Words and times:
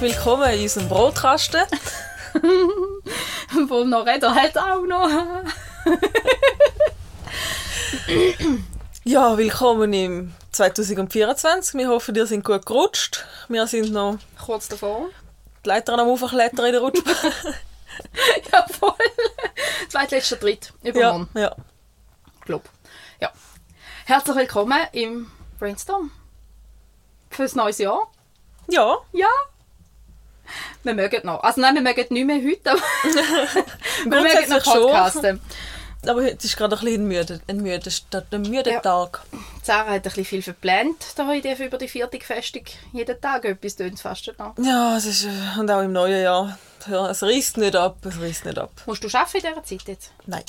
Herzlich 0.00 0.16
willkommen 0.16 0.50
in 0.54 0.62
unserem 0.62 0.88
Brotkasten. 0.88 1.60
Wo 3.68 3.84
noch 3.84 4.06
Räder 4.06 4.34
hat 4.34 4.56
auch 4.56 4.82
noch. 4.82 5.08
Ja, 9.04 9.36
willkommen 9.36 9.92
im 9.92 10.34
2024. 10.52 11.74
Wir 11.74 11.88
hoffen, 11.88 12.14
ihr 12.14 12.26
seid 12.26 12.44
gut 12.44 12.64
gerutscht. 12.66 13.24
Wir 13.48 13.66
sind 13.66 13.92
noch 13.92 14.18
Kurz 14.44 14.68
davor. 14.68 15.08
die 15.64 15.68
Leiter 15.68 15.98
am 15.98 16.08
Aufklettern 16.08 16.66
in 16.66 16.72
der 16.72 16.80
Rutschbahn. 16.80 17.14
Ja, 18.52 18.64
voll. 18.78 18.92
Zweitletzter 19.88 20.36
Dritt. 20.36 20.72
ja, 20.82 20.90
Übermorgen. 20.90 21.28
ja. 21.34 21.56
Glaub. 22.44 22.68
Ja. 23.20 23.32
Herzlich 24.04 24.36
willkommen 24.36 24.78
im 24.92 25.28
Brainstorm. 25.58 26.12
Fürs 27.30 27.56
neues 27.56 27.78
Jahr. 27.78 28.12
Ja, 28.68 28.98
Ja. 29.12 29.26
Wir 30.82 30.94
mögen 30.94 31.20
noch. 31.26 31.42
Also 31.42 31.60
nein, 31.60 31.74
wir 31.74 31.82
mögen 31.82 32.06
nicht 32.10 32.26
mehr 32.26 32.36
heute, 32.36 32.70
aber 32.70 32.80
wir 34.04 34.04
mögen 34.04 34.50
noch 34.50 34.62
Grundsätzlich 34.62 34.64
schon. 34.64 34.82
podcasten. 34.82 35.40
aber 36.06 36.22
heute 36.22 36.46
ist 36.46 36.56
gerade 36.56 36.76
ein 36.76 36.84
bisschen 36.84 37.02
ein 37.02 37.08
müde, 37.08 37.40
ein 37.48 37.56
müde, 37.58 37.90
ein 38.30 38.42
müde 38.42 38.70
Ja. 38.70 38.80
Tag. 38.80 39.20
Sarah 39.62 39.86
hat 39.90 39.94
ein 39.96 40.02
bisschen 40.02 40.24
viel 40.24 40.42
verplant 40.42 40.96
da 41.16 41.26
heute 41.26 41.52
über 41.62 41.76
die 41.78 41.88
vierte 41.88 42.18
Festung. 42.20 42.62
Jeden 42.92 43.20
Tag 43.20 43.44
etwas 43.44 43.76
tönt 43.76 44.00
fast 44.00 44.32
noch. 44.38 44.54
Ja, 44.58 44.96
es 44.96 45.04
ist, 45.06 45.24
äh, 45.24 45.60
und 45.60 45.70
auch 45.70 45.82
im 45.82 45.92
neuen 45.92 46.22
Jahr. 46.22 46.58
Ja, 46.88 47.10
es 47.10 47.22
reißt 47.22 47.56
nicht 47.58 47.74
ab, 47.76 47.96
es 48.04 48.20
reißt 48.20 48.44
nicht 48.46 48.58
ab. 48.58 48.70
Musst 48.86 49.02
du 49.04 49.08
arbeiten 49.08 49.36
in 49.38 49.42
dieser 49.42 49.64
Zeit 49.64 49.88
jetzt? 49.88 50.12
Nein. 50.26 50.44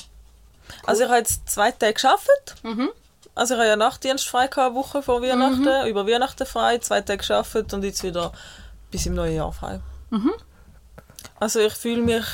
Also 0.85 1.03
ich 1.03 1.09
habe 1.09 1.17
jetzt 1.19 1.49
zwei 1.49 1.71
Tage 1.71 1.93
gearbeitet. 1.95 2.55
Mhm. 2.63 2.89
Also 3.35 3.55
ich 3.55 3.59
habe 3.59 3.69
ja 3.69 3.75
Nachtdienst 3.75 4.27
frei 4.27 4.47
gehabt, 4.47 4.67
eine 4.67 4.75
Woche 4.75 5.01
vor 5.01 5.21
Weihnachten, 5.21 5.87
über 5.87 6.05
Weihnachten 6.07 6.45
frei, 6.45 6.77
zwei 6.77 7.01
Tage 7.01 7.25
gearbeitet 7.25 7.73
und 7.73 7.83
jetzt 7.83 8.03
wieder 8.03 8.31
bis 8.91 9.05
im 9.05 9.15
neuen 9.15 9.35
Jahr 9.35 9.51
frei. 9.53 9.79
Mhm. 10.09 10.31
Also 11.39 11.59
ich 11.59 11.73
fühle 11.73 12.01
mich 12.01 12.25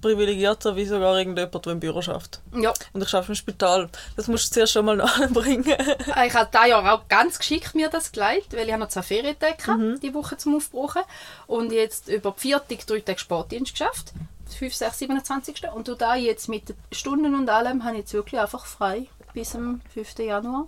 privilegierter 0.00 0.74
wie 0.76 0.84
sogar 0.84 1.16
irgendjemand, 1.18 1.64
der 1.66 1.72
im 1.72 1.80
Büro 1.80 2.02
schafft. 2.02 2.40
Ja. 2.54 2.72
Und 2.92 3.02
ich 3.02 3.14
arbeite 3.14 3.32
im 3.32 3.36
Spital. 3.36 3.88
Das 4.16 4.26
musst 4.28 4.50
du 4.50 4.54
zuerst 4.54 4.72
schon 4.72 4.84
mal 4.84 4.96
nachbringen. 4.96 5.64
Ich 5.64 6.34
habe 6.34 6.48
dieses 6.52 6.68
Jahr 6.68 6.94
auch 6.94 7.08
ganz 7.08 7.38
geschickt 7.38 7.74
mir 7.74 7.88
das 7.88 8.10
gelegt, 8.12 8.52
weil 8.54 8.66
ich 8.66 8.72
habe 8.72 8.82
noch 8.82 8.88
zwei 8.88 9.02
Ferientage 9.02 9.72
Mhm. 9.72 10.00
die 10.00 10.14
Woche 10.14 10.36
zum 10.36 10.56
Aufbrauchen 10.56 11.02
und 11.46 11.72
jetzt 11.72 12.08
über 12.08 12.32
die 12.32 12.40
vierte 12.40 12.76
drei 12.76 13.00
Tage 13.00 13.18
Sportdienst 13.18 13.72
geschafft. 13.72 14.12
5, 14.58 14.74
6, 14.74 14.98
27. 14.98 15.62
Und 15.74 15.88
du 15.88 15.94
da 15.94 16.14
jetzt 16.14 16.48
mit 16.48 16.68
den 16.68 16.76
Stunden 16.92 17.34
und 17.34 17.48
allem 17.48 17.84
habe 17.84 17.94
ich 17.94 18.00
jetzt 18.00 18.12
wirklich 18.14 18.40
einfach 18.40 18.66
frei 18.66 19.06
bis 19.34 19.50
zum 19.50 19.80
5. 19.94 20.18
Januar. 20.18 20.66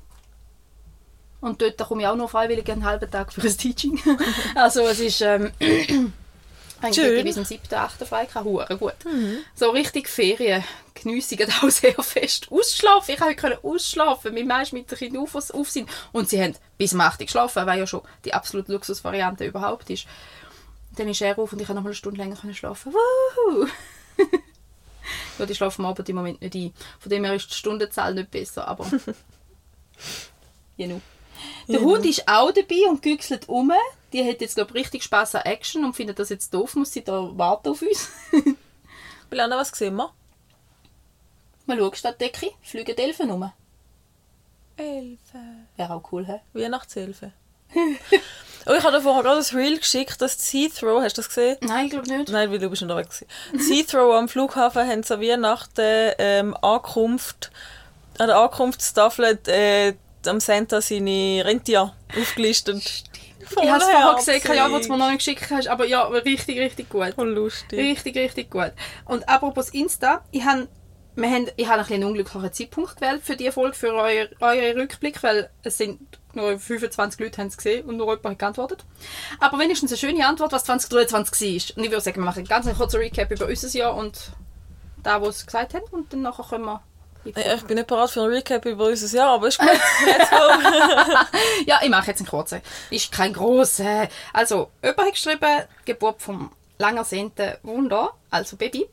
Und 1.44 1.60
dort 1.60 1.76
komme 1.76 2.00
ich 2.00 2.08
auch 2.08 2.16
noch 2.16 2.30
freiwillig 2.30 2.70
einen 2.70 2.86
halben 2.86 3.10
Tag 3.10 3.30
für 3.30 3.42
ein 3.42 3.56
Teaching. 3.56 4.00
also 4.54 4.86
es 4.86 4.98
ist... 4.98 5.20
Ähm, 5.20 5.52
ich 5.60 7.22
bis 7.22 7.34
zum 7.34 7.44
7. 7.44 7.74
8. 7.74 8.06
frei 8.06 8.24
gehabt. 8.24 8.46
Hure 8.46 8.78
gut. 8.78 8.94
So 9.54 9.68
richtig 9.68 10.08
Ferien 10.08 10.64
geniessen 10.94 11.38
auch 11.62 11.68
sehr 11.68 11.92
fest. 12.02 12.48
Ausschlafen. 12.50 13.12
Ich 13.12 13.20
konnte 13.20 13.42
heute 13.46 13.62
ausschlafen. 13.62 14.32
Mein 14.32 14.46
Mann 14.46 14.62
ist 14.62 14.72
mit 14.72 14.90
den 14.90 14.96
Kindern 14.96 15.22
auf, 15.22 15.34
auf 15.34 15.68
sind. 15.68 15.90
Und 16.12 16.30
sie 16.30 16.42
haben 16.42 16.54
bis 16.78 16.94
um 16.94 17.02
8 17.02 17.20
Uhr 17.20 17.26
geschlafen, 17.26 17.66
weil 17.66 17.78
ja 17.78 17.86
schon 17.86 18.00
die 18.24 18.32
absolute 18.32 18.72
Luxusvariante 18.72 19.44
überhaupt 19.44 19.90
ist. 19.90 20.06
Dann 20.96 21.08
ist 21.08 21.20
er 21.20 21.38
auf 21.38 21.52
und 21.52 21.60
ich 21.60 21.66
konnte 21.66 21.76
noch 21.76 21.82
mal 21.82 21.90
eine 21.90 21.94
Stunde 21.94 22.22
länger 22.22 22.38
schlafen. 22.54 22.94
Wuhu! 22.94 23.66
ja, 25.38 25.44
die 25.44 25.54
schlafen 25.54 25.84
am 25.84 25.90
Abend 25.90 26.08
im 26.08 26.16
Moment 26.16 26.40
nicht 26.40 26.54
ein. 26.54 26.72
Von 26.98 27.10
dem 27.10 27.24
her 27.24 27.34
ist 27.34 27.50
die 27.50 27.54
Stundenzahl 27.54 28.14
nicht 28.14 28.30
besser, 28.30 28.66
aber... 28.66 28.86
Genau. 30.76 31.00
Der 31.68 31.80
Hund 31.80 32.04
ist 32.04 32.28
auch 32.28 32.52
dabei 32.52 32.88
und 32.88 33.02
güchselt 33.02 33.48
um. 33.48 33.72
Die 34.12 34.28
hat 34.28 34.40
jetzt, 34.40 34.54
glaube 34.54 34.70
ich, 34.70 34.76
richtig 34.76 35.02
Spaß 35.02 35.36
an 35.36 35.42
Action 35.42 35.84
und 35.84 35.94
findet 35.96 36.18
das 36.18 36.28
jetzt 36.28 36.52
doof, 36.52 36.74
muss 36.76 36.92
sie 36.92 37.02
da 37.02 37.30
warten 37.36 37.70
auf 37.70 37.82
uns. 37.82 38.10
Bilanna, 39.30 39.56
was 39.56 39.70
sehen 39.70 39.96
wir? 39.96 40.12
Mal 41.66 41.78
schauen, 41.78 41.94
statt 41.94 42.20
Decke 42.20 42.50
fliegen 42.62 42.94
die 42.94 43.02
Elfen 43.02 43.30
rum. 43.30 43.50
Elfe. 44.76 45.38
Wäre 45.76 45.94
auch 45.94 46.12
cool, 46.12 46.26
hä? 46.26 46.40
Weihnachtshilfe. 46.52 47.32
oh, 48.66 48.72
ich 48.72 48.84
habe 48.84 49.00
vorher 49.00 49.22
gerade 49.22 49.40
ein 49.40 49.56
Reel 49.56 49.78
geschickt, 49.78 50.20
das 50.20 50.36
Heathrow, 50.52 51.02
hast 51.02 51.16
du 51.16 51.22
das 51.22 51.28
gesehen? 51.28 51.56
Nein, 51.62 51.86
ich 51.86 51.90
glaube 51.90 52.08
nicht. 52.08 52.30
Nein, 52.30 52.50
weil 52.50 52.58
du 52.58 52.68
bist 52.68 52.82
noch 52.82 52.96
weg 52.96 53.08
gewesen. 53.08 53.26
Das 53.52 53.68
Heathrow 53.68 54.14
am 54.14 54.28
Flughafen 54.28 54.86
haben 54.86 55.02
sie 55.02 55.14
an 55.14 55.20
Weihnachten 55.20 56.12
ähm, 56.18 56.56
Ankunft, 56.60 57.50
an 58.18 58.28
der 58.28 58.36
Ankunftstafel 58.36 59.38
äh, 59.46 59.94
am 60.28 60.40
Santa 60.40 60.80
seine 60.80 61.42
Rentier 61.44 61.92
aufgelistet. 62.18 63.04
Ich 63.62 63.70
habe 63.70 63.78
es 63.78 63.84
vorher 63.84 64.14
gesehen, 64.14 64.56
ja, 64.56 64.72
was 64.72 64.86
du 64.86 64.92
mir 64.92 64.98
noch 64.98 65.08
nicht 65.08 65.18
geschickt 65.18 65.50
hast, 65.50 65.68
aber 65.68 65.86
ja, 65.86 66.04
richtig, 66.04 66.58
richtig 66.58 66.88
gut. 66.88 67.14
Voll 67.14 67.30
lustig. 67.30 67.78
Richtig, 67.78 68.16
richtig 68.16 68.50
gut. 68.50 68.72
Und 69.04 69.28
apropos 69.28 69.68
Insta, 69.68 70.24
ich 70.30 70.44
habe 70.44 70.68
wir 71.16 71.30
haben, 71.30 71.46
ich 71.56 71.68
habe 71.68 71.80
ein 71.80 71.92
einen 71.92 72.04
unglücklichen 72.04 72.52
Zeitpunkt 72.52 72.96
gewählt 72.96 73.22
für 73.22 73.36
diese 73.36 73.52
Folge, 73.52 73.76
für 73.76 73.92
euren 73.92 74.80
Rückblick, 74.80 75.22
weil 75.22 75.48
es 75.62 75.78
sind 75.78 76.00
nur 76.34 76.58
25 76.58 77.20
Leute 77.20 77.38
haben 77.38 77.46
es 77.48 77.56
gesehen 77.56 77.86
und 77.86 77.96
nur 77.96 78.08
jemand 78.08 78.26
hat 78.26 78.38
geantwortet. 78.40 78.84
Aber 79.38 79.58
wenigstens 79.58 79.92
eine 79.92 79.98
schöne 79.98 80.26
Antwort, 80.26 80.50
was 80.50 80.64
2023 80.64 81.70
war. 81.70 81.76
Und 81.76 81.84
ich 81.84 81.90
würde 81.90 82.02
sagen, 82.02 82.16
wir 82.16 82.24
machen 82.24 82.38
einen 82.38 82.48
ganz 82.48 82.66
kurzen 82.76 82.96
Recap 82.96 83.30
über 83.30 83.46
unser 83.46 83.68
Jahr 83.68 83.94
und 83.94 84.32
da, 85.04 85.22
was 85.22 85.40
sie 85.40 85.46
gesagt 85.46 85.74
haben 85.74 85.84
und 85.92 86.12
dann 86.12 86.22
nachher 86.22 86.44
können 86.44 86.64
wir... 86.64 86.82
Ja, 87.24 87.54
Ich 87.54 87.62
bin 87.64 87.76
nicht 87.76 87.86
bereit 87.86 88.10
für 88.10 88.22
ein 88.22 88.28
Recap 88.28 88.64
über 88.66 88.86
unser 88.86 89.16
Jahr, 89.16 89.34
aber 89.34 89.48
ist 89.48 89.58
gut. 89.58 89.68
Ja, 91.66 91.80
ich 91.82 91.88
mache 91.88 92.08
jetzt 92.08 92.20
einen 92.20 92.28
kurzen. 92.28 92.60
Ist 92.90 93.10
kein 93.12 93.32
grosser. 93.32 94.08
Also, 94.32 94.70
jemand 94.82 95.00
hat 95.00 95.12
geschrieben, 95.12 95.62
Geburt 95.84 96.20
vom 96.20 96.50
lang 96.78 96.96
ersehnten 96.96 97.54
Wunder, 97.62 98.10
also 98.30 98.56
Baby, 98.56 98.86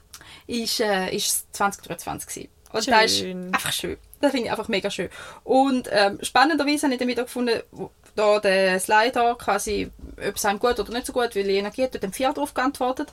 ist, 0.47 0.79
äh, 0.79 1.13
ist 1.15 1.53
2023 1.53 2.27
gewesen. 2.27 2.49
Und 2.71 2.87
das 2.87 3.05
ist 3.11 3.17
Schön. 3.19 3.53
einfach 3.53 3.73
schön. 3.73 3.97
Das 4.21 4.31
finde 4.31 4.45
ich 4.45 4.51
einfach 4.51 4.67
mega 4.69 4.89
schön. 4.89 5.09
Und 5.43 5.89
ähm, 5.91 6.19
spannenderweise 6.21 6.83
habe 6.83 6.93
ich 6.93 6.99
dann 6.99 7.07
wieder 7.07 7.23
gefunden, 7.23 7.61
da 8.15 8.39
der 8.39 8.79
Slider 8.79 9.35
quasi, 9.35 9.91
ob 10.25 10.35
es 10.35 10.45
einem 10.45 10.59
gut 10.59 10.79
oder 10.79 10.93
nicht 10.93 11.05
so 11.07 11.11
gut, 11.13 11.35
weil 11.35 11.43
die 11.43 11.55
Energie 11.57 11.83
hat 11.83 11.93
dort 11.93 12.03
dem 12.03 12.13
Vier 12.13 12.31
drauf 12.31 12.53
geantwortet. 12.53 13.09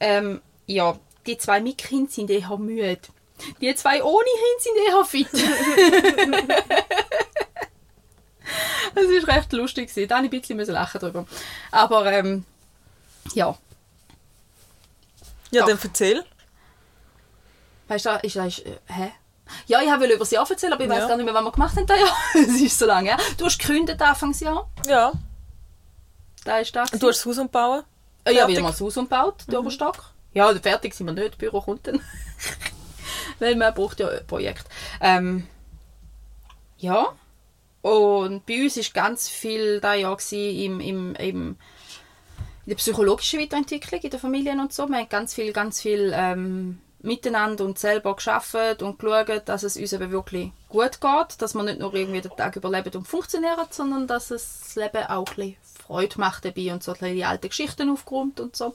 Ähm, 0.00 0.42
ja, 0.66 0.98
die 1.26 1.38
zwei 1.38 1.60
mit 1.60 1.78
Kind 1.78 2.10
sind 2.12 2.28
eher 2.30 2.56
müde. 2.58 2.98
Die 3.60 3.74
zwei 3.74 4.02
ohne 4.02 4.24
Kind 4.24 4.60
sind 4.60 4.76
eher 4.88 5.04
fit. 5.04 5.28
Das 8.94 9.04
war 9.06 9.36
recht 9.36 9.52
lustig. 9.52 9.90
Da 10.08 10.20
musste 10.20 10.36
ich 10.36 10.50
ein 10.50 10.56
bisschen 10.58 10.74
lachen 10.74 11.00
drüber. 11.00 11.26
Aber 11.70 12.12
ähm, 12.12 12.44
ja, 13.34 13.56
Ja, 15.50 15.60
Doch. 15.62 15.68
dann 15.68 15.78
erzähl. 15.82 16.24
weißt 17.88 18.06
du, 18.06 18.10
ist, 18.22 18.36
äh, 18.36 18.78
hä? 18.88 19.12
Ja, 19.66 19.80
ich 19.80 19.88
wollte 19.88 20.06
über 20.06 20.18
das 20.18 20.30
Jahr 20.30 20.48
erzählen, 20.50 20.72
aber 20.74 20.84
ich 20.84 20.90
weiß 20.90 20.98
Ja. 20.98 21.08
gar 21.08 21.16
nicht 21.16 21.24
mehr, 21.24 21.34
was 21.34 21.44
wir 21.44 21.52
gemacht 21.52 21.76
haben. 21.76 21.86
Es 22.34 22.60
ist 22.60 22.78
so 22.78 22.86
lange. 22.86 23.10
Ja. 23.10 23.16
Du 23.38 23.46
hast 23.46 23.58
gekündigt 23.58 24.00
Anfangsjahr. 24.02 24.68
Ja. 24.86 25.12
Da 26.44 26.58
ist 26.58 26.74
das. 26.74 26.90
Du 26.90 27.08
hast 27.08 27.18
das 27.18 27.26
Haus 27.26 27.38
umbauen. 27.38 27.84
Äh, 28.24 28.32
ja, 28.32 28.38
fertig. 28.40 28.56
wieder 28.56 28.62
mal 28.62 28.70
das 28.72 28.80
Haus 28.80 28.96
umgebaut, 28.96 29.44
den 29.46 29.56
Oberstock. 29.56 30.12
Ja, 30.34 30.52
fertig 30.54 30.94
sind 30.94 31.06
wir 31.06 31.12
nicht, 31.14 31.30
das 31.30 31.36
Büro 31.38 31.60
kommt 31.60 31.86
dann. 31.86 32.00
Weil 33.38 33.56
man 33.56 33.74
braucht 33.74 34.00
ja 34.00 34.08
ein 34.08 34.26
Projekt. 34.26 34.66
Ähm, 35.00 35.46
ja. 36.78 37.14
Und 37.82 38.46
bei 38.46 38.62
uns 38.62 38.76
war 38.76 38.84
ganz 39.02 39.28
viel 39.28 39.80
da 39.80 39.94
ja 39.94 40.14
gewesen 40.14 40.56
im, 40.56 40.80
im, 40.80 41.14
im, 41.16 41.48
in 41.48 41.56
der 42.66 42.76
psychologischen 42.76 43.40
Weiterentwicklung 43.40 44.00
in 44.00 44.10
den 44.10 44.20
Familien 44.20 44.60
und 44.60 44.72
so. 44.72 44.88
Wir 44.88 44.98
haben 44.98 45.08
ganz 45.08 45.34
viel, 45.34 45.52
ganz 45.52 45.80
viel 45.80 46.12
ähm, 46.14 46.78
miteinander 47.00 47.64
und 47.64 47.78
selber 47.78 48.14
geschafft 48.14 48.82
und 48.82 48.98
geschaut, 48.98 49.42
dass 49.46 49.64
es 49.64 49.76
uns 49.76 49.92
eben 49.92 50.10
wirklich 50.12 50.52
gut 50.68 51.00
geht, 51.00 51.42
dass 51.42 51.54
wir 51.54 51.62
nicht 51.64 51.80
nur 51.80 51.92
irgendwie 51.94 52.20
den 52.20 52.36
Tag 52.36 52.56
überleben 52.56 52.94
und 52.94 53.08
funktionieren, 53.08 53.66
sondern 53.70 54.06
dass 54.06 54.30
es 54.30 54.60
das 54.60 54.76
Leben 54.76 55.06
auch 55.08 55.28
ein 55.30 55.34
bisschen 55.34 55.56
Freude 55.84 56.20
macht 56.20 56.44
dabei 56.44 56.72
und 56.72 56.82
so 56.82 56.94
die 56.94 57.24
alten 57.24 57.48
Geschichten 57.48 57.90
aufgeräumt 57.90 58.40
und 58.40 58.56
so. 58.56 58.74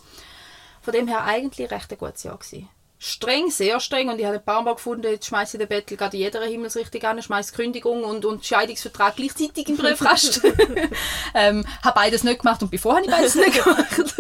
Von 0.82 0.94
dem 0.94 1.08
her 1.08 1.24
eigentlich 1.24 1.72
recht 1.72 1.92
ein 1.92 1.98
gutes 1.98 2.24
Jahr 2.24 2.38
gewesen. 2.38 2.70
Streng, 3.00 3.52
sehr 3.52 3.80
streng 3.80 4.10
und 4.10 4.18
ich 4.18 4.26
habe 4.26 4.38
ein 4.38 4.44
paar 4.44 4.64
Mal 4.64 4.74
gefunden, 4.74 5.04
jetzt 5.04 5.28
schmeiße 5.28 5.58
ich 5.58 5.60
den 5.60 5.68
Bettel 5.68 5.98
gerade 5.98 6.18
in 6.18 6.24
jeder 6.24 6.44
Himmelsrichtung 6.44 7.04
an, 7.04 7.22
schmeiße 7.22 7.54
Kündigung 7.54 8.04
und, 8.04 8.26
und 8.26 8.44
Scheidungsvertrag 8.44 9.16
gleichzeitig 9.16 9.70
im 9.70 9.78
Briefkasten. 9.78 10.42
ähm, 11.36 11.64
habe 11.84 11.96
beides 11.96 12.24
nicht 12.24 12.42
gemacht 12.42 12.62
und 12.64 12.72
bevor 12.72 12.96
habe 12.96 13.06
ich 13.06 13.12
beides 13.12 13.36
nicht 13.36 13.64
gemacht. 13.64 14.16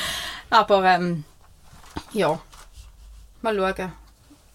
Aber 0.50 0.84
ähm, 0.84 1.24
ja, 2.14 2.40
mal 3.42 3.56
schauen. 3.56 3.92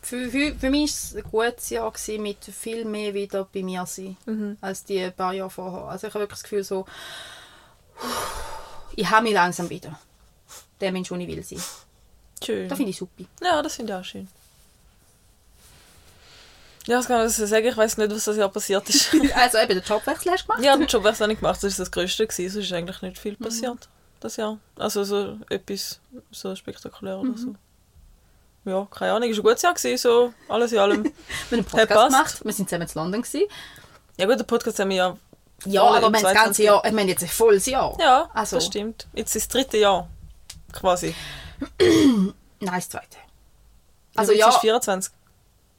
Für, 0.01 0.29
für, 0.29 0.55
für 0.55 0.69
mich 0.71 0.91
war 0.91 0.95
es 0.95 1.15
ein 1.15 1.23
gutes 1.29 1.69
Jahr 1.69 1.91
gewesen, 1.91 2.23
mit 2.23 2.43
viel 2.45 2.85
mehr 2.85 3.13
wieder 3.13 3.47
bei 3.53 3.61
mir 3.61 3.85
sein, 3.85 4.17
als 4.61 4.83
die 4.85 5.11
paar 5.11 5.33
Jahre 5.33 5.51
vorher. 5.51 5.89
Also 5.89 6.07
ich 6.07 6.13
habe 6.13 6.23
wirklich 6.23 6.39
das 6.39 6.43
Gefühl 6.43 6.63
so, 6.63 6.85
ich 8.95 9.07
habe 9.07 9.23
mich 9.23 9.33
langsam 9.33 9.69
wieder. 9.69 9.99
Der 10.81 10.91
Mensch, 10.91 11.09
der 11.09 11.19
ich 11.19 11.27
will 11.27 11.43
sein. 11.43 11.61
Schön. 12.43 12.69
Das 12.69 12.77
finde 12.77 12.91
ich 12.91 12.97
super. 12.97 13.23
Ja, 13.43 13.61
das 13.61 13.75
finde 13.75 13.93
ich 13.93 13.99
auch 13.99 14.03
schön. 14.03 14.27
Ja, 16.87 16.97
was 16.97 17.07
kann 17.07 17.25
ich 17.27 17.33
sagen? 17.33 17.67
Ich 17.67 17.77
weiß 17.77 17.97
nicht, 17.97 18.11
was 18.11 18.23
das 18.25 18.37
Jahr 18.37 18.49
passiert 18.49 18.89
ist. 18.89 19.13
Also 19.35 19.57
eben 19.59 19.75
den 19.75 19.83
Jobwechsel 19.83 20.31
hast 20.31 20.43
du 20.43 20.47
gemacht? 20.47 20.63
ja, 20.63 20.75
den 20.75 20.87
Job 20.87 21.03
habe 21.03 21.13
ich 21.13 21.27
nicht 21.27 21.39
gemacht. 21.41 21.61
Das 21.61 21.77
war 21.77 21.83
das 21.85 21.91
Größte. 21.91 22.25
Gewesen. 22.25 22.51
Sonst 22.53 22.65
ist 22.65 22.73
eigentlich 22.73 23.01
nicht 23.01 23.17
viel 23.19 23.35
passiert. 23.35 23.87
das 24.21 24.37
Jahr. 24.37 24.57
Also 24.77 25.03
so 25.03 25.37
etwas 25.49 25.99
so 26.31 26.55
spektakulär 26.55 27.17
Mhm. 27.17 27.29
oder 27.29 27.37
so. 27.37 27.55
Ja, 28.65 28.87
keine 28.91 29.13
Ahnung, 29.13 29.29
es 29.29 29.37
war 29.37 29.43
ein 29.43 29.47
gutes 29.47 29.61
Jahr, 29.61 29.73
gewesen, 29.73 29.97
so 30.01 30.33
alles 30.47 30.71
in 30.71 30.79
allem. 30.79 31.03
Wir 31.05 31.11
haben 31.11 31.13
einen 31.51 31.65
Podcast 31.65 32.07
gemacht. 32.11 32.45
Wir 32.45 32.53
sind 32.53 32.69
zusammen 32.69 32.87
in 32.87 32.93
London. 32.95 33.21
Gewesen. 33.21 33.47
Ja 34.17 34.25
gut, 34.25 34.39
den 34.39 34.47
Podcast 34.47 34.79
haben 34.79 34.89
wir 34.89 34.97
ja... 34.97 35.17
Ja, 35.65 35.81
aber 35.83 35.99
wir 35.99 36.05
haben 36.05 36.13
das 36.13 36.21
22. 36.21 36.43
ganze 36.45 36.63
Jahr, 36.63 36.85
ich 36.85 36.91
meine 36.91 37.09
jetzt 37.11 37.23
ein 37.23 37.29
volles 37.29 37.65
Jahr. 37.65 37.97
Ja, 37.99 38.29
Also- 38.33 38.57
das 38.57 38.65
stimmt. 38.65 39.07
Jetzt 39.13 39.35
ist 39.35 39.45
das 39.45 39.47
dritte 39.49 39.77
Jahr, 39.77 40.09
quasi. 40.73 41.13
Nein, 41.79 42.33
das 42.59 42.89
zweite. 42.89 43.17
Also 44.15 44.33
ja, 44.33 44.49
ist 44.49 44.59
24. 44.59 45.13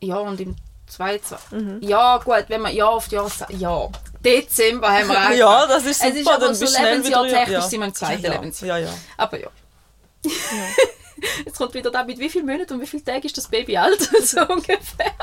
ja 0.00 0.16
und 0.16 0.40
im 0.40 0.56
22. 0.86 1.52
Mhm. 1.52 1.78
Ja, 1.82 2.18
gut, 2.18 2.44
wenn 2.48 2.60
man 2.60 2.74
ja 2.74 2.86
auf 2.86 3.08
die 3.08 3.14
Jahreszeit. 3.14 3.50
Ja. 3.50 3.88
Dezember 4.24 4.90
haben 4.90 5.08
wir 5.08 5.18
auch. 5.26 5.30
Ja, 5.30 5.66
das 5.66 5.84
ist 5.86 6.00
super, 6.00 6.10
Es 6.10 6.20
ist 6.20 6.28
aber 6.28 6.38
dann 6.38 6.54
so 6.54 6.60
bist 6.64 6.78
Lebensjahr 6.78 7.24
wieder... 7.24 7.36
technisch 7.38 7.64
sind 7.64 7.80
wir 7.80 7.86
im 7.86 7.94
zweiten 7.94 8.22
ja, 8.22 8.28
ja. 8.28 8.34
Lebensjahr. 8.34 8.78
Ja, 8.78 8.86
ja. 8.86 8.94
Aber 9.16 9.40
ja. 9.40 9.48
Jetzt 11.44 11.58
kommt 11.58 11.74
wieder 11.74 11.90
da, 11.90 12.02
mit 12.04 12.18
wie 12.18 12.30
vielen 12.30 12.46
Monaten 12.46 12.74
und 12.74 12.80
wie 12.80 12.86
vielen 12.86 13.04
Tagen 13.04 13.24
ist 13.24 13.36
das 13.36 13.48
Baby 13.48 13.76
alt? 13.76 14.00
so 14.22 14.40
ungefähr. 14.40 15.14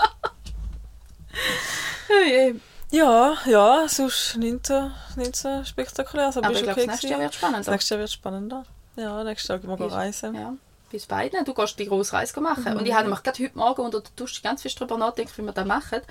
oh 2.09 2.25
je. 2.25 2.55
Ja, 2.89 3.35
ja, 3.45 3.85
sonst 3.89 4.37
nicht 4.37 4.67
so, 4.67 4.91
nicht 5.17 5.35
so 5.35 5.63
spektakulär. 5.65 6.27
Aber, 6.27 6.45
Aber 6.45 6.51
ich 6.53 6.63
glaube, 6.63 6.81
okay 6.81 6.85
das 6.85 7.01
nächste 7.01 7.07
Jahr 7.07 7.19
wird 7.19 7.33
spannend. 7.33 7.59
Das 7.59 7.67
nächste 7.67 7.95
Jahr 7.95 7.99
wird 7.99 8.11
spannender. 8.11 8.63
Ja, 8.97 9.23
gehen 9.23 9.37
wir 9.67 9.79
Ist- 9.87 9.93
reisen. 9.93 10.35
Ja, 10.35 10.53
bis 10.91 11.05
beiden. 11.05 11.45
Du 11.45 11.53
gehst 11.53 11.77
die 11.79 11.85
grosse 11.85 12.13
Reise 12.13 12.39
machen. 12.41 12.75
Und 12.77 12.85
ich 12.85 12.93
habe 12.93 13.03
nämlich 13.03 13.23
gerade 13.23 13.43
heute 13.43 13.57
Morgen 13.57 13.81
unter 13.81 14.01
der 14.01 14.11
Dusche 14.15 14.41
ganz 14.41 14.61
viel 14.63 14.71
darüber 14.71 14.97
nachgedacht, 14.97 15.37
wie 15.37 15.43
wir 15.43 15.51
das 15.53 15.65
machen. 15.65 16.01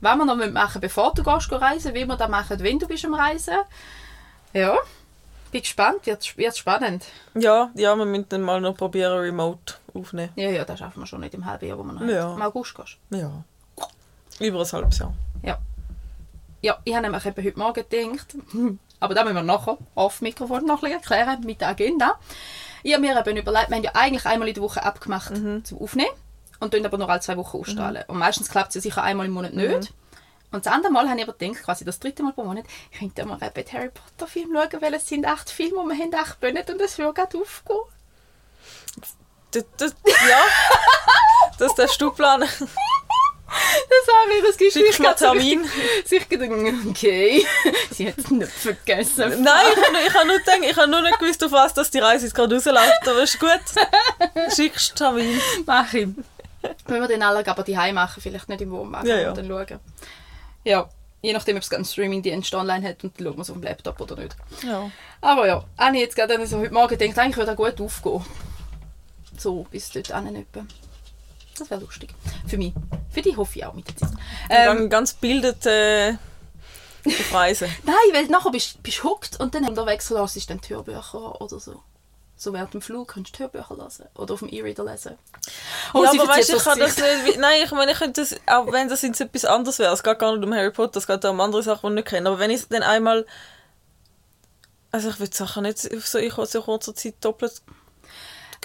Was 0.00 0.16
wir 0.16 0.24
noch 0.24 0.36
machen 0.52 0.80
bevor 0.80 1.12
du 1.14 1.22
gehst 1.22 1.50
reisen, 1.52 1.94
wie 1.94 2.06
wir 2.06 2.16
das 2.16 2.28
machen, 2.28 2.58
wenn 2.60 2.78
du 2.78 2.86
bist 2.86 3.04
am 3.04 3.14
Reisen. 3.14 3.54
Ja, 4.52 4.76
bin 5.50 5.60
gespannt. 5.62 6.06
Wird, 6.06 6.36
wird 6.36 6.56
spannend. 6.56 7.04
Ja, 7.34 7.70
ja, 7.74 7.96
wir 7.96 8.04
müssen 8.04 8.28
dann 8.28 8.42
mal 8.42 8.60
noch 8.60 8.76
probieren, 8.76 9.18
remote 9.18 9.74
aufnehmen. 9.94 10.32
Ja, 10.36 10.50
ja, 10.50 10.64
das 10.64 10.78
schaffen 10.78 11.00
wir 11.00 11.06
schon 11.06 11.20
nicht 11.20 11.34
im 11.34 11.46
halben 11.46 11.66
Jahr, 11.66 11.78
wo 11.78 11.82
wir 11.84 11.92
noch 11.92 12.02
Ja. 12.02 12.34
im 12.34 12.42
August 12.42 12.74
gehst. 12.74 12.96
Ja. 13.10 13.30
Über 14.40 14.60
ein 14.60 14.72
halbes 14.72 14.98
Jahr. 14.98 15.14
Ja. 15.42 15.58
Ja, 16.62 16.78
ich 16.84 16.94
habe 16.94 17.02
nämlich 17.02 17.24
eben 17.26 17.44
heute 17.44 17.58
Morgen 17.58 17.84
gedacht, 17.88 18.34
hm, 18.52 18.78
aber 19.04 19.14
da 19.14 19.24
müssen 19.24 19.36
wir 19.36 19.42
nachher 19.42 19.78
auf 19.94 20.20
Mikrofon 20.20 20.64
noch 20.64 20.82
ein 20.82 20.92
erklären 20.92 21.40
mit 21.44 21.60
der 21.60 21.68
Agenda. 21.68 22.18
Ich 22.82 22.92
habe 22.92 23.02
mir 23.02 23.18
eben 23.18 23.36
überlegt, 23.36 23.70
wir 23.70 23.76
haben 23.76 23.84
ja 23.84 23.92
eigentlich 23.94 24.26
einmal 24.26 24.48
in 24.48 24.54
der 24.54 24.62
Woche 24.62 24.82
abgemacht 24.82 25.32
zum 25.64 25.78
Aufnehmen 25.80 26.10
und 26.60 26.74
dann 26.74 26.84
aber 26.84 26.98
nur 26.98 27.08
alle 27.08 27.20
zwei 27.20 27.36
Wochen 27.36 27.58
ausstrahlen. 27.58 28.04
Und 28.08 28.18
meistens 28.18 28.48
klappt 28.48 28.70
es 28.70 28.74
ja 28.76 28.80
sicher 28.80 29.02
einmal 29.02 29.26
im 29.26 29.32
Monat 29.32 29.54
nicht. 29.54 29.92
Und 30.50 30.64
das 30.64 30.72
andere 30.72 30.92
Mal 30.92 31.08
habe 31.08 31.18
ich 31.18 31.28
aber 31.28 31.36
gedacht, 31.36 31.64
quasi 31.64 31.84
das 31.84 31.98
dritte 31.98 32.22
Mal 32.22 32.32
pro 32.32 32.44
Monat, 32.44 32.64
ich 32.92 32.98
könnte 33.00 33.24
mal 33.26 33.42
eben 33.42 33.54
den 33.54 33.72
Harry 33.72 33.90
Potter 33.90 34.30
Film 34.30 34.50
schauen, 34.54 34.82
weil 34.82 34.94
es 34.94 35.08
sind 35.08 35.26
acht 35.26 35.50
Filme 35.50 35.78
und 35.78 35.88
wir 35.88 35.98
haben 35.98 36.14
acht 36.14 36.40
Monate 36.40 36.72
und 36.72 36.80
es 36.80 36.96
würde 36.96 37.12
gerade 37.12 37.38
aufgehen. 37.38 37.78
Das, 39.50 39.64
das, 39.76 39.94
ja, 40.06 40.42
das 41.58 41.74
darfst 41.74 42.00
du 42.00 42.12
planen. 42.12 42.48
Das 43.54 44.14
habe 44.14 44.32
ich 44.36 44.44
das 44.44 44.56
Schickst 44.58 44.76
Gespräch 44.76 44.98
mir 44.98 45.16
Termin. 45.16 45.70
sich 46.04 46.28
gedacht, 46.28 46.50
okay, 46.88 47.46
sie 47.90 48.08
hat 48.08 48.18
es 48.18 48.30
nicht 48.30 48.50
vergessen. 48.52 49.42
Nein, 49.42 49.64
ich 49.72 49.82
habe 49.82 49.92
nur, 49.92 50.00
ich 50.06 50.14
habe 50.14 50.26
nur, 50.26 50.38
gedacht, 50.38 50.62
ich 50.70 50.76
habe 50.76 50.90
nur 50.90 51.02
nicht 51.02 51.18
gewusst, 51.18 51.44
auf 51.44 51.52
was 51.52 51.74
dass 51.74 51.90
die 51.90 51.98
Reise 51.98 52.24
jetzt 52.26 52.34
gerade 52.34 52.54
rausläuft. 52.54 53.08
Aber 53.08 53.22
ist 53.22 53.38
gut. 53.38 53.50
Schickst 54.54 54.96
Termin. 54.96 55.40
Mach 55.66 55.92
ich. 55.92 56.08
Wenn 56.86 57.00
wir 57.00 57.08
den 57.08 57.22
alle 57.22 57.46
aber 57.46 57.62
die 57.62 57.76
machen, 57.76 58.20
vielleicht 58.22 58.48
nicht 58.48 58.60
im 58.62 58.70
Wohnwagen 58.70 59.08
Ja, 59.08 59.16
ja. 59.18 59.28
und 59.30 59.38
dann 59.38 59.48
schauen. 59.48 59.80
Ja, 60.64 60.88
je 61.22 61.32
nachdem, 61.32 61.56
ob 61.56 61.62
es 61.62 61.72
einen 61.72 61.84
Streaming-Dienst 61.84 62.54
online 62.54 62.88
hat 62.88 63.04
und 63.04 63.18
dann 63.18 63.26
schauen 63.26 63.36
wir 63.36 63.42
es 63.42 63.50
auf 63.50 63.56
dem 63.56 63.62
Laptop 63.62 64.00
oder 64.00 64.16
nicht. 64.16 64.36
Ja. 64.62 64.90
Aber 65.20 65.46
ja, 65.46 65.64
habe 65.78 65.96
ich 65.96 66.02
jetzt 66.02 66.16
gerade 66.16 66.46
so 66.46 66.58
heute 66.58 66.72
Morgen 66.72 66.96
gedacht, 66.96 67.18
eigentlich 67.18 67.36
würde 67.36 67.52
er 67.52 67.56
gut 67.56 67.80
aufgehen. 67.80 68.24
So, 69.36 69.66
bis 69.70 69.90
dort 69.90 70.08
hin. 70.08 70.46
Das 71.58 71.70
wäre 71.70 71.80
lustig. 71.80 72.10
Für 72.46 72.58
mich. 72.58 72.72
Für 73.10 73.22
dich 73.22 73.36
hoffe 73.36 73.58
ich 73.58 73.64
auch 73.64 73.74
mit 73.74 73.88
der 73.88 73.96
Zeit. 73.96 74.18
Ähm, 74.50 74.90
ganz 74.90 75.12
bildet 75.14 75.64
äh, 75.66 76.14
auf 77.06 77.34
Reisen. 77.34 77.68
nein, 77.84 77.94
weil 78.12 78.26
nachher 78.26 78.50
bist 78.50 78.78
du 78.82 79.04
hooked 79.04 79.40
und 79.40 79.54
dann 79.54 79.68
unterwegs 79.68 80.10
hörst 80.10 80.36
du 80.36 80.40
dann 80.48 80.60
die 80.60 80.74
Hörbücher 80.74 81.40
oder 81.40 81.60
so. 81.60 81.82
So 82.36 82.52
während 82.52 82.74
dem 82.74 82.82
Flug 82.82 83.14
kannst 83.14 83.38
du 83.38 83.44
Hörbücher 83.44 83.76
lesen 83.76 84.06
oder 84.16 84.34
auf 84.34 84.40
dem 84.40 84.48
E-Reader 84.48 84.84
lesen. 84.84 85.16
Oh, 85.92 86.02
ja, 86.02 86.10
aber 86.10 86.26
weißt 86.26 86.50
ich 86.50 86.64
kann 86.64 86.78
das 86.78 86.96
nicht. 86.96 87.38
Nein, 87.38 87.62
ich 87.64 87.70
meine, 87.70 87.92
ich 87.92 87.98
könnte 87.98 88.20
das, 88.20 88.34
auch 88.46 88.70
wenn 88.72 88.88
das 88.88 89.02
jetzt 89.02 89.20
etwas 89.20 89.44
anderes 89.44 89.78
wäre, 89.78 89.92
es 89.92 90.02
geht 90.02 90.18
gar 90.18 90.36
nicht 90.36 90.44
um 90.44 90.52
Harry 90.52 90.72
Potter, 90.72 90.98
es 90.98 91.06
geht 91.06 91.24
um 91.24 91.40
andere 91.40 91.62
Sachen, 91.62 91.90
die 91.90 92.00
ich 92.00 92.04
nicht 92.04 92.08
kenne. 92.08 92.28
Aber 92.28 92.38
wenn 92.38 92.50
ich 92.50 92.66
dann 92.68 92.82
einmal. 92.82 93.26
Also, 94.90 95.08
ich 95.08 95.16
die 95.16 95.36
Sachen 95.36 95.64
nicht 95.64 95.92
auf 95.92 96.06
so, 96.06 96.18
ich 96.18 96.34
so 96.34 96.62
kurzer 96.62 96.94
Zeit 96.94 97.14
doppelt 97.20 97.62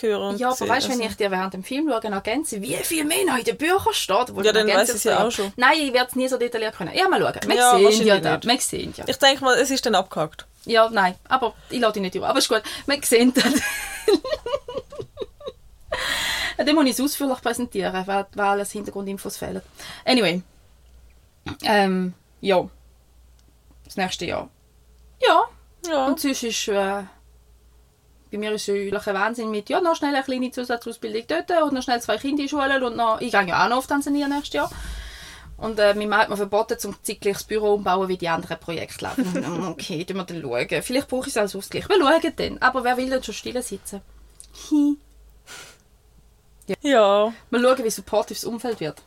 hören. 0.02 0.38
Ja, 0.38 0.48
aber 0.48 0.56
sehen. 0.56 0.70
weißt 0.70 0.88
du, 0.88 0.92
wenn 0.92 1.00
Also- 1.00 1.10
ich 1.12 1.18
dir 1.18 1.32
während 1.32 1.54
dem 1.54 1.64
Film 1.64 1.90
schaue, 1.90 2.04
ergänze, 2.12 2.62
wie 2.62 2.76
viel 2.76 3.06
mehr 3.06 3.26
noch 3.26 3.38
in 3.38 3.44
den 3.44 3.58
Büchern 3.58 3.94
steht, 3.94 4.36
wo 4.36 4.42
Ja, 4.42 4.52
dann 4.52 4.68
weiss 4.68 4.94
ich 4.94 5.04
ja 5.04 5.26
auch 5.26 5.32
schon. 5.32 5.52
Nein, 5.56 5.78
ich 5.80 5.94
werde 5.94 6.10
es 6.10 6.16
nie 6.16 6.28
so 6.28 6.38
detailliert 6.38 6.76
können. 6.76 6.94
Ja, 6.96 7.08
mal 7.08 7.20
schauen. 7.22 7.34
Wir 7.48 7.56
Ja, 7.56 7.78
sehen 7.92 8.08
ja 8.08 8.20
da. 8.20 8.40
Wir 8.42 8.60
sehen 8.60 8.94
ja. 8.98 9.06
Ich 9.08 9.18
denke 9.18 9.44
mal, 9.44 9.56
es 9.58 9.70
ist 9.72 9.86
dann 9.86 9.96
abgehakt. 9.96 10.46
Ja, 10.66 10.90
nein, 10.90 11.16
aber 11.28 11.54
ich 11.70 11.80
lade 11.80 11.94
dich 11.94 12.02
nicht 12.02 12.16
über. 12.16 12.28
Aber 12.30 12.40
ist 12.40 12.50
gut, 12.50 12.62
wir 12.86 13.00
sehen 13.04 13.34
das. 13.34 13.46
Dann 16.58 16.76
muss 16.76 16.86
ich 16.86 16.92
es 16.92 17.02
ausführlich 17.02 17.42
präsentieren, 17.42 18.06
weil, 18.06 18.26
weil 18.34 18.46
alles 18.46 18.72
Hintergrundinfos 18.72 19.38
fehlen. 19.38 19.62
Anyway. 20.06 20.42
Ähm, 21.64 22.14
ja. 22.42 22.68
Das 23.86 23.96
nächste 23.96 24.26
Jahr. 24.26 24.50
Ja, 25.26 25.44
Ja. 25.88 26.06
und 26.08 26.20
sonst 26.20 26.44
ist... 26.44 26.68
Äh, 26.68 27.04
bei 28.32 28.38
mir 28.38 28.52
ist 28.52 28.70
es 28.70 29.08
ein 29.08 29.14
Wahnsinn 29.16 29.52
mit, 29.52 29.70
ja, 29.70 29.82
noch 29.82 29.96
schnell 29.96 30.14
eine 30.14 30.24
kleine 30.24 30.52
Zusatzausbildung 30.52 31.24
dort 31.28 31.64
und 31.64 31.74
noch 31.74 31.82
schnell 31.84 32.02
zwei 32.02 32.18
Kinder 32.18 32.44
in 32.44 32.50
Schule 32.50 32.86
und 32.86 32.96
noch, 32.96 33.22
ich 33.22 33.32
gehe 33.32 33.48
ja 33.48 33.66
auch 33.66 33.70
noch 33.70 33.78
auf 33.78 33.88
Tansania 33.88 34.28
nächstes 34.28 34.54
Jahr. 34.54 34.72
Und 35.58 35.78
äh, 35.78 35.94
mein 35.94 36.08
Mann 36.08 36.22
hat 36.22 36.30
mir 36.30 36.38
verboten, 36.38 36.80
zum 36.80 36.96
zeitgleich 37.04 37.34
das 37.34 37.44
Büro 37.44 37.74
umbauen, 37.74 38.08
wie 38.08 38.18
die 38.18 38.30
anderen 38.30 38.58
Projekte 38.60 39.04
laufen. 39.04 39.68
okay, 39.68 40.06
tun 40.06 40.18
wir 40.18 40.24
dann 40.24 40.42
schauen. 40.42 40.82
Vielleicht 40.82 41.08
brauche 41.10 41.28
ich 41.28 41.36
es 41.36 41.38
als 41.38 41.56
Ausgleich. 41.56 41.90
Wir 41.90 41.98
schauen 41.98 42.34
dann. 42.36 42.58
Aber 42.60 42.84
wer 42.84 42.96
will 42.96 43.10
denn 43.10 43.22
schon 43.24 43.34
still 43.34 43.62
sitzen? 43.62 44.02
Hi. 44.72 44.98
ja. 46.82 47.34
Mal 47.50 47.62
schauen, 47.62 47.84
wie 47.84 47.90
supportive 47.90 48.40
das 48.40 48.46
Umfeld 48.46 48.80
wird. 48.80 49.02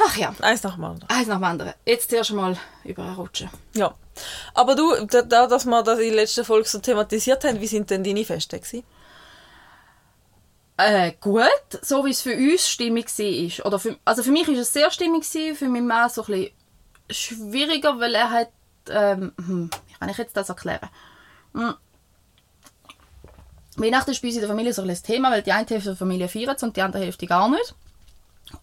Ach 0.00 0.16
ja, 0.16 0.32
Eins 0.40 0.62
nach 0.62 0.76
dem 0.76 0.84
anderen. 0.84 1.10
eins 1.10 1.26
nach 1.26 1.38
dem 1.38 1.44
anderen. 1.44 1.72
Jetzt 1.84 2.10
zuerst 2.10 2.32
mal 2.32 2.56
überrutschen. 2.84 3.50
Ja. 3.74 3.94
Aber 4.54 4.74
du, 4.74 5.06
da, 5.06 5.22
da 5.22 5.46
dass 5.46 5.64
wir 5.64 5.82
das 5.82 5.98
in 5.98 6.06
der 6.06 6.16
letzten 6.16 6.44
Folge 6.44 6.68
so 6.68 6.78
thematisiert 6.78 7.44
haben, 7.44 7.60
wie 7.60 7.66
sind 7.66 7.90
denn 7.90 8.04
deine 8.04 8.24
Feste 8.24 8.58
gewesen? 8.58 8.84
Äh, 10.76 11.12
gut, 11.20 11.42
so 11.82 12.04
wie 12.04 12.10
es 12.10 12.22
für 12.22 12.34
uns 12.34 12.68
stimmig 12.68 13.06
war. 13.06 13.66
Oder 13.66 13.78
für, 13.78 13.96
also 14.04 14.22
für 14.22 14.30
mich 14.30 14.46
war 14.46 14.54
es 14.54 14.72
sehr 14.72 14.90
stimmig, 14.90 15.28
gewesen, 15.28 15.56
für 15.56 15.68
meinen 15.68 15.88
Mann 15.88 16.08
so 16.08 16.24
ein 16.24 16.50
schwieriger, 17.10 17.98
weil 17.98 18.14
er 18.14 18.30
hat... 18.30 18.50
Ähm, 18.90 19.32
hm, 19.36 19.70
wie 19.86 19.94
kann 19.94 20.08
ich 20.08 20.16
jetzt 20.16 20.36
das 20.36 20.48
erklären? 20.48 20.88
Hm. 21.52 21.74
Weihnachten 23.76 24.10
ist 24.10 24.22
bei 24.22 24.28
uns 24.28 24.36
in 24.36 24.40
der 24.40 24.48
Familie 24.48 24.72
so 24.72 24.82
ein 24.82 25.02
Thema, 25.02 25.30
weil 25.30 25.42
die 25.42 25.52
eine 25.52 25.66
Hälfte 25.66 25.90
der 25.90 25.96
Familie 25.96 26.28
feiert 26.28 26.62
und 26.62 26.76
die 26.76 26.82
andere 26.82 27.02
Hälfte 27.02 27.26
gar 27.26 27.48
nicht. 27.48 27.74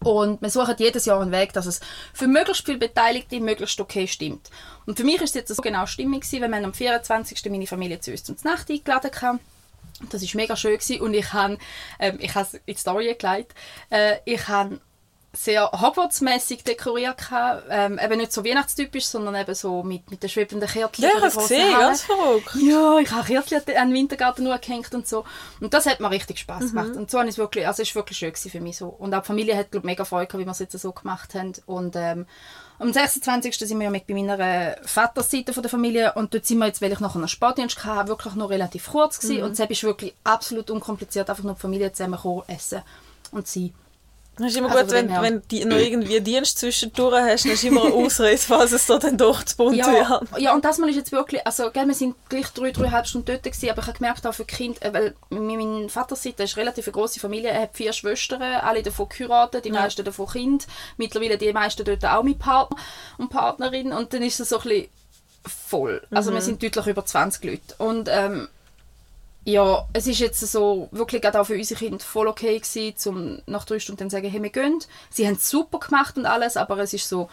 Und 0.02 0.42
wir 0.42 0.50
suchen 0.50 0.74
jedes 0.78 1.04
Jahr 1.04 1.20
einen 1.20 1.32
Weg, 1.32 1.52
dass 1.52 1.66
es 1.66 1.80
für 2.12 2.26
möglichst 2.26 2.64
viele 2.64 2.78
Beteiligte 2.78 3.40
möglichst 3.40 3.80
okay 3.80 4.06
stimmt. 4.06 4.50
Und 4.84 4.96
für 4.96 5.04
mich 5.04 5.16
ist 5.16 5.30
es 5.30 5.34
jetzt 5.34 5.54
so 5.54 5.62
genau 5.62 5.86
stimmig 5.86 6.24
wenn 6.32 6.50
man 6.50 6.64
am 6.64 6.74
24. 6.74 7.50
meine 7.50 7.66
Familie 7.66 8.00
zu 8.00 8.10
uns 8.10 8.24
zum 8.24 8.36
Nacht 8.44 8.70
eingeladen 8.70 9.10
kam. 9.10 9.40
Das 10.10 10.22
war 10.22 10.28
mega 10.34 10.56
schön 10.56 10.78
gewesen. 10.78 11.00
und 11.00 11.14
ich 11.14 11.32
habe 11.32 11.58
ähm, 11.98 12.18
ich 12.20 12.34
habe 12.34 12.48
in 12.66 12.74
die 12.74 12.80
Story 12.80 13.16
gelegt. 13.18 13.54
Äh, 13.88 14.16
ich 14.26 14.46
habe 14.48 14.80
sehr 15.36 15.70
Hogwarts-mässig 15.70 16.64
dekoriert. 16.64 17.18
gehabt. 17.18 17.64
Ähm, 17.70 17.98
eben 18.02 18.18
nicht 18.18 18.32
so 18.32 18.44
weihnachtstypisch, 18.44 19.04
sondern 19.06 19.34
eben 19.36 19.54
so 19.54 19.82
mit, 19.82 20.10
mit 20.10 20.22
den 20.22 20.30
schwebenden 20.30 20.68
Kärtchen. 20.68 21.04
Ja, 21.04 21.10
ich 21.10 21.16
habe 21.16 21.26
es 21.26 21.34
gesehen, 21.36 21.72
ganz 21.78 22.02
verrückt. 22.02 22.54
Ja, 22.56 22.98
ich 22.98 23.10
habe 23.10 23.24
Kärtchen 23.26 23.58
an 23.76 23.88
den 23.88 23.94
Wintergarten 23.94 24.44
nur 24.44 24.56
gehängt 24.58 24.94
und 24.94 25.06
so. 25.06 25.24
Und 25.60 25.72
das 25.74 25.86
hat 25.86 26.00
mir 26.00 26.10
richtig 26.10 26.38
Spaß 26.38 26.64
Mhm. 26.64 26.68
gemacht. 26.68 26.96
Und 26.96 27.10
so 27.10 27.18
habe 27.18 27.28
ich 27.28 27.34
es 27.34 27.38
wirklich, 27.38 27.66
also 27.66 27.82
es 27.82 27.94
war 27.94 28.00
wirklich 28.02 28.18
schön 28.18 28.34
für 28.34 28.60
mich 28.60 28.76
so. 28.78 28.88
Und 28.88 29.14
auch 29.14 29.20
die 29.20 29.26
Familie 29.26 29.56
hat, 29.56 29.70
glaube 29.70 29.86
mega 29.86 30.04
Freude 30.04 30.26
gehabt, 30.26 30.40
wie 30.40 30.46
wir 30.46 30.52
es 30.52 30.58
jetzt 30.58 30.78
so 30.78 30.92
gemacht 30.92 31.34
haben. 31.34 31.52
Und 31.66 31.96
ähm, 31.96 32.26
am 32.78 32.92
26. 32.92 33.56
sind 33.58 33.78
wir 33.78 33.84
ja 33.84 33.90
mit 33.90 34.06
bei 34.06 34.14
meiner 34.14 34.76
Vaterseite 34.84 35.52
von 35.52 35.62
der 35.62 35.70
Familie 35.70 36.12
und 36.14 36.34
dort 36.34 36.44
sind 36.44 36.58
wir 36.58 36.66
jetzt, 36.66 36.82
weil 36.82 36.92
ich 36.92 37.00
nachher 37.00 37.16
einen 37.16 37.28
Sportdienst 37.28 37.84
hatte, 37.84 38.08
wirklich 38.08 38.34
noch 38.34 38.50
relativ 38.50 38.90
kurz 38.90 39.18
gewesen. 39.18 39.38
Mhm. 39.38 39.44
Und 39.44 39.52
es 39.58 39.60
ist 39.70 39.84
wirklich 39.84 40.14
absolut 40.24 40.70
unkompliziert, 40.70 41.30
einfach 41.30 41.44
nur 41.44 41.54
die 41.54 41.60
Familie 41.60 41.92
zusammen 41.92 42.18
kommen, 42.18 42.42
essen 42.48 42.82
und 43.32 43.46
sein. 43.48 43.72
Das 44.38 44.48
ist 44.48 44.56
immer 44.58 44.70
Also 44.70 44.84
gut, 44.84 44.92
wenn, 44.92 45.08
her. 45.08 45.22
wenn 45.22 45.42
du 45.48 45.66
noch 45.68 45.76
irgendwie 45.78 46.20
Dienst 46.20 46.58
zwischendurch 46.58 47.14
hast, 47.22 47.44
dann 47.46 47.52
ist 47.52 47.64
immer 47.64 47.84
eine 47.86 47.94
Ausrede, 47.94 48.36
falls 48.36 48.72
es 48.72 48.84
da 48.86 48.98
dann 48.98 49.16
doch 49.16 49.42
zu 49.44 49.56
bunt 49.56 49.76
Ja, 49.76 50.20
wird. 50.20 50.40
ja, 50.40 50.54
und 50.54 50.64
das 50.64 50.76
Mal 50.76 50.90
ist 50.90 50.96
jetzt 50.96 51.12
wirklich, 51.12 51.46
also 51.46 51.70
gell, 51.70 51.86
wir 51.86 51.94
sind 51.94 52.14
gleich 52.28 52.48
drei, 52.48 52.70
dreieinhalb 52.70 53.06
Stunden 53.06 53.26
dort 53.26 53.42
gewesen, 53.44 53.70
aber 53.70 53.80
ich 53.80 53.86
habe 53.88 53.96
gemerkt, 53.98 54.26
auch 54.26 54.34
für 54.34 54.44
Kinder, 54.44 54.84
äh, 54.84 54.92
weil 54.92 55.14
mein 55.30 55.88
Vater 55.88 56.16
Seite 56.16 56.42
ist 56.42 56.56
relativ 56.58 56.86
eine 56.86 56.92
grosse 56.92 57.18
Familie, 57.18 57.48
er 57.48 57.62
hat 57.62 57.70
vier 57.76 57.92
Schwestern, 57.94 58.42
alle 58.42 58.82
davon 58.82 59.08
geheiratet, 59.08 59.64
die 59.64 59.70
Ja. 59.70 59.80
meisten 59.80 60.04
davon 60.04 60.26
Kind, 60.28 60.66
mittlerweile 60.98 61.38
die 61.38 61.52
meisten 61.52 61.84
dort 61.84 62.04
auch 62.04 62.22
mit 62.22 62.38
Partner 62.38 62.76
und 63.16 63.30
Partnerin 63.30 63.92
und 63.92 64.12
dann 64.12 64.22
ist 64.22 64.38
es 64.40 64.50
so 64.50 64.58
ein 64.58 64.62
bisschen 64.68 64.88
voll. 65.46 66.02
Also 66.10 66.32
wir 66.34 66.40
sind 66.42 66.62
deutlich 66.62 66.86
über 66.88 67.04
20 67.06 67.44
Leute. 67.44 67.74
Und 67.78 68.08
ähm, 68.10 68.48
ja, 69.46 69.86
es 69.92 70.08
ist 70.08 70.18
jetzt 70.18 70.40
so 70.40 70.88
wirklich 70.90 71.22
gerade 71.22 71.40
auch 71.40 71.44
für 71.46 71.54
unsere 71.54 71.78
Kinder 71.78 72.00
voll 72.00 72.26
okay 72.26 72.58
gewesen, 72.58 73.08
um 73.08 73.42
nach 73.46 73.64
drei 73.64 73.78
Stunden 73.78 74.00
dann 74.00 74.10
zu 74.10 74.16
sagen, 74.16 74.28
hey, 74.28 74.42
wir 74.42 74.50
gehen. 74.50 74.82
Sie 75.08 75.24
haben 75.24 75.36
es 75.36 75.48
super 75.48 75.78
gemacht 75.78 76.16
und 76.16 76.26
alles, 76.26 76.56
aber 76.56 76.76
es 76.78 76.92
ist 76.92 77.08
so 77.08 77.28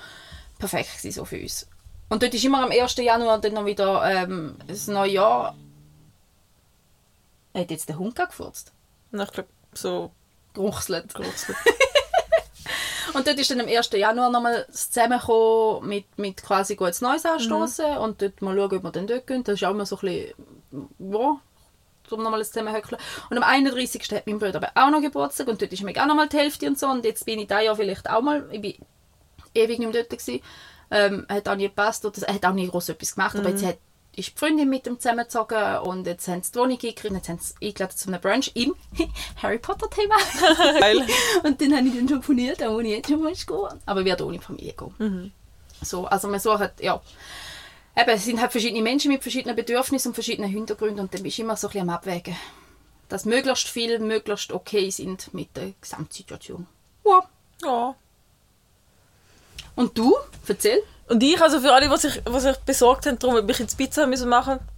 perfekt 0.60 0.96
gewesen, 0.98 1.12
so 1.12 1.26
für 1.26 1.42
uns. 1.42 1.68
Und 2.10 2.22
dort 2.22 2.36
ist 2.36 2.46
immer 2.46 2.62
am 2.62 2.70
1. 2.70 2.98
Januar 2.98 3.42
dann 3.42 3.54
noch 3.54 3.66
wieder 3.66 4.04
ähm, 4.06 4.56
das 4.68 4.88
neue 4.88 5.14
Jahr. 5.14 5.56
Hat 7.56 7.72
jetzt 7.72 7.90
der 7.90 7.98
Hund 7.98 8.16
gefurzt? 8.16 8.72
Und 9.12 9.20
ich 9.20 9.32
glaube, 9.32 9.50
so 9.74 10.12
Geruchselt. 10.54 11.16
geruchselt. 11.16 11.58
Und 13.16 13.28
dort 13.28 13.40
ist 13.40 13.50
dann 13.50 13.62
am 13.62 13.68
1. 13.68 13.90
Januar 13.92 14.30
nochmal 14.30 14.66
das 14.70 14.92
Zusammenkommen 14.92 15.88
mit, 15.88 16.06
mit 16.20 16.44
quasi 16.44 16.76
gutes 16.76 17.02
Neues 17.02 17.26
anstoßen 17.26 17.98
und 17.98 18.22
dort 18.22 18.42
mal 18.42 18.56
schauen, 18.56 18.78
ob 18.78 18.84
wir 18.84 18.92
dann 18.92 19.06
dort 19.06 19.28
gehen. 19.28 19.44
Das 19.44 19.56
ist 19.56 19.64
auch 19.64 19.72
immer 19.72 19.86
so 19.86 19.98
ein 19.98 20.02
bisschen, 20.02 20.34
ja, 20.98 21.40
um 22.14 22.24
nochmal 22.24 22.40
das 22.40 22.52
Zusammenhöckeln. 22.52 23.00
Und 23.30 23.38
am 23.38 23.44
31. 23.44 24.02
hat 24.12 24.28
mein 24.28 24.40
Bruder 24.40 24.56
aber 24.56 24.72
auch 24.76 24.90
noch 24.90 25.02
Geburtstag 25.02 25.48
und 25.48 25.62
dort 25.62 25.72
ist 25.72 25.84
mir 25.84 25.92
auch 26.02 26.08
nochmal 26.08 26.30
die 26.30 26.38
Hälfte 26.38 26.68
und 26.68 26.80
so. 26.80 26.88
Und 26.88 27.06
jetzt 27.06 27.26
bin 27.26 27.40
ich 27.40 27.48
da 27.48 27.60
ja 27.60 27.76
vielleicht 27.76 28.10
auch 28.10 28.22
mal, 28.22 28.48
ich 28.52 28.62
bin 28.62 28.76
ewig 29.54 29.80
nicht 29.80 29.94
mehr 29.94 30.04
dort 30.04 30.10
gewesen. 30.10 30.42
Ähm, 30.92 31.26
hat 31.28 31.48
auch 31.48 31.56
nie 31.56 31.64
gepasst, 31.64 32.06
oder, 32.06 32.22
er 32.28 32.36
hat 32.36 32.46
auch 32.46 32.54
nie 32.54 32.68
groß 32.68 32.90
etwas 32.90 33.16
gemacht, 33.16 33.36
aber 33.36 33.50
jetzt 33.50 33.66
hat, 33.66 33.78
ist 34.16 34.28
die 34.28 34.38
Freundin 34.38 34.70
mit 34.70 34.86
ihm 34.86 35.00
zusammengezogen 35.00 35.78
und 35.80 36.06
jetzt 36.06 36.28
haben 36.28 36.44
sie 36.44 36.52
die 36.52 36.60
Wohnung 36.60 36.74
eingekriegt 36.74 37.10
und 37.10 37.16
jetzt 37.16 37.30
haben 37.30 37.40
sie 37.40 37.68
eingeladen 37.68 37.98
zu 37.98 38.08
einem 38.10 38.22
Brunch 38.22 38.52
im 38.54 38.76
Harry 39.42 39.58
Potter 39.58 39.90
Thema. 39.90 40.16
Geil. 40.80 41.04
Und 41.44 41.60
dann 41.60 41.76
habe 41.76 41.88
ich 41.88 41.96
dann 41.96 42.08
schon 42.08 42.22
poniert, 42.22 42.62
da 42.62 42.72
wo 42.72 42.80
ich 42.80 42.90
jetzt 42.90 43.10
schon 43.10 43.24
mal 43.24 43.34
gehen. 43.34 43.82
Aber 43.88 44.02
ich 44.02 44.06
werde 44.06 44.26
ohne 44.28 44.40
Familie 44.40 44.74
gehen. 44.74 44.94
So, 45.82 46.06
also 46.06 46.28
man 46.28 46.40
sucht, 46.40 46.74
ja. 46.80 47.02
Eben, 47.96 48.10
es 48.10 48.26
sind 48.26 48.42
halt 48.42 48.52
verschiedene 48.52 48.82
Menschen 48.82 49.12
mit 49.12 49.22
verschiedenen 49.22 49.56
Bedürfnissen 49.56 50.10
und 50.10 50.14
verschiedenen 50.16 50.50
Hintergründen 50.50 51.00
und 51.02 51.14
dann 51.14 51.22
bist 51.22 51.38
du 51.38 51.44
immer 51.44 51.56
so 51.56 51.68
ein 51.68 51.72
bisschen 51.74 51.90
am 51.90 51.96
Abwägen. 51.96 52.36
Dass 53.10 53.26
möglichst 53.26 53.68
viel, 53.68 54.00
möglichst 54.00 54.52
okay 54.52 54.90
sind 54.90 55.32
mit 55.34 55.56
der 55.56 55.74
Gesamtsituation. 55.80 56.66
Ja. 57.06 57.22
Ja. 57.64 57.96
Und 59.76 59.98
du? 59.98 60.16
Erzähl. 60.48 60.82
Und 61.08 61.22
ich, 61.22 61.40
also 61.40 61.60
für 61.60 61.72
alle, 61.74 61.88
die 61.90 61.98
sich, 61.98 62.22
die 62.24 62.40
sich 62.40 62.58
besorgt 62.58 63.06
haben, 63.06 63.20
darum, 63.20 63.36
ob 63.36 63.50
ich 63.50 63.60
jetzt 63.60 63.78
Pizza 63.78 64.08
müssen 64.08 64.30
machen 64.30 64.60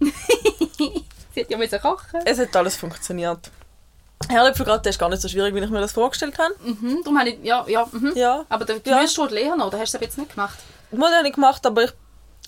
Sie 1.34 1.40
hat 1.42 1.50
ja 1.50 1.56
müssen 1.56 1.80
kochen. 1.80 2.20
es 2.24 2.38
hat 2.38 2.54
alles 2.56 2.76
funktioniert. 2.76 3.50
Herdöpfelgratin 4.28 4.90
ist 4.90 4.98
gar 4.98 5.08
nicht 5.10 5.20
so 5.22 5.28
schwierig, 5.28 5.54
wie 5.54 5.60
ich 5.60 5.70
mir 5.70 5.80
das 5.80 5.92
vorgestellt 5.92 6.38
habe. 6.38 6.54
Mhm, 6.64 7.02
darum 7.04 7.18
habe 7.18 7.30
ich, 7.30 7.38
ja, 7.44 7.64
ja, 7.68 7.86
mhm. 7.92 8.12
Ja. 8.16 8.44
Aber 8.48 8.64
der 8.64 8.76
Ja. 8.76 8.82
Gemüsestrudel 8.96 9.38
eher 9.38 9.56
noch, 9.56 9.68
oder 9.68 9.78
hast 9.78 9.92
du 9.94 9.98
das 9.98 10.06
jetzt 10.06 10.18
nicht 10.18 10.30
gemacht? 10.30 10.58
Habe 10.92 11.28
ich 11.28 11.34
gemacht, 11.34 11.64
aber 11.66 11.84
ich 11.84 11.92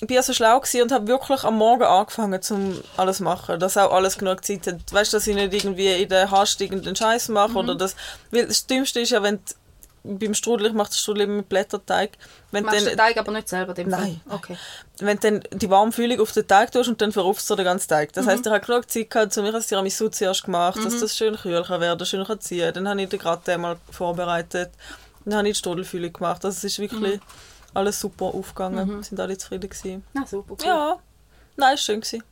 bin 0.07 0.23
so 0.23 0.33
schlau 0.33 0.59
und 0.83 0.93
habe 0.93 1.09
wirklich 1.09 1.43
am 1.43 1.57
Morgen 1.57 1.83
angefangen, 1.83 2.40
zum 2.40 2.81
alles 2.97 3.17
zu 3.17 3.25
machen. 3.25 3.59
Dass 3.59 3.76
auch 3.76 3.93
alles 3.93 4.17
genug 4.17 4.45
Zeit 4.45 4.67
hat. 4.67 4.93
Weißt 4.93 5.12
du, 5.12 5.17
dass 5.17 5.26
ich 5.26 5.35
nicht 5.35 5.52
irgendwie 5.52 5.93
in 6.02 6.09
der 6.09 6.31
Hast 6.31 6.61
irgendeinen 6.61 6.95
Scheiß 6.97 7.28
mache 7.31 7.59
oder 7.59 7.75
das. 7.75 7.97
Weil 8.31 8.47
das 8.47 8.67
Dümmste 8.67 9.00
ist 9.00 9.11
ja, 9.11 9.23
wenn 9.23 9.37
du- 9.37 9.55
beim 10.05 10.33
Strudel, 10.33 10.69
ich 10.69 10.73
mache 10.73 10.88
das 10.90 11.00
Strudel 11.00 11.25
immer 11.25 11.35
mit 11.35 11.49
Blätterteig. 11.49 12.12
Wenn 12.52 12.64
Machst 12.64 12.81
du 12.81 12.85
dann, 12.85 12.93
den 12.93 12.99
Teig 12.99 13.17
aber 13.19 13.33
nicht 13.33 13.49
selber? 13.49 13.75
Dem 13.75 13.88
Nein. 13.88 14.21
Fall? 14.26 14.37
Okay. 14.37 14.57
wenn 15.00 15.19
du 15.19 15.31
dann 15.40 15.59
die 15.59 15.69
Warmfühlung 15.69 16.21
auf 16.21 16.33
den 16.33 16.47
Teig 16.47 16.71
tust 16.73 16.88
und 16.88 17.02
dann 17.02 17.12
verrufst 17.12 17.50
du 17.50 17.57
den 17.57 17.64
ganzen 17.64 17.88
Teig. 17.88 18.12
Das 18.12 18.26
heisst, 18.26 18.47
ich 18.47 18.52
habe 18.52 18.64
genug 18.64 18.88
Zeit 18.90 19.11
gehabt, 19.11 19.33
zu 19.33 19.43
mir 19.43 19.52
das 19.52 19.67
Tiramisu 19.67 20.09
zuerst 20.09 20.45
gemacht, 20.45 20.78
dass 20.83 20.99
das 21.00 21.17
schön 21.17 21.37
kühl 21.37 21.62
kann 21.64 21.81
werden, 21.81 22.07
schön 22.07 22.25
kann 22.25 22.40
ziehen. 22.40 22.73
Dann 22.73 22.88
habe 22.88 23.02
ich 23.02 23.09
den 23.09 23.19
Gratin 23.19 23.61
mal 23.61 23.76
vorbereitet. 23.90 24.71
Dann 25.25 25.35
habe 25.38 25.49
ich 25.49 25.55
die 25.57 25.59
Strudelfüllung 25.59 26.12
gemacht. 26.12 26.45
Also 26.45 26.57
es 26.57 26.64
ist 26.64 26.78
wirklich 26.78 27.21
alles 27.75 28.00
super 28.00 28.26
aufgegangen. 28.26 28.88
Wir 28.88 29.02
sind 29.02 29.20
alle 29.20 29.37
zufrieden 29.37 29.70
gewesen. 29.70 30.04
Na 30.12 30.26
super, 30.26 30.56
cool. 30.58 30.66
Ja. 30.66 30.98
Nein, 31.56 31.70
war 31.70 31.76
schön. 31.76 32.00
Gewesen. 32.00 32.22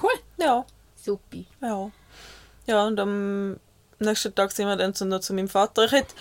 Cool. 0.00 0.12
Ja. 0.38 0.64
Supi. 0.96 1.46
Ja. 1.60 1.90
Ja, 2.66 2.86
und 2.86 2.98
am 3.00 3.56
nächsten 3.98 4.34
Tag 4.34 4.52
sind 4.52 4.66
wir 4.66 4.76
dann 4.76 4.94
zu, 4.94 5.04
noch 5.04 5.20
zu 5.20 5.34
meinem 5.34 5.48
Vater. 5.48 5.84
Ich 5.84 5.92
hätte 5.92 6.14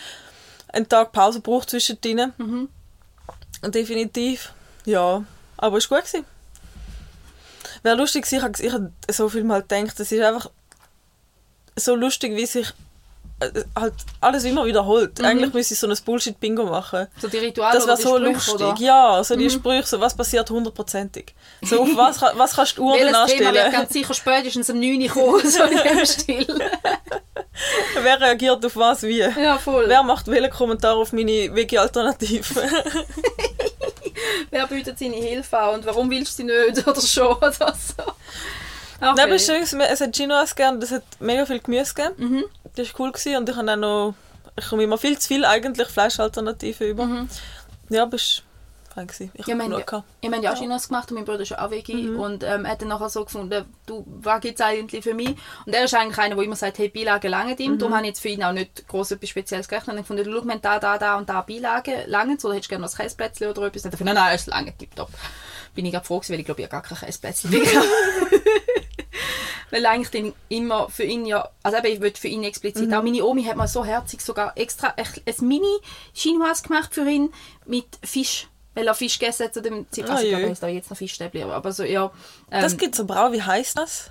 einen 0.69 0.88
Tag 0.88 1.12
Pause 1.12 1.39
gebraucht 1.39 1.69
zwischendrin. 1.69 2.33
Mhm. 2.38 2.69
Definitiv. 3.63 4.53
Ja. 4.86 5.24
Aber 5.57 5.77
es 5.77 5.89
war 5.91 6.00
gut. 6.00 6.07
Gewesen. 6.07 6.25
Wäre 7.83 7.95
lustig 7.95 8.25
gewesen, 8.25 8.53
ich 8.60 8.74
habe 8.74 8.91
so 9.10 9.29
viel 9.29 9.43
mal 9.43 9.62
gedacht, 9.62 10.00
es 10.00 10.12
ist 10.12 10.21
einfach 10.21 10.51
so 11.75 11.95
lustig, 11.95 12.36
wie 12.36 12.45
sich 12.45 12.74
halt 13.75 13.93
alles 14.19 14.43
immer 14.43 14.65
wiederholt. 14.65 15.21
Eigentlich 15.24 15.53
müsste 15.53 15.74
ich 15.74 15.79
so 15.79 15.88
ein 15.88 15.98
Bullshit-Bingo 16.05 16.63
machen. 16.65 17.07
So 17.19 17.27
die 17.27 17.38
Rituale 17.38 17.74
Das 17.79 17.86
die 17.98 18.03
so 18.03 18.15
Sprüche, 18.17 18.31
lustig. 18.33 18.53
oder? 18.55 18.75
Ja, 18.79 19.24
so 19.24 19.36
die 19.36 19.50
Sprüche, 19.50 19.88
so 19.88 20.00
was 20.00 20.15
passiert 20.15 20.50
hundertprozentig. 20.50 21.33
So 21.62 21.81
auf 21.81 21.89
was, 21.95 22.21
was 22.21 22.55
kannst 22.55 22.77
du 22.77 22.81
die 22.81 22.81
Uhr 22.81 22.93
Welches 22.93 23.12
dann 23.12 23.27
Thema 23.27 23.39
wird 23.53 23.63
anstellen? 23.65 23.71
ganz 23.74 23.93
sicher 23.93 24.13
spätestens 24.13 24.69
um 24.69 24.79
9 24.79 25.01
Uhr 25.01 25.10
kommen, 25.10 25.50
so 25.50 25.63
in 25.63 25.77
dem 25.77 26.05
Stil. 26.05 26.48
Wer 28.01 28.21
reagiert 28.21 28.65
auf 28.65 28.75
was 28.75 29.03
wie? 29.03 29.19
Ja, 29.19 29.57
voll. 29.57 29.86
Wer 29.88 30.03
macht 30.03 30.27
welchen 30.27 30.50
Kommentar 30.50 30.95
auf 30.95 31.12
meine 31.13 31.53
Veggie-Alternative? 31.53 32.43
Wer 34.50 34.67
bietet 34.67 35.00
seine 35.00 35.15
Hilfe 35.15 35.57
an 35.57 35.75
und 35.75 35.86
warum 35.86 36.10
willst 36.10 36.38
du 36.39 36.43
sie 36.43 36.50
nicht 36.71 36.88
oder 36.88 37.01
schon 37.01 37.36
oder 37.38 37.51
so. 37.51 38.03
Okay. 39.01 39.13
Nein, 39.15 39.25
aber 39.25 39.36
es, 39.36 39.50
ist 39.50 39.74
es 39.74 40.01
hat 40.01 40.15
Chinois 40.15 40.46
gegeben, 40.46 40.75
und 40.75 40.84
es 40.84 40.91
hat 40.91 41.03
mega 41.20 41.46
viel 41.46 41.60
Gemüse 41.60 41.93
gegeben. 41.93 42.13
Mhm. 42.17 42.43
Das 42.75 42.93
war 42.93 43.00
cool 43.01 43.12
gewesen. 43.12 43.36
und 43.38 43.50
ich 43.50 43.55
habe 43.55 43.72
auch 43.72 43.75
noch, 43.75 44.13
ich 44.55 44.67
komme 44.70 44.84
immer 44.84 44.98
viel 45.00 45.17
zu 45.17 45.27
viel 45.27 45.43
eigentlich 45.43 45.88
Fleischalternativen 45.88 46.88
über. 46.88 47.27
Ja, 47.89 48.03
aber 48.03 48.15
es 48.15 48.43
war 48.96 49.05
fein. 49.08 49.29
Ich 49.34 49.48
Mhm. 49.48 49.48
Ja, 49.48 49.55
habe 49.55 49.63
genug 49.63 49.88
gehabt. 49.88 50.08
ich 50.22 50.29
meine 50.29 50.43
ja 50.43 50.53
auch 50.53 50.58
Chinas 50.58 50.88
gemacht 50.88 51.10
und 51.10 51.15
mein 51.15 51.25
Bruder 51.25 51.41
ist 51.41 51.58
auch 51.58 51.72
Veggie 51.72 52.10
und 52.10 52.43
ähm, 52.43 52.65
er 52.65 52.72
hat 52.72 52.81
dann 52.81 52.89
nachher 52.89 53.10
so 53.10 53.24
gefunden, 53.25 53.65
du, 53.86 54.05
was 54.05 54.41
gibt 54.41 54.60
es 54.60 54.65
eigentlich 54.65 55.03
für 55.03 55.13
mich? 55.13 55.36
Und 55.65 55.74
er 55.74 55.86
ist 55.86 55.93
eigentlich 55.96 56.17
einer, 56.20 56.36
der 56.36 56.43
immer 56.43 56.55
sagt, 56.55 56.77
hey, 56.77 56.89
Beilage 56.89 57.27
lange 57.27 57.55
ihm, 57.58 57.79
darum 57.79 57.96
habe 57.96 58.03
ich 58.03 58.10
jetzt 58.10 58.20
für 58.22 58.27
ihn 58.29 58.43
auch 58.43 58.51
nicht 58.53 58.88
groß 58.88 59.12
etwas 59.12 59.29
Spezielles 59.29 59.67
gerechnet. 59.67 59.96
Und 59.96 60.01
ich 60.01 60.08
gefunden, 60.08 60.31
schau, 60.31 60.48
wenn 60.48 60.62
da, 60.62 60.77
da, 60.79 60.98
da 60.98 61.15
und 61.17 61.27
da 61.27 61.41
Beilage 61.41 62.03
lange 62.08 62.38
oder 62.43 62.53
hättest 62.53 62.67
du 62.67 62.70
gerne 62.75 62.86
noch 62.86 62.93
ein 62.93 63.01
Käseplätzchen 63.03 63.48
oder 63.50 63.63
etwas? 63.63 63.84
Und 63.84 63.88
er 63.88 63.91
gefunden, 63.91 64.13
nein, 64.13 64.24
nein, 64.25 64.36
es 64.36 64.46
lange, 64.46 64.77
tipptopp. 64.77 65.10
Bin 65.74 65.86
ich 65.86 65.91
gerade 65.93 66.05
froh 66.05 66.20
gewesen, 66.20 66.34
weil 66.34 66.39
ich 66.41 66.46
glaube, 66.46 66.62
ich 66.62 66.70
habe 66.72 66.81
gar 66.81 66.98
kein 66.98 67.08
Käseplätzchen 67.08 67.50
mehr. 67.50 67.62
Weil 69.72 69.86
eigentlich 69.86 70.10
dann 70.12 70.34
immer 70.50 70.89
für 70.89 71.03
ihn 71.03 71.25
ja, 71.25 71.50
also 71.63 71.77
eben, 71.77 71.88
ich 71.88 72.01
will 72.01 72.13
für 72.15 72.27
ihn 72.27 72.44
explizit, 72.44 72.94
auch 72.94 73.03
meine 73.03 73.24
Omi 73.24 73.44
hat 73.44 73.56
mal 73.56 73.68
so 73.68 73.86
herzig 73.86 74.22
sogar 74.22 74.58
extra 74.58 74.94
ein, 74.98 75.06
ein 75.25 75.48
mini 75.48 75.77
Chinoise 76.13 76.63
gemacht 76.63 76.94
für 76.94 77.10
ihn 77.10 77.32
mit 77.65 77.86
Fisch. 78.03 78.48
Weil 78.74 78.88
er 78.88 78.96
Fisch 78.96 79.20
gegessen 79.20 79.46
hat 79.46 79.53
zu 79.53 79.62
dem 79.62 79.86
Zeitpunkt. 79.91 80.12
Also 80.12 80.22
Ah, 80.22 80.24
ich 80.24 80.30
glaube, 80.30 80.44
er 80.46 80.51
ist 80.51 80.63
da 80.63 80.68
jetzt 80.68 80.89
noch 80.89 80.98
Fischstäbli, 80.98 81.44
aber, 81.44 81.56
aber 81.56 81.72
so, 81.74 81.84
ja. 81.84 82.12
Ähm, 82.50 82.62
Das 82.62 82.77
gibt 82.77 82.94
es 82.96 83.01
aber 83.01 83.25
auch. 83.25 83.32
Wie 83.34 83.41
heisst 83.41 83.77
das? 83.77 84.10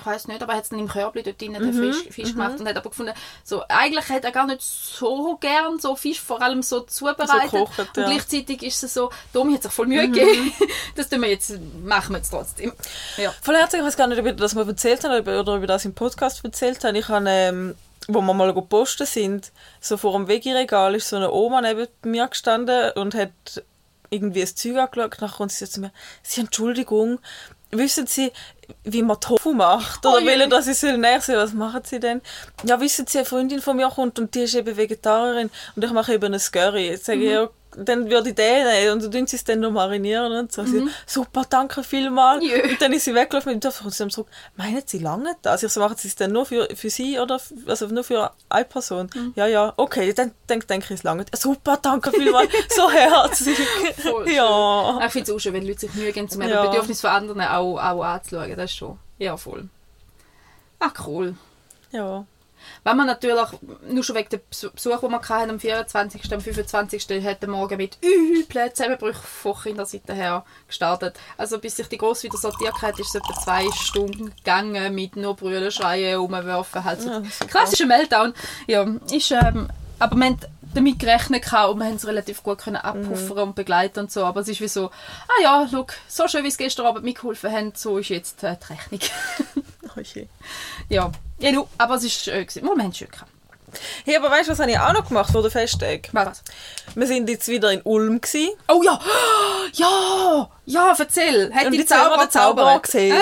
Ich 0.00 0.06
weiß 0.06 0.28
nicht, 0.28 0.42
aber 0.42 0.52
er 0.52 0.56
hat 0.58 0.64
es 0.64 0.70
dann 0.70 0.78
im 0.78 0.88
Körbli 0.88 1.22
dort 1.22 1.40
Mhm, 1.40 1.52
den 1.52 1.74
Fisch, 1.74 2.08
Fisch 2.10 2.32
gemacht 2.32 2.58
und 2.58 2.68
hat 2.68 2.76
aber 2.76 2.90
gefunden, 2.90 3.12
so, 3.44 3.62
eigentlich 3.68 4.08
hat 4.08 4.24
er 4.24 4.32
gar 4.32 4.46
nicht 4.46 4.62
so 4.62 5.36
gern 5.36 5.78
so 5.78 5.96
Fisch, 5.96 6.20
vor 6.20 6.42
allem 6.42 6.62
so 6.62 6.80
zubereitet. 6.80 7.50
gekocht, 7.50 7.78
und 7.78 7.96
ja. 7.96 8.06
Mhm. 8.06 8.10
gleichzeitig 8.10 8.62
ist 8.62 8.82
es 8.82 8.94
so, 8.94 9.10
Domi 9.32 9.54
hat 9.54 9.62
sich 9.62 9.72
voll 9.72 9.86
Mühe 9.86 10.08
gegeben. 10.08 10.52
das 10.96 11.08
tun 11.08 11.22
wir 11.22 11.28
jetzt, 11.28 11.52
machen 11.84 12.12
wir 12.12 12.18
jetzt 12.18 12.30
trotzdem. 12.30 12.72
Ja. 13.16 13.32
Voll 13.42 13.56
herzlich, 13.56 13.80
ich 13.80 13.86
weiß 13.86 13.96
gar 13.96 14.06
nicht, 14.06 14.18
ob 14.18 14.26
ich 14.26 14.36
das 14.36 14.54
mal 14.54 14.66
erzählt 14.66 15.04
habe 15.04 15.40
oder 15.40 15.60
ich 15.60 15.66
das 15.66 15.84
im 15.84 15.94
Podcast 15.94 16.44
erzählt 16.44 16.82
habe. 16.84 16.98
Ich 16.98 17.08
habe, 17.08 17.24
ähm, 17.28 17.74
wo 18.08 18.20
wir 18.20 18.34
mal 18.34 18.52
gepostet 18.54 19.08
sind, 19.08 19.52
so 19.80 19.96
vor 19.96 20.12
dem 20.12 20.28
Veggie-Regal 20.28 20.94
ist 20.94 21.08
so 21.08 21.16
eine 21.16 21.30
Oma 21.30 21.60
neben 21.60 21.86
mir 22.02 22.26
gestanden 22.28 22.92
und 22.92 23.14
hat 23.14 23.30
irgendwie 24.10 24.42
ein 24.42 24.56
Zeug 24.56 24.76
angeschaut. 24.76 25.20
Nachher 25.20 25.36
kommt 25.36 25.52
sie 25.52 25.64
so 25.66 25.72
zu 25.72 25.80
mir, 25.80 25.92
Sie, 26.22 26.40
Entschuldigung, 26.40 27.20
wissen 27.70 28.06
Sie, 28.06 28.32
wie 28.84 29.02
man 29.02 29.20
Tofu 29.20 29.52
macht? 29.52 30.04
Oder 30.06 30.18
Oh 30.22 30.24
will 30.24 30.48
dass 30.48 30.66
ich 30.66 30.78
soll 30.78 30.98
näher 30.98 31.20
sein? 31.20 31.36
Was 31.36 31.52
machen 31.52 31.82
Sie 31.84 32.00
denn? 32.00 32.20
Ja, 32.64 32.80
wissen 32.80 33.06
Sie, 33.06 33.18
eine 33.18 33.24
Freundin 33.24 33.60
von 33.60 33.76
mir 33.76 33.88
kommt 33.88 34.18
und 34.18 34.34
die 34.34 34.40
ist 34.40 34.54
eben 34.54 34.76
Vegetarierin 34.76 35.50
und 35.76 35.84
ich 35.84 35.92
mache 35.92 36.14
eben 36.14 36.32
ein 36.32 36.40
Curry. 36.40 36.88
Jetzt 36.88 37.06
sage 37.06 37.24
ich, 37.24 37.30
ja, 37.30 37.48
dann 37.76 38.10
würde 38.10 38.30
ich 38.30 38.34
den 38.34 38.64
nehmen 38.66 38.92
und 38.94 39.02
dann 39.04 39.10
tun 39.12 39.26
sie 39.26 39.36
es 39.36 39.44
dann 39.44 39.60
noch 39.60 39.70
marinieren 39.70 40.32
und 40.32 40.52
so. 40.52 40.64
Sie, 40.64 40.88
super, 41.06 41.44
danke 41.48 41.82
vielmals. 41.84 42.44
Jö. 42.44 42.62
Und 42.62 42.82
dann 42.82 42.92
ist 42.92 43.04
sie 43.04 43.14
weggelaufen 43.14 43.54
und 43.54 43.64
dann 43.64 43.72
kommt 43.72 43.94
sie 43.94 44.08
zurück, 44.08 44.28
meinen 44.56 44.82
Sie 44.86 44.98
lange 44.98 45.36
das? 45.42 45.62
Ich 45.62 45.72
so, 45.72 45.80
machen 45.80 45.96
Sie 45.96 46.08
es 46.08 46.16
dann 46.16 46.32
nur 46.32 46.46
für, 46.46 46.68
für 46.74 46.90
Sie 46.90 47.18
oder 47.18 47.36
f- 47.36 47.52
also 47.66 47.86
nur 47.86 48.02
für 48.04 48.32
eine 48.48 48.64
Person? 48.64 49.08
Ja, 49.36 49.46
ja, 49.46 49.72
okay, 49.76 50.12
dann 50.12 50.32
denke 50.48 50.66
denk 50.66 50.84
ich, 50.84 50.90
es 50.90 51.02
lange. 51.02 51.24
Super, 51.36 51.78
danke 51.80 52.10
vielmals, 52.12 52.50
so 52.74 52.90
herzlich. 52.90 53.58
Ja. 54.26 55.00
Ich 55.06 55.12
finde 55.12 55.30
es 55.30 55.36
auch 55.36 55.38
schön, 55.40 55.52
wenn 55.54 55.66
Leute 55.66 55.80
sich 55.80 55.94
Mühe 55.94 56.12
geben, 56.12 56.28
um 56.34 56.42
Ja. 56.42 56.66
Bedürfnisse 56.66 57.02
von 57.02 57.10
anderen 57.10 57.40
auch, 57.42 57.78
auch 57.78 58.02
anzuschauen. 58.02 58.56
Das 58.56 58.70
ist 58.70 58.76
schon, 58.76 58.98
ja 59.18 59.36
voll. 59.36 59.68
Ah, 60.80 60.90
cool. 61.06 61.34
Ja. 61.92 62.24
Wenn 62.84 62.96
man 62.96 63.06
natürlich, 63.06 63.46
nur 63.88 64.02
schon 64.02 64.16
wegen 64.16 64.28
dem 64.30 64.40
Besuch, 64.48 64.70
den 64.72 65.10
wir 65.10 65.20
hatten, 65.20 65.50
am 65.50 65.60
24., 65.60 66.32
am 66.32 66.40
25. 66.40 67.24
hat 67.24 67.42
der 67.42 67.48
Morgen 67.48 67.76
mit 67.76 67.98
üblen 68.02 68.74
Zusammenbrüchen 68.74 69.22
von 69.22 69.54
Kinderseite 69.54 70.14
her 70.14 70.44
gestartet. 70.66 71.18
Also 71.36 71.58
bis 71.58 71.76
sich 71.76 71.88
die 71.88 71.98
Grosse 71.98 72.24
wieder 72.24 72.38
sortiert 72.38 72.80
hat, 72.80 72.98
ist 72.98 73.08
es 73.08 73.14
etwa 73.16 73.34
zwei 73.34 73.70
Stunden 73.72 74.34
gegangen 74.34 74.94
mit 74.94 75.16
nur 75.16 75.36
Brüllen, 75.36 75.70
Schreien, 75.70 76.18
Umwerfen. 76.18 76.84
Halt 76.84 77.02
so 77.02 77.10
Ja, 77.10 77.22
klassischer 77.46 77.86
Meltdown. 77.86 78.34
Ja, 78.66 78.86
ist, 79.10 79.30
ähm, 79.30 79.68
aber 79.98 80.16
haben 80.16 80.38
damit 80.74 80.98
gerechnet 80.98 81.44
und 81.52 81.78
wir 81.78 81.86
haben 81.86 81.96
es 81.96 82.06
relativ 82.06 82.42
gut 82.42 82.58
können 82.58 82.76
abpuffern 82.76 83.48
und 83.48 83.54
begleiten 83.54 84.00
und 84.00 84.12
so. 84.12 84.24
Aber 84.24 84.40
es 84.40 84.48
ist 84.48 84.60
wie 84.60 84.68
so, 84.68 84.86
ah 84.86 85.42
ja, 85.42 85.68
look, 85.72 85.94
so 86.08 86.28
schön 86.28 86.44
wie 86.44 86.48
es 86.48 86.56
gestern 86.56 86.86
Abend 86.86 87.04
mitgeholfen 87.04 87.50
haben, 87.50 87.72
so 87.74 87.98
ist 87.98 88.08
jetzt 88.08 88.42
äh, 88.44 88.56
die 88.56 88.72
Rechnung. 88.72 89.00
Okay. 89.96 90.28
ja, 90.88 91.10
ja 91.38 91.52
nu, 91.52 91.66
aber 91.78 91.96
es 91.96 92.04
ist 92.04 92.24
schön 92.24 92.46
gewesen. 92.46 92.62
Wir 92.62 92.70
haben 92.70 92.90
es 92.90 92.98
schön 92.98 93.10
gehabt. 93.10 93.30
Hey, 94.04 94.16
aber 94.16 94.30
weißt 94.30 94.48
du, 94.48 94.52
was 94.52 94.58
habe 94.58 94.70
ich 94.70 94.78
auch 94.78 94.92
noch 94.92 95.06
gemacht 95.06 95.30
vor 95.30 95.42
der 95.42 95.50
Festtag? 95.50 96.08
Was? 96.12 96.42
Wir 96.94 97.06
sind 97.06 97.28
jetzt 97.28 97.48
wieder 97.48 97.72
in 97.72 97.82
Ulm 97.82 98.20
gewesen. 98.20 98.50
Oh 98.68 98.82
ja, 98.82 98.98
ja, 99.74 100.50
ja, 100.66 100.94
erzähl. 100.98 101.54
Hat 101.54 101.66
Und 101.66 101.72
die 101.72 101.86
Zauberer 101.86 102.26
den 102.26 102.30
Zauberer 102.30 102.80
gesehen. 102.80 103.16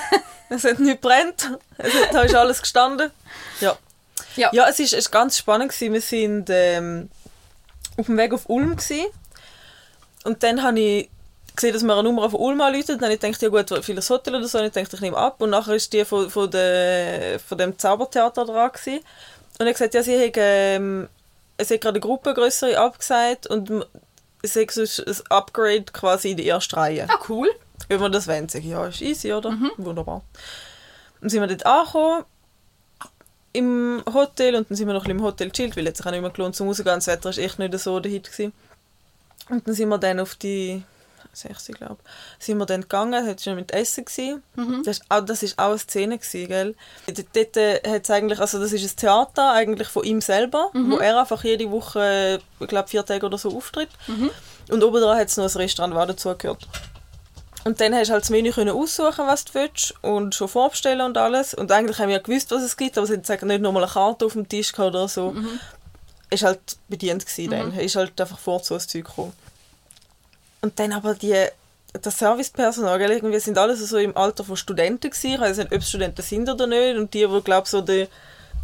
es 0.48 0.64
hat 0.64 0.78
nicht 0.80 1.00
brennt. 1.00 1.58
Es 1.78 1.94
hat, 1.94 2.14
da 2.14 2.22
ist 2.22 2.34
alles 2.34 2.60
gestanden. 2.60 3.10
Ja. 3.60 3.76
Ja. 4.36 4.50
Ja, 4.52 4.68
es 4.68 4.80
ist, 4.80 4.92
es 4.92 5.00
ist 5.00 5.10
ganz 5.10 5.38
spannend 5.38 5.72
gewesen. 5.72 5.92
Wir 5.92 6.00
sind 6.00 6.50
ähm, 6.50 7.10
auf 7.96 8.06
dem 8.06 8.16
Weg 8.16 8.32
auf 8.32 8.48
Ulm 8.48 8.76
gewesen. 8.76 9.06
Und 10.24 10.42
dann 10.42 10.62
habe 10.62 10.80
ich 10.80 11.10
gesehen, 11.54 11.72
dass 11.72 11.82
mir 11.82 11.94
eine 11.94 12.02
Nummer 12.02 12.30
von 12.30 12.40
Ulm 12.40 12.60
anruft. 12.60 12.88
Dann 12.88 13.00
habe 13.00 13.14
ich 13.14 13.20
gedacht, 13.20 13.42
ja 13.42 13.48
gut, 13.48 13.84
vieles 13.84 14.10
Hotel 14.10 14.34
oder 14.34 14.46
so. 14.46 14.58
Und 14.58 14.66
ich 14.66 14.72
dachte, 14.72 14.96
ich 14.96 15.02
nehme 15.02 15.16
ab. 15.16 15.40
Und 15.40 15.50
nachher 15.50 15.74
ist 15.74 15.92
die 15.92 16.04
von, 16.04 16.30
von, 16.30 16.50
der, 16.50 17.38
von 17.40 17.58
dem 17.58 17.78
Zaubertheater 17.78 18.44
dran 18.44 18.72
gewesen. 18.72 19.00
Und 19.58 19.60
er 19.60 19.66
hat 19.66 19.74
gesagt, 19.74 19.94
ja, 19.94 20.02
sie 20.02 20.26
hat, 20.26 20.34
ähm, 20.36 21.08
es 21.56 21.70
hat 21.70 21.80
gerade 21.80 21.96
eine 21.96 22.00
Gruppe 22.00 22.34
größere 22.34 22.78
abgesagt 22.78 23.46
und 23.46 23.86
es 24.42 24.56
hat 24.56 24.70
sonst 24.72 25.00
ein 25.06 25.16
Upgrade 25.30 25.84
quasi 25.92 26.32
in 26.32 26.36
die 26.36 26.46
erste 26.46 26.76
Reihe. 26.76 27.06
Ah, 27.08 27.18
cool. 27.28 27.48
Wenn 27.88 28.00
wir 28.00 28.10
das 28.10 28.26
wollen, 28.26 28.48
sage 28.48 28.64
ich, 28.64 28.70
ja, 28.70 28.86
ist 28.86 29.00
easy, 29.00 29.32
oder? 29.32 29.56
Wunderbar. 29.76 30.22
Dann 31.20 31.30
sind 31.30 31.40
wir 31.40 31.46
dort 31.46 31.66
angekommen, 31.66 32.24
im 33.52 34.02
Hotel, 34.12 34.56
und 34.56 34.68
dann 34.68 34.76
sind 34.76 34.88
wir 34.88 34.94
noch 34.94 35.02
ein 35.02 35.04
bisschen 35.04 35.18
im 35.18 35.24
Hotel 35.24 35.50
chillt, 35.52 35.76
weil 35.76 35.86
es 35.86 35.96
sich 35.96 36.06
auch 36.06 36.10
nicht 36.10 36.20
mehr 36.20 36.30
gelohnt 36.30 36.56
zum 36.56 36.66
rausgehen, 36.66 36.96
das 36.96 37.06
Wetter 37.06 37.30
war 37.30 37.38
echt 37.38 37.58
nicht 37.58 37.78
so 37.78 38.00
der 38.00 38.10
Hit. 38.10 38.30
Gewesen. 38.30 38.52
Und 39.48 39.66
dann 39.66 39.74
sind 39.74 39.88
wir 39.88 39.98
dann 39.98 40.20
auf 40.20 40.34
die 40.34 40.82
60, 41.34 41.76
glaube 41.76 41.96
ich, 42.38 42.44
sind 42.46 42.58
wir 42.58 42.66
dann 42.66 42.82
gegangen, 42.82 43.14
es 43.14 43.26
war 43.26 43.38
schon 43.38 43.56
mit 43.56 43.72
Essen. 43.72 44.04
Gewesen. 44.04 44.42
Das, 44.84 44.98
ist 44.98 45.04
auch, 45.08 45.20
das 45.20 45.42
ist 45.42 45.58
auch 45.58 45.70
eine 45.70 45.78
Szene, 45.78 46.18
gewesen, 46.18 46.48
gell? 46.48 46.74
Dort, 47.06 47.26
dort 47.34 47.56
äh, 47.56 47.80
hat's 47.86 48.10
eigentlich, 48.10 48.40
also 48.40 48.58
das 48.60 48.72
ist 48.72 48.84
ein 48.84 48.96
Theater 48.96 49.52
eigentlich 49.52 49.88
von 49.88 50.04
ihm 50.04 50.20
selber, 50.20 50.70
wo 50.72 50.96
er 50.98 51.20
einfach 51.20 51.42
jede 51.44 51.70
Woche, 51.70 52.40
ich 52.60 52.68
glaube 52.68 52.88
vier 52.88 53.04
Tage 53.04 53.26
oder 53.26 53.38
so 53.38 53.56
auftritt. 53.56 53.90
Und 54.70 54.82
oben 54.82 55.00
dran 55.00 55.18
hat 55.18 55.28
es 55.28 55.36
noch 55.36 55.44
ein 55.44 55.56
Restaurant, 55.56 55.94
was 55.94 56.06
dazugehört. 56.08 56.66
Und 57.64 57.80
dann 57.80 57.94
hast 57.94 58.08
du 58.08 58.12
halt 58.12 58.22
das 58.24 58.30
Menü 58.30 58.50
können 58.50 58.76
aussuchen, 58.76 59.26
was 59.26 59.46
du 59.46 59.54
willst 59.54 59.94
und 60.02 60.34
schon 60.34 60.48
vorbestellen 60.48 61.00
und 61.00 61.16
alles. 61.16 61.54
Und 61.54 61.72
eigentlich 61.72 61.98
haben 61.98 62.08
wir 62.08 62.16
ja 62.16 62.22
gewusst, 62.22 62.50
was 62.50 62.62
es 62.62 62.76
gibt, 62.76 62.98
aber 62.98 63.06
es 63.08 63.10
hat 63.16 63.24
sagen, 63.24 63.46
nicht 63.46 63.62
nochmal 63.62 63.84
eine 63.84 63.92
Karte 63.92 64.26
auf 64.26 64.34
dem 64.34 64.46
Tisch 64.48 64.78
oder 64.78 65.08
so. 65.08 65.34
Ist 66.30 66.42
halt 66.42 66.60
bedient 66.88 67.24
gewesen 67.24 67.50
dann. 67.50 67.78
Ist 67.78 67.96
halt 67.96 68.20
einfach 68.20 68.38
vor 68.38 68.58
ein 68.58 68.64
Zeug 68.64 68.90
gekommen. 69.06 69.32
Und 70.64 70.78
dann 70.78 70.92
aber 70.92 71.12
die, 71.12 71.36
das 71.92 72.18
Servicepersonal, 72.18 72.98
gell, 72.98 73.10
irgendwie 73.10 73.38
sind 73.38 73.58
alles 73.58 73.86
so 73.86 73.98
im 73.98 74.16
Alter 74.16 74.44
von 74.44 74.56
Studenten 74.56 75.10
gewesen. 75.10 75.34
Ich 75.34 75.40
weiß 75.40 75.58
nicht, 75.58 75.70
ob 75.70 75.78
es 75.78 75.88
Studenten 75.90 76.22
sind 76.22 76.48
oder 76.48 76.66
nicht. 76.66 76.96
Und 76.96 77.12
die, 77.12 77.28
wo 77.28 77.42
glaube 77.42 77.68
so 77.68 77.82
der 77.82 78.08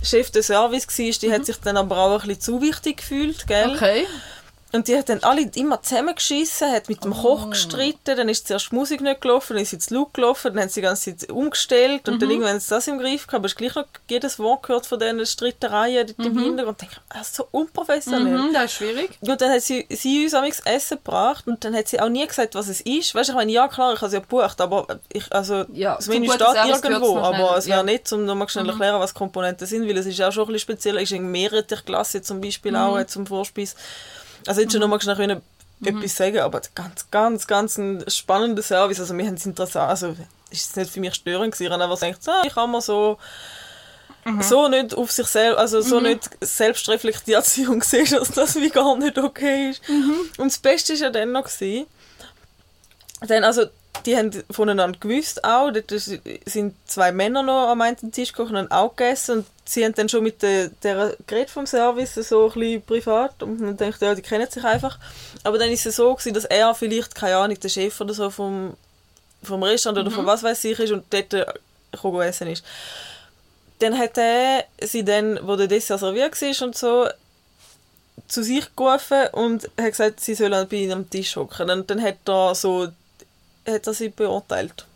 Chef 0.02 0.30
des 0.30 0.47
Service 0.47 0.87
war, 0.88 1.12
die 1.21 1.30
hat 1.30 1.45
sich 1.45 1.61
dann 1.61 1.76
aber 1.76 1.99
auch 1.99 2.23
ein 2.23 2.28
bisschen 2.28 2.40
zu 2.40 2.62
wichtig 2.62 2.97
gefühlt, 2.97 3.47
gell? 3.47 3.75
Okay. 3.75 4.07
Und 4.72 4.87
die 4.87 4.96
hat 4.96 5.09
dann 5.09 5.22
alle 5.22 5.42
immer 5.54 5.83
zusammengeschissen, 5.83 6.70
hat 6.70 6.88
mit 6.88 7.04
dem 7.04 7.12
Koch 7.12 7.50
gestritten, 7.50 8.16
dann 8.16 8.28
ist 8.28 8.46
zuerst 8.46 8.70
die 8.70 8.76
Musik 8.76 9.00
nicht 9.00 9.20
gelaufen, 9.20 9.54
dann 9.54 9.62
ist 9.62 9.70
sie 9.70 9.78
zu 9.78 9.94
laut 9.94 10.14
gelaufen, 10.14 10.52
dann 10.52 10.62
haben 10.62 10.68
sie 10.68 10.80
die 10.80 10.87
ganze 10.87 11.16
Zeit 11.16 11.30
umgestellt 11.30 12.09
und 12.09 12.22
dann 12.22 12.30
irgendwann 12.30 12.52
haben 12.52 12.61
sie 12.61 12.70
das 12.70 12.87
im 12.87 12.98
Griff 12.98 13.26
gehabt, 13.26 13.35
aber 13.35 13.44
hast 13.44 13.56
gleich 13.56 13.74
noch 13.74 13.87
jedes 14.09 14.38
Wort 14.38 14.62
gehört 14.62 14.87
von 14.87 14.98
diesen 14.98 15.26
Streitereien 15.26 16.06
dort 16.06 16.26
im 16.26 16.38
Hintergrund 16.38 16.68
und 16.68 16.80
denke, 16.83 16.96
ah, 17.09 17.24
so 17.24 17.48
unprofessionell. 17.50 18.38
Mhm, 18.38 18.52
das 18.52 18.64
ist 18.66 18.72
schwierig. 18.74 19.18
Und 19.20 19.40
dann 19.40 19.50
hat 19.50 19.62
sie, 19.62 19.87
sie 19.90 20.24
uns 20.24 20.35
amigs 20.35 20.61
Essen 20.61 20.98
gebracht 20.98 21.46
und 21.46 21.64
dann 21.64 21.74
hat 21.74 21.88
sie 21.88 22.00
auch 22.00 22.09
nie 22.09 22.26
gesagt, 22.26 22.54
was 22.54 22.68
es 22.68 22.80
ist. 22.83 23.14
Weißt 23.14 23.28
du, 23.28 23.33
ich 23.33 23.37
meine, 23.37 23.52
ja 23.52 23.66
klar, 23.66 23.94
ich 23.94 24.00
habe 24.00 24.06
es 24.06 24.12
ja 24.12 24.20
gebucht, 24.20 24.61
aber 24.61 24.87
ich, 25.12 25.33
also, 25.33 25.64
Ja, 25.72 25.96
das 25.96 26.06
Menü 26.06 26.30
steht 26.30 26.40
irgendwo, 26.40 27.18
aber 27.18 27.56
es 27.56 27.66
wäre 27.66 27.78
ja. 27.78 27.83
nicht, 27.83 28.12
um 28.12 28.24
nochmal 28.24 28.48
schnell 28.48 28.68
erklären, 28.68 29.00
was 29.00 29.14
Komponenten 29.14 29.66
sind, 29.66 29.88
weil 29.88 29.96
es 29.96 30.06
ist 30.06 30.20
auch 30.22 30.33
schon 30.33 30.44
ein 30.44 30.52
bisschen 30.52 30.61
speziell, 30.61 30.96
es 30.96 31.04
ist 31.04 31.12
in 31.12 31.30
Meerrettichklasse 31.30 32.22
zum 32.22 32.40
Beispiel 32.40 32.76
auch 32.76 32.98
äh, 32.98 33.06
zum 33.06 33.26
Vorspeis. 33.26 33.74
Also 34.46 34.61
jetzt 34.61 34.72
schon 34.72 34.81
nochmal 34.81 35.00
schnell 35.00 35.16
können, 35.16 35.42
etwas 35.85 36.16
sagen, 36.16 36.38
aber 36.40 36.61
ganz, 36.74 37.11
ganz, 37.11 37.46
ganz 37.46 37.79
ein 37.79 38.05
spannender 38.09 38.62
Service, 38.62 39.00
also 39.00 39.16
wir 39.16 39.26
haben 39.26 39.35
es 39.35 39.46
interessant, 39.46 39.88
also 39.88 40.16
ist 40.50 40.70
es 40.70 40.76
nicht 40.76 40.90
für 40.90 41.00
mich 41.00 41.14
störend 41.14 41.53
gewesen, 41.53 41.66
ich 41.66 41.72
habe 41.72 41.83
einfach 41.83 42.00
gedacht, 42.00 42.29
ah, 42.29 42.42
ich 42.46 42.55
kann 42.55 42.70
mir 42.70 42.81
so 42.81 43.18
so 44.40 44.68
nicht 44.68 44.94
auf 44.94 45.11
sich 45.11 45.26
selbst, 45.26 45.59
also 45.59 45.81
so 45.81 46.00
nicht 46.00 46.29
selbst 46.40 46.88
reflektiert 46.88 47.44
sein 47.44 47.68
und 47.68 47.85
sehen, 47.85 48.07
dass 48.11 48.31
das 48.31 48.57
wie 48.57 48.68
gar 48.68 48.96
nicht 48.96 49.18
okay 49.18 49.70
ist. 49.70 49.83
Und 50.38 50.53
das 50.53 50.59
Beste 50.59 50.92
war 50.92 51.00
ja 51.00 51.11
dann 51.11 51.33
noch, 51.33 51.44
gewesen, 51.44 51.87
dann, 53.26 53.44
also, 53.44 53.64
die 54.07 54.16
haben 54.16 54.31
voneinander 54.50 54.98
gewusst 54.98 55.44
auch, 55.44 55.70
dort 55.70 55.90
sind 55.90 56.74
zwei 56.87 57.12
Männer 57.12 57.42
noch 57.42 57.68
am 57.68 57.81
einen 57.81 58.12
Tisch 58.12 58.33
gekocht 58.33 58.50
und 58.50 58.59
haben 58.59 58.70
auch 58.70 58.94
gegessen 58.94 59.38
und 59.38 59.46
sie 59.70 59.85
haben 59.85 59.94
dann 59.94 60.09
schon 60.09 60.24
mit 60.24 60.42
der, 60.42 60.68
der 60.83 61.16
Gerät 61.26 61.48
vom 61.48 61.64
Service 61.66 62.14
so 62.14 62.48
ein 62.48 62.52
bisschen 62.52 62.83
privat 62.83 63.42
und 63.42 63.61
man 63.61 63.76
denkt, 63.76 64.02
ja, 64.02 64.14
die 64.14 64.22
kennen 64.22 64.50
sich 64.50 64.64
einfach. 64.64 64.98
Aber 65.44 65.59
dann 65.59 65.70
ist 65.70 65.87
es 65.87 65.96
so 65.96 66.12
gewesen, 66.12 66.35
dass 66.35 66.44
er 66.44 66.74
vielleicht, 66.74 67.14
keine 67.14 67.37
Ahnung, 67.37 67.59
der 67.59 67.68
Chef 67.68 68.00
oder 68.00 68.12
so 68.12 68.30
vom, 68.30 68.74
vom 69.42 69.62
Restaurant 69.62 69.98
oder 69.98 70.11
von 70.11 70.26
was 70.26 70.42
weiß 70.42 70.64
ich 70.64 70.78
ist 70.78 70.90
und 70.90 71.04
dort 71.11 71.35
äh, 71.35 72.26
essen 72.28 72.48
ist. 72.48 72.64
Dann 73.78 73.96
hat 73.96 74.18
er 74.18 74.64
sie 74.83 75.04
dann, 75.04 75.38
wo 75.46 75.54
der 75.54 75.68
Dessert 75.68 76.00
serviert 76.00 76.40
war 76.40 76.66
und 76.66 76.76
so, 76.76 77.09
zu 78.26 78.42
sich 78.42 78.74
gerufen 78.74 79.28
und 79.33 79.70
hat 79.78 79.90
gesagt, 79.90 80.20
sie 80.20 80.35
sollen 80.35 80.68
bei 80.68 80.76
ihm 80.76 80.90
am 80.90 81.11
Tisch 81.11 81.37
hocken. 81.37 81.70
Und 81.70 81.88
dann 81.90 82.02
hat 82.02 82.28
er 82.28 82.54
so 82.54 82.88
hat 83.66 83.87
er 83.87 83.94
sie 83.94 84.09
beurteilt. 84.09 84.87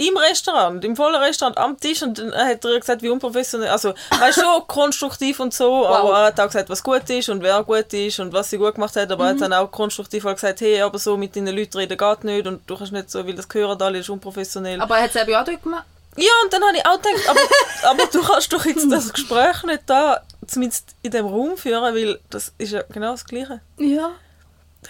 Im 0.00 0.16
Restaurant, 0.16 0.84
im 0.84 0.94
vollen 0.94 1.16
Restaurant, 1.16 1.58
am 1.58 1.78
Tisch 1.78 2.02
und 2.02 2.18
dann 2.18 2.32
hat 2.32 2.64
er 2.64 2.78
gesagt, 2.78 3.02
wie 3.02 3.08
unprofessionell, 3.08 3.68
also 3.68 3.90
ist 4.28 4.34
schon 4.40 4.64
konstruktiv 4.68 5.40
und 5.40 5.52
so, 5.52 5.86
aber 5.86 6.12
er 6.20 6.26
hat 6.26 6.38
auch 6.40 6.46
gesagt, 6.46 6.70
was 6.70 6.82
gut 6.82 7.10
ist 7.10 7.28
und 7.28 7.42
wer 7.42 7.62
gut 7.64 7.92
ist 7.92 8.20
und 8.20 8.32
was 8.32 8.48
sie 8.50 8.58
gut 8.58 8.74
gemacht 8.76 8.94
hat, 8.94 9.10
aber 9.10 9.24
er 9.24 9.30
hat 9.30 9.40
dann 9.40 9.52
auch 9.52 9.70
konstruktiv 9.72 10.24
auch 10.24 10.34
gesagt, 10.34 10.60
hey, 10.60 10.80
aber 10.82 10.98
so 11.00 11.16
mit 11.16 11.34
deinen 11.34 11.56
Leuten 11.56 11.78
reden 11.78 11.98
geht 11.98 12.24
nicht 12.24 12.46
und 12.46 12.62
du 12.70 12.76
kannst 12.76 12.92
nicht 12.92 13.10
so, 13.10 13.26
weil 13.26 13.34
das 13.34 13.48
gehören 13.48 13.80
alle, 13.82 13.98
ist 13.98 14.08
unprofessionell. 14.08 14.80
Aber 14.80 14.96
er 14.98 15.02
hat 15.04 15.10
es 15.14 15.20
eben 15.20 15.34
auch 15.34 15.44
dort 15.44 15.62
gemacht. 15.64 15.84
Ja, 16.16 16.30
und 16.44 16.52
dann 16.52 16.62
habe 16.62 16.76
ich 16.76 16.86
auch 16.86 17.00
gedacht, 17.02 17.28
aber, 17.28 17.40
aber 17.90 18.06
du 18.10 18.22
kannst 18.22 18.52
doch 18.52 18.64
jetzt 18.66 18.90
das 18.90 19.12
Gespräch 19.12 19.62
nicht 19.64 19.82
da, 19.86 20.20
zumindest 20.46 20.94
in 21.02 21.10
dem 21.10 21.26
Raum 21.26 21.56
führen, 21.56 21.94
weil 21.94 22.20
das 22.30 22.52
ist 22.58 22.70
ja 22.72 22.82
genau 22.88 23.10
das 23.12 23.24
Gleiche. 23.24 23.60
Ja. 23.78 24.10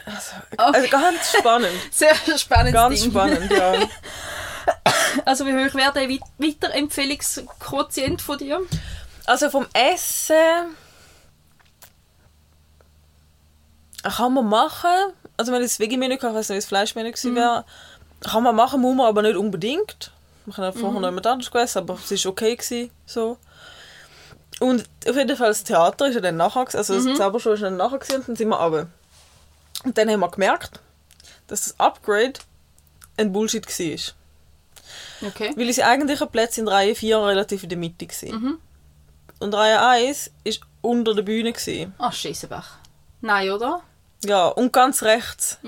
Also, 0.05 0.33
Okay. 0.53 0.57
also 0.77 0.89
ganz 0.91 1.33
spannend. 1.39 1.73
Sehr 1.91 2.15
spannendes 2.37 2.75
Ganz 2.75 3.01
Ding. 3.01 3.11
spannend, 3.11 3.51
ja. 3.51 3.73
Also 5.25 5.47
wie 5.47 5.53
hoch 5.53 5.75
wäre 5.75 5.93
der 5.93 6.09
Wei- 6.09 6.21
Weiterempfehlungsquotient 6.39 8.23
von 8.23 8.39
dir? 8.39 8.61
Also 9.27 9.51
vom 9.51 9.67
Essen 9.73 10.77
kann 14.03 14.33
man 14.35 14.47
machen. 14.49 14.91
Also 15.37 15.53
wenn 15.53 15.63
das 15.63 15.79
Veggie-Menü 15.79 16.17
weiß 16.21 16.35
nicht, 16.35 16.51
wie 16.51 16.55
das 16.55 16.67
Fleischmenü 16.67 17.11
gewesen 17.13 17.35
wäre, 17.35 17.65
kann 18.23 18.43
man 18.43 18.55
machen, 18.55 18.81
muss 18.81 18.97
man 18.97 19.07
aber 19.07 19.23
nicht 19.23 19.37
unbedingt. 19.37 20.13
Wir 20.47 20.57
haben 20.57 20.79
vorher 20.79 21.01
noch 21.01 21.09
jemand 21.09 21.27
anderes 21.27 21.51
gegessen, 21.51 21.79
aber 21.79 21.95
es 22.03 22.25
war 22.25 22.31
okay. 22.33 22.57
Gewesen, 22.57 22.91
so. 23.07 23.39
Und 24.61 24.89
auf 25.09 25.15
jeden 25.17 25.37
Fall 25.37 25.49
das 25.49 25.63
Theater 25.65 26.09
ist 26.09 26.15
ja 26.15 26.21
dann 26.21 26.37
nachher, 26.37 26.67
also 26.75 26.95
das 26.95 27.17
Zaubershow 27.17 27.53
ist 27.53 27.63
dann 27.63 27.77
nachher 27.77 27.99
gewesen, 27.99 28.17
und 28.21 28.29
dann 28.29 28.37
sind 28.37 28.49
wir 28.49 28.57
runter. 28.61 28.89
Und 29.85 29.97
dann 29.99 30.09
haben 30.11 30.21
wir 30.21 30.31
gemerkt, 30.31 30.81
dass 31.47 31.65
das 31.65 31.79
Upgrade 31.81 32.35
ein 33.17 33.33
Bullshit 33.33 33.67
war. 33.67 34.15
Okay. 35.23 35.53
Weil 35.57 35.67
unsere 35.67 35.89
eigentlichen 35.89 36.29
Plätze 36.29 36.61
in 36.61 36.69
Reihe 36.69 36.95
4 36.95 37.19
relativ 37.19 37.63
in 37.63 37.69
der 37.69 37.79
Mitte 37.79 38.07
waren. 38.07 38.59
Und 39.41 39.55
Reihe 39.55 39.81
1 39.81 40.31
war 40.45 40.53
unter 40.83 41.15
der 41.15 41.23
Bühne. 41.23 41.53
Gewesen. 41.53 41.95
Ach, 41.99 42.13
Scheissenbach. 42.13 42.79
Nein, 43.21 43.51
oder? 43.51 43.83
Ja, 44.25 44.47
und 44.47 44.73
ganz 44.73 45.03
rechts. 45.03 45.59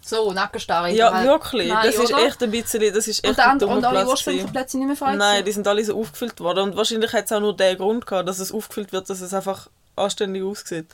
So, 0.00 0.32
Nackenstarre. 0.32 0.92
Ja, 0.92 1.08
überall. 1.08 1.26
wirklich. 1.26 1.68
Nein, 1.68 1.86
das 1.86 1.96
ist 1.96 2.12
oder? 2.12 2.26
echt 2.26 2.42
ein 2.42 2.50
bisschen, 2.50 2.94
das 2.94 3.08
ist 3.08 3.24
echt 3.24 3.30
Und, 3.30 3.36
der 3.38 3.50
ein 3.50 3.62
und 3.62 3.84
alle 3.84 4.06
ursprünglichen. 4.06 4.52
Plätze 4.52 4.78
nicht 4.78 4.86
mehr 4.86 4.96
frei 4.96 5.16
Nein, 5.16 5.44
die 5.44 5.50
sind 5.50 5.66
alle 5.66 5.84
so 5.84 5.98
aufgefüllt 5.98 6.38
worden. 6.40 6.60
Und 6.60 6.76
wahrscheinlich 6.76 7.12
hat 7.12 7.24
es 7.24 7.32
auch 7.32 7.40
nur 7.40 7.56
den 7.56 7.76
Grund 7.76 8.06
gehabt, 8.06 8.28
dass 8.28 8.38
es 8.38 8.52
aufgefüllt 8.52 8.92
wird, 8.92 9.10
dass 9.10 9.20
es 9.20 9.34
einfach 9.34 9.68
anständig 9.96 10.44
aussieht. 10.44 10.86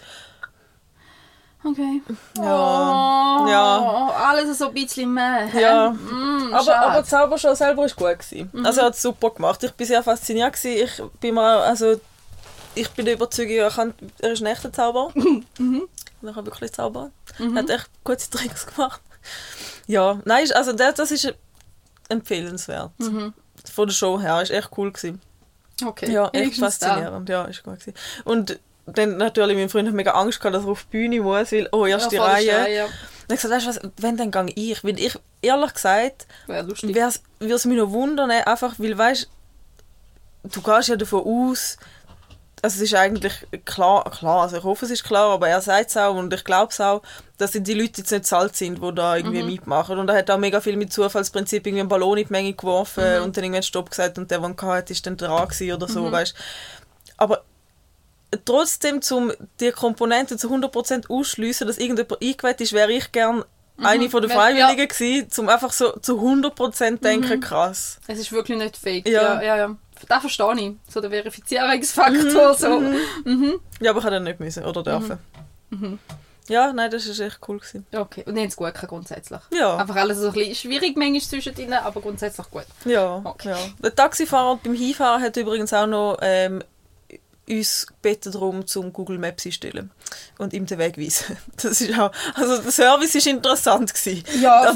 Okay. 1.65 2.03
Ja. 2.39 3.43
Oh, 3.45 3.47
Ja. 3.49 4.13
Alles 4.29 4.59
so 4.59 4.69
ein 4.69 4.75
bisschen 4.75 5.13
mehr. 5.15 5.47
Ja. 5.55 5.91
Mm, 5.91 6.53
Aber, 6.53 6.65
schade. 6.65 6.79
aber 6.87 7.03
die 7.03 7.09
Zaubershow 7.09 7.55
selber 7.55 7.83
war 7.83 7.89
gut. 7.89 8.19
Gewesen. 8.19 8.51
Also 8.67 8.81
er 8.81 8.87
hat 8.87 8.95
es 8.95 9.03
super 9.03 9.31
gemacht. 9.31 9.63
Ich 9.63 9.73
war 9.79 9.87
sehr 9.87 10.03
fasziniert. 10.03 10.55
Gewesen. 10.55 10.85
Ich 10.85 11.03
bin 11.21 11.35
mal, 11.35 11.61
also 11.63 12.01
ich 12.75 12.89
bin 12.91 13.05
der 13.05 13.15
Überzeugung, 13.15 13.55
er, 13.57 13.71
kann, 13.71 13.95
er 14.21 14.33
ist 14.33 14.41
ein 14.43 14.47
echter 14.47 14.73
Zauberer. 14.73 15.13
Er 16.25 16.33
kann 16.33 16.47
wirklich 16.47 16.73
zaubern. 16.73 17.11
Er 17.41 17.53
hat 17.55 17.69
echt 17.69 17.91
gute 18.05 18.31
Tricks 18.31 18.65
gemacht. 18.65 19.01
Ja, 19.89 20.21
nein, 20.25 20.47
also 20.53 20.73
das, 20.73 20.95
das 20.95 21.11
ist 21.11 21.35
empfehlenswert. 22.09 22.93
Von 23.75 23.89
der 23.89 23.93
Show 23.93 24.21
her, 24.21 24.41
ist 24.41 24.53
echt 24.53 24.71
cool 24.77 24.93
gewesen. 24.93 25.21
okay. 25.85 26.13
Ja, 26.13 26.27
echt 26.27 26.35
Wenigstens 26.35 26.79
da. 26.79 26.87
faszinierend. 26.89 27.29
Ja, 27.29 27.45
ist 27.47 27.65
gut 27.65 27.81
gewesen. 27.81 27.95
Und 28.25 28.61
dann 28.87 29.17
natürlich, 29.17 29.57
mein 29.57 29.69
Freund 29.69 29.89
hat 29.89 29.95
mega 29.95 30.13
Angst 30.13 30.41
gehabt, 30.41 30.57
dass 30.57 30.65
er 30.65 30.71
auf 30.71 30.85
die 30.85 30.99
Bühne 30.99 31.21
muss, 31.21 31.53
weil, 31.53 31.69
oh, 31.73 31.87
erste 31.87 32.17
Ja, 32.17 32.25
Reihe. 32.25 32.65
schön, 32.65 32.75
ja. 32.75 32.87
Ich 33.29 33.41
gesagt, 33.41 33.55
weißt 33.55 33.67
du 33.67 33.71
was, 33.71 33.93
wenn, 33.99 34.17
dann 34.17 34.31
gehe 34.31 34.55
ich. 34.55 34.85
Weil 34.85 34.99
ich, 34.99 35.19
ehrlich 35.41 35.73
gesagt, 35.73 36.27
Wäre 36.47 37.55
es 37.55 37.65
mich 37.65 37.79
noch 37.79 37.91
wundern, 37.91 38.31
einfach 38.31 38.75
weil, 38.79 38.99
weißt 38.99 39.29
du, 40.45 40.63
gehst 40.63 40.89
ja 40.89 40.97
davon 40.97 41.23
aus, 41.25 41.79
also 42.61 42.77
es 42.77 42.83
ist 42.83 42.95
eigentlich 42.95 43.33
klar, 43.65 44.09
klar, 44.11 44.43
also 44.43 44.57
ich 44.57 44.63
hoffe, 44.63 44.85
es 44.85 44.91
ist 44.93 45.03
klar, 45.03 45.31
aber 45.31 45.49
er 45.49 45.61
sagt 45.61 45.91
es 45.91 45.97
auch 45.97 46.15
und 46.15 46.33
ich 46.33 46.45
glaube 46.45 46.71
es 46.71 46.81
auch, 46.81 47.03
dass 47.37 47.53
die 47.53 47.75
Leute 47.75 48.03
jetzt 48.03 48.13
nicht 48.13 48.25
zahlt 48.25 48.55
sind, 48.55 48.81
die 48.83 48.95
da 48.95 49.17
irgendwie 49.17 49.43
mitmachen. 49.43 49.99
Und 49.99 50.09
er 50.09 50.19
hat 50.19 50.31
auch 50.31 50.39
mega 50.39 50.61
viel 50.61 50.77
mit 50.77 50.93
Zufallsprinzip 50.93 51.67
irgendwie 51.67 51.81
einen 51.81 51.89
Ballon 51.89 52.19
in 52.19 52.27
die 52.27 52.33
Menge 52.33 52.53
geworfen 52.53 53.23
und 53.23 53.37
dann 53.37 53.45
irgendwann 53.45 53.65
Stopp 53.65 53.91
gesagt 53.91 54.17
und 54.19 54.31
der, 54.31 54.39
der 54.39 54.49
ihn 54.49 54.57
hatte, 54.63 54.93
ist 54.93 55.05
dann 55.05 55.17
dran 55.17 55.49
gewesen 55.49 55.73
oder 55.75 55.89
so, 55.89 56.11
weißt 56.13 56.35
Aber 57.17 57.43
trotzdem, 58.45 59.03
zum 59.03 59.33
die 59.61 59.71
Komponenten 59.71 60.39
zu 60.39 60.49
100% 60.49 61.11
ausschliessen, 61.11 61.67
dass 61.67 61.79
irgendjemand 61.79 62.23
eingeweiht 62.23 62.61
ist, 62.61 62.73
wäre 62.73 62.93
ich 62.93 63.13
gern 63.13 63.45
eine 63.79 64.09
von 64.11 64.23
den 64.23 64.31
Freiwilligen 64.31 64.87
gewesen, 64.89 65.29
um 65.39 65.49
einfach 65.49 65.73
so 65.73 65.93
zu 65.99 66.19
100% 66.21 67.01
denken, 67.01 67.41
krass. 67.41 67.99
Es 68.07 68.19
ist 68.19 68.33
wirklich 68.33 68.59
nicht 68.59 68.77
fake. 68.77 69.09
Ja. 69.09 69.41
Ja, 69.41 69.43
ja, 69.43 69.57
ja. 69.57 69.77
Das 70.09 70.21
verstehe 70.21 70.55
ich. 70.59 70.73
So 70.93 71.01
der 71.01 71.11
Verifizierungsfaktor. 71.11 72.55
So. 72.55 72.81
Mhm. 73.25 73.61
Ja, 73.81 73.91
aber 73.91 74.01
ich 74.01 74.05
hätte 74.05 74.21
nicht 74.21 74.41
müssen 74.41 74.65
oder 74.65 74.83
dürfen. 74.83 75.19
Ja, 76.49 76.73
nein, 76.73 76.91
das 76.91 77.07
war 77.19 77.27
echt 77.27 77.39
cool. 77.49 77.59
Gewesen. 77.59 77.87
Okay, 77.95 78.25
und 78.27 78.35
die 78.35 78.41
haben 78.41 78.49
es 78.49 78.57
gut 78.57 78.75
grundsätzlich. 78.75 79.41
Ja. 79.53 79.77
Einfach 79.77 79.97
alles 79.97 80.19
so 80.19 80.27
ein 80.29 80.33
bisschen 80.33 80.55
schwierig 80.57 80.97
manchmal 80.97 81.21
zwischen 81.21 81.57
ihnen, 81.57 81.73
aber 81.75 82.01
grundsätzlich 82.01 82.51
gut. 82.51 82.67
Ja, 82.85 83.21
Okay. 83.25 83.51
ja. 83.51 83.59
Der 83.83 83.95
Taxifahrer 83.95 84.59
beim 84.63 84.75
Hinfahren 84.75 85.23
hat 85.23 85.37
übrigens 85.37 85.73
auch 85.73 85.87
noch 85.87 86.19
ähm, 86.21 86.63
uns 87.49 87.87
gebeten 87.87 88.33
darum, 88.33 88.67
zum 88.67 88.93
Google 88.93 89.19
Maps 89.19 89.45
einstellen 89.45 89.91
und 90.39 90.53
ihm 90.53 90.67
den 90.67 90.79
Weg 90.79 90.99
weisen. 90.99 91.37
Das 91.57 91.81
ist 91.81 91.99
auch, 91.99 92.13
also 92.35 92.63
der 92.63 92.73
Service 92.73 93.15
war 93.15 93.33
interessant. 93.33 93.95
Gewesen, 93.95 94.25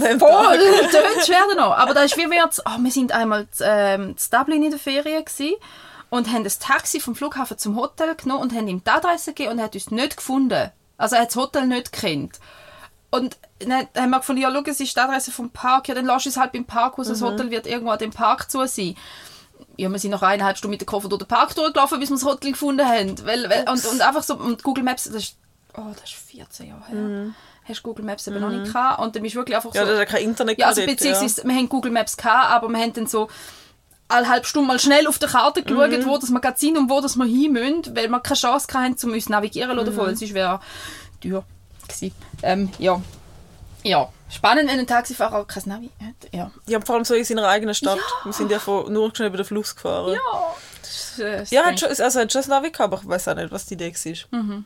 dem 0.02 0.18
voll. 0.18 0.59
Das 0.92 1.26
schwer 1.26 1.46
noch. 1.57 1.76
Aber 1.76 1.94
da 1.94 2.02
ist 2.02 2.16
wie 2.16 2.31
wir 2.31 2.48
oh, 2.64 2.79
wir 2.79 2.90
sind 2.90 3.12
einmal 3.12 3.46
ähm, 3.61 4.16
zu 4.16 4.31
Dublin 4.31 4.64
in 4.64 4.70
der 4.70 4.81
Ferien 4.81 5.24
gewesen 5.24 5.55
und 6.11 6.33
haben 6.33 6.44
das 6.44 6.59
Taxi 6.59 7.00
vom 7.00 7.14
Flughafen 7.14 7.59
zum 7.59 7.76
Hotel 7.76 8.14
genommen 8.14 8.42
und 8.42 8.55
haben 8.55 8.68
ihm 8.68 8.83
die 8.85 8.90
Adresse 8.90 9.33
gegeben 9.33 9.52
und 9.52 9.59
er 9.59 9.64
hat 9.66 9.74
uns 9.74 9.90
nicht 9.90 10.16
gefunden. 10.16 10.70
Also 10.98 11.16
er 11.16 11.22
hat 11.22 11.29
das 11.29 11.37
Hotel 11.37 11.66
nicht 11.66 11.92
gekannt. 11.92 12.40
Und 13.11 13.37
dann 13.61 13.87
haben 13.96 14.11
wir 14.11 14.18
gefunden, 14.18 14.42
ja, 14.42 14.50
schau, 14.52 14.62
es 14.66 14.81
ist 14.81 14.96
die 14.96 15.00
Adresse 15.00 15.31
vom 15.31 15.50
Park, 15.50 15.88
ja, 15.88 15.94
dann 15.94 16.05
lass 16.05 16.26
es 16.26 16.37
halt 16.37 16.52
beim 16.52 16.64
Parkhaus, 16.64 17.09
das 17.09 17.22
Hotel 17.22 17.50
wird 17.50 17.66
irgendwo 17.66 17.92
an 17.92 17.98
dem 17.98 18.11
Park 18.11 18.50
zu 18.50 18.66
sein. 18.66 18.96
Ja, 19.77 19.88
wir 19.90 19.99
sind 19.99 20.11
nach 20.11 20.23
eineinhalb 20.23 20.57
Stunden 20.57 20.73
mit 20.73 20.81
dem 20.81 20.87
Koffer 20.87 21.09
durch 21.09 21.21
den 21.23 21.29
Park 21.29 21.55
durchgelaufen, 21.55 22.01
bis 22.01 22.09
wir 22.11 22.16
das 22.16 22.25
Hotel 22.25 22.53
gefunden 22.53 22.87
haben. 22.87 23.14
Weil, 23.27 23.49
weil, 23.51 23.69
und, 23.69 23.85
und 23.87 24.01
einfach 24.01 24.23
so, 24.23 24.35
und 24.37 24.62
Google 24.62 24.85
Maps, 24.85 25.05
das 25.05 25.14
ist, 25.14 25.37
oh, 25.77 25.83
das 26.01 26.11
ist 26.11 26.14
14 26.31 26.69
Jahre 26.69 26.85
her. 26.87 27.27
Hast 27.69 27.79
du 27.81 27.83
Google 27.83 28.05
Maps 28.05 28.27
eben 28.27 28.40
noch 28.40 28.51
nicht 28.51 28.73
gehabt? 28.73 29.01
Und 29.01 29.14
dann 29.16 29.23
bist 29.23 29.35
du 29.35 29.40
wirklich 29.40 29.57
einfach 29.57 29.75
Ja, 29.75 29.85
so... 29.85 29.92
da 29.92 30.01
hat 30.01 30.09
kein 30.09 30.23
Internet 30.23 30.59
Ja, 30.59 30.69
also 30.69 30.85
beziehungsweise, 30.87 31.42
wir 31.45 31.55
haben 31.55 31.69
Google 31.69 31.90
Maps 31.90 32.16
gehabt, 32.16 32.51
aber 32.53 32.69
wir 32.69 32.79
haben 32.79 32.92
dann 32.92 33.07
so 33.07 33.29
alle 34.09 34.29
halbe 34.29 34.47
Stunde 34.47 34.69
mal 34.69 34.79
schnell 34.79 35.07
auf 35.09 35.19
der 35.19 35.29
Karte 35.29 35.62
geschaut, 35.64 35.90
Mhm. 35.90 36.07
wo 36.07 36.16
das 36.16 36.31
wir 36.31 36.40
gerade 36.40 36.59
sind 36.59 36.79
und 36.79 36.88
wo 36.88 37.01
das 37.01 37.16
wir 37.16 37.25
hin 37.27 37.53
müssen, 37.53 37.97
weil 37.97 38.09
wir 38.09 38.21
keine 38.21 38.38
Chance 38.38 38.69
hatten, 38.73 38.97
um 39.05 39.12
uns 39.12 39.29
navigieren 39.29 39.71
zu 39.85 39.90
Mhm. 39.90 39.97
lassen, 39.99 40.16
sonst 40.16 40.33
wäre 40.35 40.61
teuer 41.21 41.45
gewesen. 41.88 42.14
Ähm, 42.45 42.71
ja. 42.79 43.03
Ja, 43.87 44.12
spannend, 44.29 44.68
wenn 44.68 44.81
ein 44.81 44.87
Taxifahrer 44.87 45.44
kein 45.44 45.62
Navi 45.66 45.90
hat. 46.01 46.33
Ja. 46.35 46.51
Ja, 46.66 46.81
vor 46.81 46.96
allem 46.96 47.05
so 47.05 47.14
in 47.14 47.25
seiner 47.25 47.46
eigenen 47.46 47.75
Stadt. 47.75 48.01
Wir 48.25 48.33
sind 48.33 48.51
ja 48.51 48.59
von, 48.59 48.92
nur 48.92 49.14
schnell 49.14 49.29
über 49.29 49.37
den 49.37 49.46
Fluss 49.46 49.77
gefahren. 49.77 50.14
Ja, 50.14 50.55
das 50.83 50.90
ist, 50.90 51.18
äh, 51.20 51.44
Ja, 51.55 51.64
hat 51.66 51.79
schon, 51.79 51.88
also 51.88 52.20
hat 52.20 52.33
schon 52.33 52.42
ein 52.42 52.49
Navi 52.49 52.70
gehabt, 52.70 52.92
aber 52.92 53.03
ich 53.03 53.09
weiß 53.09 53.29
auch 53.29 53.35
nicht, 53.37 53.53
was 53.53 53.66
die 53.66 53.75
Idee 53.75 53.94
war. 53.94 54.40
Mhm. 54.40 54.64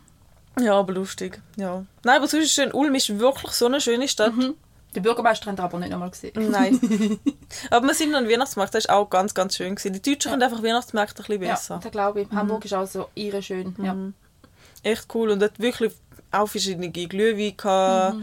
Ja, 0.58 0.74
aber 0.78 0.92
lustig. 0.94 1.40
Ja. 1.56 1.84
Nein, 2.02 2.16
aber 2.16 2.26
sonst 2.28 2.44
ist 2.44 2.52
schön. 2.52 2.72
Ulm 2.72 2.94
ist 2.94 3.18
wirklich 3.18 3.52
so 3.52 3.66
eine 3.66 3.80
schöne 3.80 4.08
Stadt. 4.08 4.32
Der 4.94 5.00
Bürgermeister 5.00 5.52
hat 5.52 5.58
er 5.58 5.64
aber 5.64 5.78
nicht 5.78 5.90
nochmal 5.90 6.10
gesehen. 6.10 6.50
Nein. 6.50 6.80
aber 7.70 7.86
wir 7.86 7.94
sind 7.94 8.14
am 8.14 8.28
Weihnachtsmarkt, 8.28 8.74
das 8.74 8.88
war 8.88 8.96
auch 8.96 9.08
ganz, 9.08 9.34
ganz 9.34 9.56
schön. 9.56 9.76
Gewesen. 9.76 9.92
Die 9.92 10.02
Deutschen 10.02 10.30
können 10.32 10.42
einfach 10.42 10.62
Weihnachtsmärkte 10.62 11.22
ein 11.22 11.26
bisschen 11.26 11.42
Ja, 11.42 11.54
besser. 11.54 11.80
das 11.82 11.92
glaube 11.92 12.22
ich. 12.22 12.30
Hamburg 12.30 12.64
ist 12.64 12.74
auch 12.74 12.86
so 12.86 13.08
ihre 13.14 13.42
schön. 13.42 13.74
Ja. 13.78 13.94
Echt 14.82 15.06
cool. 15.14 15.30
Und 15.30 15.42
hat 15.42 15.58
wirklich 15.58 15.92
auch 16.32 16.48
verschiedene 16.48 16.90
Glühwein 16.90 17.56
gehabt. 17.56 18.16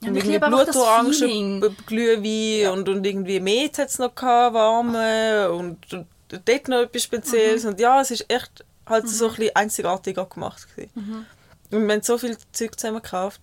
Ja, 0.00 0.10
Und 0.10 0.16
irgendwie. 0.16 0.38
Blutorangen 0.38 1.76
Glühwein 1.86 2.72
und, 2.72 2.88
und 2.88 3.04
irgendwie 3.04 3.40
Met 3.40 3.78
hat 3.78 3.88
es 3.88 3.98
noch 3.98 4.14
gehabt, 4.14 4.54
warme 4.54 5.50
und, 5.50 5.92
und 5.92 6.06
dort 6.28 6.68
noch 6.68 6.82
etwas 6.82 7.02
Spezielles. 7.02 7.64
Mhm. 7.64 7.70
Und 7.70 7.80
ja, 7.80 8.00
es 8.00 8.10
ist 8.10 8.26
echt 8.28 8.64
halt 8.86 9.08
so 9.08 9.28
ein 9.28 9.34
bisschen 9.34 9.56
einzigartiger 9.56 10.26
gemacht. 10.26 10.68
Gewesen. 10.74 10.90
Mhm. 10.94 11.26
Und 11.70 11.86
wir 11.86 11.94
haben 11.94 12.02
so 12.02 12.16
viel 12.16 12.36
Zeug 12.52 12.78
zusammen 12.78 13.02
gekauft. 13.02 13.40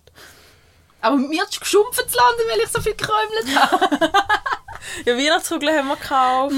Aber 1.00 1.16
mir 1.16 1.42
hat 1.42 1.52
es 1.52 1.60
geschumpft 1.60 2.10
zu 2.10 2.16
landen, 2.16 2.42
weil 2.50 2.60
ich 2.60 2.68
so 2.68 2.80
viel 2.80 2.94
gekräumelt 2.94 3.54
habe. 3.54 4.12
Ja, 5.04 5.16
Weihnachtskugeln 5.16 5.76
haben 5.76 5.88
wir 5.88 5.96
gekauft, 5.96 6.54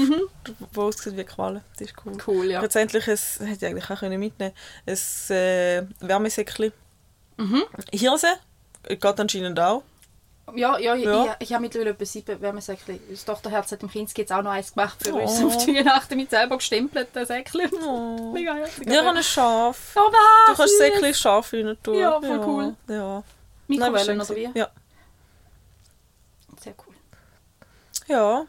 wo 0.73 0.83
aussieht 0.83 1.17
wie 1.17 1.23
Qualen. 1.23 1.61
Das 1.77 1.89
ist 1.89 1.95
cool. 2.05 2.13
Mhm. 2.13 2.21
Cool, 2.27 2.45
ja. 2.45 2.61
Letztendlich, 2.61 3.07
es 3.07 3.39
hätte 3.39 3.65
ich 3.65 3.71
eigentlich 3.71 3.89
auch 3.89 4.01
mitnehmen 4.01 4.29
können, 4.37 4.53
ein 4.85 5.35
äh, 5.35 5.83
Wärmesäckchen. 5.99 6.71
Mhm. 7.37 7.63
Hirse, 7.91 8.27
geht 8.83 9.19
anscheinend 9.19 9.59
auch. 9.59 9.83
Ja, 10.55 10.79
ja, 10.79 10.95
Ja. 10.95 11.35
Ich, 11.39 11.47
ich 11.49 11.53
habe 11.53 11.61
mittlerweile 11.61 11.91
etwa 11.91 12.05
sieben 12.05 12.41
Wärmesäckchen. 12.41 12.99
Das 13.11 13.23
Tochterherz 13.23 13.71
hat 13.71 13.81
dem 13.83 13.89
Kinski 13.91 14.21
jetzt 14.21 14.31
auch 14.31 14.41
noch 14.41 14.49
eins 14.51 14.73
gemacht 14.73 14.97
für 15.03 15.13
uns 15.13 15.39
Oh. 15.41 15.47
auf 15.47 15.63
die 15.63 15.75
Weihnachten 15.75 16.17
mit 16.17 16.29
selber 16.31 16.57
gestempelten 16.57 17.25
Säckchen. 17.25 17.69
Oh. 17.85 18.31
Mega 18.33 18.55
herzig. 18.55 18.87
Ja, 18.87 18.93
ich 19.01 19.05
habe 19.05 19.17
ein 19.17 19.23
Schaf. 19.23 19.95
Oh, 19.95 19.99
Du 20.09 20.51
was? 20.51 20.57
kannst 20.57 20.77
Säckchen 20.79 21.13
Schaf 21.13 21.53
rein 21.53 21.77
tun. 21.83 21.95
Ja, 21.95 22.19
voll 22.19 22.39
cool. 22.39 22.75
Ja. 22.87 23.23
Mikrowellen 23.67 24.19
oder 24.21 24.35
wie? 24.35 24.49
Ja. 24.55 24.69
Sehr 26.59 26.73
cool. 26.87 26.95
Ja. 28.07 28.45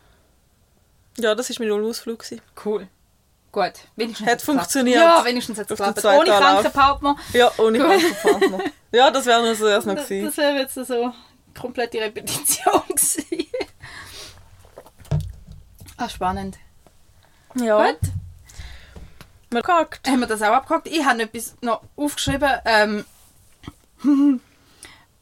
Ja, 1.19 1.35
das 1.35 1.51
war 1.51 1.57
mein 1.59 1.69
gewesen. 2.17 2.41
Cool. 2.65 2.89
Gut. 3.53 3.73
Wenigstens 3.97 4.27
Hat 4.29 4.39
geklappt. 4.39 4.43
funktioniert. 4.61 5.01
Ja, 5.01 5.25
wenigstens 5.25 5.59
hat 5.59 5.71
es 5.71 5.77
geklappt. 5.79 6.05
Ohne. 6.05 6.31
Krankenpartner. 6.31 7.17
Ja, 7.33 7.51
ohne. 7.59 7.79
Krankenpartner. 7.79 8.59
ja, 8.93 9.11
das 9.11 9.27
wäre 9.27 9.43
noch 9.49 9.59
so 9.59 9.67
erst 9.67 9.87
noch 9.89 9.95
Das, 9.97 10.05
gewesen. 10.09 10.27
das 10.27 10.37
wäre 10.37 10.59
jetzt 10.59 10.75
so 10.75 11.13
komplette 11.59 11.99
Repetition 12.01 12.83
gewesen. 12.89 13.25
ah, 15.97 16.09
spannend. 16.09 16.59
Ja. 17.57 17.85
Gut. 17.91 17.99
Mal 19.53 19.63
gehackt. 19.63 20.07
haben 20.09 20.21
wir 20.21 20.29
das 20.29 20.43
auch 20.43 20.53
abgehakt. 20.53 20.87
Ich 20.87 21.05
habe 21.05 21.23
etwas 21.23 21.57
noch 21.61 21.83
aufgeschrieben. 21.97 22.51
Ähm, 22.65 23.05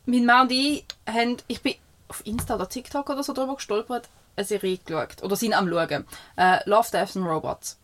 mein 0.05 0.27
Mann 0.27 0.43
und 0.43 0.53
ich 0.53 0.85
haben, 1.09 1.39
ich 1.47 1.63
bin 1.63 1.75
auf 2.09 2.21
Insta 2.27 2.57
oder 2.57 2.69
TikTok 2.69 3.09
oder 3.09 3.23
so 3.23 3.33
drüber 3.33 3.57
gestolpert, 3.57 4.09
eine 4.37 4.45
Serie 4.45 4.77
geschaut. 4.85 5.23
Oder 5.23 5.35
sind 5.37 5.55
am 5.55 5.69
schauen. 5.71 6.07
Äh, 6.37 6.59
Love, 6.69 6.89
Death 6.93 7.17
and 7.17 7.27
Robots. 7.27 7.79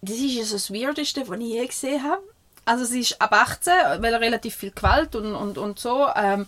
Das 0.00 0.16
ist 0.16 0.34
ja 0.34 0.44
so 0.44 0.54
das 0.54 0.72
Weirdeste, 0.72 1.28
was 1.28 1.38
ich 1.38 1.46
je 1.46 1.66
gesehen 1.66 2.02
habe. 2.04 2.22
Also 2.64 2.84
sie 2.84 3.00
ist 3.00 3.20
ab 3.20 3.32
18, 3.32 3.72
weil 4.02 4.14
relativ 4.14 4.54
viel 4.54 4.70
Gewalt 4.70 5.16
und, 5.16 5.34
und, 5.34 5.58
und 5.58 5.78
so. 5.78 6.06
Ähm, 6.14 6.46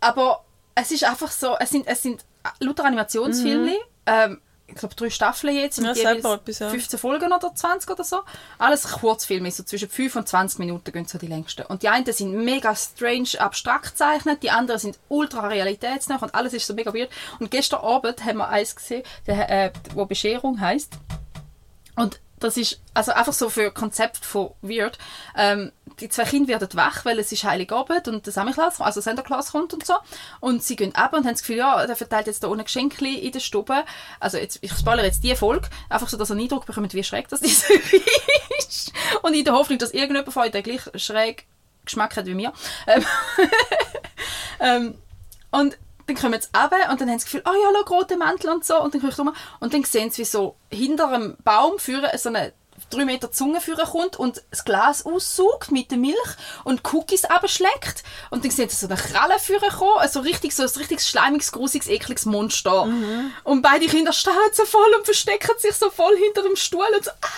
aber 0.00 0.44
es 0.74 0.90
ist 0.90 1.04
einfach 1.04 1.30
so, 1.30 1.56
es 1.58 1.70
sind, 1.70 1.86
es 1.86 2.02
sind 2.02 2.24
lauter 2.58 2.84
Animationsfilme. 2.84 3.76
Ähm, 4.06 4.40
ich 4.66 4.74
glaube 4.76 4.94
drei 4.94 5.10
Staffeln 5.10 5.54
jetzt. 5.54 5.78
Ja, 5.78 5.88
mit 5.88 6.04
mir 6.04 6.34
etwas, 6.34 6.58
ja. 6.58 6.70
15 6.70 6.98
Folgen 6.98 7.32
oder 7.32 7.54
20 7.54 7.90
oder 7.90 8.02
so. 8.02 8.20
Alles 8.58 8.84
Kurzfilme, 8.84 9.50
so 9.50 9.62
zwischen 9.62 9.88
5 9.88 10.16
und 10.16 10.28
20 10.28 10.58
Minuten 10.58 10.90
gehen 10.90 11.06
so 11.06 11.18
die 11.18 11.26
längsten. 11.26 11.66
Und 11.66 11.82
die 11.82 11.88
einen 11.88 12.10
sind 12.12 12.32
mega 12.32 12.74
strange 12.74 13.38
abstrakt 13.38 13.90
gezeichnet, 13.90 14.42
die 14.42 14.50
anderen 14.50 14.80
sind 14.80 14.98
ultra 15.08 15.46
realitätsnah 15.46 16.16
und 16.16 16.34
alles 16.34 16.54
ist 16.54 16.66
so 16.66 16.74
mega 16.74 16.92
weird. 16.94 17.10
Und 17.38 17.50
gestern 17.50 17.80
Abend 17.80 18.24
haben 18.24 18.38
wir 18.38 18.48
eins 18.48 18.74
gesehen, 18.74 19.02
der, 19.26 19.50
äh, 19.50 19.72
wo 19.94 20.06
Bescherung 20.06 20.60
heißt. 20.60 20.92
Und 21.96 22.20
das 22.40 22.56
ist 22.56 22.80
also 22.92 23.12
einfach 23.12 23.32
so 23.32 23.48
für 23.48 23.70
Konzept 23.70 24.24
von 24.24 24.50
Weird. 24.60 24.98
Ähm, 25.36 25.72
die 26.00 26.08
zwei 26.08 26.24
Kinder 26.24 26.48
werden 26.48 26.68
wach, 26.74 27.04
weil 27.04 27.18
es 27.18 27.32
ist 27.32 27.44
Heiligabend 27.44 28.08
und 28.08 28.26
der 28.26 28.32
Samichlaus, 28.32 28.80
also 28.80 29.00
Santa 29.00 29.22
kommt 29.22 29.72
und 29.72 29.86
so. 29.86 29.94
Und 30.40 30.62
sie 30.62 30.76
gehen 30.76 30.94
ab 30.94 31.12
und 31.12 31.24
haben 31.24 31.32
das 31.32 31.40
Gefühl, 31.40 31.56
ja, 31.56 31.86
der 31.86 31.96
verteilt 31.96 32.26
jetzt 32.26 32.42
da 32.42 32.48
unten 32.48 32.64
Geschenke 32.64 33.06
in 33.06 33.32
der 33.32 33.40
Stube. 33.40 33.84
Also 34.20 34.36
jetzt, 34.36 34.58
ich 34.60 34.72
spoilere 34.72 35.06
jetzt 35.06 35.24
die 35.24 35.34
Folge, 35.36 35.68
einfach 35.88 36.08
so, 36.08 36.16
dass 36.16 36.30
ihr 36.30 36.32
einen 36.32 36.42
Eindruck 36.42 36.66
bekommt, 36.66 36.92
wie 36.92 37.04
schräg 37.04 37.28
das 37.28 37.40
ist. 37.42 37.64
Und 39.22 39.34
in 39.34 39.44
der 39.44 39.54
Hoffnung, 39.54 39.78
dass 39.78 39.92
irgendjemand 39.92 40.32
von 40.32 40.42
euch 40.42 40.50
den 40.50 40.62
gleich 40.62 40.82
schräg 40.96 41.46
Geschmack 41.84 42.16
hat 42.16 42.26
wie 42.26 42.34
mir. 42.34 42.52
Ähm, 42.86 43.04
ähm, 44.60 44.94
und 45.50 45.78
dann 46.06 46.16
kommen 46.16 46.40
sie 46.40 46.48
runter 46.56 46.90
und 46.90 47.00
dann 47.00 47.10
haben 47.10 47.18
sie 47.18 47.24
das 47.24 47.24
Gefühl, 47.24 47.42
oh 47.46 47.52
ja, 47.52 47.82
schau, 47.86 47.94
rote 47.94 48.16
Mantel 48.16 48.50
und 48.50 48.64
so. 48.64 48.80
Und 48.80 48.94
dann 48.94 49.00
kommt 49.00 49.18
rum 49.18 49.34
und 49.60 49.74
dann 49.74 49.84
sehen 49.84 50.10
sie, 50.10 50.22
wie 50.22 50.26
so 50.26 50.56
hinter 50.70 51.08
einem 51.08 51.36
Baum 51.42 51.78
führen 51.78 52.10
so 52.18 52.28
eine 52.28 52.52
3 52.90 53.04
Meter 53.04 53.30
Zunge 53.30 53.60
führen 53.60 53.86
kommt 53.86 54.16
und 54.16 54.42
das 54.50 54.64
Glas 54.64 55.06
aussaugt 55.06 55.70
mit 55.70 55.90
der 55.90 55.98
Milch 55.98 56.16
und 56.64 56.82
Cookies 56.92 57.24
abschleckt. 57.24 58.02
Und 58.30 58.44
dann 58.44 58.50
sehen 58.50 58.68
sie 58.68 58.76
so 58.76 58.86
eine 58.86 58.96
Kralle 58.96 59.38
führen 59.38 59.70
kommen, 59.70 59.98
also 59.98 60.20
richtig 60.20 60.54
so 60.54 60.62
ein 60.62 60.68
richtig 60.68 61.00
schleimiges, 61.00 61.52
grusiges, 61.52 61.88
ekliges 61.88 62.26
Monster. 62.26 62.82
Und 63.44 63.62
beide 63.62 63.86
Kinder 63.86 64.12
stehen 64.12 64.32
so 64.52 64.64
voll 64.64 64.92
und 64.98 65.04
verstecken 65.04 65.52
sich 65.58 65.74
so 65.74 65.90
voll 65.90 66.16
hinter 66.16 66.42
dem 66.42 66.56
Stuhl 66.56 66.86
und 66.94 67.04
so, 67.04 67.10
ah, 67.10 67.28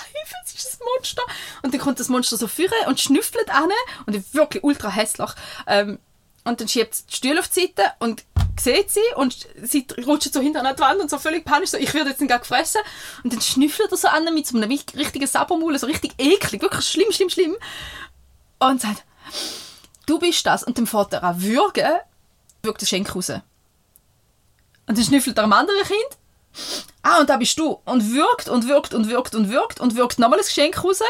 es 0.45 0.55
ist 0.55 0.81
ein 0.81 0.87
Monster. 0.97 1.23
Und 1.63 1.75
dann 1.75 1.81
kommt 1.81 2.01
das 2.01 2.09
Monster 2.09 2.37
so 2.37 2.49
führen 2.49 2.87
und 2.87 3.01
schnüffelt 3.01 3.51
an 3.51 3.71
und 4.07 4.17
ist 4.17 4.35
wirklich 4.35 4.65
ultra 4.65 4.89
hässlich. 4.89 5.31
Ähm, 5.67 5.99
und 6.47 6.61
dann 6.61 6.69
schiebt 6.69 6.95
sie 6.95 7.05
die 7.11 7.17
Stühle 7.17 7.41
auf 7.41 7.49
die 7.49 7.61
Seite 7.63 7.83
und 7.99 8.25
sieht 8.59 8.91
sie 8.91 9.01
und 9.17 9.49
sie 9.63 9.87
rutscht 10.07 10.33
so 10.33 10.41
hinter 10.41 10.65
an 10.65 10.77
die 10.77 10.81
Wand 10.81 11.01
und 11.01 11.11
so 11.11 11.19
völlig 11.19 11.45
panisch, 11.45 11.71
so, 11.71 11.77
ich 11.77 11.93
werde 11.93 12.11
jetzt 12.11 12.27
gar 12.29 12.39
gefressen. 12.39 12.81
Und 13.25 13.33
dann 13.33 13.41
schnüffelt 13.41 13.91
er 13.91 13.97
so 13.97 14.09
an 14.09 14.33
mit 14.33 14.47
so 14.47 14.57
einem 14.57 14.71
richtigen 14.71 15.27
Sabbermaul, 15.27 15.77
so 15.79 15.87
richtig 15.87 16.15
eklig, 16.19 16.63
wirklich 16.63 16.87
schlimm, 16.87 17.11
schlimm, 17.11 17.31
schlimm. 17.31 17.57
Und 18.61 18.81
sagt, 18.81 19.05
du 20.07 20.19
bist 20.19 20.47
das. 20.47 20.63
Und 20.63 20.79
dann 20.79 20.87
fährt 20.87 21.13
er 21.13 21.25
an 21.25 21.43
würgen, 21.43 21.99
wirkt 22.63 22.81
der 22.81 22.87
Schenk 22.87 23.15
raus. 23.15 23.31
Und 23.31 23.43
dann 24.97 25.05
schnüffelt 25.05 25.37
er 25.37 25.45
am 25.45 25.53
anderen 25.53 25.83
Kind. 25.83 26.79
Ah, 27.03 27.21
und 27.21 27.29
da 27.29 27.37
bist 27.37 27.59
du. 27.59 27.81
Und 27.85 28.15
wirkt 28.15 28.49
und 28.49 28.69
wirkt 28.69 28.95
und 28.95 29.09
wirkt 29.09 29.35
und 29.35 29.51
wirkt 29.51 29.81
und 29.81 29.97
wirkt 29.97 30.19
nochmal 30.21 30.39
das 30.39 30.49
Geschenk 30.49 30.83
raus. 30.83 31.01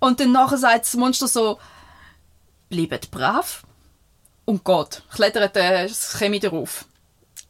Und 0.00 0.18
dann 0.20 0.32
nachher 0.32 0.58
sagt 0.58 0.86
das 0.86 0.94
Monster 0.94 1.28
so, 1.28 1.58
bleibt 2.68 3.10
brav 3.10 3.62
und 4.48 4.64
geht. 4.64 5.02
Klettert 5.14 5.56
äh, 5.58 5.86
das 5.86 6.16
Chemie 6.18 6.40
darauf. 6.40 6.86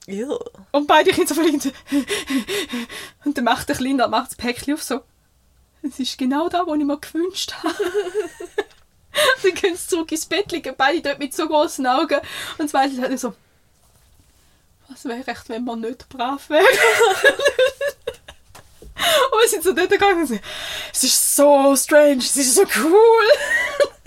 Ja. 0.06 0.26
Und 0.72 0.88
beide 0.88 1.12
Kinder 1.12 1.28
so 1.28 1.34
verlinkt. 1.37 1.72
Und 3.24 3.38
dann 3.38 3.44
macht 3.44 3.68
der 3.68 3.76
Kleine 3.76 4.08
macht 4.08 4.30
das 4.30 4.37
Päckchen 4.37 4.74
auf 4.74 4.82
so. 4.82 5.02
Es 5.82 6.00
ist 6.00 6.18
genau 6.18 6.48
da, 6.48 6.66
wo 6.66 6.74
ich 6.74 6.84
mir 6.84 6.98
gewünscht 6.98 7.54
habe. 7.62 7.72
dann 9.44 9.54
gehen 9.54 9.76
sie 9.76 9.87
zurück 9.87 10.11
ins 10.11 10.26
Bett, 10.26 10.50
liegen 10.50 10.74
beide 10.76 11.02
dort 11.02 11.20
mit 11.20 11.32
so 11.32 11.46
großen 11.46 11.87
Augen. 11.87 12.18
Und 12.58 12.64
das 12.64 12.72
Mädchen 12.72 13.00
sagt 13.00 13.16
so, 13.20 13.32
was 14.88 15.04
wäre 15.04 15.24
echt, 15.24 15.48
wenn 15.50 15.62
man 15.62 15.82
nicht 15.82 16.08
brav 16.08 16.50
wäre? 16.50 16.64
und 19.30 19.40
wir 19.40 19.48
sind 19.48 19.62
so 19.62 19.72
dort 19.72 19.90
gegangen 19.90 20.22
und 20.22 20.26
so, 20.26 20.38
es 20.92 21.04
ist 21.04 21.37
so 21.37 21.76
strange, 21.76 22.18
es 22.18 22.37
ist 22.37 22.56
so 22.56 22.62
cool. 22.62 23.28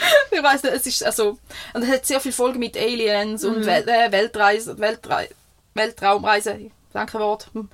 ich 0.30 0.42
weiß 0.42 0.62
nicht, 0.62 0.74
es 0.74 0.86
ist 0.86 1.04
also 1.04 1.38
und 1.74 1.82
es 1.82 1.88
hat 1.88 2.06
sehr 2.06 2.20
viele 2.20 2.34
Folgen 2.34 2.58
mit 2.58 2.76
Aliens 2.76 3.44
und 3.44 3.66
Wel 3.66 3.88
äh, 3.88 4.12
Weltreise, 4.12 4.78
Weltre 4.78 5.28
Weltraumreise, 5.74 6.70
danke 6.92 7.18
Wort. 7.18 7.48
Hm. 7.52 7.68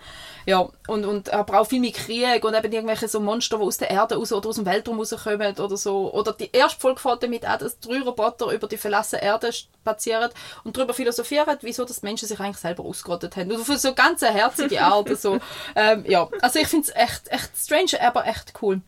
Ja, 0.45 0.69
und, 0.87 1.05
und 1.05 1.33
aber 1.33 1.61
auch 1.61 1.67
viel 1.67 1.81
mit 1.81 1.95
Krieg 1.95 2.45
und 2.45 2.55
eben 2.55 2.73
irgendwelche 2.73 3.09
so 3.09 3.19
Monster, 3.19 3.59
die 3.59 3.65
aus 3.65 3.79
der 3.79 3.91
Erde 3.91 4.17
raus 4.17 4.33
oder 4.33 4.49
aus 4.49 4.57
dem 4.57 4.67
Weltraum 4.67 4.99
rauskommen 4.99 5.59
oder 5.59 5.77
so. 5.77 6.13
Oder 6.13 6.33
die 6.33 6.51
erste 6.53 6.81
Folge 6.81 7.01
fällt 7.01 7.23
damit 7.25 7.45
an, 7.45 7.59
dass 7.59 7.81
drei 7.81 8.01
Roboter 8.01 8.53
über 8.53 8.69
die 8.69 8.77
verlassene 8.77 9.23
Erde 9.23 9.53
spazieren 9.53 10.31
und 10.63 10.77
darüber 10.77 10.95
philosophieren, 10.95 11.59
wieso 11.63 11.85
das 11.85 12.01
die 12.01 12.07
Menschen 12.07 12.29
sich 12.29 12.39
eigentlich 12.39 12.59
selber 12.59 12.85
ausgerottet 12.85 13.35
haben. 13.37 13.51
Und 13.51 13.61
auf 13.61 13.77
so 13.77 13.93
ganz 13.93 14.23
herzige 14.23 14.81
Art. 14.83 15.19
so. 15.19 15.41
ähm, 15.75 16.05
ja, 16.07 16.29
also 16.41 16.61
ich 16.61 16.69
finde 16.69 16.89
es 16.89 16.95
echt, 16.95 17.29
echt 17.29 17.51
strange, 17.57 18.01
aber 18.01 18.27
echt 18.27 18.53
cool. 18.63 18.81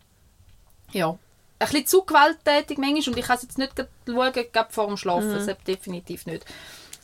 Ja 0.92 1.18
ein 1.58 1.66
bisschen 1.66 1.86
zu 1.86 2.02
gewalttätig 2.02 2.78
manchmal 2.78 3.14
und 3.14 3.18
ich 3.18 3.26
kann 3.26 3.36
es 3.36 3.42
jetzt 3.42 3.58
nicht 3.58 3.72
schauen, 4.06 4.32
gerade 4.32 4.72
vor 4.72 4.86
dem 4.86 4.96
Schlafen, 4.96 5.30
mhm. 5.30 5.46
das 5.46 5.56
definitiv 5.66 6.26
nicht. 6.26 6.44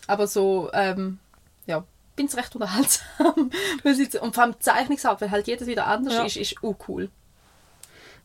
Aber 0.07 0.27
so, 0.27 0.71
ähm, 0.73 1.19
ja, 1.67 1.85
bin 2.15 2.27
es 2.27 2.37
recht 2.37 2.55
unterhaltsam. 2.55 3.51
und 4.21 4.35
vor 4.35 4.45
allem 4.45 4.61
Zeichnungsart, 4.61 5.21
weil 5.21 5.31
halt 5.31 5.47
jedes 5.47 5.67
wieder 5.67 5.87
anders 5.87 6.15
ja. 6.15 6.25
ist, 6.25 6.37
ist 6.37 6.57
auch 6.63 6.77
cool. 6.89 7.11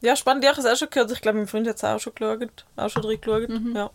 Ja, 0.02 0.16
spannend, 0.16 0.44
ich 0.44 0.50
habe 0.50 0.60
es 0.60 0.66
auch 0.66 0.78
schon 0.78 0.90
gehört. 0.90 1.12
Ich 1.12 1.22
glaube, 1.22 1.40
mein 1.40 1.48
Freund 1.48 1.68
hat 1.68 1.76
es 1.76 1.84
auch 1.84 2.00
schon 2.00 2.14
geschaut, 2.16 2.66
auch 2.76 2.90
schon 2.90 3.02
drin 3.02 3.20
geschaut. 3.20 3.50
Mhm. 3.50 3.76
Ja. 3.76 3.90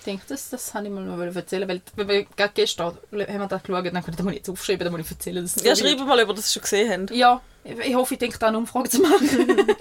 Ich 0.00 0.04
denke, 0.04 0.24
das, 0.28 0.50
das 0.50 0.72
habe 0.72 0.86
ich 0.86 0.92
mal 0.92 1.04
noch 1.04 1.18
erzählen, 1.18 1.68
weil, 1.68 1.82
weil 1.96 2.26
gerade 2.36 2.52
gestern 2.54 2.86
haben 2.86 2.96
wir 3.10 3.46
das 3.48 3.62
geschaut, 3.62 3.86
dann 3.86 4.02
konnte 4.02 4.30
ich 4.30 4.36
jetzt 4.36 4.48
aufschreiben, 4.48 4.84
dann 4.84 4.92
muss 4.92 5.06
ich 5.06 5.10
erzählen. 5.10 5.42
Dass 5.42 5.62
ja, 5.62 5.74
schreibe 5.74 6.04
mal, 6.04 6.20
ob 6.22 6.28
ihr 6.28 6.34
das 6.34 6.52
schon 6.52 6.62
gesehen 6.62 7.02
habt. 7.02 7.10
Ja, 7.10 7.40
ich 7.64 7.94
hoffe, 7.94 8.14
ich 8.14 8.18
denke 8.18 8.38
da 8.38 8.48
eine 8.48 8.58
Umfrage 8.58 8.88
zu 8.88 9.00
machen. 9.00 9.66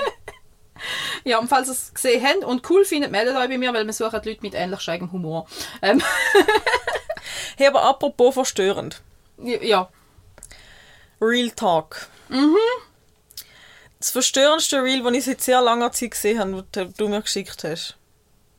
Ja, 1.23 1.39
und 1.39 1.47
falls 1.47 1.67
ihr 1.67 1.73
es 1.73 1.93
gesehen 1.93 2.23
habt 2.23 2.43
und 2.43 2.69
cool 2.69 2.85
findet, 2.85 3.11
meldet 3.11 3.35
euch 3.35 3.49
bei 3.49 3.57
mir, 3.57 3.73
weil 3.73 3.85
wir 3.85 3.93
suchen 3.93 4.21
Leute 4.23 4.37
mit 4.41 4.53
ähnlich 4.53 4.81
schrägem 4.81 5.11
Humor. 5.11 5.47
Ähm. 5.81 6.01
hey, 7.57 7.67
aber 7.67 7.83
apropos 7.83 8.33
verstörend. 8.33 9.01
Ja. 9.37 9.89
Real 11.19 11.49
Talk. 11.51 12.07
Mhm. 12.29 12.55
Das 13.99 14.11
verstörendste 14.11 14.83
Real, 14.83 15.01
das 15.01 15.13
ich 15.13 15.25
seit 15.25 15.41
sehr 15.41 15.61
langer 15.61 15.91
Zeit 15.91 16.11
gesehen 16.11 16.39
habe, 16.39 16.65
das 16.71 16.93
du 16.93 17.07
mir 17.07 17.21
geschickt 17.21 17.63
hast. 17.63 17.97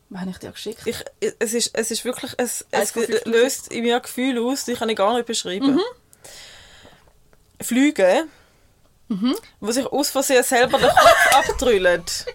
Was 0.09 0.21
habe 0.21 0.31
ich 0.31 0.37
dir 0.37 0.51
geschickt? 0.51 0.81
Ich, 0.85 1.03
es, 1.39 1.53
ist, 1.53 1.71
es 1.73 1.91
ist 1.91 2.05
wirklich, 2.05 2.33
es, 2.37 2.65
es 2.71 2.95
löst 3.25 3.71
in 3.71 3.83
mir 3.83 3.99
Gefühle 3.99 4.41
aus, 4.41 4.65
die 4.65 4.73
kann 4.73 4.89
ich 4.89 4.97
gar 4.97 5.13
nicht 5.13 5.25
beschreiben. 5.25 5.75
Mhm. 5.75 5.81
Flüge 7.61 8.27
Mhm. 9.09 9.35
Wo 9.59 9.71
sich 9.71 9.85
aus 9.85 10.09
Versehen 10.09 10.43
selber 10.43 10.77
den 10.77 10.89
Kopf 10.89 11.27
abtrüllt. 11.33 12.25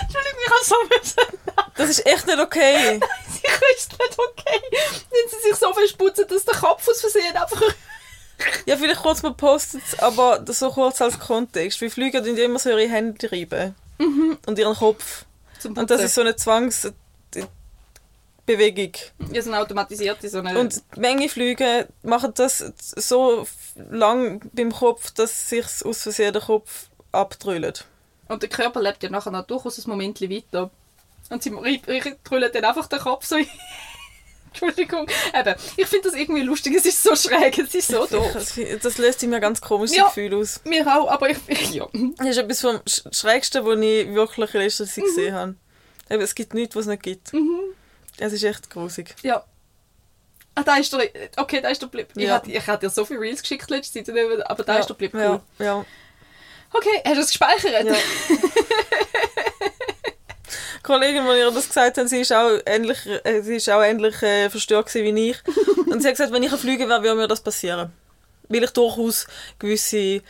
Entschuldigung, 0.00 0.40
ich 0.44 0.50
habe 0.50 0.64
so 0.64 0.74
müssen. 0.88 1.38
Das 1.76 1.90
ist 1.90 2.06
echt 2.06 2.26
nicht 2.26 2.38
okay. 2.38 3.00
Sicher 3.30 3.60
ist 3.76 3.92
nicht 3.92 4.18
okay. 4.18 4.60
Wenn 5.10 5.30
sie 5.30 5.48
sich 5.48 5.56
so 5.56 5.72
versputzen, 5.72 6.26
dass 6.28 6.44
der 6.44 6.54
Kopf 6.54 6.88
aus 6.88 7.00
Versehen 7.00 7.36
einfach... 7.36 7.62
ja, 8.66 8.76
vielleicht 8.76 9.02
kurz 9.02 9.22
mal 9.22 9.34
postet 9.34 9.82
aber 9.98 10.44
so 10.48 10.70
kurz 10.70 11.00
als 11.02 11.18
Kontext. 11.18 11.80
Wie 11.80 11.90
Flüge 11.90 12.22
die 12.22 12.30
immer 12.30 12.58
so 12.58 12.70
ihre 12.70 12.88
Hände 12.88 13.30
reiben. 13.30 13.74
Mhm. 13.98 14.38
Und 14.46 14.58
ihren 14.58 14.76
Kopf. 14.76 15.24
Und 15.64 15.90
das 15.90 16.02
ist 16.02 16.14
so 16.14 16.22
eine 16.22 16.36
Zwangs... 16.36 16.90
Bewegung. 18.46 18.92
Ja, 19.32 19.42
so 19.42 19.50
eine 19.50 19.60
automatisierte. 19.60 20.28
So 20.28 20.38
eine 20.38 20.58
und 20.58 20.82
Flüge 21.28 21.88
machen 22.02 22.32
das 22.34 22.58
so 22.78 23.46
lang 23.90 24.40
beim 24.52 24.72
Kopf, 24.72 25.10
dass 25.12 25.48
sich 25.48 25.66
aus 25.84 26.02
Versehen 26.02 26.32
der 26.32 26.42
Kopf 26.42 26.88
abtrüllt. 27.12 27.84
Und 28.28 28.42
der 28.42 28.48
Körper 28.48 28.80
lebt 28.80 29.02
ja 29.02 29.10
nachher 29.10 29.30
noch 29.30 29.46
durchaus 29.46 29.78
ein 29.78 29.90
Moment 29.90 30.20
weiter. 30.20 30.70
Und 31.30 31.42
sie 31.42 31.50
trüllen 32.24 32.50
dann 32.52 32.64
einfach 32.64 32.86
den 32.86 32.98
Kopf 32.98 33.24
so 33.24 33.36
Entschuldigung. 34.50 35.06
Eben, 35.32 35.54
ich 35.76 35.86
finde 35.86 36.10
das 36.10 36.18
irgendwie 36.18 36.42
lustig, 36.42 36.74
es 36.74 36.84
ist 36.84 37.02
so 37.02 37.14
schräg, 37.14 37.56
es 37.58 37.74
ist 37.74 37.88
so 37.88 38.06
doof. 38.06 38.32
Das 38.82 38.98
löst 38.98 39.22
in 39.22 39.30
mir 39.30 39.40
ganz 39.40 39.60
komische 39.60 39.96
ja, 39.96 40.06
Gefühle 40.06 40.38
aus. 40.38 40.60
Mir 40.64 40.86
auch, 40.86 41.08
aber 41.08 41.30
ich... 41.30 41.38
Ja. 41.72 41.88
Das 42.16 42.28
ist 42.28 42.36
etwas 42.38 42.60
vom 42.60 42.80
Schrägsten, 42.86 43.64
was 43.64 43.78
ich 43.78 44.12
wirklich 44.12 44.54
in 44.54 44.60
letzter 44.60 44.86
Zeit 44.86 45.04
mhm. 45.04 45.08
gesehen 45.08 45.34
habe. 45.34 45.54
Eben, 46.10 46.22
es 46.22 46.34
gibt 46.34 46.54
nichts, 46.54 46.74
was 46.74 46.82
es 46.82 46.88
nicht 46.88 47.02
gibt. 47.04 47.32
Mhm. 47.32 47.60
Es 48.20 48.32
ist 48.32 48.44
echt 48.44 48.70
grusig. 48.70 49.14
Ja. 49.22 49.44
Ah, 50.54 50.62
da 50.62 50.76
ist 50.76 50.92
der. 50.92 51.08
Okay, 51.36 51.60
da 51.60 51.68
ist 51.68 51.80
der 51.80 51.86
Blip. 51.86 52.08
Ja. 52.16 52.42
Ich, 52.46 52.66
hatte, 52.66 52.86
dir 52.86 52.90
so 52.90 53.04
viele 53.04 53.20
Reels 53.20 53.40
geschickt 53.40 53.70
letzte 53.70 54.04
Zeit, 54.04 54.16
aber 54.46 54.62
da 54.62 54.74
ja. 54.74 54.80
ist 54.80 54.88
der 54.88 54.94
Blip. 54.94 55.14
Cool. 55.14 55.40
Ja. 55.58 55.64
ja. 55.64 55.84
Okay, 56.72 57.02
hast 57.04 57.16
du 57.16 57.20
es 57.20 57.28
gespeichert? 57.28 57.84
Ja. 57.84 57.94
Kollegin, 60.82 61.24
die 61.24 61.38
ihr 61.38 61.50
das 61.50 61.68
gesagt 61.68 61.98
hat, 61.98 62.08
sie 62.08 62.20
ist 62.20 62.32
auch 62.32 62.58
ähnlich, 62.66 62.98
äh, 63.24 63.42
sie 63.42 63.56
ist 63.56 63.68
auch 63.70 63.82
ähnlich 63.82 64.22
äh, 64.22 64.48
verstört 64.50 64.92
wie 64.94 65.30
ich. 65.30 65.36
Und 65.86 66.00
sie 66.00 66.08
hat 66.08 66.14
gesagt, 66.14 66.32
wenn 66.32 66.42
ich 66.42 66.52
ein 66.52 66.58
Flüge 66.58 66.88
wäre, 66.88 67.02
würde 67.02 67.16
mir 67.16 67.28
das 67.28 67.40
passieren. 67.40 67.92
Weil 68.48 68.64
ich 68.64 68.70
durchaus 68.70 69.26
gewisse 69.58 70.22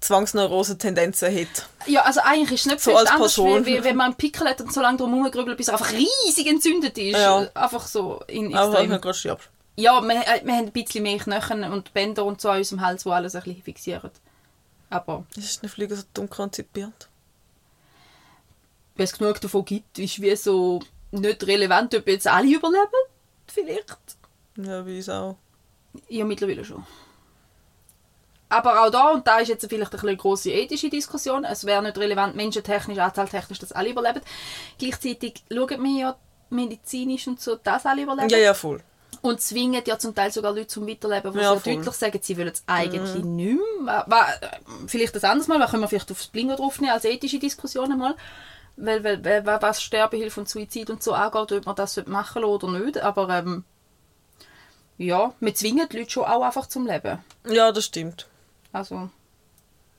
Zwangsneurose-Tendenzen 0.00 1.32
hat. 1.32 1.68
Ja, 1.86 2.02
also 2.02 2.20
eigentlich 2.24 2.52
ist 2.52 2.66
es 2.66 2.72
nicht 2.72 2.80
so 2.80 2.96
als 2.96 3.10
Person. 3.10 3.64
Wie, 3.66 3.82
wenn 3.84 3.96
man 3.96 4.06
einen 4.06 4.14
Pickel 4.16 4.48
hat 4.48 4.60
und 4.60 4.72
so 4.72 4.80
lange 4.80 4.98
drum 4.98 5.14
herumgrübelt, 5.14 5.56
bis 5.56 5.68
er 5.68 5.74
einfach 5.74 5.92
riesig 5.92 6.46
entzündet 6.46 6.98
ist. 6.98 7.18
Ja. 7.18 7.46
Einfach 7.54 7.86
so 7.86 8.20
in 8.26 8.54
Aber 8.54 8.82
ich 8.82 8.88
gerade 8.88 9.14
stirbst. 9.14 9.48
Ja, 9.76 10.00
wir, 10.02 10.14
äh, 10.14 10.44
wir 10.44 10.54
haben 10.54 10.66
ein 10.66 10.72
bisschen 10.72 11.02
mehr 11.02 11.18
Knochen 11.18 11.62
und 11.64 11.92
Bänder 11.92 12.24
und 12.24 12.40
so 12.40 12.48
an 12.48 12.58
unserem 12.58 12.80
Hals, 12.80 13.04
die 13.04 13.10
alles 13.10 13.34
ein 13.34 13.42
bisschen 13.42 13.62
fixieren. 13.62 14.10
Aber... 14.90 15.24
Ist 15.36 15.62
eine 15.62 15.68
Fliege 15.68 15.94
so 15.94 16.02
dumm 16.14 16.30
konzipiert? 16.30 17.08
Wenn 18.94 19.04
es 19.04 19.16
genug 19.16 19.40
davon 19.40 19.64
gibt, 19.64 19.98
ist 19.98 20.20
wie 20.22 20.34
so 20.36 20.80
nicht 21.10 21.46
relevant, 21.46 21.94
ob 21.94 22.06
jetzt 22.08 22.26
alle 22.26 22.48
überleben. 22.48 22.86
Vielleicht. 23.46 23.98
Ja, 24.56 24.86
wie 24.86 24.98
es 24.98 25.08
auch. 25.08 25.36
Ja, 26.08 26.24
mittlerweile 26.24 26.64
schon 26.64 26.84
aber 28.48 28.82
auch 28.82 28.90
da, 28.90 29.10
und 29.10 29.26
da 29.26 29.38
ist 29.38 29.48
jetzt 29.48 29.66
vielleicht 29.68 29.94
eine 29.94 30.16
große 30.16 30.50
ethische 30.50 30.88
Diskussion, 30.88 31.44
es 31.44 31.64
wäre 31.64 31.82
nicht 31.82 31.98
relevant, 31.98 32.36
menschentechnisch, 32.36 32.98
anzahltechnisch, 32.98 33.58
dass 33.58 33.72
alle 33.72 33.90
überleben. 33.90 34.20
Gleichzeitig 34.78 35.42
schauen 35.52 35.82
wir 35.82 36.00
ja 36.00 36.16
medizinisch 36.50 37.26
und 37.26 37.40
so, 37.40 37.56
dass 37.56 37.86
alle 37.86 38.02
überleben. 38.02 38.28
Ja, 38.28 38.38
ja, 38.38 38.54
voll. 38.54 38.80
Und 39.22 39.40
zwingen 39.40 39.82
ja 39.84 39.98
zum 39.98 40.14
Teil 40.14 40.30
sogar 40.30 40.52
Leute 40.52 40.68
zum 40.68 40.86
Weiterleben, 40.86 41.32
die 41.32 41.38
ja, 41.40 41.56
sehr 41.58 41.74
deutlich 41.74 41.94
sagen, 41.94 42.18
sie 42.22 42.38
wollen 42.38 42.48
es 42.48 42.62
eigentlich 42.66 43.24
mhm. 43.24 43.36
nicht 43.36 43.58
mehr. 43.82 44.06
Vielleicht 44.86 45.16
das 45.16 45.24
anderes 45.24 45.48
Mal, 45.48 45.66
können 45.66 45.82
wir 45.82 45.88
vielleicht 45.88 46.12
aufs 46.12 46.28
Blingo 46.28 46.54
draufnehmen, 46.54 46.94
als 46.94 47.04
ethische 47.04 47.40
Diskussion 47.40 47.98
mal. 47.98 48.14
Weil, 48.76 49.02
weil, 49.02 49.24
weil, 49.24 49.62
was 49.62 49.82
Sterbehilfe 49.82 50.38
und 50.38 50.48
Suizid 50.48 50.90
und 50.90 51.02
so 51.02 51.14
angeht, 51.14 51.50
ob 51.50 51.66
man 51.66 51.74
das 51.74 52.00
machen 52.06 52.44
oder 52.44 52.70
nicht. 52.70 52.98
Aber 52.98 53.28
ähm, 53.30 53.64
ja, 54.98 55.32
wir 55.40 55.54
zwingen 55.54 55.88
die 55.88 55.98
Leute 55.98 56.10
schon 56.10 56.24
auch 56.24 56.42
einfach 56.42 56.66
zum 56.66 56.86
Leben. 56.86 57.18
Ja, 57.48 57.72
das 57.72 57.86
stimmt. 57.86 58.28
Also. 58.72 59.10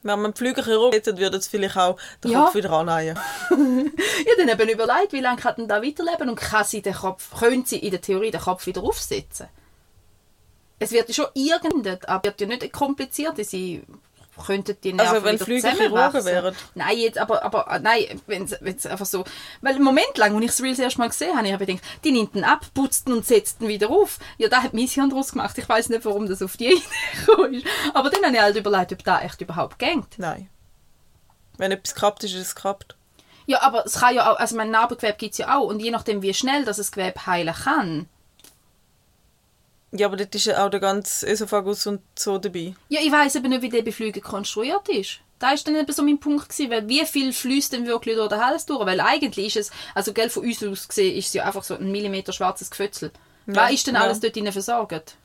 Wenn 0.04 0.22
man 0.22 0.34
Flügerchirurg 0.34 0.94
hätte, 0.94 1.18
würde 1.18 1.38
es 1.38 1.48
vielleicht 1.48 1.78
auch 1.78 1.98
den 2.24 2.32
ja. 2.32 2.44
Kopf 2.44 2.56
wieder 2.56 2.72
annähen. 2.72 3.18
ja, 3.50 4.46
dann 4.46 4.50
eben 4.50 4.70
überlegt, 4.70 5.12
wie 5.12 5.20
lange 5.20 5.42
kann 5.42 5.56
denn 5.58 5.68
da 5.68 5.82
weiterleben 5.82 6.30
und 6.30 6.36
kann 6.36 6.64
sie 6.64 6.82
den 6.82 6.94
Kopf, 6.94 7.38
können 7.40 7.66
sie 7.66 7.80
in 7.80 7.92
der 7.92 8.02
Theorie 8.02 8.32
den 8.32 8.42
Kopf 8.42 8.66
wieder 8.68 8.84
aufsetzen? 8.84 9.48
es 10.80 10.92
wird 10.92 11.08
ja 11.08 11.14
schon 11.14 11.28
irgendein, 11.34 12.04
aber 12.06 12.24
wird 12.24 12.42
ja 12.42 12.48
nicht 12.48 12.74
kompliziert. 12.74 13.38
Sie 13.46 13.82
könnten 14.46 14.78
die 14.84 14.92
Also 14.94 15.14
Nerven 15.14 15.24
wenn 15.24 15.36
wieder 15.36 15.46
Flüge 15.46 15.62
zusammenwachsen. 15.62 16.22
Chirurgen 16.22 16.26
wären. 16.26 16.56
Nein, 16.76 16.98
jetzt, 16.98 17.18
aber, 17.18 17.44
aber 17.44 17.68
äh, 17.72 17.80
nein, 17.80 18.22
wenn 18.28 18.44
es 18.44 18.86
einfach 18.86 19.06
so... 19.06 19.26
Weil 19.62 19.76
einen 19.76 19.84
Moment 19.84 20.18
lang, 20.18 20.36
als 20.36 20.44
ich 20.44 20.52
das 20.52 20.62
Reel 20.62 20.72
das 20.72 20.80
erste 20.80 21.00
Mal 21.00 21.10
gesehen 21.10 21.38
habe, 21.38 21.52
habe 21.52 21.64
ich 21.64 21.68
gedacht, 21.70 21.84
die 22.04 22.12
nimmt 22.12 22.36
ihn 22.36 22.44
ab, 22.44 22.66
putzt 22.74 23.08
ihn 23.08 23.14
und 23.14 23.26
setzt 23.26 23.62
ihn 23.62 23.68
wieder 23.68 23.90
auf. 23.90 24.20
Ja, 24.38 24.48
da 24.50 24.64
hat 24.64 24.74
mein 24.74 24.88
Hirn 24.88 25.10
draus 25.10 25.32
gemacht. 25.32 25.58
Ich 25.58 25.68
weiß 25.68 25.90
nicht, 25.90 26.06
warum 26.06 26.28
das 26.28 26.42
auf 26.42 26.58
die 26.58 26.68
Idee 26.74 26.82
gekommen 27.26 27.54
ist. 27.54 27.68
Aber 27.94 28.10
dann 28.10 28.24
habe 28.24 28.36
ich 28.36 28.42
halt 28.42 28.56
überlegt, 28.56 28.94
ob 28.94 29.04
das 29.04 29.24
echt 29.24 29.42
überhaupt 29.42 29.80
geht. 29.80 30.18
Nein. 30.18 30.50
Wenn 31.58 31.72
etwas 31.72 31.96
kappt 31.96 32.24
ist, 32.24 32.34
ist 32.34 32.42
es 32.42 32.56
kappt. 32.56 32.96
Ja, 33.48 33.62
aber 33.62 33.86
es 33.86 34.00
kann 34.00 34.14
ja 34.14 34.32
auch, 34.32 34.38
also 34.38 34.56
mein 34.58 34.72
Narbengewebe 34.72 35.18
gibt 35.18 35.32
es 35.32 35.38
ja 35.38 35.58
auch. 35.58 35.68
Und 35.68 35.80
je 35.80 35.90
nachdem, 35.90 36.22
wie 36.22 36.34
schnell 36.34 36.66
das 36.66 36.92
Gewebe 36.92 37.26
heilen 37.26 37.56
kann. 37.56 38.10
Ja, 39.92 40.08
aber 40.08 40.18
dort 40.18 40.36
ist 40.36 40.46
ja 40.46 40.66
auch 40.66 40.70
der 40.70 40.80
ganze 40.82 41.26
Esophagus 41.28 41.88
und 41.88 42.02
so 42.18 42.38
dabei. 42.38 42.76
Ja, 42.90 43.00
ich 43.02 43.12
weiß 43.12 43.38
aber 43.38 43.48
nicht, 43.48 43.62
wie 43.62 43.70
der 43.70 43.84
bei 43.84 43.92
Flügen 43.92 44.22
konstruiert 44.22 44.88
ist. 44.90 45.20
Da 45.40 45.52
ist 45.52 45.68
dann 45.68 45.76
eben 45.76 45.92
so 45.94 46.04
mein 46.04 46.20
Punkt 46.20 46.50
gewesen, 46.50 46.72
weil 46.72 46.88
wie 46.90 47.06
viel 47.06 47.32
fließt 47.32 47.72
denn 47.72 47.86
wirklich 47.86 48.16
durch 48.16 48.30
den 48.30 48.44
Hals 48.44 48.66
durch? 48.66 48.86
Weil 48.86 49.00
eigentlich 49.00 49.56
ist 49.56 49.68
es, 49.68 49.72
also 49.96 50.12
gell, 50.12 50.30
von 50.30 50.44
uns 50.44 50.64
aus 50.64 50.88
gesehen, 50.88 51.16
ist 51.16 51.28
es 51.28 51.34
ja 51.34 51.46
einfach 51.46 51.64
so 51.64 51.76
ein 51.76 51.92
Millimeter 51.92 52.34
schwarzes 52.34 52.70
Gefötzel. 52.70 53.12
Ja, 53.46 53.56
Was 53.56 53.72
ist 53.72 53.88
denn 53.88 53.96
ja. 53.96 54.02
alles 54.02 54.20
dort 54.20 54.36
drinnen 54.36 54.52
versorgt? 54.52 55.16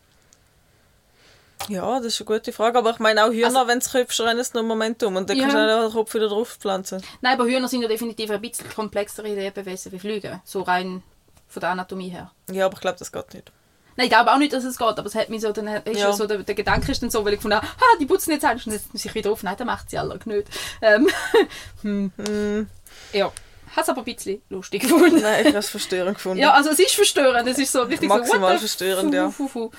Ja, 1.69 1.99
das 1.99 2.07
ist 2.15 2.21
eine 2.21 2.27
gute 2.39 2.53
Frage. 2.53 2.79
Aber 2.79 2.91
ich 2.91 2.99
meine, 2.99 3.25
auch 3.25 3.31
Hühner, 3.31 3.47
Also- 3.47 3.67
wenn 3.67 3.79
du 3.81 3.89
köpfst, 3.91 4.21
rennen 4.21 4.41
es 4.41 4.53
nur 4.53 4.61
einen 4.63 4.69
Moment 4.69 5.03
um. 5.03 5.17
Und 5.17 5.31
dann 5.31 5.37
Ja. 5.37 5.45
kannst 5.45 5.57
du 5.57 5.79
auch 5.79 5.83
den 5.89 5.93
Kopf 5.93 6.15
wieder 6.15 6.29
drauf 6.29 6.57
pflanzen. 6.61 7.03
Nein, 7.21 7.35
aber 7.35 7.49
Hühner 7.49 7.69
sind 7.69 7.83
ja 7.83 7.89
definitiv 7.89 8.31
ein 8.31 8.41
bisschen 8.41 8.69
komplexere 8.71 9.29
Lebewesen 9.29 9.93
wie 9.93 9.99
Flüge. 9.99 10.41
So 10.45 10.63
rein 10.63 11.03
von 11.49 11.61
der 11.61 11.71
Anatomie 11.71 12.09
her. 12.11 12.31
Ja, 12.51 12.67
aber 12.67 12.75
ich 12.75 12.81
glaube, 12.81 12.99
das 12.99 13.11
geht 13.13 13.35
nicht. 13.35 13.51
Nein, 13.97 14.07
ich 14.07 14.11
glaube 14.11 14.33
auch 14.33 14.39
nicht, 14.39 14.53
dass 14.53 14.65
es 14.65 14.79
geht, 14.79 14.87
aber 14.87 15.05
es 15.05 15.15
hat 15.15 15.29
mich 15.29 15.43
so, 15.43 15.53
dann 15.53 15.67
ist 15.67 15.99
ja. 15.99 16.09
Ja. 16.09 16.13
so, 16.13 16.27
der, 16.27 16.39
der 16.39 16.55
Gedanke 16.55 16.91
ist 16.91 17.03
dann 17.03 17.11
so, 17.11 17.25
weil 17.25 17.35
ich 17.35 17.39
gefunden 17.39 17.57
habe, 17.57 17.67
ha, 17.67 17.85
die 18.01 18.07
putzen 18.07 18.33
jetzt 18.33 18.45
ein 18.45 18.57
und 18.57 18.73
setzt 18.73 18.97
sich 18.97 19.15
wieder 19.15 19.31
auf. 19.33 19.43
Nein, 19.43 19.57
das 19.57 19.67
macht 19.67 19.91
sie 19.91 19.99
alle 19.99 20.19
nicht. 20.25 20.49
Ähm, 20.81 21.09
hm. 21.83 22.69
Ja, 23.13 23.33
hat 23.77 23.85
es 23.85 23.89
aber 23.89 24.03
ein 24.03 24.05
bisschen 24.05 24.43
lustig 24.49 24.83
gefunden. 24.83 25.21
Nein, 25.21 25.41
ich 25.41 25.49
habe 25.49 25.59
es 25.59 25.71
verstörend 25.71 26.15
gefunden. 26.17 26.39
Ja, 26.39 26.53
also 26.53 26.71
es 26.71 26.79
ist 26.79 26.95
verstörend, 26.95 27.49
es 27.49 27.59
ist 27.59 27.73
so 27.73 27.83
richtig 27.83 28.09
Maximal 28.09 28.55
so, 28.55 28.61
verstörend, 28.61 29.15
ja. 29.15 29.31
Fu, 29.31 29.49
fu. 29.49 29.71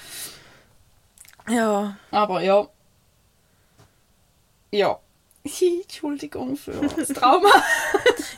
ja. 1.49 1.95
Aber 2.11 2.41
ja. 2.41 2.67
Ja. 4.71 4.99
Entschuldigung 5.81 6.55
für 6.57 6.71
das 6.97 7.09
Trauma. 7.09 7.49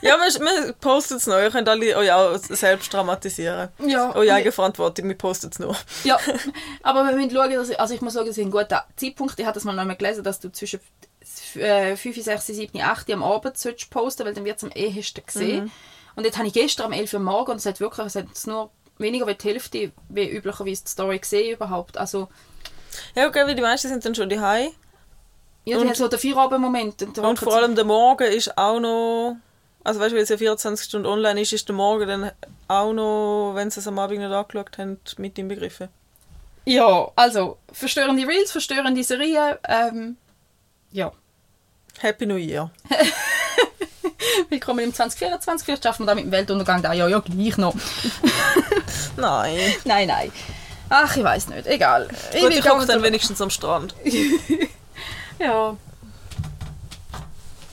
Ja, 0.02 0.18
wir, 0.18 0.40
wir 0.40 0.74
posten 0.74 1.16
es 1.16 1.26
noch. 1.26 1.40
Ihr 1.40 1.50
könnt 1.50 1.68
alle 1.68 1.98
euch 1.98 2.12
auch 2.12 2.38
selbst 2.38 2.94
dramatisieren. 2.94 3.70
ja. 3.80 4.14
Eure 4.14 4.34
eigene 4.34 4.52
Verantwortung, 4.52 5.08
wir 5.08 5.18
posten 5.18 5.50
es 5.52 5.58
noch. 5.58 5.76
Ja, 6.04 6.20
aber 6.84 7.06
wir 7.06 7.16
müssen 7.16 7.32
schauen, 7.32 7.52
dass, 7.52 7.72
also 7.72 7.94
ich 7.96 8.02
muss 8.02 8.14
sagen, 8.14 8.30
es 8.30 8.38
ist 8.38 8.44
ein 8.44 8.52
guter 8.52 8.86
Zeitpunkt. 8.98 9.40
Ich 9.40 9.46
habe 9.46 9.56
das 9.56 9.64
mal 9.64 9.74
noch 9.74 9.86
mal 9.86 9.96
gelesen, 9.96 10.24
dass 10.24 10.40
du 10.40 10.52
zwischen 10.52 10.80
äh, 11.56 11.96
5, 11.96 12.24
6, 12.24 12.46
7, 12.46 12.82
8 12.82 13.12
am 13.14 13.24
Abend 13.24 13.56
posten, 13.90 14.26
weil 14.26 14.34
dann 14.36 14.46
wird 14.46 14.58
es 14.58 14.64
am 14.64 14.72
ehesten 14.72 15.26
gesehen. 15.26 15.72
Und 16.16 16.24
jetzt 16.24 16.38
habe 16.38 16.48
ich 16.48 16.54
gestern 16.54 16.88
um 16.88 16.92
11 16.94 17.14
Uhr 17.14 17.20
morgen 17.22 17.52
und 17.52 17.58
es 17.58 17.66
hat 17.66 17.80
wirklich, 17.80 18.06
es 18.06 18.16
hat 18.16 18.28
nur 18.46 18.70
weniger 19.00 19.26
als 19.26 19.40
die 19.40 19.50
Hälfte, 19.50 19.92
wie 20.10 20.30
üblicherweise 20.30 20.84
die 20.84 20.90
Story 20.92 21.18
gesehen 21.20 21.54
überhaupt. 21.54 21.98
Also, 21.98 22.28
Ja, 23.16 23.28
okay, 23.28 23.46
weil 23.48 23.56
die 23.56 23.62
meisten 23.62 23.88
sind 23.88 24.06
dann 24.06 24.14
schon 24.14 24.30
daheim. 24.30 24.70
Ja, 25.66 25.78
die 25.78 25.84
Und- 25.84 25.90
hat 25.90 25.98
so 25.98 26.08
den 26.08 26.20
Feierabend-Moment. 26.20 27.02
Und, 27.02 27.18
Und 27.20 27.40
vor 27.40 27.56
allem 27.56 27.76
der 27.76 27.86
Morgen 27.86 28.32
ist 28.32 28.58
auch 28.58 28.80
noch... 28.80 29.36
Also 29.84 30.00
weißt 30.00 30.12
du, 30.14 30.16
weil 30.16 30.24
es 30.24 30.30
ja 30.30 30.38
24 30.38 30.84
Stunden 30.86 31.06
online 31.06 31.42
ist, 31.42 31.54
ist 31.54 31.68
der 31.68 31.76
Morgen 31.76 32.08
dann 32.08 32.32
auch 32.68 32.92
noch, 32.92 33.52
wenn 33.54 33.70
sie 33.70 33.80
es 33.82 33.88
am 33.88 34.00
Abend 34.00 34.18
nicht 34.20 34.32
angeschaut 34.32 34.78
haben, 34.80 35.00
mit 35.18 35.38
inbegriffen. 35.38 35.90
Ja, 36.66 37.12
also, 37.16 37.60
verstörende 37.72 38.28
Reels, 38.28 38.52
verstörende 38.52 39.04
Serien, 39.04 39.56
ähm, 39.68 40.18
ja. 40.92 41.12
Happy 42.00 42.26
New 42.26 42.38
Year. 42.38 42.72
Willkommen 44.50 44.80
im 44.80 44.94
2024, 44.94 45.64
vielleicht 45.66 45.84
schaffen 45.84 46.04
wir 46.04 46.08
da 46.08 46.16
mit 46.16 46.26
dem 46.26 46.32
Weltuntergang 46.32 46.82
da 46.82 46.92
ja, 46.94 47.08
ja 47.08 47.20
gleich 47.20 47.58
noch. 47.58 47.76
Nein. 49.18 49.60
Nein, 49.86 50.08
nein. 50.08 50.32
Ach, 50.90 51.16
ich 51.16 51.24
weiß 51.24 51.50
nicht. 51.50 51.68
Egal. 51.68 52.08
Gut, 52.34 52.42
will 52.42 52.52
ich 52.52 52.66
koche 52.66 52.86
dann 52.88 53.04
wenigstens 53.04 53.40
am 53.42 53.50
Strand. 53.52 53.94
Ja. 55.40 55.76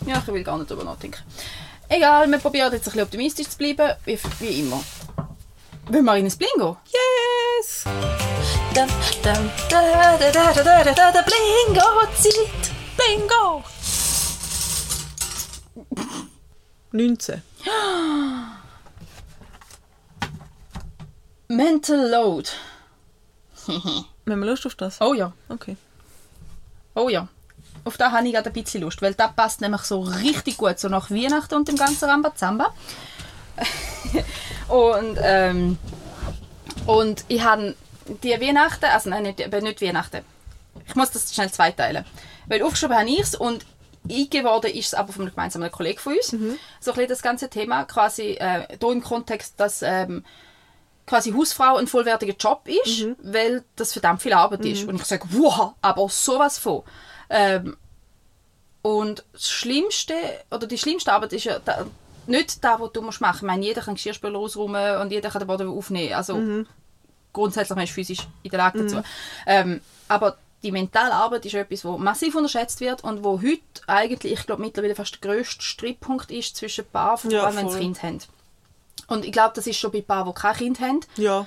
Ja, 0.07 0.18
ich 0.18 0.27
will 0.27 0.42
gar 0.42 0.59
nicht 0.59 0.70
drüber 0.70 0.85
nachdenken. 0.85 1.22
Egal, 1.88 2.29
wir 2.31 2.38
probieren 2.38 2.72
jetzt 2.72 2.83
ein 2.83 2.85
bisschen 2.85 3.03
optimistisch 3.03 3.48
zu 3.48 3.59
bleiben, 3.59 3.94
wie, 4.05 4.18
wie 4.40 4.61
immer. 4.61 4.83
Wollen 5.88 6.05
wir 6.05 6.16
in 6.16 6.27
ein 6.27 6.33
Blingo? 6.37 6.79
Yes! 6.87 7.85
Da, 8.75 8.87
da, 9.22 9.35
da, 9.68 10.16
da, 10.16 10.31
da, 10.33 10.53
da, 10.53 10.62
da, 10.62 10.92
da, 10.92 11.12
da, 11.12 11.22
Blingo-Zeit. 11.22 12.70
Bingo! 12.96 13.62
19. 16.92 17.42
Mental 21.48 22.11
Load. 22.11 22.48
Haben 23.66 24.07
wir 24.25 24.37
Lust 24.37 24.66
auf 24.66 24.75
das? 24.75 25.01
Oh 25.01 25.14
ja. 25.14 25.33
Okay. 25.48 25.77
Oh 26.94 27.09
ja. 27.09 27.29
Auf 27.84 27.96
da 27.96 28.12
habe 28.12 28.26
ich 28.26 28.32
gerade 28.32 28.50
ein 28.50 28.52
bisschen 28.52 28.82
Lust, 28.82 29.02
weil 29.02 29.14
das 29.14 29.34
passt 29.34 29.60
nämlich 29.60 29.82
so 29.82 30.00
richtig 30.00 30.56
gut, 30.56 30.78
so 30.78 30.88
nach 30.88 31.10
Weihnachten 31.10 31.54
und 31.54 31.68
dem 31.68 31.76
ganzen 31.76 32.08
Rambazamba. 32.08 32.72
und, 34.68 35.18
ähm, 35.20 35.78
und 36.86 37.24
ich 37.28 37.42
habe 37.42 37.74
die 38.22 38.40
Weihnachten, 38.40 38.84
also 38.84 39.10
nein, 39.10 39.22
nicht, 39.24 39.38
nicht 39.38 39.82
Weihnachten. 39.82 40.24
Ich 40.86 40.94
muss 40.94 41.10
das 41.10 41.34
schnell 41.34 41.50
zweiteilen. 41.50 42.04
Weil 42.46 42.62
aufgeschrieben 42.62 42.96
habe 42.96 43.08
ich 43.08 43.20
es 43.20 43.34
und 43.34 43.64
eingeworden 44.10 44.72
ist 44.72 44.86
es 44.88 44.94
aber 44.94 45.12
von 45.12 45.22
einem 45.22 45.34
gemeinsamen 45.34 45.70
Kollegen 45.70 45.98
von 45.98 46.14
uns. 46.16 46.30
So 46.80 46.90
ein 46.92 46.96
bisschen 46.96 47.08
das 47.08 47.22
ganze 47.22 47.48
Thema, 47.48 47.84
quasi 47.84 48.32
äh, 48.32 48.66
hier 48.78 48.90
im 48.90 49.02
Kontext, 49.02 49.54
dass 49.58 49.82
ähm, 49.82 50.24
quasi 51.06 51.32
Hausfrau 51.32 51.76
ein 51.76 51.86
vollwertiger 51.86 52.34
Job 52.38 52.62
ist, 52.66 53.06
weil 53.22 53.64
das 53.76 53.92
verdammt 53.92 54.22
viel 54.22 54.32
Arbeit 54.32 54.64
ist. 54.64 54.84
Und 54.88 54.96
ich 54.96 55.04
sage, 55.04 55.24
wow, 55.30 55.74
aber 55.80 56.08
sowas 56.08 56.58
von. 56.58 56.82
Ähm, 57.34 57.76
und 58.82 59.24
das 59.32 59.48
Schlimmste, 59.50 60.14
oder 60.50 60.66
die 60.66 60.78
schlimmste 60.78 61.12
Arbeit 61.12 61.32
ist 61.32 61.44
ja 61.44 61.58
da, 61.60 61.86
nicht 62.26 62.62
da, 62.62 62.78
was 62.80 62.92
du 62.92 63.00
musst 63.02 63.20
machen. 63.20 63.36
Ich 63.38 63.42
meine, 63.42 63.64
jeder 63.64 63.80
kann 63.82 63.94
Geschirrspüler 63.94 64.38
ausräumen 64.38 65.00
und 65.00 65.10
jeder 65.10 65.30
kann 65.30 65.40
den 65.40 65.46
Boden 65.48 65.68
aufnehmen. 65.68 66.12
Also 66.14 66.40
grundsätzlich 67.32 67.74
man 67.76 67.84
ist 67.84 67.92
physisch 67.92 68.20
in 68.42 68.50
der 68.50 68.58
Lage 68.58 68.82
dazu. 68.84 69.02
Ähm, 69.46 69.80
aber 70.08 70.36
die 70.62 70.70
mentale 70.72 71.12
Arbeit 71.14 71.46
ist 71.46 71.54
etwas, 71.54 71.84
wo 71.84 71.96
massiv 71.98 72.34
unterschätzt 72.36 72.80
wird 72.80 73.02
und 73.02 73.24
wo 73.24 73.40
heute 73.40 73.60
eigentlich, 73.86 74.32
ich 74.32 74.46
glaube, 74.46 74.62
mittlerweile 74.62 74.94
fast 74.94 75.14
der 75.14 75.20
grösste 75.32 75.62
Streitpunkt 75.62 76.30
ist 76.30 76.54
zwischen 76.56 76.84
Paaren, 76.84 77.18
vor 77.18 77.30
Ja, 77.32 77.44
allem 77.44 77.56
wenn 77.56 77.68
sie. 77.70 77.78
Kind 77.78 78.02
haben. 78.02 78.18
Und 79.08 79.24
ich 79.24 79.32
glaube, 79.32 79.52
das 79.56 79.66
ist 79.66 79.78
schon 79.78 79.90
bei 79.90 80.02
Paaren, 80.02 80.32
die 80.32 80.40
kein 80.40 80.54
Kind 80.56 80.80
haben, 80.80 81.00
Ja. 81.16 81.46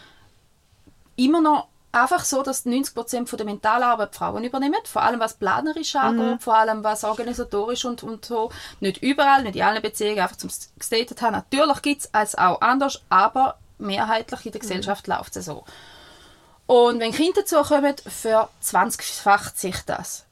immer 1.16 1.40
noch 1.42 1.68
einfach 1.96 2.26
so, 2.26 2.44
dass 2.44 2.66
90% 2.66 3.28
von 3.28 3.38
der 3.38 3.46
Mentalarbeit 3.46 4.16
Frauen 4.16 4.44
übernehmen. 4.44 4.76
Vor 4.84 5.02
allem 5.02 5.20
was 5.20 5.36
planerisch 5.36 5.96
angeht, 5.96 6.44
vor 6.44 6.56
allem 6.56 6.84
was 6.84 7.04
organisatorisch 7.04 7.86
und, 7.86 8.04
und 8.04 8.26
so. 8.26 8.52
Nicht 8.80 9.02
überall, 9.02 9.44
nicht 9.44 9.56
in 9.56 9.62
allen 9.62 9.82
Beziehungen, 9.82 10.20
einfach 10.20 10.36
zum 10.36 10.50
gestatet 10.78 11.22
haben. 11.22 11.34
Natürlich 11.34 11.82
gibt 11.82 12.02
es 12.02 12.10
es 12.14 12.38
auch 12.38 12.62
anders, 12.62 13.02
aber 13.10 13.58
mehrheitlich 13.78 14.46
in 14.46 14.52
der 14.52 14.62
Gesellschaft 14.62 15.08
läuft 15.08 15.36
es 15.36 15.46
so. 15.46 15.64
Und 16.68 17.00
wenn 17.00 17.12
Kinder 17.12 17.42
dazukommen, 17.42 17.96
verzwanzigfacht 18.06 19.58
sich 19.58 19.82
das. 19.86 20.26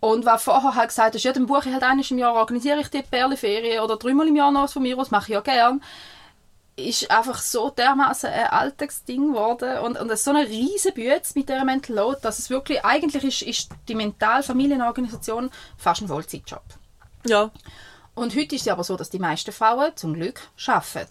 Und 0.00 0.24
was 0.24 0.44
vorher 0.44 0.74
halt 0.74 0.88
gesagt 0.88 1.14
hast, 1.14 1.24
ja, 1.24 1.32
dann 1.32 1.46
buche 1.46 1.68
ich 1.68 1.72
halt 1.72 1.82
einmal 1.82 2.04
im 2.08 2.18
Jahr, 2.18 2.34
organisiere 2.34 2.80
ich 2.80 2.88
die 2.88 3.02
Perleferien 3.02 3.82
oder 3.82 3.96
dreimal 3.96 4.28
im 4.28 4.36
Jahr 4.36 4.52
noch 4.52 4.62
was 4.62 4.72
von 4.72 4.82
mir 4.82 4.96
aus, 4.96 5.10
mache 5.10 5.24
ich 5.30 5.34
ja 5.34 5.40
gern 5.40 5.80
ist 6.78 7.10
einfach 7.10 7.40
so 7.40 7.70
dermaßen 7.70 8.30
ein 8.30 8.46
Alltagsding 8.46 9.32
geworden 9.32 9.78
und, 9.78 9.98
und 9.98 10.10
es 10.10 10.20
ist 10.20 10.24
so 10.24 10.30
eine 10.30 10.48
riesige 10.48 10.94
Bühne 10.94 11.20
mit 11.34 11.48
dieser 11.48 11.64
Mental 11.64 11.96
Load, 11.96 12.18
dass 12.22 12.38
es 12.38 12.50
wirklich, 12.50 12.84
eigentlich 12.84 13.24
ist, 13.24 13.42
ist 13.42 13.70
die 13.88 13.94
Mental-Familienorganisation 13.94 15.50
fast 15.76 16.02
ein 16.02 16.08
Vollzeitjob. 16.08 16.62
Ja. 17.26 17.50
Und 18.14 18.34
heute 18.34 18.54
ist 18.54 18.62
es 18.62 18.68
aber 18.68 18.84
so, 18.84 18.96
dass 18.96 19.10
die 19.10 19.18
meisten 19.18 19.52
Frauen 19.52 19.92
zum 19.96 20.14
Glück 20.14 20.40
arbeiten. 20.66 21.08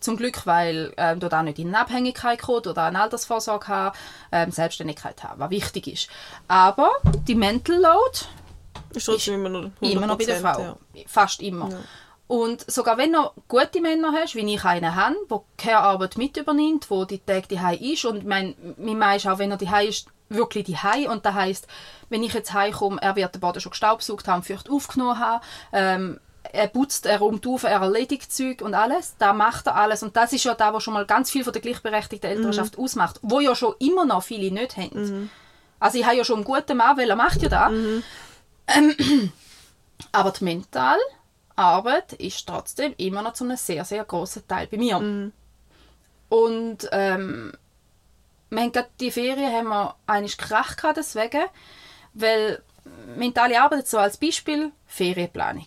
Zum 0.00 0.16
Glück, 0.18 0.46
weil 0.46 0.92
ähm, 0.98 1.20
dort 1.20 1.32
auch 1.32 1.42
nicht 1.42 1.58
in 1.58 1.68
eine 1.68 1.78
Abhängigkeit 1.78 2.42
kommt 2.42 2.66
oder 2.66 2.84
eine 2.84 3.00
Altersvorsorge 3.00 3.68
haben, 3.68 3.96
ähm, 4.30 4.50
Selbstständigkeit 4.50 5.24
haben, 5.24 5.40
was 5.40 5.50
wichtig 5.50 5.86
ist. 5.86 6.08
Aber 6.48 6.90
die 7.26 7.34
Mental 7.34 7.76
Load 7.76 8.18
Ist 8.92 9.06
trotzdem 9.06 9.34
immer 9.34 9.48
noch 9.48 9.70
100%, 9.80 9.90
immer 9.90 10.06
noch 10.06 10.18
bei 10.18 10.24
der 10.26 10.40
Frau. 10.40 10.60
Ja. 10.60 10.76
Fast 11.06 11.40
immer. 11.40 11.70
Und 12.30 12.70
sogar 12.70 12.96
wenn 12.96 13.12
du 13.12 13.28
gute 13.48 13.80
Männer 13.80 14.12
hast, 14.12 14.36
wie 14.36 14.54
ich 14.54 14.64
einen 14.64 14.94
habe, 14.94 15.16
der 15.28 15.40
keine 15.56 15.78
Arbeit 15.78 16.16
mit 16.16 16.36
übernimmt, 16.36 16.88
wo 16.88 17.04
die 17.04 17.18
Tag 17.18 17.48
die 17.48 17.92
ist 17.92 18.04
und 18.04 18.24
mein, 18.24 18.54
mein 18.76 18.98
Mann 19.00 19.16
ist 19.16 19.26
auch, 19.26 19.40
wenn 19.40 19.50
er 19.50 19.56
die 19.56 19.88
ist, 19.88 20.06
wirklich 20.28 20.64
die 20.64 21.08
und 21.08 21.26
das 21.26 21.34
heisst, 21.34 21.66
wenn 22.08 22.22
ich 22.22 22.32
jetzt 22.32 22.52
heimkomme, 22.52 23.02
er 23.02 23.16
wird 23.16 23.34
den 23.34 23.40
Boden 23.40 23.60
schon 23.60 23.70
gestaubsaugt 23.70 24.28
haben, 24.28 24.44
vielleicht 24.44 24.70
aufgenommen 24.70 25.18
haben, 25.18 25.44
ähm, 25.72 26.20
er 26.44 26.68
putzt, 26.68 27.06
er 27.06 27.18
räumt 27.18 27.44
auf, 27.48 27.64
er 27.64 27.80
erledigt 27.80 28.32
Zeug 28.32 28.62
und 28.62 28.74
alles, 28.74 29.16
da 29.18 29.32
macht 29.32 29.66
er 29.66 29.74
alles. 29.74 30.04
Und 30.04 30.16
das 30.16 30.32
ist 30.32 30.44
ja 30.44 30.54
da, 30.54 30.72
was 30.72 30.84
schon 30.84 30.94
mal 30.94 31.06
ganz 31.06 31.32
viel 31.32 31.42
von 31.42 31.52
der 31.52 31.62
gleichberechtigten 31.62 32.30
Elternschaft 32.30 32.78
ausmacht, 32.78 33.18
wo 33.22 33.40
ja 33.40 33.56
schon 33.56 33.74
immer 33.80 34.04
noch 34.04 34.22
viele 34.22 34.52
nicht 34.54 34.76
haben. 34.76 35.30
Also 35.80 35.98
ich 35.98 36.06
habe 36.06 36.16
ja 36.16 36.22
schon 36.22 36.36
einen 36.36 36.44
guten 36.44 36.76
Mann, 36.76 36.96
weil 36.96 37.10
er 37.10 37.16
macht 37.16 37.42
ja 37.42 37.48
das. 37.48 37.72
Ähm, 38.68 39.32
aber 40.12 40.30
die 40.30 40.44
Mentalarbeit 41.60 42.14
ist 42.14 42.46
trotzdem 42.46 42.94
immer 42.96 43.20
noch 43.22 43.34
zu 43.34 43.44
einem 43.44 43.56
sehr, 43.56 43.84
sehr 43.84 44.04
großen 44.04 44.48
Teil 44.48 44.66
bei 44.66 44.78
mir. 44.78 44.96
Und 46.30 46.88
ähm, 46.90 47.52
wir 48.48 48.62
haben 48.62 48.72
die 48.98 49.10
Ferien 49.10 49.52
haben 49.52 49.68
wir 49.68 49.94
eigentlich 50.06 50.38
Krach 50.38 50.76
gehabt 50.76 50.96
deswegen, 50.96 51.44
weil 52.14 52.62
mentale 53.16 53.60
Arbeit 53.60 53.86
so 53.86 53.98
als 53.98 54.16
Beispiel 54.16 54.72
Ferienplanung. 54.86 55.66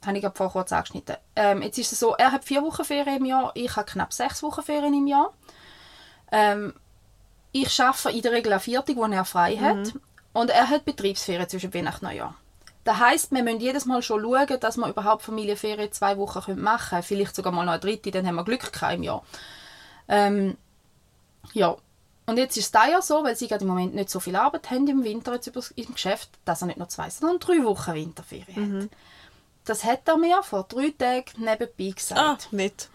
Das 0.00 0.08
habe 0.08 0.18
ich 0.18 0.22
gerade 0.22 0.36
vorher 0.36 0.52
kurz 0.52 0.72
angeschnitten. 0.72 1.16
Ähm, 1.34 1.62
jetzt 1.62 1.78
ist 1.78 1.92
es 1.92 2.00
so, 2.00 2.14
er 2.14 2.32
hat 2.32 2.44
vier 2.44 2.62
Wochen 2.62 2.84
Ferien 2.84 3.18
im 3.18 3.24
Jahr, 3.24 3.52
ich 3.54 3.74
habe 3.76 3.90
knapp 3.90 4.12
sechs 4.12 4.42
Wochen 4.42 4.62
Ferien 4.62 4.94
im 4.94 5.06
Jahr. 5.06 5.32
Ähm, 6.30 6.74
ich 7.52 7.80
arbeite 7.80 8.10
in 8.10 8.22
der 8.22 8.32
Regel 8.32 8.52
an 8.52 8.60
Viertag, 8.60 8.96
wo 8.96 9.04
er 9.04 9.24
frei 9.24 9.56
hat. 9.56 9.94
Und 10.32 10.50
er 10.50 10.68
hat 10.68 10.84
Betriebsferien 10.84 11.48
zwischen 11.48 11.74
Weihnachten 11.74 12.04
und 12.04 12.12
Neujahr. 12.12 12.36
Das 12.84 12.98
heisst, 12.98 13.32
wir 13.32 13.42
müssen 13.42 13.60
jedes 13.60 13.84
Mal 13.84 14.02
schon 14.02 14.22
schauen, 14.22 14.60
dass 14.60 14.76
wir 14.76 14.88
überhaupt 14.88 15.22
Familienferien 15.22 15.92
zwei 15.92 16.16
Wochen 16.16 16.60
machen 16.60 16.90
können. 16.90 17.02
Vielleicht 17.02 17.36
sogar 17.36 17.52
mal 17.52 17.64
noch 17.64 17.72
eine 17.72 17.80
dritte, 17.80 18.10
dann 18.10 18.26
haben 18.26 18.36
wir 18.36 18.44
Glück 18.44 18.70
im 18.92 19.02
Jahr. 19.02 19.22
Ähm, 20.08 20.56
ja. 21.52 21.76
Und 22.26 22.36
jetzt 22.36 22.56
ist 22.56 22.66
es 22.66 22.70
da 22.70 22.86
ja 22.88 23.02
so, 23.02 23.24
weil 23.24 23.36
sie 23.36 23.48
gerade 23.48 23.64
im 23.64 23.68
Moment 23.68 23.94
nicht 23.94 24.08
so 24.08 24.20
viel 24.20 24.36
Arbeit 24.36 24.70
haben 24.70 24.86
im 24.86 25.04
Winter 25.04 25.34
jetzt 25.34 25.48
über, 25.48 25.60
im 25.74 25.92
Geschäft, 25.92 26.30
dass 26.44 26.62
er 26.62 26.68
nicht 26.68 26.78
nur 26.78 26.88
zwei, 26.88 27.10
sondern 27.10 27.40
drei 27.40 27.64
Wochen 27.64 27.94
Winterferien 27.94 28.82
hat. 28.82 28.88
Das 29.64 29.84
hat 29.84 30.08
er 30.08 30.16
mir 30.16 30.42
vor 30.42 30.64
drei 30.64 30.94
Tagen 30.96 31.44
nebenbei 31.44 31.92
gesagt. 31.94 32.20
Ah, 32.20 32.38
nicht. 32.50 32.88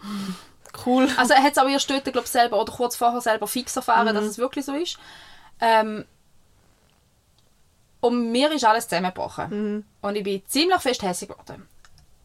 Cool. 0.84 1.08
Also 1.16 1.32
er 1.32 1.42
hat 1.42 1.52
es 1.52 1.58
aber 1.58 1.70
erst 1.70 1.88
dort, 1.88 2.04
glaube 2.04 2.26
selber 2.26 2.60
oder 2.60 2.72
kurz 2.72 2.96
vorher 2.96 3.20
selber 3.20 3.46
fix 3.46 3.76
erfahren, 3.76 4.14
dass 4.14 4.24
es 4.24 4.38
wirklich 4.38 4.64
so 4.64 4.74
ist. 4.74 4.98
Ähm, 5.60 6.04
und 8.06 8.32
mir 8.32 8.50
ist 8.52 8.64
alles 8.64 8.88
zusammengebrochen. 8.88 9.84
Und 10.00 10.16
ich 10.16 10.22
bin 10.24 10.42
ziemlich 10.46 10.80
fest 10.80 11.02
hässlich 11.02 11.30
geworden. 11.30 11.68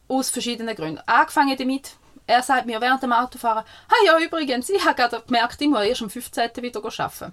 Aus 0.08 0.30
verschiedenen 0.30 0.74
Gründen. 0.76 1.00
Angefangen 1.06 1.56
damit, 1.56 1.92
er 2.26 2.42
sagt 2.42 2.66
mir 2.66 2.80
während 2.80 3.02
dem 3.02 3.12
Autofahren, 3.12 3.64
ah 3.88 4.04
ja, 4.06 4.18
übrigens, 4.18 4.68
ich 4.68 4.84
habe 4.84 4.94
gerade 4.94 5.22
gemerkt, 5.26 5.60
ich 5.60 5.68
muss 5.68 5.82
erst 5.84 6.02
am 6.02 6.10
15. 6.10 6.50
wieder 6.60 6.84
arbeiten. 6.84 7.32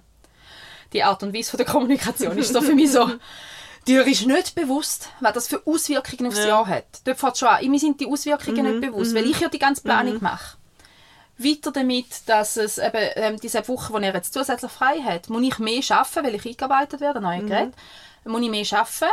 Die 0.92 1.02
Art 1.02 1.22
und 1.22 1.32
Weise 1.34 1.50
von 1.50 1.58
der 1.58 1.66
Kommunikation 1.66 2.36
ist 2.36 2.52
so 2.52 2.60
für 2.60 2.74
mich 2.74 2.90
so, 2.90 3.08
dir 3.86 4.04
ist 4.06 4.26
nicht 4.26 4.54
bewusst, 4.54 5.08
was 5.20 5.34
das 5.34 5.46
für 5.48 5.62
Auswirkungen 5.66 6.28
aufs 6.28 6.38
Ja. 6.38 6.46
Jahr 6.48 6.66
hat. 6.66 6.84
Dort 7.04 7.18
fängt 7.18 7.38
schon 7.38 7.48
an. 7.48 7.70
Mir 7.70 7.78
sind 7.78 8.00
die 8.00 8.06
Auswirkungen 8.06 8.80
nicht 8.80 8.90
bewusst, 8.90 9.14
weil 9.14 9.26
ich 9.26 9.38
ja 9.40 9.48
die 9.48 9.58
ganze 9.58 9.82
Planung 9.82 10.18
mache. 10.20 10.56
Weiter 11.38 11.70
damit, 11.72 12.06
dass 12.28 12.56
es 12.58 12.76
eben 12.76 13.08
ähm, 13.14 13.40
diese 13.40 13.66
Woche, 13.68 13.92
wo 13.92 13.98
er 13.98 14.12
jetzt 14.14 14.34
zusätzlich 14.34 14.70
frei 14.70 15.00
hat, 15.02 15.30
muss 15.30 15.42
ich 15.42 15.58
mehr 15.58 15.80
arbeiten, 15.88 16.24
weil 16.26 16.34
ich 16.34 16.44
eingearbeitet 16.46 17.00
werde, 17.00 17.20
neue 17.20 17.42
Gerät, 17.44 17.72
muss 18.24 18.42
ich 18.42 18.50
mehr 18.50 18.66
arbeiten. 18.72 19.12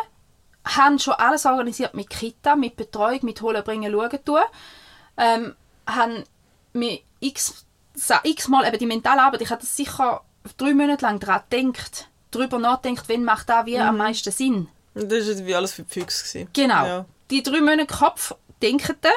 Haben 0.66 1.00
schon 1.00 1.14
alles 1.14 1.46
organisiert 1.46 1.94
mit 1.94 2.10
Kita, 2.10 2.56
mit 2.56 2.76
Betreuung, 2.76 3.20
mit 3.24 3.42
Holen, 3.42 3.64
Bringen, 3.64 3.92
Schauen, 3.92 4.26
tun. 4.26 4.40
Ähm, 5.18 5.56
haben 5.88 6.24
mir 6.74 7.00
x, 7.22 7.66
sa- 7.96 8.20
x 8.24 8.48
Mal 8.50 8.68
eben 8.68 8.78
die 8.78 8.86
mentale 8.86 9.22
Arbeit, 9.22 9.42
ich 9.42 9.50
habe 9.50 9.62
das 9.62 9.76
sicher 9.76 10.22
drei 10.58 10.74
Monate 10.74 11.04
lang 11.06 11.20
daran 11.20 11.42
gedacht, 11.50 12.10
darüber 12.32 12.60
nachgedacht, 12.60 13.08
wenn 13.10 13.24
macht 13.24 13.50
da 13.50 13.66
wie 13.66 13.78
am 13.80 13.98
meisten 13.98 14.32
Sinn. 14.32 14.68
Das 14.94 15.10
war 15.28 15.46
wie 15.46 15.56
alles 15.56 15.74
für 15.74 15.84
die 15.84 15.94
Füchse. 16.00 16.24
gewesen. 16.28 16.50
Genau. 16.54 16.86
Ja. 16.86 17.06
Die 17.32 17.44
drei 17.44 17.62
Monate 17.62 17.86
Kopf 17.88 18.36
denkende, 18.62 19.10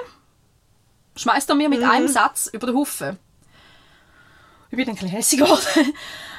schmeißt 1.16 1.48
er 1.48 1.54
mir 1.56 1.68
mit 1.68 1.82
einem 1.82 2.08
Satz 2.08 2.48
über 2.52 2.66
den 2.68 2.76
Haufen. 2.76 3.18
Ich 4.70 4.76
bin 4.76 4.86
dann 4.86 4.94
ein 4.94 4.94
bisschen 4.94 5.08
hässig 5.08 5.38
geworden. 5.40 5.94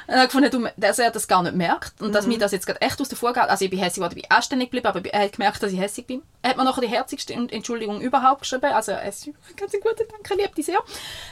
Und 0.06 0.14
habe 0.14 0.26
gefunden, 0.26 0.50
du, 0.50 0.68
dass 0.76 0.98
er 0.98 1.10
das 1.10 1.28
gar 1.28 1.42
nicht 1.42 1.54
merkt 1.54 2.00
und 2.00 2.14
dass 2.14 2.26
mir 2.26 2.38
das 2.38 2.52
jetzt 2.52 2.66
gerade 2.66 2.80
echt 2.80 3.00
aus 3.00 3.08
der 3.08 3.18
Fuge 3.18 3.34
geht. 3.34 3.42
Also 3.44 3.64
ich 3.64 3.70
bin 3.70 3.78
hässig 3.78 3.96
geworden, 3.96 4.14
ich 4.16 4.22
bin 4.22 4.30
anständig 4.36 4.70
geblieben, 4.70 4.86
aber 4.86 5.04
er 5.04 5.24
hat 5.24 5.32
gemerkt, 5.32 5.62
dass 5.62 5.72
ich 5.72 5.78
hässig 5.78 6.06
bin. 6.06 6.22
Er 6.40 6.50
hat 6.50 6.56
mir 6.56 6.64
nachher 6.64 6.80
die 6.80 6.88
herzigste 6.88 7.34
Entschuldigung 7.34 8.00
überhaupt 8.00 8.40
geschrieben. 8.40 8.72
Also 8.72 8.92
es 8.92 9.26
ist 9.26 9.56
ganz 9.56 9.74
ein 9.74 9.80
guter 9.80 10.04
Dank, 10.04 10.28
ich 10.30 10.36
liebe 10.36 10.54
dich 10.54 10.66
sehr. 10.66 10.80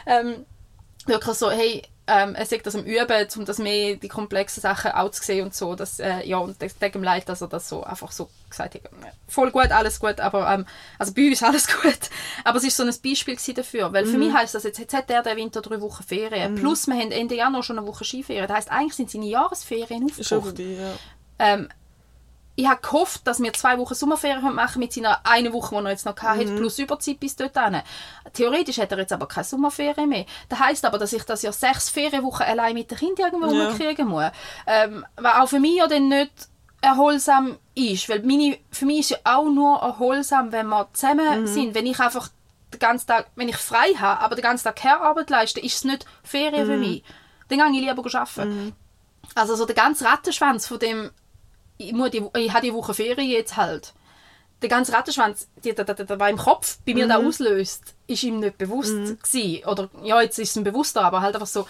Ähm, 0.07 0.45
wirklich 1.07 1.37
so, 1.37 1.51
hey, 1.51 1.83
ähm, 2.11 2.35
er 2.35 2.45
sagt 2.47 2.67
das 2.67 2.75
am 2.75 2.85
Üben, 2.85 3.29
um 3.37 3.45
das 3.45 3.59
mehr 3.59 3.95
die 3.95 4.09
komplexen 4.09 4.61
Sachen 4.61 4.91
auch 4.93 5.11
zu 5.11 5.23
sehen 5.23 5.45
und 5.45 5.55
so. 5.55 5.75
Dass, 5.75 6.01
äh, 6.01 6.27
ja, 6.27 6.39
und 6.39 6.61
das 6.61 6.77
tut 6.77 6.95
ihm 6.95 7.05
leid, 7.05 7.29
dass 7.29 7.41
er 7.41 7.49
das 7.49 7.69
so 7.69 7.85
einfach 7.85 8.11
so 8.11 8.29
gesagt 8.49 8.75
hat. 8.75 8.83
Voll 9.29 9.51
gut, 9.53 9.71
alles 9.71 10.01
gut, 10.01 10.19
aber 10.19 10.51
ähm, 10.53 10.67
also 10.99 11.15
bei 11.15 11.23
uns 11.29 11.35
ist 11.35 11.43
alles 11.45 11.69
gut. 11.83 12.11
Aber 12.45 12.59
es 12.59 12.65
ist 12.65 12.77
so 12.77 12.83
ein 12.83 12.95
Beispiel 13.03 13.37
dafür, 13.55 13.93
weil 13.93 14.07
für 14.07 14.19
mich 14.19 14.33
heisst 14.33 14.55
das 14.55 14.65
jetzt, 14.65 14.79
jetzt 14.79 14.95
hat 14.95 15.11
er 15.11 15.23
den 15.23 15.37
Winter 15.37 15.63
drei 15.63 15.81
Wochen 15.81 16.03
Ferien, 16.03 16.57
plus 16.57 16.87
wir 16.87 16.95
haben 16.95 17.13
Ende 17.13 17.37
Januar 17.37 17.63
schon 17.63 17.79
eine 17.79 17.87
Woche 17.87 18.05
Skiferien. 18.05 18.47
Das 18.49 18.57
heisst, 18.57 18.71
eigentlich 18.73 18.95
sind 18.95 19.11
seine 19.11 19.27
Jahresferien 19.27 20.09
Ist 20.09 20.21
aufgebraucht. 20.33 20.57
vorbei, 20.57 20.77
ja. 20.81 20.93
Ähm, 21.39 21.69
ich 22.57 22.67
habe 22.69 22.81
gehofft, 22.83 23.27
dass 23.27 23.41
wir 23.43 23.53
zwei 23.53 23.79
Wochen 23.79 23.95
Sommerferien 23.95 24.55
machen 24.55 24.81
mit 24.81 24.93
seiner 24.93 25.21
eine 25.25 25.53
Woche, 25.53 25.75
die 25.77 25.85
er 25.85 25.91
jetzt 25.91 26.05
noch 26.05 26.17
hatte, 26.17 26.45
plus 26.57 26.79
Überzeit 26.79 27.19
bis 27.19 27.37
dorthin. 27.37 27.81
Theoretisch 28.35 28.79
hat 28.79 28.93
er 28.93 28.99
jetzt 28.99 29.13
aber 29.13 29.27
keine 29.27 29.45
Sommerferien 29.45 30.09
mehr. 30.09 30.27
Das 30.49 30.59
heisst 30.59 30.85
aber, 30.85 30.99
dass 30.99 31.13
ich 31.13 31.23
das 31.25 31.43
ja 31.43 31.53
sechs 31.53 31.89
Ferienwochen 31.89 32.45
allein 32.47 32.75
mit 32.75 32.91
den 32.91 32.99
Kindern 32.99 33.33
irgendwo 33.33 33.55
Ja. 33.55 33.69
rumkriegen 33.69 34.09
muss. 34.09 34.31
Ähm, 34.67 35.07
was 35.17 35.35
auch 35.37 35.49
für 35.49 35.61
mich 35.61 35.77
ja 35.77 35.87
dann 35.87 36.09
nicht 36.09 36.33
erholsam 36.83 37.59
ist. 37.75 38.09
Weil 38.09 38.23
meine, 38.23 38.59
für 38.71 38.87
mich 38.87 39.01
ist 39.01 39.11
ja 39.11 39.19
auch 39.25 39.47
nur 39.49 39.79
erholsam, 39.81 40.53
wenn 40.53 40.67
wir 40.69 40.89
zusammen 40.93 41.47
sind. 41.47 41.75
Wenn 41.75 41.87
ich 41.87 41.99
einfach 42.01 42.29
den 42.73 42.79
ganzen 42.79 43.07
Tag, 43.07 43.27
wenn 43.37 43.49
ich 43.49 43.57
frei 43.57 43.95
habe, 43.99 44.21
aber 44.21 44.35
den 44.37 44.43
ganzen 44.43 44.65
Tag 44.65 44.77
Care-Arbeit 44.77 45.31
leiste, 45.31 45.61
ist 45.61 45.77
es 45.77 45.85
nicht 45.85 46.07
Ferien 46.23 46.67
für 46.67 46.77
mich. 46.77 47.03
Dann 47.49 47.59
gehe 47.73 47.81
ich 47.83 47.89
lieber 47.89 48.21
arbeiten. 48.21 48.75
Also 49.35 49.55
so 49.55 49.65
der 49.67 49.75
ganze 49.75 50.05
Rattenschwanz 50.05 50.67
von 50.67 50.79
dem, 50.79 51.11
ich, 51.81 51.93
muss 51.93 52.11
die, 52.11 52.23
ich 52.37 52.53
habe 52.53 52.67
die 52.67 52.75
Woche 52.75 52.95
Ferien 52.95 53.31
jetzt 53.31 53.57
halt. 53.57 53.95
Der 54.63 54.69
ganze 54.69 54.93
Rattenschwanz, 54.93 55.49
der, 55.65 55.73
der, 55.73 55.85
der, 55.87 56.05
der 56.05 56.29
im 56.29 56.37
Kopf 56.37 56.79
bei 56.87 56.93
mir 56.93 57.09
da 57.09 57.17
auslöst, 57.17 57.95
ist 58.07 58.23
ihm 58.23 58.41
nicht 58.41 58.59
bewusst 58.59 58.93
gewesen. 58.93 59.65
Oder, 59.67 59.89
ja, 60.03 60.21
jetzt 60.21 60.39
ist 60.39 60.51
es 60.51 60.57
ihm 60.57 60.65
bewusster, 60.65 61.03
aber 61.03 61.23
halt 61.23 61.35
einfach 61.35 61.47
so. 61.47 61.67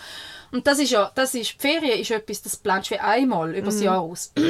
Und 0.51 0.67
das 0.67 0.81
ist 0.81 0.91
ja, 0.91 1.13
das 1.15 1.35
ist, 1.35 1.55
die 1.55 1.59
Ferien 1.59 2.01
ist 2.01 2.11
etwas, 2.11 2.43
das 2.43 2.57
planst 2.57 2.91
du 2.91 2.97
wie 2.97 2.99
einmal 2.99 3.55
über 3.55 3.67
das 3.67 3.81
Jahr 3.81 4.01
aus. 4.01 4.33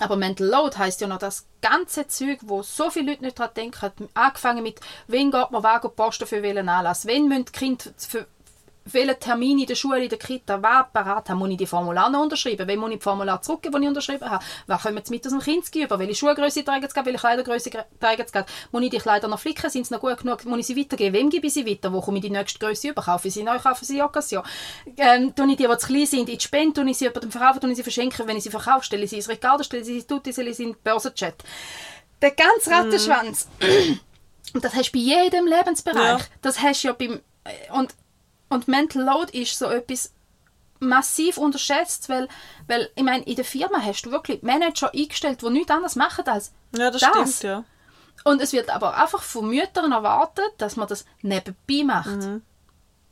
Aber 0.00 0.16
Mental 0.16 0.48
Load 0.48 0.76
heisst 0.76 1.00
ja 1.00 1.06
noch 1.06 1.18
das 1.18 1.46
ganze 1.62 2.08
Zeug, 2.08 2.40
wo 2.42 2.62
so 2.62 2.90
viele 2.90 3.12
Leute 3.12 3.22
nicht 3.22 3.38
dran 3.38 3.50
denken. 3.54 4.08
Angefangen 4.14 4.64
mit, 4.64 4.80
wen 5.06 5.30
geht 5.30 5.50
man 5.52 5.62
wagen 5.62 5.94
posten 5.94 6.26
für 6.26 6.42
welchen 6.42 6.68
Anlass? 6.68 7.06
Wen 7.06 7.28
müssen 7.28 7.44
die 7.44 7.52
Kinder 7.52 7.84
für 7.96 8.26
welchen 8.84 9.18
Termin 9.18 9.58
in 9.58 9.66
der 9.66 9.74
Schule, 9.74 10.02
in 10.02 10.08
der 10.08 10.18
Kita, 10.18 10.62
was 10.62 10.86
parat 10.92 11.28
haben? 11.30 11.38
Muss 11.38 11.50
ich 11.50 11.56
die 11.56 11.66
Formulare 11.66 12.10
noch 12.10 12.22
unterschreiben? 12.22 12.68
Wen 12.68 12.78
muss 12.78 12.90
ich 12.90 12.98
die 12.98 13.02
Formulare 13.02 13.40
zurückgeben, 13.40 13.76
die 13.76 13.82
ich 13.82 13.88
unterschrieben 13.88 14.28
habe? 14.28 14.44
Was 14.66 14.82
kommen 14.82 14.98
jetzt 14.98 15.10
mit 15.10 15.26
aus 15.26 15.32
dem 15.32 15.40
Kind 15.40 15.74
über? 15.74 15.98
Welche 15.98 16.14
Schuhgröße 16.14 16.64
tragen 16.64 16.86
sie? 16.88 17.04
Welche 17.04 17.18
Kleidergröße 17.18 17.70
tragen 17.70 18.24
sie? 18.26 18.44
Muss 18.72 18.82
ich 18.82 18.90
die 18.90 18.98
Kleider 18.98 19.28
noch 19.28 19.38
flicken? 19.38 19.70
Sind 19.70 19.86
sie 19.86 19.94
noch 19.94 20.00
gut 20.00 20.18
genug? 20.18 20.44
Muss 20.44 20.58
ich 20.58 20.66
sie 20.66 20.76
weitergeben? 20.76 21.14
Wem 21.14 21.30
gebe 21.30 21.46
ich 21.46 21.54
sie 21.54 21.66
weiter? 21.66 21.92
Wo 21.92 22.00
komme 22.00 22.18
ich 22.18 22.24
die 22.24 22.30
nächste 22.30 22.58
Größe 22.58 22.88
über? 22.88 23.02
Kaufe 23.02 23.28
ich 23.28 23.34
sie 23.34 23.42
neu? 23.42 23.58
Kaufe 23.58 23.82
ich 23.82 23.88
sie 23.88 24.02
Occasion? 24.02 24.42
Ähm, 24.98 25.34
tue 25.34 25.50
ich 25.50 25.56
die, 25.56 25.66
die 25.66 25.78
zu 25.78 25.86
klein 25.86 26.06
sind, 26.06 26.28
in 26.28 26.38
die 26.38 26.40
Spende? 26.40 26.74
Tue 26.74 26.90
ich 26.90 26.98
sie 26.98 27.06
jemandem 27.06 27.30
verkaufen? 27.30 27.60
Tue 27.60 27.70
ich 27.70 27.76
sie 27.76 27.82
verschenken? 27.82 28.26
Wenn 28.26 28.36
ich 28.36 28.42
sie 28.44 28.50
verkaufe, 28.50 28.84
stelle 28.84 29.04
ich 29.04 29.10
sie 29.10 29.16
ins 29.16 29.28
Regal, 29.28 29.62
stelle 29.64 29.82
ich 29.82 29.86
sie 29.86 29.96
ins 29.96 30.06
Tutti, 30.06 30.32
stelle 30.32 30.50
ich 30.50 30.56
sie 30.56 30.64
in 30.64 30.72
den 30.72 30.82
Börsenchat. 30.82 31.36
Der 32.20 32.32
ganze 32.32 32.70
Rattenschwanz. 32.70 33.48
Und 34.52 34.62
das 34.62 34.74
hast 34.74 34.90
du 34.90 34.92
bei 34.92 34.98
jedem 34.98 35.46
Lebensbereich. 35.46 36.20
Ja. 36.20 36.26
Das 36.42 36.60
hast 36.60 36.84
du 36.84 36.88
ja 36.88 36.94
beim... 36.94 37.20
Und, 37.72 37.94
und 38.48 38.68
Mental 38.68 39.02
Load 39.02 39.36
ist 39.38 39.58
so 39.58 39.66
etwas 39.66 40.12
massiv 40.80 41.38
unterschätzt, 41.38 42.08
weil, 42.08 42.28
weil 42.66 42.90
ich 42.94 43.02
meine, 43.02 43.24
in 43.24 43.36
der 43.36 43.44
Firma 43.44 43.80
hast 43.80 44.02
du 44.02 44.10
wirklich 44.10 44.42
Manager 44.42 44.92
eingestellt, 44.92 45.40
die 45.42 45.50
nichts 45.50 45.70
anderes 45.70 45.96
machen 45.96 46.26
als 46.26 46.52
Ja, 46.76 46.90
das, 46.90 47.00
Das? 47.00 47.10
stimmt, 47.12 47.42
ja. 47.42 47.64
und 48.24 48.42
es 48.42 48.52
wird 48.52 48.68
aber 48.70 48.96
einfach 48.96 49.22
von 49.22 49.48
Müttern 49.48 49.92
erwartet, 49.92 50.50
dass 50.58 50.76
man 50.76 50.88
das 50.88 51.04
nebenbei 51.22 51.84
macht. 51.84 52.18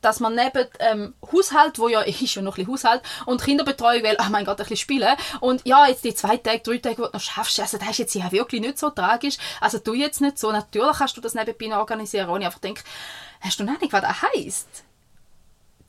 Dass 0.01 0.19
man 0.19 0.35
neben 0.35 0.67
ähm, 0.79 1.13
Haushalt, 1.31 1.79
wo 1.79 1.87
ja 1.87 2.01
ist 2.01 2.35
ja 2.35 2.41
noch 2.41 2.57
ein 2.57 2.65
bisschen 2.65 2.73
Haushalt, 2.73 3.01
und 3.25 3.41
Kinderbetreuung 3.41 4.03
will, 4.03 4.17
oh 4.19 4.29
mein 4.29 4.43
Gott, 4.43 4.59
ein 4.59 4.63
bisschen 4.65 4.75
spielen. 4.75 5.15
Und 5.39 5.61
ja, 5.65 5.87
jetzt 5.87 6.03
die 6.03 6.13
zwei 6.13 6.35
Tage, 6.35 6.59
drei 6.59 6.77
Tage, 6.79 6.95
die 6.97 7.01
du 7.03 7.09
noch 7.13 7.21
schaffst, 7.21 7.57
also 7.61 7.77
das 7.77 7.89
ist 7.91 7.97
jetzt 7.99 8.13
ja 8.15 8.29
wirklich 8.33 8.59
nicht 8.59 8.77
so 8.77 8.89
tragisch. 8.89 9.37
Also 9.61 9.79
du 9.79 9.93
jetzt 9.93 10.19
nicht 10.19 10.37
so. 10.37 10.51
Natürlich 10.51 10.97
kannst 10.97 11.15
du 11.15 11.21
das 11.21 11.33
nebenbei 11.35 11.67
noch 11.67 11.77
organisieren. 11.77 12.29
Und 12.29 12.41
ich 12.41 12.45
einfach 12.47 12.59
denke, 12.59 12.83
hast 13.39 13.59
du 13.61 13.63
noch 13.63 13.79
nicht, 13.79 13.93
was 13.93 14.01
das 14.01 14.21
heisst? 14.21 14.83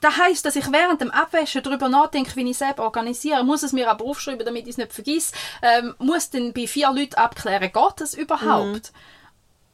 Das 0.05 0.19
heisst, 0.19 0.45
dass 0.45 0.55
ich 0.55 0.71
während 0.71 1.01
dem 1.01 1.11
Abwaschen 1.11 1.63
darüber 1.63 1.89
nachdenke, 1.89 2.37
wie 2.37 2.43
ich 2.43 2.51
es 2.51 2.59
selber 2.59 2.83
organisiere. 2.83 3.43
Muss 3.43 3.63
es 3.63 3.73
mir 3.73 3.91
aber 3.91 4.05
aufschreiben, 4.05 4.45
damit 4.45 4.65
ich 4.65 4.73
es 4.73 4.77
nicht 4.77 4.93
vergesse. 4.93 5.33
Ähm, 5.63 5.95
muss 5.97 6.29
dann 6.29 6.53
bei 6.53 6.67
vier 6.67 6.93
Leuten 6.93 7.15
abklären, 7.15 7.73
geht 7.73 7.93
das 7.97 8.13
überhaupt? 8.13 8.93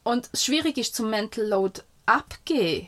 Und 0.03 0.29
das 0.31 0.45
Schwierige 0.45 0.79
ist 0.79 0.95
zum 0.95 1.09
Mental 1.09 1.45
Load 1.45 1.81
abgeben. 2.05 2.87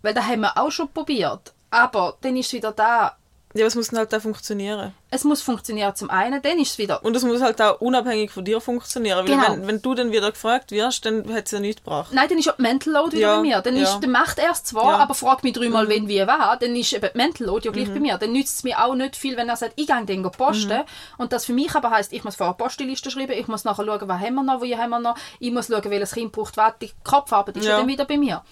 Weil 0.00 0.14
das 0.14 0.24
haben 0.24 0.40
wir 0.40 0.56
auch 0.56 0.70
schon 0.70 0.90
probiert. 0.90 1.52
Aber 1.68 2.16
dann 2.22 2.38
ist 2.38 2.46
es 2.46 2.52
wieder 2.54 2.72
da, 2.72 3.18
Ja, 3.58 3.66
es 3.66 3.74
muss 3.74 3.90
halt 3.92 4.14
auch 4.14 4.20
funktionieren. 4.20 4.92
Es 5.10 5.24
muss 5.24 5.42
funktionieren 5.42 5.94
zum 5.94 6.10
einen, 6.10 6.40
dann 6.42 6.58
ist 6.58 6.72
es 6.72 6.78
wieder... 6.78 7.04
Und 7.04 7.16
es 7.16 7.24
muss 7.24 7.40
halt 7.42 7.60
auch 7.62 7.80
unabhängig 7.80 8.30
von 8.30 8.44
dir 8.44 8.60
funktionieren. 8.60 9.18
Weil 9.26 9.34
Genau. 9.36 9.52
wenn, 9.52 9.66
wenn 9.66 9.82
du 9.82 9.94
dann 9.94 10.12
wieder 10.12 10.30
gefragt 10.30 10.70
wirst, 10.70 11.04
dann 11.06 11.32
hat 11.34 11.46
es 11.46 11.50
ja 11.52 11.60
nichts 11.60 11.82
gebracht. 11.82 12.12
Nein, 12.12 12.28
dann 12.28 12.38
ist 12.38 12.48
auch 12.50 12.56
die 12.56 12.62
Mental 12.62 12.92
Load 12.92 13.16
wieder 13.16 13.28
Ja, 13.28 13.36
bei 13.36 13.42
mir. 13.42 13.60
Dann, 13.60 13.76
ist, 13.76 13.88
ja. 13.90 13.96
Mhm. 13.96 14.00
dann 14.02 14.10
macht 14.12 14.38
er 14.38 14.50
es 14.52 14.64
zwar, 14.64 14.92
Ja. 14.92 14.96
aber 14.98 15.14
fragt 15.14 15.44
mich 15.44 15.54
dreimal, 15.54 15.88
wenn, 15.88 16.08
wie, 16.08 16.20
was. 16.26 16.58
Dann 16.60 16.76
ist 16.76 16.92
eben 16.92 17.08
die 17.12 17.16
Mental 17.18 17.46
Load 17.46 17.64
ja 17.64 17.70
Mhm. 17.70 17.74
gleich 17.74 17.88
bei 17.92 18.00
mir. 18.00 18.18
Dann 18.18 18.32
nützt 18.32 18.58
es 18.58 18.64
mir 18.64 18.78
auch 18.84 18.94
nicht 18.94 19.16
viel, 19.16 19.36
wenn 19.36 19.48
er 19.48 19.56
sagt, 19.56 19.72
ich 19.76 19.86
gehe 19.86 20.04
den 20.04 20.22
posten. 20.30 20.68
Mhm. 20.78 20.84
Und 21.16 21.32
das 21.32 21.44
für 21.46 21.52
mich 21.52 21.74
aber 21.74 21.90
heisst, 21.90 22.12
ich 22.12 22.22
muss 22.24 22.36
vorher 22.36 22.54
eine 22.54 22.64
Postliste 22.64 23.10
schreiben, 23.10 23.32
ich 23.32 23.48
muss 23.48 23.64
nachher 23.64 23.84
schauen, 23.84 24.08
was 24.08 24.20
haben 24.20 24.34
wir 24.34 24.42
noch, 24.42 24.62
wie 24.62 24.76
haben 24.76 24.90
wir 24.90 25.00
noch. 25.00 25.16
Ich 25.40 25.50
muss 25.52 25.66
schauen, 25.68 25.82
welches 25.90 26.12
Kind 26.12 26.32
braucht 26.32 26.56
was. 26.56 26.74
Die 26.80 26.90
Kopfarbeit 27.02 27.56
ist 27.56 27.64
ja. 27.64 27.72
Ja. 27.72 27.78
dann 27.78 27.88
wieder 27.88 28.04
bei 28.04 28.18
mir. 28.18 28.42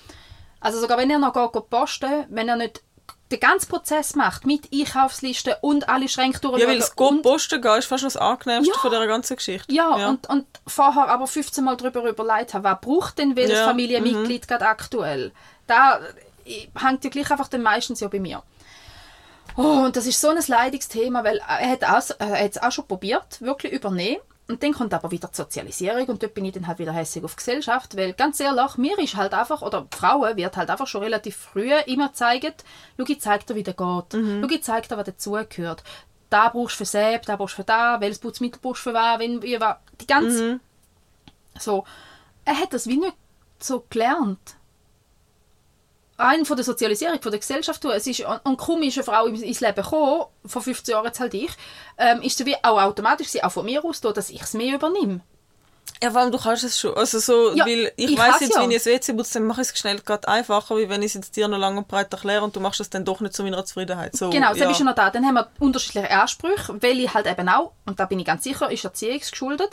Also 0.59 0.80
sogar 0.80 0.98
wenn 0.98 1.11
er 1.11 1.18
noch 1.18 1.32
geht, 1.32 1.52
geht 1.52 1.70
posten, 1.70 2.24
wenn 2.30 2.48
er 2.48 2.57
nicht 2.57 2.82
den 3.31 3.41
ganzen 3.41 3.68
Prozess 3.68 4.14
macht, 4.14 4.47
mit 4.47 4.68
Einkaufsliste 4.72 5.59
und 5.61 5.89
alle 5.89 6.09
Schränke 6.09 6.39
durchschauen. 6.41 6.61
Ja, 6.61 6.68
weil 6.81 6.89
Go 6.95 7.09
und- 7.09 7.22
posten 7.22 7.61
gehen 7.61 7.79
ist 7.79 7.87
fast 7.87 8.05
das 8.05 8.16
angenehmste 8.16 8.72
Ja. 8.72 8.79
von 8.81 8.91
dieser 8.91 9.07
ganzen 9.07 9.37
Geschichte. 9.37 9.72
Ja, 9.74 10.09
Und, 10.09 10.29
und 10.29 10.47
vorher 10.66 11.09
aber 11.09 11.27
15 11.27 11.64
Mal 11.64 11.77
darüber 11.77 12.09
überlegt 12.09 12.55
haben, 12.55 12.62
was 12.64 12.81
braucht 12.81 13.18
denn 13.18 13.35
welches 13.35 13.55
Ja, 13.59 13.64
mhm. 13.66 13.70
Familienmitglied 13.70 14.47
gerade 14.47 14.66
aktuell. 14.68 15.33
Da 15.66 16.01
äh, 16.45 16.68
hängt 16.79 17.03
ja 17.05 17.11
gleich 17.11 17.31
einfach 17.31 17.49
dann 17.49 17.62
meistens 17.62 17.99
ja 18.01 18.07
bei 18.09 18.20
mir. 18.20 18.43
Oh, 19.57 19.85
und 19.87 19.97
das 19.97 20.07
ist 20.07 20.20
so 20.20 20.29
ein 20.29 20.39
leidiges 20.47 20.89
Thema, 20.89 21.24
weil 21.24 21.39
er 21.39 21.70
hat 21.70 21.83
auch, 21.85 22.16
er 22.20 22.45
hat 22.45 22.51
es 22.51 22.62
auch 22.62 22.70
schon 22.72 22.87
probiert, 22.87 23.41
wirklich 23.41 23.72
übernehmen. 23.72 24.20
Und 24.49 24.62
dann 24.62 24.72
kommt 24.72 24.94
aber 24.94 25.11
wieder 25.11 25.28
die 25.28 25.36
Sozialisierung 25.36 26.07
und 26.07 26.22
dort 26.22 26.34
bin 26.34 26.44
ich 26.44 26.53
dann 26.53 26.68
halt 26.68 26.78
wieder 26.78 26.92
hässig 26.92 27.24
auf 27.24 27.34
Gesellschaft, 27.34 27.97
weil 27.97 28.12
ganz 28.12 28.38
ehrlich, 28.38 28.76
mir 28.76 28.97
ist 28.99 29.16
halt 29.16 29.34
einfach, 29.34 29.61
oder 29.61 29.88
Frauen 29.90 30.36
wird 30.36 30.57
halt 30.57 30.70
einfach 30.70 30.86
schon 30.86 31.03
relativ 31.03 31.36
früh 31.36 31.72
immer 31.86 32.09
gezeigt, 32.09 32.64
schau, 32.97 33.05
ich 33.09 33.20
zeig 33.20 33.44
dir, 33.47 33.57
wie 33.57 33.64
der 33.64 33.74
geht. 33.74 34.12
Mhm. 34.12 34.42
Schau, 34.42 34.55
ich 34.55 34.62
zeig 34.62 34.88
dir, 34.88 34.97
was 34.97 35.07
dazugehört. 35.07 35.82
Da 36.30 36.49
brauchst 36.49 36.74
du 36.74 36.78
für 36.78 36.84
Säb, 36.84 37.26
da 37.26 37.34
brauchst 37.36 37.55
du 37.55 37.62
für 37.62 37.64
da, 37.64 38.01
welches 38.01 38.20
Putzmittel 38.20 38.61
brauchst 38.62 38.86
du 38.86 38.90
für 38.90 38.94
was, 38.94 39.18
wenn, 39.18 39.42
wie, 39.42 39.61
was. 39.61 39.76
Die 40.01 40.07
ganze... 40.07 40.53
Mhm. 40.53 40.61
So. 41.59 41.84
Er 42.44 42.59
hat 42.61 42.72
das 42.72 42.86
wie 42.86 42.99
nicht 42.99 43.16
so 43.59 43.84
gelernt. 43.90 44.55
Rein 46.19 46.45
von 46.45 46.57
der 46.57 46.64
Sozialisierung, 46.64 47.21
von 47.21 47.31
der 47.31 47.41
Gesellschaft. 47.41 47.85
her. 47.85 47.93
Es 47.95 48.07
ist, 48.07 48.25
und 48.45 48.57
kaum 48.57 48.83
ist 48.83 48.97
eine 48.97 49.05
Frau 49.05 49.27
ins 49.27 49.61
Leben 49.61 49.75
gekommen, 49.75 50.27
vor 50.45 50.62
15 50.62 50.93
Jahren 50.93 51.07
jetzt 51.07 51.21
halt 51.21 51.35
ich, 51.35 51.51
ähm, 51.99 52.23
ist 52.23 52.39
sie 52.39 52.47
wie 52.47 52.57
auch 52.62 52.81
automatisch, 52.81 53.29
sie 53.29 53.43
auch 53.43 53.53
von 53.53 53.64
mir 53.64 53.85
aus, 53.85 54.01
da, 54.01 54.12
dass 54.12 54.31
ich 54.31 54.43
es 54.43 54.55
mehr 54.55 54.75
übernehme. 54.75 55.21
Ja, 56.03 56.11
vor 56.11 56.21
allem, 56.21 56.33
du 56.33 56.39
kannst 56.39 56.64
es 56.64 56.79
schon. 56.79 56.95
Also 56.95 57.19
so, 57.19 57.55
Ja, 57.55 57.64
weil 57.64 57.93
ich, 57.97 58.11
ich 58.11 58.17
kann's 58.17 58.41
jetzt, 58.41 58.55
ja. 58.55 58.62
wenn 58.62 58.71
ich 58.71 58.87
ein 58.87 58.93
WC 58.93 59.14
putze, 59.14 59.35
dann 59.35 59.45
mache 59.47 59.62
ich 59.62 59.69
es 59.69 59.79
schnell 59.79 59.99
gerade 60.01 60.29
einfacher, 60.29 60.77
wie 60.77 60.89
wenn 60.89 61.01
ich 61.01 61.09
es 61.09 61.14
jetzt 61.14 61.37
dir 61.37 61.49
noch 61.49 61.59
lang 61.59 61.79
und 61.79 61.89
breit 61.89 62.12
erkläre 62.12 62.45
und 62.45 62.55
du 62.55 62.61
machst 62.61 62.81
es 62.81 62.91
dann 62.91 63.05
doch 63.05 63.21
nicht 63.21 63.35
zu 63.35 63.43
meiner 63.43 63.64
Zufriedenheit. 63.64 64.14
So, 64.14 64.29
Genau, 64.31 64.51
das 64.51 64.59
ja. 64.59 64.71
ist 64.71 64.77
schon 64.77 64.87
noch 64.87 64.95
da. 64.95 65.11
Dann 65.11 65.25
haben 65.25 65.35
wir 65.35 65.49
unterschiedliche 65.59 66.11
Ansprüche, 66.11 66.83
weil 66.83 67.01
ich 67.01 67.14
halt 67.14 67.27
eben 67.27 67.49
auch, 67.49 67.73
und 67.87 67.99
da 67.99 68.05
bin 68.05 68.19
ich 68.19 68.27
ganz 68.27 68.45
sicher, 68.45 68.71
ist 68.71 68.85
erziehungsgeschuldet, 68.85 69.71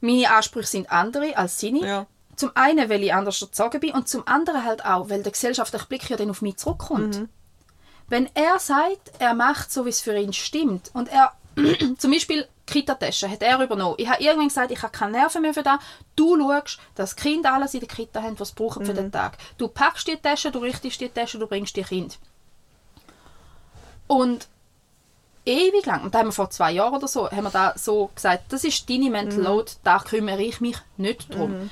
meine 0.00 0.30
Ansprüche 0.30 0.66
sind 0.66 0.90
andere 0.90 1.36
als 1.36 1.60
seine. 1.60 1.86
Ja. 1.86 2.06
Zum 2.38 2.52
einen, 2.54 2.88
weil 2.88 3.02
ich 3.02 3.12
anders 3.12 3.42
erzogen 3.42 3.80
bin 3.80 3.90
und 3.90 4.08
zum 4.08 4.26
anderen 4.28 4.64
halt 4.64 4.84
auch, 4.84 5.10
weil 5.10 5.24
der 5.24 5.32
gesellschaftliche 5.32 5.86
Blick 5.86 6.08
ja 6.08 6.16
dann 6.16 6.30
auf 6.30 6.40
mich 6.40 6.56
zurückkommt. 6.56 7.18
Mhm. 7.18 7.28
Wenn 8.08 8.30
er 8.34 8.60
sagt, 8.60 9.10
er 9.18 9.34
macht 9.34 9.72
so, 9.72 9.84
wie 9.84 9.88
es 9.90 10.00
für 10.00 10.16
ihn 10.16 10.32
stimmt 10.32 10.90
und 10.94 11.08
er 11.08 11.32
zum 11.98 12.12
Beispiel 12.12 12.46
Kita-Tasche 12.66 13.28
hat 13.28 13.42
er 13.42 13.60
übernommen. 13.60 13.96
Ich 13.98 14.08
habe 14.08 14.22
irgendwann 14.22 14.48
gesagt, 14.48 14.70
ich 14.70 14.80
habe 14.82 14.92
keine 14.92 15.12
Nerven 15.18 15.42
mehr 15.42 15.52
für 15.52 15.64
das. 15.64 15.80
Du 16.14 16.38
schaust, 16.38 16.78
dass 16.94 17.16
die 17.16 17.22
Kinder 17.22 17.54
alles 17.54 17.74
in 17.74 17.80
der 17.80 17.88
Kita 17.88 18.22
haben, 18.22 18.38
was 18.38 18.50
sie 18.50 18.54
brauchen 18.54 18.86
für 18.86 18.92
Mhm. 18.92 18.96
den 18.96 19.12
Tag. 19.12 19.36
Du 19.56 19.66
packst 19.66 20.06
die 20.06 20.16
Tasche, 20.16 20.52
du 20.52 20.60
richtest 20.60 21.00
die 21.00 21.08
Tasche, 21.08 21.38
du 21.38 21.46
bringst 21.48 21.74
die 21.76 21.82
Kind. 21.82 22.18
Und 24.06 24.46
ewig 25.44 25.84
lang, 25.86 26.02
und 26.04 26.14
da 26.14 26.18
haben 26.20 26.28
wir 26.28 26.32
vor 26.32 26.50
zwei 26.50 26.72
Jahren 26.72 26.94
oder 26.94 27.08
so, 27.08 27.30
haben 27.30 27.44
wir 27.44 27.50
da 27.50 27.72
so 27.76 28.10
gesagt, 28.14 28.52
das 28.52 28.64
ist 28.64 28.88
deine 28.88 29.10
Mental 29.10 29.40
Load, 29.40 29.72
da 29.82 29.98
kümmere 29.98 30.42
ich 30.42 30.60
mich 30.60 30.76
nicht 30.96 31.34
drum. 31.34 31.70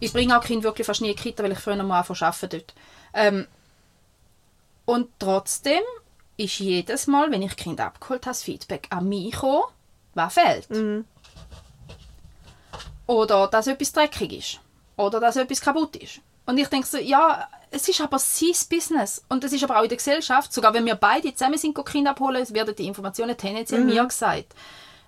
Ich 0.00 0.12
bringe 0.12 0.36
auch 0.36 0.44
Kinder 0.44 0.64
wirklich 0.64 0.86
fast 0.86 1.00
nie 1.00 1.10
in 1.10 1.16
die 1.16 1.22
Kita, 1.22 1.42
weil 1.42 1.52
ich 1.52 1.58
früher 1.58 1.82
mal 1.82 2.00
anfangen 2.00 2.22
arbeiten 2.22 2.48
dort. 2.50 2.74
Ähm, 3.14 3.46
und 4.84 5.08
trotzdem 5.18 5.82
ist 6.36 6.58
jedes 6.58 7.06
Mal, 7.06 7.30
wenn 7.30 7.42
ich 7.42 7.56
Kind 7.56 7.80
abgeholt 7.80 8.22
habe, 8.22 8.30
das 8.30 8.42
Feedback 8.42 8.88
an 8.90 9.08
mich 9.08 9.32
gekommen, 9.32 9.64
was 10.14 10.34
fehlt. 10.34 10.68
Oder 13.06 13.48
dass 13.48 13.66
etwas 13.66 13.92
dreckig 13.92 14.32
ist. 14.32 14.60
Oder 14.96 15.20
dass 15.20 15.36
etwas 15.36 15.60
kaputt 15.60 15.96
ist. 15.96 16.20
Und 16.46 16.58
ich 16.58 16.68
denke 16.68 16.86
so, 16.86 16.98
ja, 16.98 17.48
es 17.70 17.88
ist 17.88 18.00
aber 18.00 18.18
sein 18.18 18.52
Business. 18.70 19.24
Und 19.28 19.42
es 19.44 19.52
ist 19.52 19.64
aber 19.64 19.78
auch 19.78 19.82
in 19.82 19.88
der 19.88 19.98
Gesellschaft, 19.98 20.52
sogar 20.52 20.72
wenn 20.74 20.86
wir 20.86 20.94
beide 20.94 21.32
zusammen 21.34 21.58
sind, 21.58 21.76
Kinder 21.84 22.12
abholen, 22.12 22.48
werden 22.50 22.74
die 22.74 22.86
Informationen 22.86 23.36
tendenziell 23.36 23.82
mir 23.84 24.04
gesagt. 24.04 24.54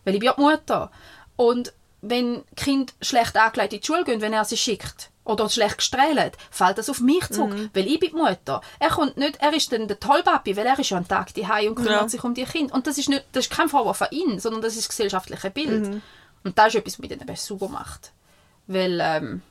Weil 0.05 0.14
ich 0.14 0.20
bin 0.20 0.26
ja 0.26 0.34
die 0.34 0.41
Mutter. 0.41 0.91
Und 1.36 1.72
wenn 2.01 2.45
Kind 2.57 2.95
schlecht 3.01 3.37
angelegt 3.37 3.73
in 3.73 3.81
die 3.81 3.87
Schule 3.87 4.05
gehen, 4.05 4.21
wenn 4.21 4.33
er 4.33 4.45
sie 4.45 4.57
schickt, 4.57 5.11
oder 5.25 5.49
schlecht 5.51 5.77
gestrahlt, 5.79 6.39
fällt 6.51 6.79
das 6.79 6.89
auf 6.89 7.01
mich 7.01 7.29
zurück, 7.29 7.55
weil 7.75 7.87
ich 7.87 8.01
bin 8.01 8.11
die 8.13 8.17
Mutter. 8.17 8.63
Er 8.79 8.89
kommt 8.89 9.19
nicht, 9.19 9.37
er 9.43 9.53
ist 9.53 9.71
dann 9.71 9.87
der 9.87 10.01
Tollpapi, 10.01 10.57
weil 10.57 10.65
er 10.67 10.79
ist 10.79 10.89
ja 10.89 10.97
einen 10.97 11.07
Tag 11.07 11.35
daheim 11.35 11.69
und 11.69 11.75
kümmert 11.75 11.93
Ja. 11.93 12.09
sich 12.09 12.25
um 12.25 12.33
die 12.33 12.45
Kinder. 12.45 12.75
Und 12.75 12.87
das 12.87 12.97
ist, 12.97 13.11
nicht, 13.11 13.27
das 13.33 13.45
ist 13.47 13.53
kein 13.53 13.69
Vorwurf 13.69 14.01
an 14.01 14.09
ihn, 14.11 14.41
sondern 14.41 14.63
das 14.63 14.73
ist 14.75 14.85
das 14.85 14.89
gesellschaftliche 14.89 15.51
Bild. 15.51 16.01
Und 16.45 16.59
das 16.59 16.69
ist 16.69 16.77
etwas, 16.77 16.95
was 16.95 16.99
mich 17.01 17.11
dann 17.19 17.37
sauber 17.37 17.69
macht. 17.69 18.13
Weil, 18.69 18.99
ähm, 19.03 19.43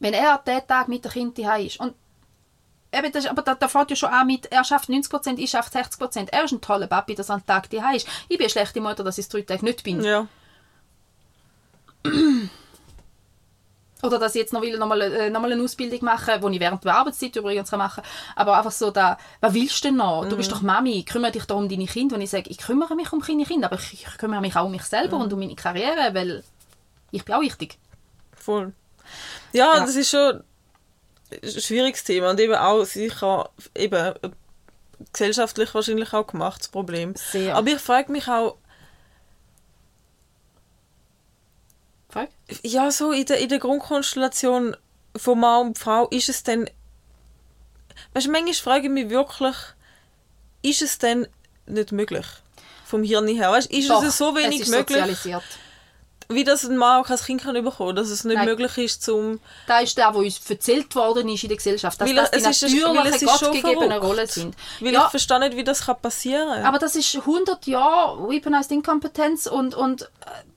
wenn 0.00 0.12
er 0.12 0.38
den 0.46 0.66
Tag 0.66 0.88
mit 0.88 1.04
dem 1.04 1.12
Kind 1.12 1.38
daheim 1.38 1.66
ist 1.66 1.80
und 1.80 1.94
Eben, 2.92 3.12
das, 3.12 3.24
aber 3.26 3.42
da, 3.42 3.54
da 3.54 3.68
fängt 3.68 3.90
ja 3.90 3.94
schon 3.94 4.08
an 4.08 4.26
mit, 4.26 4.46
er 4.50 4.64
schafft 4.64 4.88
90%, 4.88 5.38
ich 5.38 5.50
schaffe 5.50 5.70
60%. 5.78 6.28
Er 6.32 6.42
ist 6.42 6.50
ein 6.50 6.60
toller 6.60 6.88
Papi, 6.88 7.14
dass 7.14 7.28
er 7.28 7.34
einen 7.36 7.46
Tag 7.46 7.70
daheim 7.70 7.94
ist. 7.94 8.08
Ich 8.28 8.36
bin 8.36 8.40
eine 8.40 8.50
schlechte 8.50 8.80
Mutter, 8.80 9.04
dass 9.04 9.16
ich 9.16 9.26
es 9.26 9.28
drei 9.28 9.42
Tage 9.42 9.64
nicht 9.64 9.84
bin. 9.84 10.02
Ja. 10.02 10.26
Oder 14.02 14.18
dass 14.18 14.34
ich 14.34 14.40
jetzt 14.40 14.52
noch, 14.54 14.62
will, 14.62 14.78
noch, 14.78 14.86
mal, 14.86 15.00
äh, 15.02 15.28
noch 15.28 15.40
mal 15.42 15.52
eine 15.52 15.62
Ausbildung 15.62 16.02
machen 16.04 16.40
die 16.40 16.54
ich 16.54 16.60
während 16.60 16.82
der 16.84 16.94
Arbeitszeit 16.94 17.36
übrigens 17.36 17.68
kann 17.70 17.78
machen 17.80 18.02
Aber 18.34 18.56
einfach 18.56 18.70
so, 18.70 18.90
da, 18.90 19.18
was 19.40 19.52
willst 19.52 19.84
du 19.84 19.88
denn 19.88 19.96
noch? 19.96 20.24
Du 20.24 20.34
Mhm. 20.34 20.38
bist 20.38 20.50
doch 20.52 20.62
Mami, 20.62 21.02
kümmere 21.04 21.32
dich 21.32 21.44
doch 21.44 21.56
um 21.58 21.68
deine 21.68 21.84
Kinder. 21.86 22.16
Und 22.16 22.22
ich 22.22 22.30
sage, 22.30 22.48
ich 22.48 22.56
kümmere 22.58 22.94
mich 22.96 23.12
um 23.12 23.22
meine 23.26 23.44
Kinder, 23.44 23.66
aber 23.70 23.76
ich, 23.78 23.92
ich 23.92 24.06
kümmere 24.16 24.40
mich 24.40 24.56
auch 24.56 24.64
um 24.64 24.70
mich 24.72 24.84
selber 24.84 25.16
Mhm. 25.18 25.22
und 25.24 25.32
um 25.34 25.38
meine 25.38 25.54
Karriere, 25.54 26.14
weil 26.14 26.42
ich 27.10 27.24
bin 27.24 27.34
auch 27.34 27.42
wichtig. 27.42 27.76
Voll. 28.34 28.72
Ja, 29.52 29.74
Ja. 29.74 29.80
das 29.80 29.96
ist 29.96 30.08
schon 30.10 30.42
ein 31.30 31.60
schwieriges 31.60 32.02
Thema 32.02 32.30
und 32.30 32.40
eben 32.40 32.54
auch 32.54 32.84
sicher 32.84 33.50
eben 33.74 33.94
äh, 34.22 34.30
gesellschaftlich 35.12 35.74
wahrscheinlich 35.74 36.12
auch 36.14 36.26
gemacht, 36.26 36.60
das 36.60 36.68
Problem. 36.68 37.14
Sehr. 37.16 37.54
Aber 37.54 37.68
ich 37.68 37.78
frage 37.80 38.10
mich 38.12 38.28
auch, 38.28 38.56
Frag? 42.10 42.28
ja, 42.62 42.90
so 42.90 43.12
in 43.12 43.24
der, 43.24 43.38
in 43.38 43.48
der 43.48 43.58
Grundkonstellation 43.58 44.76
von 45.16 45.40
Mann 45.40 45.68
und 45.68 45.78
Frau, 45.78 46.08
ist 46.08 46.28
es 46.28 46.42
denn, 46.42 46.68
weißt 48.14 48.26
du, 48.26 48.30
manchmal 48.30 48.54
frage 48.54 48.86
ich 48.86 48.92
mich 48.92 49.10
wirklich, 49.10 49.56
ist 50.62 50.82
es 50.82 50.98
denn 50.98 51.26
nicht 51.66 51.92
möglich? 51.92 52.26
Vom 52.84 53.02
Hirn 53.04 53.28
her, 53.28 53.52
weißt, 53.52 53.70
ist 53.70 53.88
Doch, 53.88 54.02
es 54.02 54.18
so 54.18 54.34
wenig 54.34 54.62
es 54.62 54.68
möglich, 54.68 54.98
sozialisiert. 54.98 55.44
Wie 56.30 56.44
das 56.44 56.64
ein 56.64 56.76
Mann 56.76 57.02
auch 57.02 57.06
kein 57.06 57.18
Kind 57.18 57.42
kann 57.42 57.62
bekommen, 57.62 57.96
dass 57.96 58.08
es 58.08 58.24
nicht 58.24 58.36
Nein. 58.36 58.46
möglich 58.46 58.78
ist, 58.78 59.02
zum 59.02 59.40
Das 59.66 59.82
ist 59.82 59.98
der, 59.98 60.08
was 60.14 60.16
uns 60.16 60.50
erzählt 60.50 60.94
worden 60.94 61.28
ist 61.28 61.42
in 61.42 61.48
der 61.48 61.56
Gesellschaft, 61.56 62.00
dass 62.00 62.08
Weil 62.08 62.14
das 62.14 62.30
die 62.30 62.40
natürlichen, 62.80 63.14
ist 63.14 63.38
schon 63.38 63.52
gottgegebenen. 63.52 63.98
Rollen 63.98 64.26
sind. 64.26 64.56
Weil 64.80 64.92
ja, 64.92 65.04
ich 65.04 65.10
verstehe 65.10 65.40
nicht, 65.40 65.56
wie 65.56 65.64
das 65.64 65.84
kann 65.86 66.00
passieren 66.00 66.64
aber 66.64 66.78
das 66.78 66.94
ist 66.94 67.14
100 67.14 67.66
Jahre 67.66 68.28
weaponized 68.28 68.70
Inkompetenz 68.72 69.46
und, 69.46 69.74
und 69.74 70.02
äh, 70.02 70.06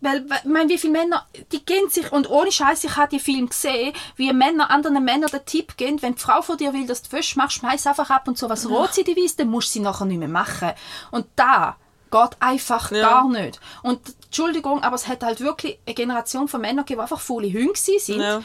weil, 0.02 0.30
weil- 0.30 0.40
ich 0.44 0.50
meine, 0.50 0.70
wie 0.70 0.78
viele 0.78 0.94
Männer, 0.94 1.26
die 1.52 1.66
gehen 1.66 1.90
sich, 1.90 2.12
und 2.12 2.30
ohne 2.30 2.52
Scheiß, 2.52 2.84
ich 2.84 2.96
habe 2.96 3.10
die 3.10 3.20
Film 3.20 3.50
gesehen, 3.50 3.94
wie 4.16 4.32
Männer 4.32 4.70
anderen 4.70 5.04
Männern 5.04 5.30
den 5.32 5.46
Tipp 5.46 5.78
geben, 5.78 6.02
wenn 6.02 6.16
die 6.16 6.22
Frau 6.22 6.42
von 6.42 6.58
dir 6.58 6.74
will, 6.74 6.86
dass 6.86 7.02
du 7.04 7.12
Wäsche 7.12 7.38
machst, 7.38 7.58
schmeiß 7.58 7.88
einfach 7.88 8.10
ab 8.10 8.28
und 8.28 8.38
so 8.38 8.50
was 8.50 8.70
rot 8.70 8.94
sie 8.94 9.04
dir 9.04 9.16
weiss, 9.16 9.36
dann 9.36 9.50
musst 9.50 9.70
du 9.70 9.74
sie 9.74 9.80
nachher 9.80 10.06
nicht 10.06 10.20
mehr 10.20 10.28
machen. 10.28 10.72
Und 11.12 11.26
da 11.36 11.78
geht 12.14 12.38
einfach 12.40 12.92
Ja. 12.92 13.02
gar 13.10 13.28
nicht. 13.30 13.60
Und 13.82 14.00
Entschuldigung, 14.26 14.82
aber 14.84 14.96
es 14.96 15.08
hat 15.08 15.24
halt 15.24 15.42
wirklich 15.42 15.80
eine 15.86 15.94
Generation 15.96 16.48
von 16.48 16.62
Männern 16.62 16.86
gegeben, 16.86 17.00
die 17.00 17.02
einfach 17.04 17.20
faule 17.20 17.52
Hunde 17.52 17.74
sind. 17.76 18.22
Ja. 18.22 18.42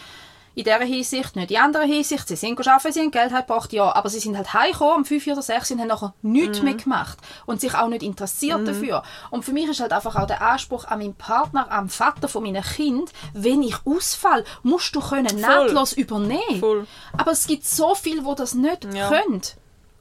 In 0.54 0.64
dieser 0.64 0.80
Hinsicht, 0.80 1.36
nicht 1.36 1.52
in 1.52 1.56
anderer 1.58 1.84
Hinsicht. 1.84 2.26
Sie 2.26 2.34
sind 2.34 2.58
arbeiten, 2.66 2.92
sie 2.92 2.98
haben 3.00 3.12
Geld 3.12 3.32
gebracht, 3.32 3.72
ja. 3.72 3.94
Aber 3.94 4.08
sie 4.08 4.18
sind 4.18 4.36
halt 4.36 4.52
heimgekommen 4.54 4.96
um 4.96 5.04
5 5.04 5.24
oder 5.28 5.40
6 5.42 5.70
und 5.70 5.78
haben 5.80 5.86
nachher 5.86 6.14
nichts 6.22 6.62
mehr 6.62 6.74
gemacht. 6.74 7.16
Und 7.46 7.60
sich 7.60 7.74
auch 7.76 7.86
nicht 7.86 8.02
interessiert 8.02 8.66
dafür. 8.66 9.04
Und 9.30 9.44
für 9.44 9.52
mich 9.52 9.68
ist 9.68 9.78
halt 9.78 9.92
einfach 9.92 10.16
auch 10.16 10.26
der 10.26 10.42
Anspruch 10.42 10.84
an 10.86 10.98
meinen 10.98 11.14
Partner, 11.14 11.70
am 11.70 11.88
Vater 11.88 12.26
von 12.26 12.42
meinem 12.42 12.64
Kind, 12.64 13.12
wenn 13.34 13.62
ich 13.62 13.76
ausfall, 13.86 14.44
musst 14.64 14.96
du 14.96 15.00
können 15.00 15.40
nahtlos 15.40 15.92
übernehmen. 15.92 16.58
Voll. 16.58 16.86
Aber 17.16 17.30
es 17.30 17.46
gibt 17.46 17.64
so 17.64 17.94
viele, 17.94 18.22
die 18.22 18.34
das 18.34 18.54
nicht 18.54 18.92
Ja. 18.92 19.10
können. 19.10 19.42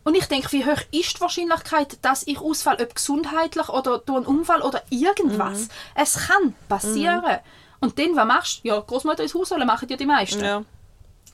Und 0.08 0.16
ich 0.16 0.26
denke, 0.28 0.50
wie 0.54 0.64
hoch 0.64 0.80
ist 0.92 1.18
die 1.18 1.20
Wahrscheinlichkeit, 1.20 1.98
dass 2.02 2.26
ich 2.26 2.40
ausfall, 2.40 2.78
ob 2.82 2.96
gesundheitlich 2.96 3.68
oder 3.68 3.98
durch 3.98 4.20
einen 4.20 4.26
Unfall 4.26 4.62
oder 4.62 4.82
irgendwas. 4.90 5.64
Mhm. 5.64 5.70
Es 5.96 6.14
kann 6.14 6.54
passieren. 6.70 7.40
Und 7.82 8.00
dann, 8.00 8.16
was 8.16 8.26
machst 8.26 8.64
du? 8.64 8.70
Ja, 8.70 8.80
Großmutter 8.80 9.24
ins 9.24 9.36
Haus 9.36 9.52
holen, 9.52 9.68
machen 9.68 9.90
ja 9.90 9.98
die 9.98 10.06
meisten. 10.06 10.42
Ja. 10.42 10.64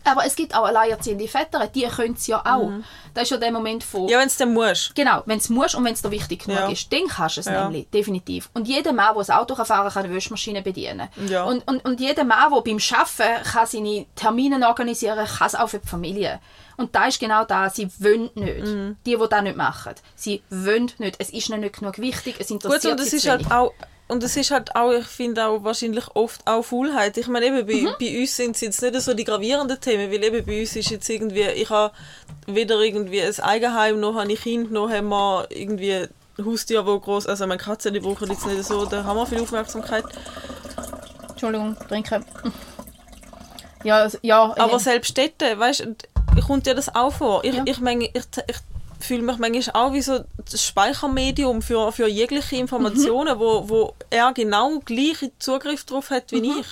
Aber 0.04 0.26
es 0.26 0.36
gibt 0.36 0.56
auch 0.56 0.66
alleinerziehende 0.66 1.28
Väter, 1.28 1.68
die 1.68 1.84
können 1.84 2.16
es 2.16 2.26
ja 2.26 2.42
auch. 2.44 2.72
Das 3.14 3.26
ist 3.26 3.30
ja 3.30 3.38
der 3.38 3.52
Moment 3.52 3.84
von... 3.84 4.06
Mhm. 4.06 4.10
Ja, 4.10 4.18
wenn 4.18 4.28
es 4.28 4.38
dann 4.38 4.52
musst. 4.52 4.96
Genau, 4.96 5.22
wenn 5.28 5.38
es 5.38 5.50
musst 5.50 5.76
und 5.76 5.86
wenn 5.86 5.94
es 5.94 6.02
dir 6.02 6.10
wichtig 6.10 6.44
genug 6.44 6.58
Ja. 6.60 6.68
ist, 6.70 6.92
dann 6.92 7.08
kannst 7.08 7.38
du 7.38 7.42
es 7.42 7.46
Ja. 7.46 7.66
nämlich, 7.66 7.88
definitiv. 7.92 8.50
Und 8.56 8.68
jeder 8.68 8.92
Mann, 8.92 9.14
der 9.16 9.30
ein 9.36 9.40
Auto 9.40 9.54
kann 9.54 9.68
fahren 9.68 9.84
kann, 9.84 9.94
kann 9.94 10.06
eine 10.06 10.16
Wäschmaschine 10.16 10.64
bedienen. 10.64 11.10
Ja. 11.28 11.44
Und, 11.44 11.68
und, 11.68 11.86
und 11.86 12.00
jeder 12.00 12.24
Mann, 12.24 12.52
der 12.52 12.60
beim 12.62 12.80
Arbeiten 12.92 13.44
kann 13.44 13.68
seine 13.68 14.08
Termine 14.16 14.68
organisieren 14.68 15.28
kann, 15.28 15.46
es 15.48 15.54
auch 15.54 15.70
für 15.70 15.78
die 15.78 15.88
Familie. 15.88 16.40
Und 16.78 16.96
da 16.96 17.08
ist 17.08 17.20
genau 17.20 17.46
da, 17.46 17.70
sie 17.70 17.90
wollen 18.00 18.30
nicht. 18.36 18.66
Mhm. 18.66 18.98
Die, 19.06 19.16
die 19.16 19.28
das 19.30 19.42
nicht 19.44 19.58
machen. 19.58 19.96
Sie 20.16 20.42
wollen 20.50 20.92
nicht. 20.98 21.16
Es 21.20 21.30
ist 21.30 21.50
ihnen 21.50 21.62
nicht 21.62 21.80
genug 21.80 21.98
wichtig, 22.00 22.36
es 22.40 22.50
interessiert 22.50 22.84
Gut, 22.84 22.92
und 22.92 23.00
es 23.00 23.14
ist 23.14 23.28
halt 23.28 23.52
auch 23.52 23.74
und 24.10 24.22
es 24.22 24.36
ist 24.36 24.52
halt 24.52 24.76
auch, 24.76 24.92
ich 24.92 25.06
finde 25.06 25.46
auch 25.46 25.64
wahrscheinlich 25.64 26.06
oft 26.14 26.46
auch 26.46 26.62
Faulheit. 26.62 27.18
Ich 27.18 27.28
meine, 27.28 27.46
eben 27.46 27.66
bei, 27.66 27.96
bei 27.98 28.20
uns 28.20 28.36
sind 28.36 28.56
es 28.56 28.62
jetzt 28.62 28.82
nicht 28.82 29.02
so 29.02 29.14
die 29.14 29.24
gravierenden 29.24 29.80
Themen, 29.80 30.12
weil 30.12 30.24
eben 30.24 30.46
bei 30.46 30.60
uns 30.60 30.76
ist 30.76 30.90
jetzt 30.92 31.10
irgendwie, 31.10 31.42
ich 31.42 31.70
habe 31.70 31.94
weder 32.46 32.80
irgendwie 32.82 33.22
ein 33.22 33.40
Eigenheim, 33.40 34.00
noch 34.00 34.16
habe 34.16 34.32
ich 34.32 34.42
Kind, 34.42 34.72
noch 34.72 34.90
haben 34.90 35.08
wir 35.08 35.48
irgendwie 35.50 36.08
Haustiere, 36.44 36.84
die 36.84 37.02
groß, 37.02 37.28
also 37.28 37.48
meine 37.48 37.62
Katzen, 37.62 37.94
die 37.94 38.02
brauchen 38.02 38.30
jetzt 38.30 38.46
nicht 38.46 38.64
so, 38.64 38.86
da 38.86 39.04
haben 39.04 39.18
wir 39.18 39.26
viel 39.26 39.40
Aufmerksamkeit. 39.40 40.06
Entschuldigung, 41.30 41.78
trinken. 41.88 42.26
Ja, 43.84 44.08
ja. 44.22 44.54
Aber 44.58 44.80
selbst 44.80 45.18
dort, 45.18 45.42
weißt 45.42 45.80
du, 45.82 45.96
kommt 46.42 46.66
dir 46.66 46.76
das 46.76 46.94
auch 46.94 47.14
vor. 47.14 47.44
Ich, 47.44 47.54
Ja. 47.56 47.64
ich, 47.66 47.80
meine, 47.80 48.06
ich, 48.06 48.12
ich 48.48 48.58
fühle 49.00 49.22
mich 49.22 49.38
manchmal 49.38 49.76
auch 49.88 49.94
wie 49.94 50.02
so 50.02 50.20
das 50.50 50.64
Speichermedium 50.64 51.62
für, 51.62 51.92
für 51.92 52.08
jegliche 52.08 52.56
Informationen, 52.56 53.38
wo, 53.40 53.68
wo 53.70 53.94
er 54.10 54.32
genau 54.34 54.80
gleichen 54.80 55.32
Zugriff 55.40 55.84
drauf 55.86 56.10
hat 56.10 56.32
wie 56.32 56.60
ich. 56.60 56.68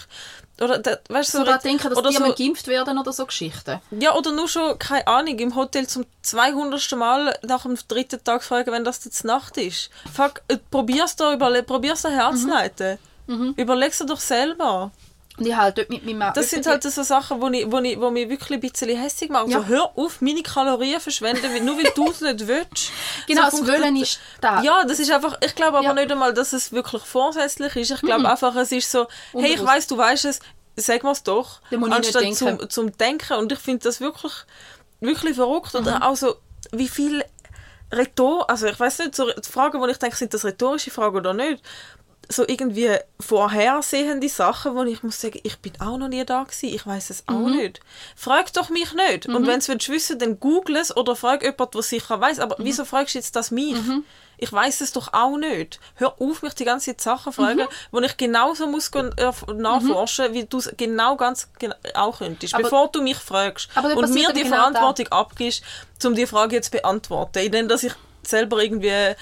Oder, 0.62 0.78
da, 0.78 0.98
weißt, 1.10 1.32
so 1.32 1.44
da 1.44 1.54
red- 1.54 1.64
denken, 1.64 1.90
dass 1.90 1.98
oder 1.98 2.10
die 2.10 2.18
so, 2.18 2.34
geimpft 2.36 2.68
werden 2.68 3.00
oder 3.00 3.12
so 3.12 3.26
Geschichten. 3.26 3.80
ja, 4.00 4.14
oder 4.14 4.32
nur 4.32 4.48
schon, 4.48 4.78
keine 4.78 5.08
Ahnung, 5.08 5.40
im 5.40 5.56
Hotel 5.56 5.88
zum 5.88 6.06
200. 6.22 6.92
Mal 6.96 7.36
nach 7.42 7.64
dem 7.64 7.76
dritten 7.88 8.24
Tag 8.24 8.44
fragen, 8.44 8.72
wenn 8.72 8.84
das 8.84 9.04
jetzt 9.04 9.26
Nacht 9.26 9.58
ist. 9.58 9.90
Fuck, 10.14 10.44
äh, 10.50 10.58
probier's 10.70 11.16
da, 11.16 11.34
überle 11.34 11.64
probier's 11.64 12.04
da 12.04 12.10
herzuleiten. 12.10 13.00
Überleg's 13.56 13.98
dir 14.00 14.06
doch 14.06 14.20
selber. 14.20 14.92
Und 15.38 15.46
ich 15.48 15.56
halt 15.56 15.78
dort 15.78 15.90
mit 15.90 16.06
meinem. 16.06 16.34
Das 16.34 16.50
sind 16.50 16.66
halt 16.68 16.84
so 16.84 17.04
Sachen, 17.04 17.42
wo, 17.42 17.48
ich, 17.50 17.72
wo, 17.72 17.80
ich, 17.80 18.00
wo 18.00 18.12
mich 18.12 18.30
wirklich 18.30 18.52
ein 18.52 18.60
bisschen 18.60 18.96
hässlich 18.98 19.30
machen. 19.30 19.50
Ja. 19.50 19.60
So, 19.60 19.66
hör 19.68 19.92
auf, 19.98 20.22
meine 20.22 20.44
Kalorien 20.44 21.00
verschwenden, 21.00 21.66
nur 21.66 21.78
weil 21.78 21.92
du 21.96 22.10
es 22.10 22.22
nicht 22.22 22.48
willst. 22.48 22.92
Genau, 23.28 23.50
so 23.50 23.64
das 23.64 23.68
Wollen 23.68 23.96
ist 23.96 24.20
da. 24.42 24.62
Ja, 24.62 24.84
das 24.84 25.00
ist 25.00 25.10
einfach, 25.12 25.38
ich 25.44 25.56
glaube 25.56 25.78
aber 25.78 25.88
Ja. 25.88 25.94
nicht 25.94 26.12
einmal, 26.12 26.34
dass 26.34 26.54
es 26.54 26.72
wirklich 26.72 27.02
vorsätzlich 27.04 27.76
ist. 27.76 27.92
Ich 27.92 28.02
glaube 28.02 28.30
einfach, 28.30 28.56
es 28.56 28.72
ist 28.72 28.92
so, 28.92 29.08
hey, 29.32 29.46
ich 29.46 29.52
Unbewusst. 29.60 29.68
weiß, 29.68 29.88
du 29.88 29.98
weißt 29.98 30.26
es, 30.26 30.40
sag 30.76 31.04
mir 31.04 31.12
es 31.12 31.24
doch. 31.24 31.62
Anstatt 31.72 32.24
denken. 32.24 32.36
zum, 32.36 32.70
zum 32.70 32.98
Denken. 32.98 33.34
Und 33.38 33.52
ich 33.52 33.60
finde 33.60 33.84
das 33.84 34.02
wirklich, 34.02 34.34
wirklich 35.00 35.36
verrückt. 35.36 35.74
Mhm. 35.74 35.88
Auch 35.88 36.16
so, 36.16 36.36
wie 36.72 36.88
viel 36.90 37.24
Rhetor, 37.92 38.50
also 38.50 38.68
ich 38.68 38.80
weiß 38.80 39.00
nicht, 39.00 39.16
so 39.16 39.30
Fragen, 39.50 39.80
wo 39.82 39.88
ich 39.88 39.98
denke, 39.98 40.16
sind 40.16 40.34
das 40.34 40.46
rhetorische 40.46 40.92
Fragen 40.92 41.18
oder 41.18 41.34
nicht? 41.34 41.62
So 42.30 42.48
irgendwie 42.48 42.96
vorhersehende 43.20 44.30
Sachen, 44.30 44.76
wo 44.76 44.84
ich 44.84 45.04
muss 45.04 45.20
sagen, 45.20 45.40
ich 45.44 45.58
bin 45.60 45.74
auch 45.82 45.98
noch 45.98 46.08
nie 46.08 46.24
da 46.24 46.44
gewesen, 46.44 46.74
ich 46.74 46.86
weiß 46.86 47.10
es 47.10 47.24
auch 47.28 47.34
Mhm. 47.34 47.58
nicht. 47.58 47.80
Frag 48.16 48.54
doch 48.54 48.70
mich 48.70 48.94
nicht. 48.94 49.28
Und 49.28 49.48
wenn 49.48 49.60
du 49.60 49.74
es 49.76 49.90
wissen 49.90 50.20
dann 50.20 50.40
google 50.40 50.78
es 50.78 50.96
oder 50.96 51.16
frag 51.16 51.42
jemanden, 51.44 51.72
der 51.74 51.82
sicher 51.82 52.22
weiß. 52.22 52.40
Aber 52.40 52.56
Mhm. 52.60 52.66
wieso 52.66 52.86
fragst 52.86 53.16
du 53.16 53.20
jetzt 53.20 53.36
das 53.36 53.52
mich? 53.52 53.76
Ich 54.38 54.52
weiß 54.52 54.82
es 54.82 54.94
doch 54.94 55.14
auch 55.14 55.38
nicht. 55.38 55.80
Hör 55.96 56.20
auf, 56.22 56.42
mich 56.42 56.54
die 56.54 56.64
ganze 56.64 56.92
Zeit 56.92 57.02
Sachen 57.02 57.34
fragen, 57.34 57.60
Mhm. 57.62 57.68
wo 57.92 58.00
ich 58.00 58.16
genauso 58.18 58.66
muss 58.68 58.90
äh, 58.92 59.32
nachforschen, 59.54 60.34
wie 60.34 60.46
du 60.46 60.58
es 60.58 60.72
genau 60.78 61.16
ganz 61.18 61.50
genau 61.60 61.76
auch 61.96 62.20
könntest, 62.20 62.54
Aber- 62.54 62.64
bevor 62.64 62.88
du 62.92 63.02
mich 63.02 63.18
fragst 63.18 63.68
und 63.76 64.14
mir 64.14 64.32
die 64.34 64.44
genau 64.44 64.56
Verantwortung 64.56 65.08
abgibst, 65.10 65.64
um 66.06 66.16
die 66.16 66.26
Frage 66.28 66.56
jetzt 66.56 66.72
zu 66.72 66.78
beantworten, 66.78 67.40
indem 67.40 67.68
dass 67.68 67.84
ich 67.84 67.94
selber 68.24 68.62
irgendwie 68.64 69.16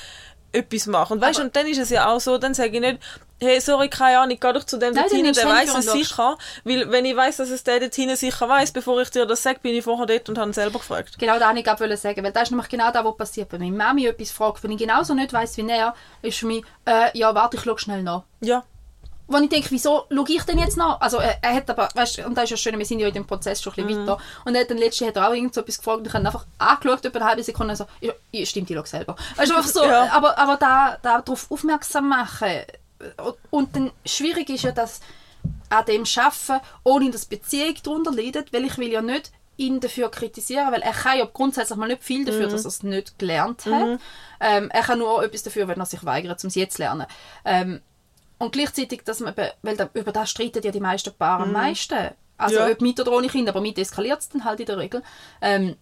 etwas 0.52 0.88
mache. 0.88 1.14
Und 1.14 1.22
weißt 1.22 1.40
Aber- 1.40 1.46
und 1.48 1.56
dann 1.56 1.68
ist 1.68 1.78
es 1.78 1.90
ja 1.90 2.10
auch 2.10 2.20
so, 2.20 2.38
dann 2.38 2.54
sage 2.54 2.72
ich 2.72 2.80
nicht, 2.80 3.00
hey, 3.42 3.60
sorry, 3.62 3.90
keine 3.90 4.20
Ahnung, 4.20 4.38
geh 4.40 4.54
doch 4.54 4.64
zu 4.64 4.78
dem 4.78 4.94
dort 4.94 5.10
hinten, 5.10 5.34
der 5.34 5.48
weiß 5.48 5.76
es 5.76 5.92
sicher. 5.92 6.38
Weil 6.64 6.92
wenn 6.92 7.06
ich 7.06 7.16
weiß, 7.16 7.38
dass 7.38 7.50
es 7.50 7.64
der 7.64 7.80
dort 7.80 7.96
hinten 7.96 8.16
sicher 8.16 8.50
weiß, 8.50 8.72
bevor 8.72 9.02
ich 9.02 9.10
dir 9.10 9.26
das 9.26 9.44
sage, 9.44 9.60
bin 9.62 9.76
ich 9.76 9.84
vorher 9.84 10.06
dort 10.06 10.30
und 10.30 10.38
habe 10.38 10.50
ihn 10.50 10.54
selber 10.54 10.80
gefragt. 10.80 11.18
Genau 11.18 11.38
das 11.40 11.48
wollte 11.48 11.60
ich 11.60 11.66
gerade 11.66 11.98
sagen, 11.98 12.24
weil 12.24 12.32
das 12.32 12.44
ist 12.44 12.52
nämlich 12.52 12.70
genau 12.70 12.92
das, 12.92 13.04
was 13.04 13.18
passiert. 13.18 13.52
Wenn 13.52 13.62
meine 13.62 13.78
Mami 13.78 14.08
etwas 14.08 14.32
fragt, 14.32 14.64
wenn 14.64 14.72
ich 14.72 14.78
genauso 14.78 15.14
nicht 15.14 15.32
weiss 15.34 15.56
wie 15.58 15.70
er, 15.70 15.94
ist 16.22 16.38
für 16.38 16.48
mich, 16.48 16.64
äh, 16.86 17.18
ja, 17.18 17.34
warte, 17.34 17.58
ich 17.58 17.64
schaue 17.64 17.80
schnell 17.80 18.04
nach. 18.04 18.24
Ja. 18.42 18.64
Wo 19.32 19.38
ich 19.38 19.50
denke, 19.50 19.70
wieso 19.72 20.06
schaue 20.10 20.26
ich 20.28 20.44
denn 20.44 20.58
jetzt 20.58 20.76
nach? 20.76 21.00
Also 21.00 21.18
er, 21.18 21.38
er 21.44 21.54
hat 21.56 21.70
aber, 21.70 21.88
weißt 21.94 22.18
du, 22.18 22.26
und 22.26 22.36
das 22.36 22.46
ist 22.46 22.50
ja 22.52 22.58
schön, 22.58 22.78
wir 22.78 22.86
sind 22.86 23.00
ja 23.00 23.08
in 23.08 23.14
dem 23.14 23.28
Prozess 23.28 23.62
schon 23.62 23.74
ein 23.78 23.86
bisschen 23.88 24.02
weiter. 24.08 24.18
Und 24.44 24.56
er 24.56 24.62
hat 24.62 24.70
dann 24.72 24.78
letztens 24.80 25.10
hat 25.10 25.16
er 25.18 25.30
auch 25.30 25.34
irgend 25.34 25.54
so 25.54 25.62
etwas 25.62 25.78
gefragt 25.78 26.00
und 26.00 26.08
ich 26.08 26.14
habe 26.14 26.26
einfach 26.26 26.46
angeschaut, 26.58 27.06
etwa 27.06 27.20
eine 27.20 27.28
halbe 27.30 27.44
Sekunde 27.44 27.72
und 27.74 27.78
so, 27.78 27.86
ja, 28.02 28.12
ja, 28.32 28.46
stimmt, 28.46 28.70
ich 28.70 28.76
schaue 28.76 28.88
selber. 28.88 29.16
Weißt 29.36 29.52
du, 29.52 29.56
einfach 29.56 29.70
so, 29.70 29.84
Ja. 29.86 30.12
aber, 30.12 30.38
aber 30.38 30.58
da, 30.58 30.98
da 31.02 31.22
darauf 31.22 31.50
aufmerksam 31.52 32.10
machen. 32.10 32.50
Und- 33.52 33.76
dann 33.76 33.92
schwierig 34.06 34.50
ist 34.50 34.64
ja, 34.64 34.72
dass 34.72 35.00
an 35.70 35.86
dem 35.86 36.04
Arbeiten, 36.18 36.66
ohne 36.84 37.12
dass 37.12 37.26
Beziehung 37.26 37.76
darunter 37.84 38.12
leidet, 38.12 38.52
weil 38.52 38.66
ich 38.66 38.78
will 38.78 38.92
ja 38.92 39.02
nicht 39.02 39.32
ihn 39.58 39.80
dafür 39.82 40.10
kritisieren, 40.10 40.72
weil 40.72 40.82
er 40.82 40.94
kann 40.94 41.18
ja 41.18 41.28
grundsätzlich 41.32 41.78
mal 41.78 41.88
nicht 41.88 42.02
viel 42.04 42.24
dafür, 42.26 42.48
dass 42.48 42.64
er 42.66 42.70
es 42.70 42.82
nicht 42.84 43.20
gelernt 43.20 43.66
hat. 43.66 44.00
Ähm, 44.40 44.70
er 44.72 44.82
kann 44.84 45.00
nur 45.00 45.22
etwas 45.24 45.44
dafür, 45.44 45.68
wenn 45.68 45.80
er 45.80 45.86
sich 45.86 46.04
weigert, 46.06 46.42
um 46.44 46.48
es 46.48 46.56
jetzt 46.56 46.78
zu 46.78 46.82
lernen. 46.82 47.06
Ähm, 47.44 47.82
und 48.40 48.52
gleichzeitig, 48.54 49.04
dass 49.06 49.20
man, 49.20 49.36
weil 49.62 49.78
da, 49.78 49.90
über 49.94 50.12
das 50.12 50.30
streiten 50.32 50.64
ja 50.64 50.72
die 50.72 50.80
meisten 50.80 51.14
Paare 51.14 51.44
am 51.44 51.52
meisten. 51.52 52.10
Also 52.38 52.56
Ja. 52.56 52.68
ob 52.70 52.82
mit 52.82 53.00
oder 53.00 53.12
ohne 53.12 53.28
Kind, 53.28 53.48
aber 53.50 53.62
mit 53.62 53.78
eskaliert 53.78 54.20
es 54.22 54.30
dann 54.30 54.46
halt 54.46 54.60
in 54.62 54.66
der 54.66 54.78
Regel. 54.78 55.04
Ähm, 55.42 55.76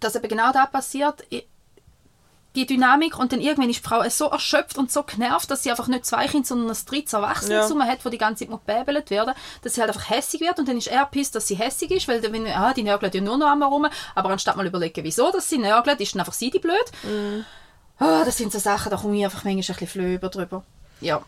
dass 0.00 0.14
eben 0.16 0.28
genau 0.28 0.50
das 0.52 0.70
passiert, 0.70 1.22
die 2.56 2.66
Dynamik 2.66 3.16
und 3.18 3.30
dann 3.32 3.40
irgendwann 3.40 3.70
ist 3.70 3.84
die 3.84 3.88
Frau 3.88 4.02
so 4.08 4.26
erschöpft 4.26 4.76
und 4.76 4.90
so 4.90 5.04
genervt, 5.04 5.48
dass 5.50 5.62
sie 5.62 5.70
einfach 5.70 5.86
nicht 5.86 6.04
zwei 6.04 6.26
Kinder, 6.26 6.48
sondern 6.48 6.70
ein 6.74 6.76
drittes 6.86 7.12
Erwachsenes 7.12 7.68
Ja. 7.70 7.86
hat, 7.86 8.04
wo 8.04 8.08
die 8.08 8.18
ganze 8.18 8.44
Zeit 8.48 8.50
gebäbelt 8.66 9.10
werden, 9.10 9.34
dass 9.62 9.74
sie 9.74 9.80
halt 9.82 9.90
einfach 9.94 10.10
hässig 10.10 10.40
wird 10.40 10.58
und 10.58 10.66
dann 10.66 10.76
ist 10.78 10.88
er 10.88 11.06
pisst, 11.06 11.34
dass 11.36 11.46
sie 11.46 11.54
hässig 11.54 11.90
ist, 11.92 12.08
weil 12.08 12.20
dann, 12.20 12.32
wenn, 12.32 12.46
ah, 12.48 12.72
die 12.74 12.82
nörgelt 12.82 13.14
ja 13.14 13.20
nur 13.20 13.36
noch 13.38 13.52
einmal 13.52 13.68
rum, 13.68 13.86
aber 14.16 14.30
anstatt 14.30 14.56
mal 14.56 14.66
überlegen, 14.66 15.04
wieso 15.04 15.30
dass 15.30 15.48
sie 15.48 15.58
nörgelt, 15.58 16.00
ist 16.00 16.14
dann 16.14 16.20
einfach 16.22 16.32
sie 16.32 16.50
die 16.50 16.58
blöd. 16.58 16.74
Ah, 18.00 18.24
das 18.24 18.38
sind 18.38 18.50
so 18.50 18.58
Sachen, 18.58 18.90
da 18.90 18.96
komme 18.96 19.16
ich 19.18 19.24
einfach 19.24 19.44
manchmal 19.44 19.60
ein 19.60 19.66
bisschen 19.66 19.86
flöber 19.86 20.28
drüber. 20.30 20.64
Ja. 21.00 21.22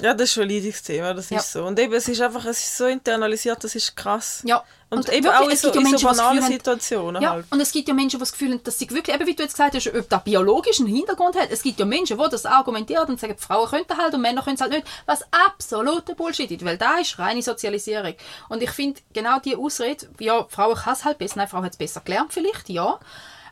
Ja, 0.00 0.14
das 0.14 0.28
ist 0.30 0.32
schon 0.34 0.44
ein 0.44 0.48
leidiges 0.50 0.82
Thema, 0.82 1.14
das 1.14 1.30
Ja. 1.30 1.38
ist 1.38 1.52
so. 1.52 1.64
Und 1.64 1.78
eben, 1.78 1.92
es 1.92 2.08
ist 2.08 2.20
einfach, 2.20 2.44
es 2.46 2.58
ist 2.58 2.76
so 2.78 2.86
internalisiert, 2.86 3.62
das 3.62 3.74
ist 3.74 3.94
krass. 3.96 4.42
Ja. 4.44 4.64
Und, 4.90 4.98
Und 4.98 5.08
eben 5.12 5.24
wirklich, 5.24 5.40
auch 5.42 5.50
in 5.50 5.56
so, 5.56 5.68
ja 5.68 5.74
in 5.74 5.80
so 5.80 5.80
Menschen, 5.90 5.96
die 5.98 6.04
das 6.04 6.16
banalen 6.18 6.42
Situationen 6.42 7.22
Ja, 7.22 7.30
halt. 7.30 7.46
und 7.50 7.60
es 7.60 7.72
gibt 7.72 7.88
ja 7.88 7.94
Menschen, 7.94 8.18
die 8.18 8.20
das 8.20 8.32
Gefühl 8.32 8.52
haben, 8.52 8.62
dass 8.62 8.78
sie 8.78 8.90
wirklich, 8.90 9.14
eben 9.16 9.26
wie 9.26 9.34
du 9.34 9.42
jetzt 9.42 9.52
gesagt 9.52 9.74
hast, 9.74 9.86
ob 9.94 10.08
da 10.10 10.18
biologischen 10.18 10.86
Hintergrund 10.86 11.34
hat. 11.38 11.50
Es 11.50 11.62
gibt 11.62 11.78
ja 11.78 11.86
Menschen, 11.86 12.18
die 12.18 12.28
das 12.30 12.44
argumentieren 12.44 13.08
und 13.08 13.18
sagen, 13.20 13.36
Frauen 13.38 13.68
könnten 13.70 13.96
halt 13.96 14.12
und 14.12 14.20
Männer 14.20 14.42
können 14.42 14.56
es 14.56 14.60
halt 14.60 14.72
nicht, 14.72 14.86
was 15.06 15.22
absoluter 15.46 16.14
Bullshit 16.14 16.50
ist, 16.50 16.64
weil 16.64 16.76
da 16.76 16.98
ist 16.98 17.18
reine 17.18 17.42
Sozialisierung. 17.42 18.14
Und 18.50 18.62
ich 18.62 18.70
finde, 18.70 19.00
genau 19.14 19.38
die 19.38 19.56
Ausrede, 19.56 20.08
ja, 20.18 20.44
Frauen 20.50 20.74
kann 20.76 20.92
es 20.92 21.04
halt 21.04 21.16
besser, 21.18 21.38
nein, 21.38 21.48
Frauen 21.48 21.64
hat 21.64 21.72
es 21.72 21.78
besser 21.78 22.02
gelernt 22.04 22.32
vielleicht, 22.32 22.68
ja. 22.68 22.98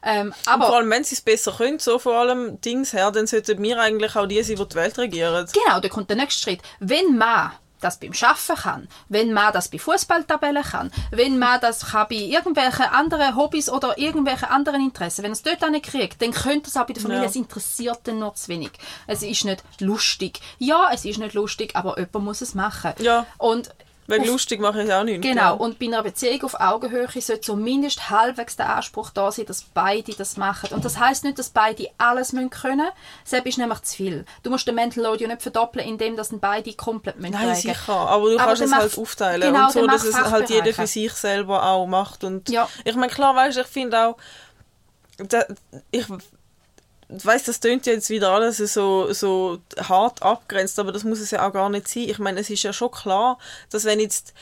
Ähm, 0.03 0.29
Und 0.29 0.35
vor 0.45 0.53
aber 0.55 0.77
allem, 0.77 0.91
wenn 0.91 1.05
sie 1.05 1.15
es 1.15 1.21
besser 1.21 1.53
können, 1.53 1.79
so 1.79 1.99
vor 1.99 2.15
allem 2.17 2.61
Dings 2.61 2.93
her, 2.93 3.11
dann 3.11 3.27
sollten 3.27 3.63
wir 3.63 3.79
eigentlich 3.81 4.17
auch 4.17 4.27
die 4.27 4.43
sein, 4.43 4.57
die 4.57 4.69
die 4.69 4.75
Welt 4.75 4.99
regieren. 4.99 5.47
genau, 5.53 5.81
da 5.81 5.89
kommt 5.89 6.09
der 6.11 6.17
nächste 6.17 6.43
Schritt. 6.43 6.61
Wenn 6.79 7.17
man 7.19 7.53
das 7.83 7.99
beim 7.99 8.13
Schaffen 8.13 8.57
kann, 8.57 8.89
wenn 9.09 9.33
man 9.33 9.55
das 9.55 9.69
bei 9.69 9.79
Fußballtabellen 9.79 10.63
kann, 10.63 10.91
wenn 11.13 11.39
man 11.39 11.61
das 11.63 11.93
kann 11.93 12.09
bei 12.11 12.17
irgendwelchen 12.17 12.85
anderen 12.85 13.37
Hobbys 13.37 13.71
oder 13.71 13.97
irgendwelchen 13.97 14.49
anderen 14.51 14.83
Interessen, 14.83 15.23
wenn 15.25 15.33
es 15.33 15.43
dort 15.43 15.63
nicht 15.71 15.87
kriegt, 15.87 16.21
dann 16.21 16.33
könnte 16.33 16.69
es 16.69 16.77
auch 16.77 16.85
bei 16.87 16.93
der 16.93 17.03
Familie, 17.03 17.23
Ja. 17.23 17.29
es 17.31 17.37
interessiert 17.37 18.01
dann 18.05 18.19
nur 18.19 18.35
zu 18.35 18.49
wenig. 18.49 18.73
Es 19.07 19.23
ist 19.23 19.47
nicht 19.47 19.65
lustig. 19.81 20.41
Ja, 20.59 20.91
es 20.93 21.07
ist 21.07 21.19
nicht 21.19 21.33
lustig, 21.35 21.75
aber 21.75 21.99
jemand 21.99 22.25
muss 22.27 22.43
es 22.43 22.55
machen. 22.55 22.93
Ja. 22.99 23.25
Und 23.39 23.71
Weil 24.07 24.27
lustig 24.27 24.61
mache 24.61 24.83
ich 24.83 24.93
auch 24.93 25.05
nicht. 25.05 25.23
Genau, 25.23 25.57
und 25.57 25.79
bei 25.79 25.87
einer 25.87 26.03
Beziehung 26.03 26.43
auf 26.43 26.59
Augenhöhe 26.59 27.07
sollte 27.13 27.41
zumindest 27.43 28.11
halbwegs 28.11 28.57
der 28.57 28.75
Anspruch 28.75 29.11
da 29.11 29.31
sein, 29.31 29.47
dass 29.47 29.63
beide 29.63 30.13
das 30.15 30.37
machen. 30.37 30.71
Und 30.75 30.85
das 30.85 30.99
heißt 30.99 31.23
nicht, 31.23 31.39
dass 31.39 31.51
beide 31.51 31.89
alles 31.97 32.33
müssen 32.33 32.51
können. 32.51 32.89
Das 33.29 33.41
ist 33.45 33.59
nämlich 33.59 33.83
zu 33.83 33.97
viel. 33.97 34.25
Du 34.43 34.51
musst 34.51 34.67
den 34.67 34.75
Mental 34.75 35.05
Load 35.05 35.23
ja 35.23 35.29
nicht 35.29 35.43
verdoppeln, 35.43 35.87
indem 35.87 36.17
dann 36.17 36.27
beide 36.41 36.73
komplett 36.73 37.21
müssen 37.21 37.35
Nein, 37.35 37.43
tragen. 37.45 37.55
sicher. 37.61 37.93
Aber 37.93 38.31
du 38.31 38.37
Aber 38.37 38.47
kannst 38.47 38.63
es 38.63 38.75
halt 38.75 38.99
aufteilen. 38.99 39.41
genau, 39.53 39.67
und 39.67 39.73
so, 39.73 39.87
dass 39.87 40.03
es 40.05 40.17
halt 40.17 40.51
jeder 40.51 40.73
für 40.75 40.87
sich 40.89 41.13
selber 41.13 41.63
auch 41.65 41.87
macht. 41.87 42.25
Und 42.25 42.49
Ja. 42.49 42.69
Ich 42.85 42.97
meine, 42.97 43.13
klar, 43.13 43.37
weißt 43.37 43.59
du, 43.59 43.61
ich 43.61 43.67
finde 43.69 44.07
auch, 44.07 44.17
ich 45.93 46.07
weiß, 47.13 47.45
das 47.45 47.61
tönt 47.61 47.87
jetzt 47.87 48.11
wieder 48.11 48.31
alles 48.31 48.59
so, 48.59 49.13
so 49.13 49.59
hart 49.89 50.23
abgrenzt, 50.23 50.79
aber 50.79 50.93
das 50.93 51.05
muss 51.05 51.21
es 51.21 51.31
ja 51.31 51.47
auch 51.49 51.53
gar 51.53 51.69
nicht 51.69 51.89
sein. 51.89 52.05
Ich 52.09 52.19
meine, 52.19 52.41
es 52.41 52.51
ist 52.51 52.63
ja 52.63 52.73
schon 52.73 52.91
klar, 52.91 53.39
dass 53.71 53.85
wenn 53.85 54.01
jetzt 54.01 54.33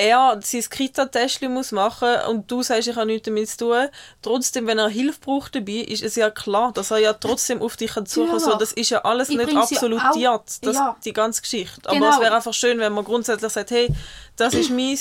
er 0.00 0.38
sein 0.44 0.62
Kita-Testchen 0.70 1.52
muss 1.52 1.72
machen 1.72 2.08
und 2.28 2.48
du 2.48 2.62
sagst, 2.62 2.86
ich 2.86 2.94
habe 2.94 3.06
nichts 3.06 3.26
damit 3.26 3.48
zu 3.48 3.56
tun, 3.58 3.88
trotzdem, 4.22 4.68
wenn 4.68 4.78
er 4.78 4.88
Hilfe 4.88 5.18
braucht 5.20 5.56
dabei, 5.56 5.72
ist 5.88 6.04
es 6.04 6.14
ja 6.14 6.30
klar, 6.30 6.70
dass 6.72 6.92
er 6.92 6.98
ja 6.98 7.12
trotzdem 7.14 7.60
auf 7.60 7.76
dich 7.76 7.90
suchen 8.06 8.28
Ja. 8.30 8.38
so 8.38 8.54
Das 8.56 8.70
ist 8.72 8.90
ja 8.90 9.00
alles 9.04 9.28
Ich 9.28 9.36
nicht 9.36 9.46
bring's 9.50 9.70
ja 9.70 9.76
absolutiert, 9.78 10.28
auch- 10.28 10.44
das, 10.62 10.76
ja. 10.76 10.96
die 11.04 11.12
ganze 11.12 11.42
Geschichte. 11.42 11.80
Aber 11.84 11.94
Genau. 11.98 12.10
es 12.14 12.20
wäre 12.20 12.36
einfach 12.36 12.54
schön, 12.54 12.78
wenn 12.78 12.92
man 12.92 13.04
grundsätzlich 13.04 13.52
sagt, 13.52 13.72
hey, 13.72 13.88
das 14.36 14.54
ist 14.54 14.70
mein 14.70 14.96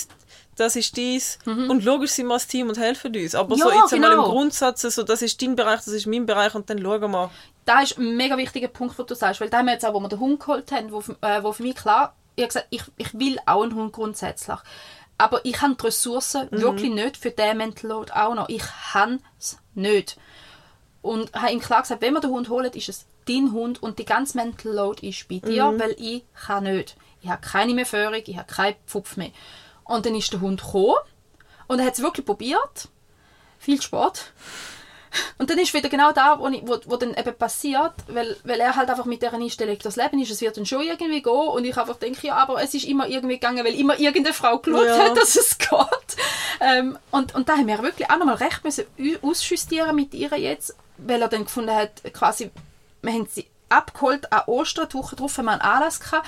das 0.58 0.76
ist 0.76 0.98
dies. 0.98 1.40
Und 1.46 1.84
logisch 1.86 2.12
sind 2.12 2.28
wir 2.28 2.34
als 2.34 2.48
Team 2.48 2.68
und 2.70 2.78
helfen 2.78 3.16
uns. 3.16 3.36
Aber 3.36 3.56
Mhm. 3.56 3.60
Ja, 3.62 3.66
so 3.68 3.72
jetzt 3.72 3.94
einmal 3.94 4.12
im 4.12 4.18
genau. 4.18 4.30
Grundsatz, 4.32 4.82
so, 4.82 5.04
das 5.04 5.22
ist 5.22 5.42
dein 5.42 5.56
Bereich, 5.56 5.78
das 5.78 5.88
ist 5.94 6.08
mein 6.08 6.26
Bereich 6.26 6.54
und 6.56 6.70
dann 6.70 6.80
schauen 6.82 7.12
wir. 7.12 7.30
das 7.66 7.84
ist 7.92 7.98
ein 8.00 8.16
mega 8.16 8.38
wichtiger 8.38 8.68
Punkt, 8.70 8.98
den 8.98 9.06
du 9.06 9.16
sagst, 9.16 9.40
weil 9.42 9.50
da 9.50 9.58
haben 9.60 9.66
wir 9.68 9.74
jetzt 9.74 9.86
auch, 9.86 9.94
wo 9.94 10.00
wir 10.00 10.10
den 10.10 10.20
Hund 10.20 10.40
geholt 10.40 10.72
haben, 10.72 10.92
wo, 10.92 11.02
für- 11.02 11.18
äh, 11.22 11.44
wo 11.44 11.52
für 11.54 11.64
mich 11.64 11.76
klar, 11.76 12.16
ich 12.36 12.44
habe 12.44 12.48
gesagt, 12.48 12.68
ich, 12.70 12.82
ich 12.98 13.14
will 13.20 13.38
auch 13.46 13.64
einen 13.64 13.76
Hund 13.76 13.94
grundsätzlich. 13.94 14.58
Aber 15.18 15.44
ich 15.44 15.62
habe 15.62 15.76
die 15.76 15.86
Ressourcen 15.86 16.48
wirklich 16.52 16.92
nicht 16.94 17.18
für 17.18 17.32
diesen 17.32 17.58
Mental 17.58 17.90
Load 17.90 18.12
auch 18.14 18.36
noch. 18.36 18.50
Ich 18.50 18.64
habe 18.94 19.18
es 19.40 19.58
nicht. 19.74 20.18
Und 21.02 21.34
habe 21.34 21.52
ihm 21.52 21.60
klar 21.60 21.82
gesagt, 21.82 22.02
wenn 22.02 22.14
wir 22.14 22.20
den 22.22 22.30
Hund 22.32 22.50
holen, 22.50 22.72
ist 22.74 22.90
es 22.90 23.06
dein 23.28 23.52
Hund 23.52 23.82
und 23.82 23.98
die 24.00 24.06
ganze 24.06 24.38
Mental 24.38 24.72
Load 24.74 25.06
ist 25.08 25.28
bei 25.28 25.40
dir, 25.40 25.74
weil 25.78 25.96
ich 25.98 26.24
kann 26.46 26.64
nicht. 26.66 26.96
Ich 27.22 27.30
habe 27.30 27.42
keine 27.42 27.74
mehr 27.74 27.86
Führung, 27.86 28.14
ich 28.24 28.38
habe 28.38 28.52
keinen 28.54 28.76
Pfupf 28.86 29.18
mehr. 29.18 29.32
Und 29.88 30.06
dann 30.06 30.16
ist 30.16 30.32
der 30.34 30.42
Hund 30.42 30.62
gekommen 30.62 30.96
und 31.68 31.80
er 31.80 31.86
hat 31.86 31.94
es 31.94 32.02
wirklich 32.02 32.26
probiert. 32.26 32.88
Viel 33.60 33.82
Sport. 33.82 34.32
Und 35.38 35.50
dann 35.50 35.58
ist 35.58 35.74
wieder 35.74 35.90
genau 35.90 36.12
da, 36.12 36.38
wo, 36.40 36.44
wo, 36.68 36.78
wo 36.86 36.96
dann 36.98 37.14
eben 37.16 37.34
passiert, 37.36 37.94
weil, 38.08 38.36
weil 38.44 38.60
er 38.60 38.76
halt 38.76 38.90
einfach 38.90 39.06
mit 39.06 39.22
dieser 39.22 39.34
Einstellung 39.34 39.78
das 39.82 39.96
Leben 39.96 40.22
ist, 40.22 40.30
es 40.30 40.42
wird 40.42 40.58
dann 40.58 40.66
schon 40.66 40.82
irgendwie 40.82 41.22
gehen 41.22 41.32
und 41.34 41.66
ich 41.66 41.76
einfach 41.78 41.96
denke, 41.96 42.28
ja, 42.28 42.36
aber 42.36 42.62
es 42.62 42.74
ist 42.74 42.86
immer 42.86 43.08
irgendwie 43.08 43.36
gegangen, 43.36 43.66
weil 43.66 43.74
immer 43.74 43.98
irgendeine 43.98 44.34
Frau 44.34 44.60
geschaut 44.60 44.86
Ja. 44.86 44.98
hat, 45.00 45.18
dass 45.18 45.36
es 45.36 45.58
geht. 45.58 45.70
Ähm, 46.60 46.98
und, 47.12 47.34
und 47.36 47.50
da 47.50 47.54
haben 47.54 47.68
wir 47.68 47.82
wirklich 47.82 48.10
auch 48.10 48.18
nochmal 48.18 48.36
recht 48.36 48.64
müssen 48.64 48.86
ausjustieren 49.22 49.96
mit 49.96 50.14
ihr 50.14 50.30
jetzt, 50.38 50.76
weil 50.98 51.22
er 51.22 51.30
dann 51.30 51.46
gefunden 51.46 51.74
hat, 51.74 52.04
quasi, 52.14 52.52
wir 53.02 53.14
haben 53.14 53.28
sie 53.32 53.48
abgeholt 53.70 54.32
an 54.32 54.44
Ostern, 54.48 54.88
die 54.90 54.96
Woche 54.96 55.16
drauf 55.16 55.38
haben 55.38 55.46
wir 55.46 55.52
einen 55.54 55.62
Anlass 55.62 56.00
gehabt. 56.00 56.28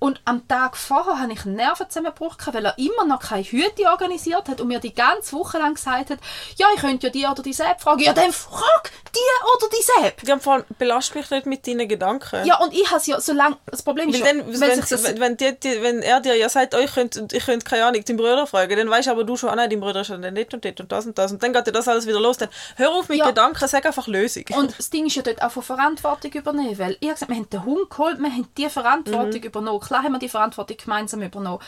Und 0.00 0.20
am 0.24 0.48
Tag 0.48 0.76
vorher 0.76 1.20
hatte 1.20 1.32
ich 1.32 1.44
einen 1.44 1.56
Nervenzusammenbruch, 1.56 2.36
weil 2.52 2.64
er 2.64 2.78
immer 2.78 3.04
noch 3.04 3.20
keine 3.20 3.44
Hüte 3.44 3.84
organisiert 3.84 4.48
hat 4.48 4.60
und 4.60 4.66
mir 4.66 4.80
die 4.80 4.94
ganze 4.94 5.36
Woche 5.36 5.58
lang 5.58 5.74
gesagt 5.74 6.10
hat, 6.10 6.18
ja, 6.56 6.66
ich 6.74 6.80
könnte 6.80 7.06
ja 7.06 7.12
die 7.12 7.26
oder 7.26 7.42
die 7.42 7.52
Sepp 7.52 7.80
fragen. 7.80 8.00
Ja, 8.00 8.14
dann 8.14 8.32
frag 8.32 8.90
die 9.14 9.56
oder 9.56 9.68
die 9.68 9.82
Sepp. 9.82 10.26
Ja, 10.26 10.38
vor 10.38 10.54
allem, 10.54 10.64
belast 10.78 11.14
mich 11.14 11.30
nicht 11.30 11.46
mit 11.46 11.66
deinen 11.66 11.86
Gedanken. 11.86 12.44
Ja, 12.46 12.58
und 12.60 12.72
ich 12.72 12.86
habe 12.86 12.96
es 12.96 13.06
ja 13.06 13.20
so 13.20 13.32
lange, 13.32 13.58
das 13.66 13.82
Problem 13.82 14.08
ist 14.08 14.20
Weil 14.20 14.36
ja, 14.38 14.42
dann, 14.42 14.52
wenn 14.52 14.60
wenn, 14.60 14.80
das... 14.80 15.20
wenn, 15.20 15.36
die, 15.36 15.60
die, 15.60 15.82
wenn 15.82 16.02
er 16.02 16.20
dir 16.20 16.34
ja 16.34 16.48
sagt, 16.48 16.74
oh, 16.74 16.78
ich 16.78 16.94
könnte, 16.94 17.28
ich 17.30 17.44
könnte 17.44 17.66
keine 17.66 17.84
Ahnung, 17.84 18.02
deinen 18.04 18.16
Bruder 18.16 18.46
fragen, 18.46 18.76
dann 18.76 18.88
weißt 18.88 19.08
aber 19.08 19.24
du 19.24 19.36
schon, 19.36 19.50
ah 19.50 19.56
nein, 19.56 19.68
dein 19.68 19.80
Bruder 19.80 20.00
ist 20.00 20.08
ja 20.08 20.16
dann 20.16 20.32
nicht 20.34 20.54
und 20.54 20.64
dort 20.64 20.80
und 20.80 20.90
das 20.90 21.04
und 21.06 21.18
das. 21.18 21.30
Und 21.32 21.42
dann 21.42 21.52
geht 21.52 21.66
dir 21.66 21.72
das 21.72 21.88
alles 21.88 22.06
wieder 22.06 22.20
los. 22.20 22.38
Dann 22.38 22.48
hör 22.76 22.90
auf 22.92 23.08
mit 23.08 23.18
Ja. 23.18 23.26
Gedanken, 23.26 23.68
sag 23.68 23.84
einfach 23.84 24.06
Lösung. 24.06 24.44
Und 24.56 24.78
das 24.78 24.88
Ding 24.88 25.06
ist 25.06 25.16
ja 25.16 25.22
dort 25.22 25.42
auch 25.42 25.50
von 25.50 25.62
Verantwortung 25.62 26.32
übernehmen, 26.32 26.78
weil 26.78 26.96
ich 27.00 27.08
habe 27.08 27.14
gesagt, 27.14 27.30
wir 27.30 27.36
haben 27.36 27.50
den 27.50 27.64
Hund 27.64 27.90
geholt, 27.90 28.18
wir 28.18 28.30
haben 28.30 28.48
die 28.56 28.68
Verantwortung 28.70 29.42
übernommen. 29.42 29.80
Klar 29.90 30.04
haben 30.04 30.12
wir 30.12 30.20
die 30.20 30.28
Verantwortung 30.28 30.76
gemeinsam 30.76 31.20
übernommen. 31.20 31.58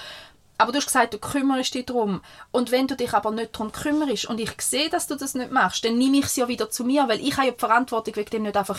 Aber 0.57 0.71
du 0.71 0.79
hast 0.79 0.87
gesagt, 0.87 1.13
du 1.13 1.19
kümmerst 1.19 1.75
dich 1.75 1.87
darum. 1.87 2.21
Und 2.53 2.71
wenn 2.71 2.87
du 2.87 2.95
dich 2.95 3.13
aber 3.15 3.33
nicht 3.33 3.53
darum 3.53 3.73
kümmerst 3.73 4.27
und 4.27 4.39
ich 4.39 4.53
sehe, 4.61 4.89
dass 4.91 5.09
du 5.09 5.17
das 5.17 5.35
nicht 5.35 5.51
machst, 5.51 5.85
dann 5.85 5.99
nehme 5.99 6.19
ich 6.19 6.27
es 6.27 6.37
ja 6.37 6.47
wieder 6.47 6.71
zu 6.71 6.85
mir, 6.85 7.09
weil 7.09 7.19
ich 7.19 7.37
habe 7.37 7.47
ja 7.49 7.53
die 7.53 7.59
Verantwortung 7.59 8.15
wegen 8.15 8.31
dem 8.31 8.43
nicht 8.45 8.57
einfach... 8.57 8.79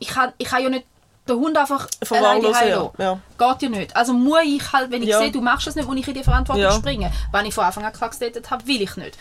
Ich 0.00 0.08
kann, 0.08 0.32
ich 0.38 0.48
kann 0.48 0.60
ja 0.64 0.70
nicht 0.70 0.86
den 1.28 1.36
Hund 1.36 1.56
einfach 1.56 1.86
alleine 2.10 2.52
heimlassen. 2.52 2.90
ja. 2.98 3.20
Geht 3.38 3.62
ja 3.62 3.68
nicht. 3.68 3.94
Also 3.94 4.12
muss 4.12 4.40
ich 4.44 4.72
halt, 4.72 4.90
wenn 4.90 5.04
ich 5.04 5.10
Ja. 5.10 5.20
sehe, 5.20 5.30
du 5.30 5.40
machst 5.40 5.68
es 5.68 5.76
nicht, 5.76 5.86
muss 5.86 5.96
ich 5.98 6.08
in 6.08 6.14
die 6.14 6.24
Verantwortung 6.24 6.64
Ja. 6.64 6.72
springen. 6.72 7.12
Wenn 7.30 7.46
ich 7.46 7.54
von 7.54 7.62
Anfang 7.64 7.84
an 7.84 7.92
klar 7.92 8.10
habe, 8.10 8.66
will 8.66 8.82
ich 8.82 8.96
nicht. 8.96 9.16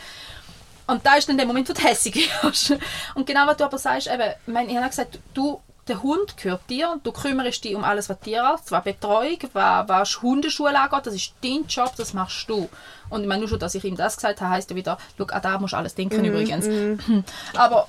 Und 0.88 1.05
da 1.05 1.13
ist 1.13 1.30
dann 1.30 1.38
der 1.38 1.45
Moment, 1.45 1.70
wo 1.70 1.74
du 1.74 1.82
hässig 1.84 2.28
wirst. 2.41 2.74
Und 3.13 3.28
genau 3.28 3.45
was 3.45 3.57
du 3.57 3.65
aber 3.65 3.78
sagst, 3.78 4.07
eben, 4.07 4.67
ich 4.67 4.78
habe 4.78 4.89
gesagt, 4.89 5.20
du, 5.36 5.61
der 5.89 6.03
Hund 6.03 6.37
gehört 6.37 6.69
dir, 6.69 6.99
du 7.03 7.11
kümmerst 7.11 7.63
dich 7.63 7.75
um 7.75 7.83
alles, 7.83 8.09
was 8.09 8.19
Tierarzt, 8.19 8.71
was 8.71 8.83
Betreuung, 8.83 9.37
was, 9.53 9.89
was 9.89 10.21
Hundeschule 10.21 10.79
angeht, 10.79 11.07
das 11.07 11.15
ist 11.15 11.33
dein 11.43 11.65
Job, 11.67 11.93
das 11.97 12.13
machst 12.13 12.49
du. 12.49 12.69
Und 13.09 13.21
ich 13.21 13.27
meine, 13.27 13.41
nur 13.41 13.49
schon, 13.49 13.59
dass 13.59 13.75
ich 13.75 13.83
ihm 13.83 13.95
das 13.95 14.15
gesagt 14.15 14.41
habe, 14.41 14.51
heisst 14.51 14.69
ja 14.69 14.75
wieder, 14.75 14.97
schau, 15.17 15.25
an 15.25 15.41
da 15.41 15.59
musst 15.59 15.73
du 15.73 15.77
alles 15.77 15.95
denken 15.95 16.23
übrigens. 16.23 16.67
Aber 17.55 17.87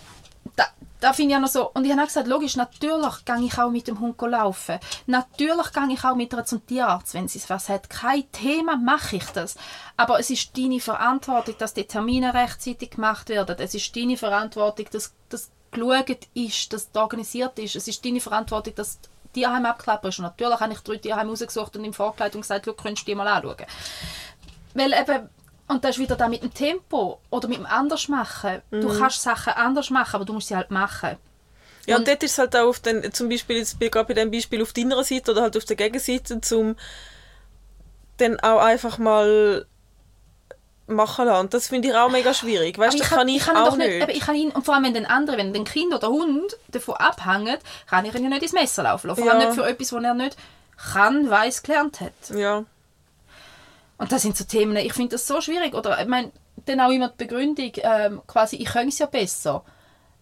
da, 0.56 0.64
da 1.00 1.12
finde 1.12 1.32
ich 1.32 1.36
auch 1.36 1.42
noch 1.42 1.48
so, 1.48 1.70
und 1.70 1.84
ich 1.84 1.92
habe 1.92 2.02
auch 2.02 2.06
gesagt, 2.06 2.26
logisch, 2.26 2.56
natürlich 2.56 3.24
gehe 3.24 3.44
ich 3.44 3.58
auch 3.58 3.70
mit 3.70 3.86
dem 3.86 4.00
Hund 4.00 4.20
laufen. 4.20 4.78
Natürlich 5.06 5.72
gehe 5.72 5.92
ich 5.92 6.04
auch 6.04 6.14
mit 6.14 6.32
ihr 6.32 6.44
zum 6.44 6.66
Tierarzt, 6.66 7.14
wenn 7.14 7.28
sie 7.28 7.42
was 7.48 7.68
hat. 7.68 7.90
Kein 7.90 8.30
Thema, 8.32 8.76
mache 8.76 9.16
ich 9.16 9.26
das. 9.26 9.56
Aber 9.96 10.18
es 10.18 10.30
ist 10.30 10.56
deine 10.56 10.80
Verantwortung, 10.80 11.54
dass 11.58 11.74
die 11.74 11.84
Termine 11.84 12.34
rechtzeitig 12.34 12.92
gemacht 12.92 13.28
werden. 13.28 13.56
Es 13.58 13.74
ist 13.74 13.94
deine 13.94 14.16
Verantwortung, 14.16 14.86
dass 14.90 15.14
das 15.28 15.50
geschaut 15.70 16.26
ist, 16.34 16.72
dass 16.72 16.90
das 16.90 17.02
organisiert 17.02 17.58
ist. 17.58 17.76
Es 17.76 17.86
ist 17.88 18.04
deine 18.04 18.20
Verantwortung, 18.20 18.74
dass 18.74 18.98
die 19.34 19.40
Tierheim 19.40 19.64
abklappert 19.66 20.10
ist. 20.12 20.18
Und 20.18 20.24
natürlich 20.24 20.58
habe 20.60 20.72
ich 20.72 20.80
drei 20.80 20.96
Tierheime 20.96 21.30
rausgesucht 21.30 21.76
und 21.76 21.84
im 21.84 21.92
Vorkleid 21.92 22.34
und 22.34 22.40
gesagt, 22.42 22.66
schau, 22.66 22.72
könntest 22.72 23.06
du 23.06 23.10
die 23.12 23.14
mal 23.14 23.28
anschauen. 23.28 23.66
Weil 24.74 24.92
eben, 24.92 25.28
und 25.68 25.84
das 25.84 25.92
ist 25.92 25.98
wieder 25.98 26.16
da 26.16 26.28
mit 26.28 26.42
dem 26.42 26.52
Tempo 26.52 27.20
oder 27.30 27.46
mit 27.48 27.58
dem 27.58 27.66
anders 27.66 28.08
machen. 28.08 28.62
Du 28.70 28.88
kannst 28.98 29.22
Sachen 29.22 29.52
anders 29.52 29.90
machen, 29.90 30.16
aber 30.16 30.24
du 30.24 30.32
musst 30.32 30.48
sie 30.48 30.56
halt 30.56 30.70
machen. 30.70 31.16
Ja, 31.86 31.96
und 31.96 32.00
Und- 32.02 32.08
dort 32.08 32.22
ist 32.22 32.32
es 32.32 32.38
halt 32.38 32.54
auch 32.56 32.68
auf 32.68 32.80
den, 32.80 33.12
zum 33.12 33.28
Beispiel, 33.28 33.56
jetzt 33.58 33.78
gerade 33.80 34.04
bei 34.04 34.14
dem 34.14 34.30
Beispiel 34.30 34.60
auf 34.62 34.72
deiner 34.72 35.02
Seite 35.04 35.30
oder 35.32 35.42
halt 35.42 35.56
auf 35.56 35.64
der 35.64 35.76
Gegenseite, 35.76 36.40
zum 36.40 36.76
dann 38.18 38.38
auch 38.40 38.58
einfach 38.60 38.98
mal 38.98 39.66
machen 40.90 41.26
lassen. 41.26 41.40
Und 41.40 41.54
das 41.54 41.68
finde 41.68 41.88
ich 41.88 41.94
auch 41.94 42.10
mega 42.10 42.34
schwierig. 42.34 42.78
Weißt 42.78 42.94
Aber 42.94 42.98
das 42.98 43.10
kann 43.10 43.28
ich, 43.28 43.42
kann 43.44 43.56
ihn 43.56 43.62
auch 43.62 43.76
nicht. 43.76 43.90
Eben, 43.90 44.10
ich 44.10 44.20
kann 44.20 44.34
ihn, 44.34 44.50
und 44.50 44.64
vor 44.64 44.74
allem, 44.74 44.84
wenn 44.84 44.94
den 44.94 45.06
anderen, 45.06 45.38
wenn 45.38 45.52
den 45.52 45.64
Kind 45.64 45.94
oder 45.94 46.08
Hund 46.08 46.56
davon 46.68 46.96
abhängt, 46.96 47.60
kann 47.88 48.04
ich 48.04 48.14
ihn 48.14 48.24
ja 48.24 48.28
nicht 48.28 48.42
ins 48.42 48.52
Messer 48.52 48.82
laufen 48.82 49.08
lassen. 49.08 49.22
Vor 49.22 49.30
allem 49.30 49.40
Ja. 49.40 49.46
nicht 49.48 49.58
für 49.58 49.66
etwas, 49.66 49.92
was 49.92 50.04
er 50.04 50.14
nicht 50.14 50.36
kann, 50.92 51.28
weiß, 51.30 51.62
gelernt 51.62 52.00
hat. 52.00 52.12
Ja. 52.34 52.64
Und 53.98 54.12
das 54.12 54.22
sind 54.22 54.36
so 54.36 54.44
Themen, 54.44 54.76
ich 54.76 54.94
finde 54.94 55.10
das 55.10 55.26
so 55.26 55.40
schwierig. 55.40 55.74
Oder 55.74 56.00
ich 56.00 56.06
meine, 56.06 56.32
dann 56.66 56.80
auch 56.80 56.90
immer 56.90 57.08
die 57.08 57.24
Begründung, 57.24 57.72
ähm, 57.76 58.22
quasi, 58.26 58.56
ich 58.56 58.66
kann 58.66 58.88
es 58.88 58.98
ja 58.98 59.06
besser. 59.06 59.62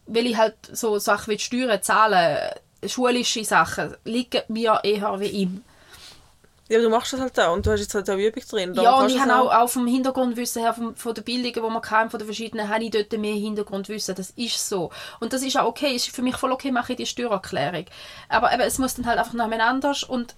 Weil 0.07 0.27
ich 0.27 0.37
halt 0.37 0.57
so 0.73 0.99
Sachen 0.99 1.33
wie 1.33 1.39
Steuern, 1.39 1.83
Zahlen, 1.83 2.39
schulische 2.87 3.45
Sachen, 3.45 3.95
liegen 4.05 4.43
mir 4.49 4.81
eher 4.83 5.21
wie 5.21 5.27
ihm. 5.29 5.65
Ja, 6.69 6.81
du 6.81 6.91
machst 6.91 7.15
das 7.15 7.21
halt 7.21 7.39
auch 7.41 7.55
und 7.55 7.65
du 7.65 7.73
hast 7.73 7.81
jetzt 7.81 7.95
halt 7.95 8.11
auch 8.11 8.17
Übung 8.17 8.43
drin. 8.49 8.75
Ja, 8.75 8.97
und 8.97 9.11
ich 9.11 9.19
habe 9.19 9.35
auch, 9.35 9.55
auch 9.55 9.69
vom 9.69 9.87
Hintergrundwissen 9.87 10.63
her, 10.63 10.75
vom, 10.75 10.95
von 10.95 11.15
den 11.15 11.25
Bildungen, 11.25 11.55
die 11.55 11.61
wir 11.61 11.91
hatten, 11.91 12.11
von 12.11 12.19
den 12.19 12.27
verschiedenen, 12.27 12.69
habe 12.69 12.85
ich 12.85 12.91
dort 12.91 13.13
mehr 13.13 13.35
Hintergrundwissen. 13.35 14.15
Das 14.15 14.31
ist 14.31 14.69
so. 14.69 14.91
Und 15.19 15.33
das 15.33 15.43
ist 15.43 15.57
auch 15.57 15.67
okay. 15.67 15.95
Ist 15.95 16.11
für 16.11 16.21
mich 16.23 16.37
voll 16.37 16.53
okay, 16.53 16.71
mache 16.71 16.93
ich 16.93 16.99
die 16.99 17.07
Steuererklärung. 17.07 17.87
Aber 18.29 18.53
eben, 18.53 18.63
es 18.63 18.79
muss 18.79 18.95
dann 18.95 19.07
halt 19.07 19.19
einfach 19.19 19.33
nebeneinander 19.33 19.95
und 20.09 20.35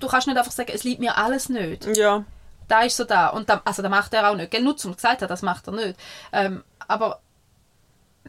du, 0.00 0.06
kannst 0.06 0.26
nicht 0.26 0.36
einfach 0.36 0.52
sagen, 0.52 0.72
es 0.74 0.84
liegt 0.84 1.00
mir 1.00 1.16
alles 1.16 1.48
nicht. 1.48 1.86
Ja. 1.96 2.24
Da 2.68 2.82
ist 2.82 2.96
so 2.96 3.04
da. 3.04 3.28
Und 3.28 3.48
da, 3.48 3.62
also 3.64 3.80
da 3.80 3.88
macht 3.88 4.12
er 4.12 4.30
auch 4.30 4.36
nicht. 4.36 4.50
Gell? 4.50 4.62
Nur 4.62 4.76
zum 4.76 4.94
gesagt 4.94 5.22
hat, 5.22 5.30
das 5.30 5.42
macht 5.42 5.66
er 5.66 5.72
nicht. 5.72 5.98
Ähm, 6.32 6.62
aber 6.86 7.20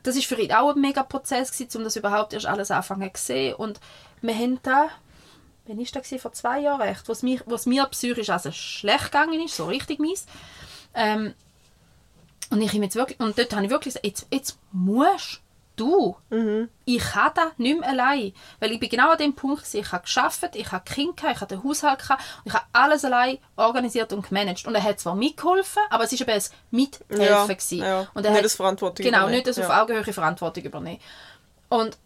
das 0.03 0.15
ist 0.15 0.25
für 0.25 0.39
ihn 0.39 0.53
auch 0.53 0.73
ein 0.73 0.81
mega 0.81 1.03
Prozess 1.03 1.51
gewesen, 1.51 1.77
um 1.77 1.83
das 1.83 1.95
überhaupt 1.95 2.33
erst 2.33 2.45
alles 2.45 2.71
anfangen 2.71 3.13
zu 3.13 3.25
sehen. 3.25 3.55
Und 3.55 3.79
wir 4.21 4.35
haben 4.35 4.59
da, 4.63 4.87
wann 5.67 5.79
ist 5.79 5.95
das 5.95 6.13
vor 6.21 6.33
zwei 6.33 6.59
Jahren 6.59 6.81
recht, 6.81 7.07
was 7.09 7.23
mir, 7.23 7.41
was 7.45 7.65
mir 7.65 7.85
psychisch 7.87 8.29
also 8.29 8.51
schlecht 8.51 9.05
gegangen 9.05 9.41
ist, 9.41 9.55
so 9.55 9.65
richtig 9.65 9.99
mies. 9.99 10.25
Ähm, 10.93 11.33
und 12.51 12.61
ich 12.61 12.73
jetzt 12.73 12.95
wirklich, 12.95 13.19
und 13.19 13.37
dort 13.37 13.53
habe 13.53 13.65
ich 13.65 13.71
wirklich 13.71 13.93
gesagt, 13.95 14.05
jetzt, 14.05 14.27
jetzt 14.31 14.57
musst 14.71 15.41
du. 15.75 16.15
Ich 16.85 17.03
kann 17.03 17.31
das 17.35 17.57
nicht 17.57 17.79
mehr 17.79 17.89
allein. 17.89 18.33
Weil 18.59 18.71
ich 18.71 18.79
bin 18.79 18.89
genau 18.89 19.11
an 19.11 19.17
dem 19.17 19.35
Punkt, 19.35 19.63
gewesen, 19.63 19.79
ich 19.81 19.91
habe 19.91 20.03
geschafft, 20.03 20.55
ich 20.55 20.71
habe 20.71 20.83
gehabt, 20.85 21.35
ich 21.35 21.41
habe 21.41 21.47
den 21.47 21.63
Haushalt 21.63 21.99
gehabt, 21.99 22.23
und 22.43 22.47
ich 22.49 22.53
habe 22.53 22.65
alles 22.71 23.03
allein 23.03 23.39
organisiert 23.55 24.13
und 24.13 24.27
gemanagt. 24.27 24.65
Und 24.65 24.75
er 24.75 24.83
hat 24.83 24.99
zwar 24.99 25.15
mitgeholfen, 25.15 25.81
aber 25.89 26.03
es 26.05 26.13
war 26.13 26.21
eben 26.21 26.31
ein 26.31 26.43
Mithelfen. 26.71 27.77
Ja, 27.79 27.85
ja. 27.85 28.07
Und 28.13 28.23
er 28.23 28.31
Nicht 28.31 28.37
hat, 28.37 28.45
das 28.45 28.55
Verantwortung 28.55 29.03
Genau, 29.03 29.17
übernehmen. 29.19 29.35
nicht 29.35 29.47
das 29.47 29.59
auf. 29.59 29.69
Augenhöhe 29.69 30.13
Verantwortung 30.13 30.63
übernehmen. 30.63 30.99
Und, 31.69 31.97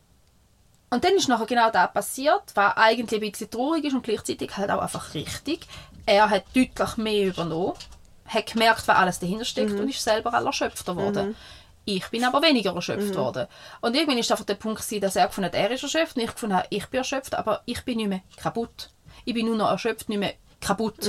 und 0.89 1.03
dann 1.03 1.13
ist 1.15 1.27
nachher 1.27 1.45
genau 1.45 1.69
das 1.71 1.91
passiert, 1.93 2.43
was 2.55 2.77
eigentlich 2.77 3.21
ein 3.21 3.31
bisschen 3.31 3.49
traurig 3.49 3.83
ist 3.85 3.93
und 3.93 4.03
gleichzeitig 4.03 4.55
halt 4.57 4.71
auch 4.71 4.81
einfach 4.81 5.13
richtig. 5.13 5.67
Er 6.05 6.29
hat 6.29 6.43
deutlich 6.55 6.97
mehr 6.97 7.27
übernommen, 7.27 7.73
hat 8.25 8.47
gemerkt, 8.53 8.87
was 8.87 8.97
alles 8.97 9.19
dahinter 9.19 9.45
steckt 9.45 9.71
Mhm. 9.73 9.79
und 9.81 9.89
ist 9.89 10.03
selber 10.03 10.29
auch 10.33 10.45
erschöpfter 10.45 10.95
geworden. 10.95 11.35
Ich 11.85 12.07
bin 12.09 12.23
aber 12.23 12.41
weniger 12.43 12.75
erschöpft 12.75 13.09
Mhm. 13.09 13.15
worden. 13.15 13.47
Und 13.81 13.95
irgendwann 13.95 14.17
ist 14.19 14.31
einfach 14.31 14.45
der 14.45 14.55
Punkt, 14.55 14.81
gewesen, 14.81 15.01
dass 15.01 15.15
er 15.15 15.27
gefunden 15.27 15.45
hat, 15.47 15.55
er 15.55 15.71
ist 15.71 15.81
erschöpft 15.83 16.15
und 16.17 16.23
ich 16.23 16.31
gefunden 16.31 16.55
habe, 16.55 16.67
ich 16.69 16.85
bin 16.87 16.99
erschöpft, 16.99 17.33
aber 17.35 17.61
ich 17.65 17.83
bin 17.83 17.97
nicht 17.97 18.09
mehr 18.09 18.21
kaputt. 18.37 18.89
Ich 19.25 19.33
bin 19.33 19.45
nur 19.47 19.55
noch 19.55 19.69
erschöpft, 19.71 20.09
nicht 20.09 20.19
mehr 20.19 20.33
kaputt. 20.61 21.07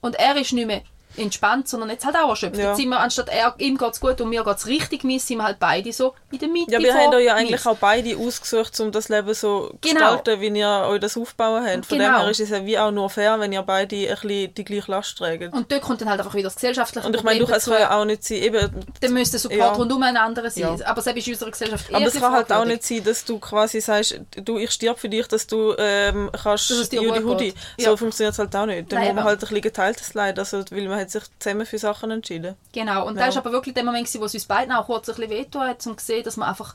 Und 0.00 0.14
er 0.16 0.36
ist 0.36 0.52
nicht 0.52 0.66
mehr 0.66 0.82
entspannt, 1.16 1.68
sondern 1.68 1.90
jetzt 1.90 2.04
halt 2.04 2.16
auch 2.16 2.28
erschöpft. 2.30 2.56
Ja. 2.58 2.68
Jetzt 2.68 2.76
sind 2.78 2.88
wir, 2.88 3.00
anstatt 3.00 3.28
er, 3.28 3.54
ihm 3.58 3.76
geht 3.76 3.92
es 3.92 4.00
gut 4.00 4.20
und 4.20 4.28
mir 4.30 4.44
geht 4.44 4.56
es 4.56 4.66
richtig 4.66 5.04
mies, 5.04 5.26
sind 5.26 5.38
wir 5.38 5.44
halt 5.44 5.58
beide 5.58 5.92
so 5.92 6.14
in 6.30 6.38
der 6.38 6.48
Mitte 6.48 6.72
Ja, 6.72 6.78
wir 6.80 6.94
haben 6.94 7.14
euch 7.14 7.24
ja 7.24 7.34
eigentlich 7.34 7.66
auch 7.66 7.76
beide 7.76 8.16
ausgesucht, 8.16 8.78
um 8.80 8.92
das 8.92 9.08
Leben 9.08 9.32
so 9.34 9.68
zu 9.68 9.78
Genau. 9.80 10.16
gestalten, 10.16 10.40
wie 10.40 10.48
ihr 10.58 10.86
euch 10.88 11.00
das 11.00 11.16
aufbauen 11.16 11.64
habt. 11.66 11.86
Von 11.86 11.98
Genau. 11.98 12.10
dem 12.12 12.20
her 12.22 12.30
ist 12.30 12.40
es 12.40 12.50
ja 12.50 12.64
wie 12.64 12.78
auch 12.78 12.90
nur 12.90 13.10
fair, 13.10 13.38
wenn 13.40 13.52
ihr 13.52 13.62
beide 13.62 13.96
ein 13.96 14.08
bisschen 14.20 14.54
die 14.54 14.64
gleiche 14.64 14.90
Last 14.90 15.18
trägt. 15.18 15.52
Und 15.52 15.70
dort 15.70 15.82
kommt 15.82 16.00
dann 16.00 16.08
halt 16.10 16.20
einfach 16.20 16.34
wieder 16.34 16.44
das 16.44 16.54
gesellschaftliche 16.54 17.06
Und 17.06 17.16
ich 17.16 17.22
meine, 17.22 17.40
du, 17.40 17.46
es 17.52 17.64
kann 17.64 17.80
ja 17.80 17.98
auch 17.98 18.04
nicht 18.04 18.24
sein, 18.24 18.38
eben, 18.38 18.70
Dann 19.00 19.12
müsste 19.12 19.38
Support 19.38 19.58
Ja. 19.58 19.72
rundum 19.72 20.02
ein 20.02 20.16
anderer 20.16 20.50
sein. 20.50 20.76
Ja. 20.78 20.86
Aber 20.86 21.02
selbst 21.02 21.26
in 21.26 21.32
unserer 21.34 21.50
Gesellschaft 21.50 21.92
aber 21.92 22.06
es 22.06 22.14
kann 22.14 22.32
halt 22.32 22.52
auch 22.52 22.64
nicht 22.64 22.84
sein, 22.84 23.02
dass 23.04 23.24
du 23.24 23.38
quasi 23.38 23.80
sagst, 23.80 24.20
du, 24.36 24.58
ich 24.58 24.70
stirb 24.70 24.98
für 24.98 25.08
dich, 25.08 25.26
dass 25.26 25.46
du 25.46 25.74
ähm, 25.78 26.30
kannst 26.32 26.70
Dass 26.70 26.78
es 26.78 26.88
dir 26.88 27.02
Judy. 27.02 27.54
So 27.78 27.96
funktioniert 27.96 28.32
es 28.32 28.38
halt 28.38 28.54
auch 28.54 28.66
nicht. 28.66 28.92
Dann 28.92 28.98
Nein, 29.00 29.08
muss 29.08 29.16
man 29.16 29.24
halt 29.24 29.36
ein 29.38 29.40
bisschen 29.40 29.60
geteiltes 29.62 30.14
Leid, 30.14 30.38
also, 30.38 30.58
weil 30.70 30.88
wir 30.88 30.96
hat 31.00 31.10
sich 31.10 31.24
zusammen 31.38 31.66
für 31.66 31.78
Sachen 31.78 32.10
entschieden. 32.10 32.56
Genau, 32.72 33.06
und 33.06 33.16
Ja. 33.16 33.22
da 33.22 33.28
ist 33.28 33.36
aber 33.36 33.52
wirklich 33.52 33.74
der 33.74 33.84
Moment, 33.84 34.08
wo 34.20 34.24
es 34.24 34.34
uns 34.34 34.44
beiden 34.46 34.72
auch 34.72 34.86
kurz 34.86 35.08
ein 35.08 35.14
bisschen 35.16 35.30
wehtun 35.30 35.62
hat, 35.62 35.86
um 35.86 35.96
zu 35.98 36.04
sehen, 36.04 36.24
dass 36.24 36.36
wir 36.36 36.46
einfach 36.46 36.74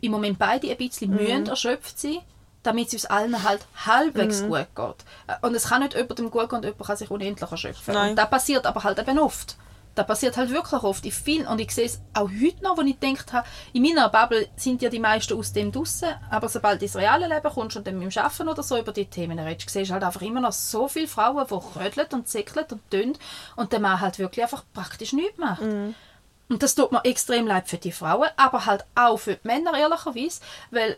im 0.00 0.10
Moment 0.12 0.38
beide 0.38 0.70
ein 0.70 0.76
bisschen 0.76 1.10
Mhm. 1.10 1.16
mühen 1.16 1.46
erschöpft 1.46 1.98
sind, 1.98 2.20
damit 2.62 2.88
es 2.88 2.94
uns 2.94 3.06
allen 3.06 3.42
halt 3.42 3.66
halbwegs 3.86 4.42
Mhm. 4.42 4.48
gut 4.48 4.66
geht. 4.74 5.40
Und 5.42 5.54
es 5.54 5.68
kann 5.68 5.82
nicht 5.82 5.94
jemandem 5.94 6.30
gut 6.30 6.48
gehen 6.50 6.56
und 6.56 6.64
jemand 6.64 6.84
kann 6.86 6.96
sich 6.96 7.10
unendlich 7.10 7.50
erschöpfen. 7.50 7.94
Nein. 7.94 8.10
Und 8.10 8.16
das 8.16 8.30
passiert 8.30 8.66
aber 8.66 8.82
halt 8.84 8.98
eben 8.98 9.18
oft. 9.18 9.56
Das 9.94 10.06
passiert 10.06 10.36
halt 10.36 10.50
wirklich 10.50 10.82
oft 10.82 11.04
in 11.04 11.12
vielen, 11.12 11.46
und 11.46 11.60
ich 11.60 11.70
sehe 11.70 11.86
es 11.86 12.00
auch 12.14 12.28
heute 12.28 12.62
noch, 12.62 12.76
wo 12.76 12.82
ich 12.82 12.98
gedacht 12.98 13.32
habe, 13.32 13.46
in 13.72 13.82
meiner 13.82 14.08
Bubble 14.08 14.48
sind 14.56 14.82
ja 14.82 14.90
die 14.90 14.98
meisten 14.98 15.38
aus 15.38 15.52
dem 15.52 15.70
draussen, 15.70 16.08
aber 16.30 16.48
sobald 16.48 16.80
du 16.80 16.86
ins 16.86 16.96
reale 16.96 17.28
Leben 17.28 17.52
kommst 17.52 17.76
und 17.76 17.86
dann 17.86 17.98
mit 17.98 18.14
dem 18.14 18.22
Arbeiten 18.22 18.48
oder 18.48 18.62
so 18.62 18.76
über 18.76 18.92
die 18.92 19.06
Themen 19.06 19.38
redest, 19.38 19.70
siehst 19.70 19.90
du 19.90 19.94
halt 19.94 20.02
einfach 20.02 20.22
immer 20.22 20.40
noch 20.40 20.52
so 20.52 20.88
viele 20.88 21.06
Frauen, 21.06 21.46
die 21.48 21.78
rödeln 21.78 22.08
und 22.12 22.28
zickeln 22.28 22.66
und 22.70 22.90
tun 22.90 23.12
und 23.56 23.72
der 23.72 23.80
Mann 23.80 24.00
halt 24.00 24.18
wirklich 24.18 24.42
einfach 24.42 24.64
praktisch 24.72 25.12
nichts 25.12 25.38
macht. 25.38 25.62
Und 26.48 26.62
das 26.62 26.74
tut 26.74 26.92
mir 26.92 27.04
extrem 27.04 27.46
leid 27.46 27.68
für 27.68 27.78
die 27.78 27.92
Frauen, 27.92 28.28
aber 28.36 28.66
halt 28.66 28.84
auch 28.94 29.16
für 29.16 29.36
die 29.36 29.46
Männer, 29.46 29.78
ehrlicherweise, 29.78 30.40
weil 30.70 30.96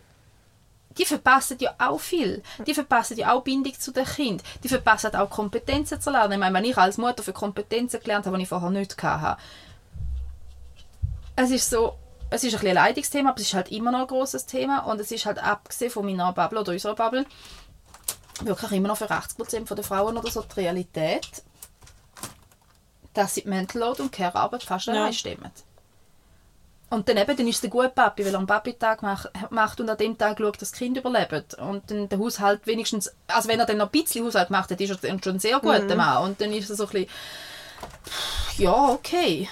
die 0.99 1.05
verpassen 1.05 1.59
ja 1.61 1.75
auch 1.79 2.01
viel. 2.01 2.43
Die 2.67 2.75
verpassen 2.75 3.17
ja 3.17 3.33
auch 3.33 3.43
Bindung 3.43 3.79
zu 3.79 3.93
den 3.93 4.05
Kind. 4.05 4.43
Die 4.63 4.69
verpassen 4.69 5.15
auch 5.15 5.31
Kompetenzen 5.31 6.01
zu 6.01 6.11
lernen. 6.11 6.33
Ich 6.35 6.39
meine, 6.39 6.55
wenn 6.55 6.65
ich 6.65 6.77
als 6.77 6.99
Mutter 6.99 7.23
für 7.23 7.33
Kompetenzen 7.33 8.01
gelernt 8.01 8.27
habe, 8.27 8.37
die 8.37 8.45
ich 8.45 8.49
vorher 8.49 8.71
nicht 8.71 9.03
hatte. 9.03 9.41
Es 11.37 11.51
ist 11.51 11.69
so, 11.69 11.95
es 12.31 12.43
ist 12.45 12.55
ein 12.55 12.61
bisschen 12.61 12.69
ein 12.71 12.75
Leidungsthema, 12.77 13.31
aber 13.31 13.41
es 13.41 13.47
ist 13.47 13.55
halt 13.55 13.71
immer 13.71 13.93
noch 13.93 14.01
ein 14.01 14.07
grosses 14.07 14.47
Thema 14.47 14.81
und 14.81 15.01
es 15.01 15.11
ist 15.11 15.27
halt 15.27 15.39
abgesehen 15.39 15.91
von 15.91 16.07
meiner 16.07 16.33
Bubble 16.33 16.61
oder 16.61 16.73
unserer 16.73 16.95
Bubble 16.95 17.27
wirklich 18.43 18.73
immer 18.73 18.89
noch 18.89 18.97
für 18.97 19.11
80% 19.11 19.75
der 19.75 19.85
Frauen 19.85 20.17
oder 20.17 20.31
so 20.31 20.43
die 20.43 20.61
Realität, 20.61 21.43
dass 23.15 23.35
sie 23.35 23.43
die 23.43 23.49
Mental 23.49 23.81
Load 23.81 24.03
und 24.03 24.13
Care-Arbeit 24.13 24.63
fast 24.63 24.87
Ja. 24.87 24.93
allein 24.95 25.13
stemmen. 25.13 25.51
Und 26.89 27.09
dann 27.09 27.17
eben, 27.17 27.37
dann 27.37 27.49
ist 27.49 27.57
es 27.57 27.61
der 27.63 27.71
gute 27.71 27.89
Papi, 27.89 28.25
weil 28.25 28.33
er 28.33 28.39
einen 28.39 28.47
Papi-Tag 28.47 29.03
mach, 29.03 29.27
macht 29.51 29.81
und 29.81 29.91
an 29.91 29.97
dem 29.97 30.17
Tag 30.17 30.39
schaut, 30.39 30.63
dass 30.63 30.71
das 30.71 30.79
Kind 30.79 30.97
überlebt. 30.97 31.55
Und 31.55 31.91
dann 31.91 32.09
der 32.09 32.19
Haushalt 32.19 32.65
wenigstens, 32.67 33.13
also 33.27 33.49
wenn 33.49 33.59
er 33.59 33.67
dann 33.67 33.79
noch 33.79 33.87
ein 33.87 33.91
bisschen 33.91 34.25
Haushalt 34.25 34.49
gemacht 34.49 34.71
hat, 34.71 34.81
ist 34.81 34.91
er 34.91 34.97
dann 34.97 35.23
schon 35.23 35.41
sehr 35.41 35.59
gut, 35.59 35.89
der 35.89 35.97
Mann. 35.97 36.23
Und 36.23 36.41
dann 36.41 36.53
ist 36.53 36.71
er 36.71 36.77
so 36.77 36.85
ein 36.85 36.91
bisschen, 36.91 37.11
ja, 38.59 38.89
okay. 38.91 39.49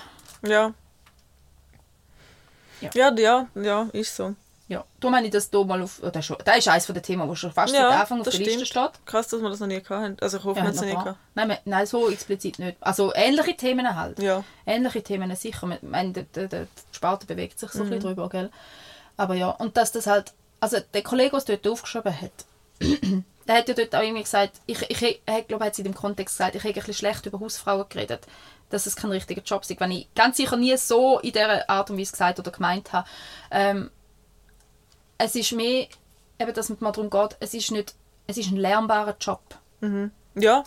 Ja. 0.46 0.72
Ja, 2.92 3.12
ja, 3.16 3.46
ja, 3.54 3.88
ist 3.92 4.14
so. 4.14 4.34
Ja, 4.66 4.82
darum 4.98 5.12
meine 5.12 5.26
ich 5.26 5.32
das 5.32 5.50
hier 5.50 5.62
mal 5.64 5.82
auf, 5.82 6.02
ist, 6.02 6.24
schon, 6.24 6.38
das 6.42 6.56
ist 6.58 6.68
eines 6.68 6.86
der 6.86 7.02
Themen, 7.02 7.28
das 7.28 7.38
schon 7.38 7.52
fast 7.52 7.74
Ja, 7.74 7.90
seit 7.90 8.00
Anfang 8.00 8.20
auf 8.20 8.28
der 8.30 8.38
Liste 8.40 8.64
stimmt. 8.64 8.90
steht. 8.92 9.06
Krass, 9.06 9.28
dass 9.28 9.42
wir 9.42 9.50
das 9.50 9.60
noch 9.60 9.66
nie 9.66 9.82
hatten. 9.84 10.16
Also 10.22 10.38
ich 10.38 10.44
hoffe, 10.44 10.58
Ja, 10.58 10.64
wir 10.64 10.68
haben 10.68 10.74
es 10.74 10.80
noch 10.80 10.88
nie 10.88 10.94
gehabt. 11.04 11.18
nein, 11.34 11.58
nein, 11.66 11.86
so 11.86 12.08
explizit 12.08 12.58
nicht. 12.58 12.78
Also 12.80 13.12
ähnliche 13.14 13.56
Themen 13.56 13.94
halt. 13.94 14.18
Ja. 14.20 14.42
Ähnliche 14.64 15.02
Themen 15.02 15.34
sicher. 15.36 15.68
Ich 15.70 15.82
meine, 15.82 16.12
der, 16.12 16.22
der, 16.24 16.48
der, 16.48 16.66
Sparte 16.92 17.26
bewegt 17.26 17.58
sich 17.58 17.70
so 17.72 17.80
Mhm. 17.80 17.84
ein 17.84 17.90
bisschen 17.90 18.08
drüber, 18.08 18.28
gell? 18.30 18.50
Aber 19.18 19.34
ja, 19.34 19.50
und 19.50 19.76
dass 19.76 19.92
das 19.92 20.06
halt, 20.06 20.32
also 20.60 20.78
der 20.94 21.02
Kollege, 21.02 21.30
der 21.30 21.38
es 21.38 21.44
dort 21.44 21.68
aufgeschrieben 21.68 22.18
hat, 22.18 22.32
der 23.46 23.54
hat 23.56 23.68
ja 23.68 23.74
dort 23.74 23.94
auch 23.94 24.02
irgendwie 24.02 24.22
gesagt, 24.22 24.52
ich, 24.64 24.80
ich, 24.90 25.20
er 25.26 25.34
hat, 25.34 25.48
glaube 25.48 25.64
ich, 25.64 25.70
hat 25.70 25.78
in 25.78 25.84
dem 25.84 25.94
Kontext 25.94 26.38
gesagt, 26.38 26.54
ich 26.54 26.62
habe 26.62 26.70
ein 26.70 26.74
bisschen 26.74 26.94
schlecht 26.94 27.26
über 27.26 27.38
Hausfrauen 27.38 27.84
geredet, 27.90 28.22
dass 28.70 28.86
es 28.86 28.96
kein 28.96 29.10
richtiger 29.10 29.42
Job 29.42 29.62
ist, 29.62 29.78
wenn 29.78 29.90
ich 29.90 30.08
ganz 30.14 30.38
sicher 30.38 30.56
nie 30.56 30.74
so 30.78 31.18
in 31.18 31.32
dieser 31.32 31.68
Art 31.68 31.90
und 31.90 31.98
Weise 31.98 32.12
gesagt 32.12 32.38
oder 32.38 32.50
gemeint 32.50 32.92
habe. 32.94 33.06
Ähm, 33.50 33.90
es 35.18 35.34
ist 35.34 35.52
mehr, 35.52 35.86
eben, 36.38 36.54
dass 36.54 36.70
es 36.70 36.80
mal 36.80 36.92
darum 36.92 37.10
geht, 37.10 37.36
es 37.40 37.54
ist 37.54 37.70
nicht, 37.70 37.94
es 38.26 38.36
ist 38.36 38.50
ein 38.50 38.56
lernbarer 38.56 39.16
Job 39.20 39.42
Ja, 40.34 40.64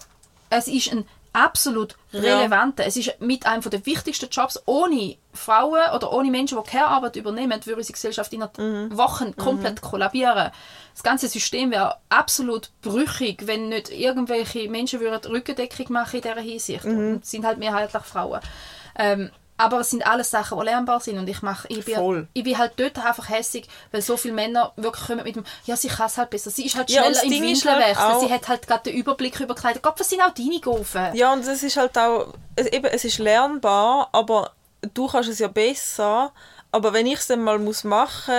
es 0.49 0.67
ist 0.67 0.91
ein 0.91 1.05
absolut 1.33 1.95
relevanter. 2.13 2.85
Es 2.85 2.97
ist 2.97 3.19
mit 3.19 3.45
einem 3.45 3.61
der 3.61 3.85
wichtigsten 3.85 4.29
Jobs. 4.29 4.59
Ohne 4.65 5.17
Frauen 5.33 5.93
oder 5.93 6.11
ohne 6.11 6.31
Menschen, 6.31 6.57
die 6.57 6.69
keine 6.69 6.87
Arbeit 6.87 7.15
übernehmen, 7.15 7.63
würde 7.65 7.77
unsere 7.77 7.93
Gesellschaft 7.93 8.33
in 8.33 8.41
Wochen 8.97 9.35
komplett 9.35 9.81
kollabieren. 9.81 10.51
Das 10.93 11.03
ganze 11.03 11.27
System 11.27 11.69
wäre 11.71 11.97
absolut 12.09 12.71
brüchig, 12.81 13.45
wenn 13.45 13.69
nicht 13.69 13.89
irgendwelche 13.89 14.67
Menschen 14.69 14.99
würden 14.99 15.31
Rückendeckung 15.31 15.87
machen 15.89 16.15
in 16.17 16.21
dieser 16.23 16.41
Hinsicht. 16.41 16.85
Und 16.85 17.23
es 17.23 17.29
sind 17.29 17.45
halt 17.45 17.59
mehrheitlich 17.59 18.03
Frauen. 18.03 18.39
Ähm, 18.97 19.29
aber 19.57 19.79
es 19.79 19.89
sind 19.89 20.05
alles 20.05 20.29
Sachen, 20.29 20.57
die 20.59 20.65
lernbar 20.65 20.99
sind. 20.99 21.17
Und 21.17 21.27
ich, 21.27 21.41
mache, 21.41 21.67
ich, 21.69 21.83
bin, 21.83 21.95
Voll. 21.95 22.27
ich 22.33 22.43
bin 22.43 22.57
halt 22.57 22.73
dort 22.77 22.97
einfach 23.03 23.29
hässig, 23.29 23.67
weil 23.91 24.01
so 24.01 24.15
viele 24.15 24.35
Männer 24.35 24.71
wirklich 24.75 25.07
kommen 25.07 25.23
mit 25.23 25.35
dem, 25.35 25.43
ja, 25.65 25.75
sie 25.75 25.87
kann 25.87 26.07
es 26.07 26.17
halt 26.17 26.29
besser. 26.29 26.51
Sie 26.51 26.65
ist 26.65 26.75
halt 26.75 26.89
Ja, 26.89 27.01
schneller 27.01 27.15
das 27.15 27.23
im 27.23 27.31
Windeln 27.31 27.75
halt 27.75 27.89
wechseln. 27.89 28.19
Sie 28.19 28.33
hat 28.33 28.47
halt 28.47 28.67
gerade 28.67 28.83
den 28.91 28.95
Überblick 28.99 29.39
über 29.39 29.55
Kleider. 29.55 29.79
Gott, 29.79 29.99
was 29.99 30.09
sind 30.09 30.21
auch 30.21 30.33
deine 30.33 30.59
Gofen? 30.59 31.15
Ja, 31.15 31.33
und 31.33 31.45
es 31.45 31.63
ist 31.63 31.77
halt 31.77 31.97
auch, 31.97 32.33
es, 32.55 32.67
eben, 32.67 32.85
es 32.85 33.03
ist 33.03 33.17
lernbar, 33.17 34.09
aber 34.11 34.51
du 34.93 35.07
kannst 35.07 35.29
es 35.29 35.39
ja 35.39 35.47
besser. 35.47 36.31
Aber 36.71 36.93
wenn 36.93 37.07
ich 37.07 37.19
es 37.19 37.27
dann 37.27 37.41
mal 37.41 37.57
muss 37.59 37.83
machen 37.83 38.33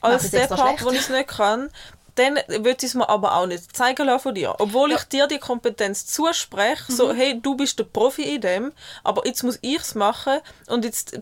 Mach 0.00 0.10
als 0.10 0.30
der 0.30 0.48
Part, 0.48 0.84
wo 0.84 0.90
ich 0.90 1.00
es 1.00 1.08
nicht 1.08 1.28
kann, 1.28 1.70
dann 2.14 2.38
ich 2.48 2.82
es 2.90 2.94
mir 2.94 3.08
aber 3.08 3.36
auch 3.36 3.46
nicht 3.46 3.74
zeigen 3.76 4.06
lassen 4.06 4.22
von 4.22 4.34
dir. 4.34 4.54
Obwohl 4.58 4.92
ich 4.92 5.04
dir 5.04 5.26
die 5.26 5.38
Kompetenz 5.38 6.06
zuspreche, 6.06 6.84
Mhm. 6.92 6.96
so, 6.96 7.12
hey, 7.12 7.40
du 7.40 7.54
bist 7.56 7.78
der 7.78 7.84
Profi 7.84 8.22
in 8.34 8.40
dem, 8.40 8.72
aber 9.04 9.26
jetzt 9.26 9.42
muss 9.42 9.58
ich 9.62 9.76
es 9.80 9.94
machen 9.94 10.38
und 10.68 10.84
jetzt 10.84 11.18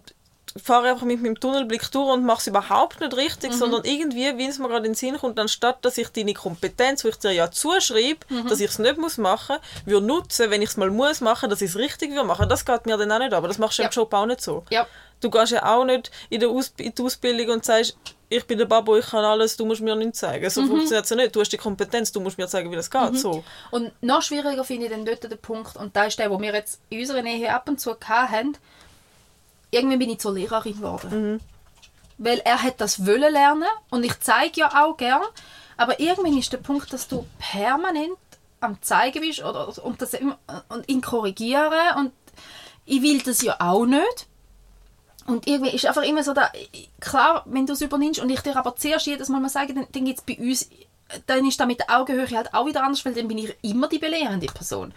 fahre 0.62 0.88
einfach 0.90 1.06
mit 1.06 1.22
meinem 1.22 1.38
Tunnelblick 1.38 1.90
durch 1.92 2.12
und 2.12 2.24
mache 2.24 2.38
es 2.40 2.46
überhaupt 2.46 3.00
nicht 3.00 3.12
Mhm. 3.12 3.18
richtig, 3.18 3.52
sondern 3.52 3.84
irgendwie, 3.84 4.36
wie 4.38 4.46
es 4.46 4.58
mir 4.58 4.68
gerade 4.68 4.86
in 4.86 4.92
den 4.92 4.94
Sinn 4.94 5.16
kommt, 5.18 5.38
anstatt 5.38 5.84
dass 5.84 5.98
ich 5.98 6.08
deine 6.08 6.34
Kompetenz, 6.34 7.02
die 7.02 7.08
ich 7.08 7.16
dir 7.18 7.32
ja 7.32 7.50
zuschreibe, 7.50 8.20
Mhm. 8.28 8.48
dass 8.48 8.60
ich 8.60 8.70
es 8.70 8.78
nicht 8.78 8.98
muss 8.98 9.18
machen, 9.18 9.56
würde 9.84 10.06
nutzen, 10.06 10.50
wenn 10.50 10.62
ich 10.62 10.70
es 10.70 10.76
mal 10.76 10.90
muss 10.90 11.20
machen, 11.20 11.50
dass 11.50 11.62
ich 11.62 11.70
es 11.70 11.76
richtig 11.76 12.10
will 12.14 12.24
machen. 12.24 12.48
Das 12.48 12.64
geht 12.64 12.86
mir 12.86 12.96
dann 12.96 13.12
auch 13.12 13.18
nicht, 13.18 13.32
aber 13.32 13.48
das 13.48 13.58
machst 13.58 13.78
du 13.78 13.82
Ja. 13.82 13.88
im 13.88 13.92
Job 13.92 14.12
auch 14.14 14.26
nicht 14.26 14.40
so. 14.40 14.64
Ja. 14.70 14.86
Du 15.20 15.28
gehst 15.30 15.52
ja 15.52 15.64
auch 15.66 15.84
nicht 15.84 16.10
in, 16.30 16.40
der 16.40 16.48
Aus 16.48 16.72
in 16.78 16.94
die 16.94 17.02
Ausbildung 17.02 17.50
und 17.56 17.64
sagst, 17.64 17.96
ich 18.32 18.44
bin 18.46 18.56
der 18.58 18.64
Babo, 18.64 18.96
ich 18.96 19.06
kann 19.06 19.24
alles, 19.24 19.56
du 19.56 19.66
musst 19.66 19.80
mir 19.82 19.94
nichts 19.96 20.20
zeigen. 20.20 20.44
Mhm. 20.44 20.50
So 20.50 20.64
funktioniert 20.66 21.04
es 21.04 21.10
ja 21.10 21.16
nicht. 21.16 21.34
Du 21.36 21.40
hast 21.40 21.50
die 21.50 21.58
Kompetenz, 21.58 22.10
du 22.12 22.20
musst 22.20 22.38
mir 22.38 22.46
zeigen, 22.48 22.70
wie 22.70 22.76
das 22.76 22.90
geht. 22.90 23.18
So. 23.18 23.44
Und 23.70 23.92
noch 24.02 24.22
schwieriger 24.22 24.64
finde 24.64 24.86
ich 24.86 24.92
dann 24.92 25.04
dort 25.04 25.22
den 25.24 25.36
Punkt, 25.38 25.76
und 25.76 25.94
da 25.94 26.04
ist 26.04 26.18
der, 26.18 26.30
wo 26.30 26.40
wir 26.40 26.54
jetzt 26.54 26.80
in 26.88 27.00
unserer 27.00 27.22
Nähe 27.22 27.52
ab 27.52 27.68
und 27.68 27.80
zu 27.80 27.96
hatten, 28.00 28.56
irgendwann 29.70 29.98
bin 29.98 30.10
ich 30.10 30.18
zur 30.18 30.32
Lehrerin 30.32 30.76
geworden. 30.76 31.40
Weil 32.18 32.38
er 32.40 32.62
hat 32.62 32.80
das 32.80 33.06
wollen 33.06 33.32
lernen 33.32 33.68
und 33.90 34.04
ich 34.04 34.18
zeige 34.20 34.60
ja 34.60 34.84
auch 34.84 34.96
gern, 34.96 35.22
aber 35.76 36.00
irgendwann 36.00 36.36
ist 36.36 36.52
der 36.52 36.58
Punkt, 36.58 36.92
dass 36.92 37.08
du 37.08 37.26
permanent 37.38 38.18
am 38.60 38.80
zeigen 38.82 39.20
bist 39.20 39.42
oder, 39.42 39.72
und, 39.82 40.02
das 40.02 40.12
immer, 40.14 40.38
und 40.68 40.88
ihn 40.88 41.00
korrigieren 41.00 41.72
und 41.96 42.12
ich 42.84 43.02
will 43.02 43.20
das 43.22 43.40
ja 43.42 43.56
auch 43.58 43.86
nicht. 43.86 44.26
Und 45.26 45.46
irgendwie 45.46 45.70
ist 45.70 45.86
einfach 45.86 46.02
immer 46.02 46.22
so, 46.22 46.32
da, 46.32 46.50
klar, 46.98 47.44
wenn 47.46 47.66
du 47.66 47.72
es 47.72 47.80
übernimmst 47.80 48.20
und 48.20 48.30
ich 48.30 48.40
dir 48.40 48.56
aber 48.56 48.74
zuerst 48.76 49.06
jedes 49.06 49.28
Mal 49.28 49.40
mal 49.40 49.48
sage, 49.48 49.74
dann, 49.74 49.86
dann 49.92 50.04
gibt 50.04 50.18
es 50.18 50.24
bei 50.24 50.36
uns, 50.42 50.68
dann 51.26 51.46
ist 51.46 51.60
da 51.60 51.66
mit 51.66 51.78
der 51.78 51.98
Augenhöhe 51.98 52.28
halt 52.30 52.52
auch 52.52 52.66
wieder 52.66 52.82
anders, 52.82 53.04
weil 53.04 53.14
dann 53.14 53.28
bin 53.28 53.38
ich 53.38 53.54
immer 53.62 53.88
die 53.88 53.98
belehrende 53.98 54.46
Person. 54.46 54.92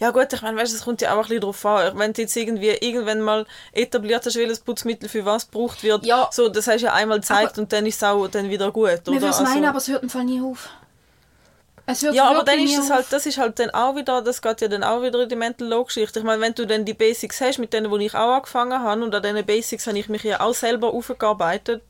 Ja 0.00 0.10
gut, 0.10 0.32
ich 0.32 0.42
meine, 0.42 0.56
weißt, 0.60 0.74
es 0.74 0.82
kommt 0.84 1.00
ja 1.00 1.12
auch 1.12 1.16
ein 1.18 1.22
bisschen 1.22 1.40
darauf 1.40 1.64
an. 1.66 1.98
Wenn 1.98 2.12
du 2.12 2.22
jetzt 2.22 2.36
irgendwie 2.36 2.70
irgendwann 2.70 3.20
mal 3.20 3.46
etabliert 3.72 4.26
hast, 4.26 4.36
welches 4.36 4.60
Putzmittel 4.60 5.08
für 5.08 5.24
was 5.24 5.50
gebraucht 5.50 5.82
wird, 5.82 6.04
Ja. 6.04 6.28
so, 6.32 6.48
das 6.48 6.66
hast 6.66 6.80
du 6.80 6.86
ja 6.86 6.92
einmal 6.92 7.20
gezeigt 7.20 7.58
und 7.58 7.72
dann 7.72 7.86
ist 7.86 7.96
es 7.96 8.02
auch 8.02 8.26
dann 8.28 8.50
wieder 8.50 8.72
gut. 8.72 8.88
Oder? 9.06 9.12
würde 9.12 9.28
es 9.28 9.38
Also- 9.38 9.44
meinen, 9.52 9.64
aber 9.64 9.78
es 9.78 9.88
hört 9.88 10.02
im 10.02 10.10
Fall 10.10 10.24
nie 10.24 10.40
auf. 10.40 10.68
Es 11.88 12.00
Ja, 12.00 12.28
aber 12.30 12.42
dann 12.42 12.58
ist 12.58 12.76
auf. 12.80 12.90
halt, 12.90 13.06
das 13.10 13.26
ist 13.26 13.38
halt 13.38 13.60
dann 13.60 13.70
auch 13.70 13.94
wieder, 13.94 14.20
das 14.20 14.42
geht 14.42 14.60
ja 14.60 14.66
dann 14.66 14.82
auch 14.82 15.02
wieder 15.04 15.20
in 15.20 15.28
die 15.28 15.36
Mental 15.36 15.68
Law 15.68 15.84
Geschichte. 15.84 16.18
Ich 16.18 16.24
meine, 16.24 16.40
wenn 16.42 16.52
du 16.52 16.66
dann 16.66 16.84
die 16.84 16.94
Basics 16.94 17.40
hast, 17.40 17.58
mit 17.58 17.72
denen, 17.72 17.88
wo 17.92 17.96
ich 17.98 18.12
auch 18.12 18.34
angefangen 18.38 18.82
habe, 18.82 19.04
und 19.04 19.14
an 19.14 19.22
diesen 19.22 19.46
Basics 19.46 19.86
habe 19.86 19.96
ich 19.96 20.08
mich 20.08 20.24
ja 20.24 20.40
auch 20.40 20.52
selber 20.54 20.92
aufgearbeitet, 20.92 21.82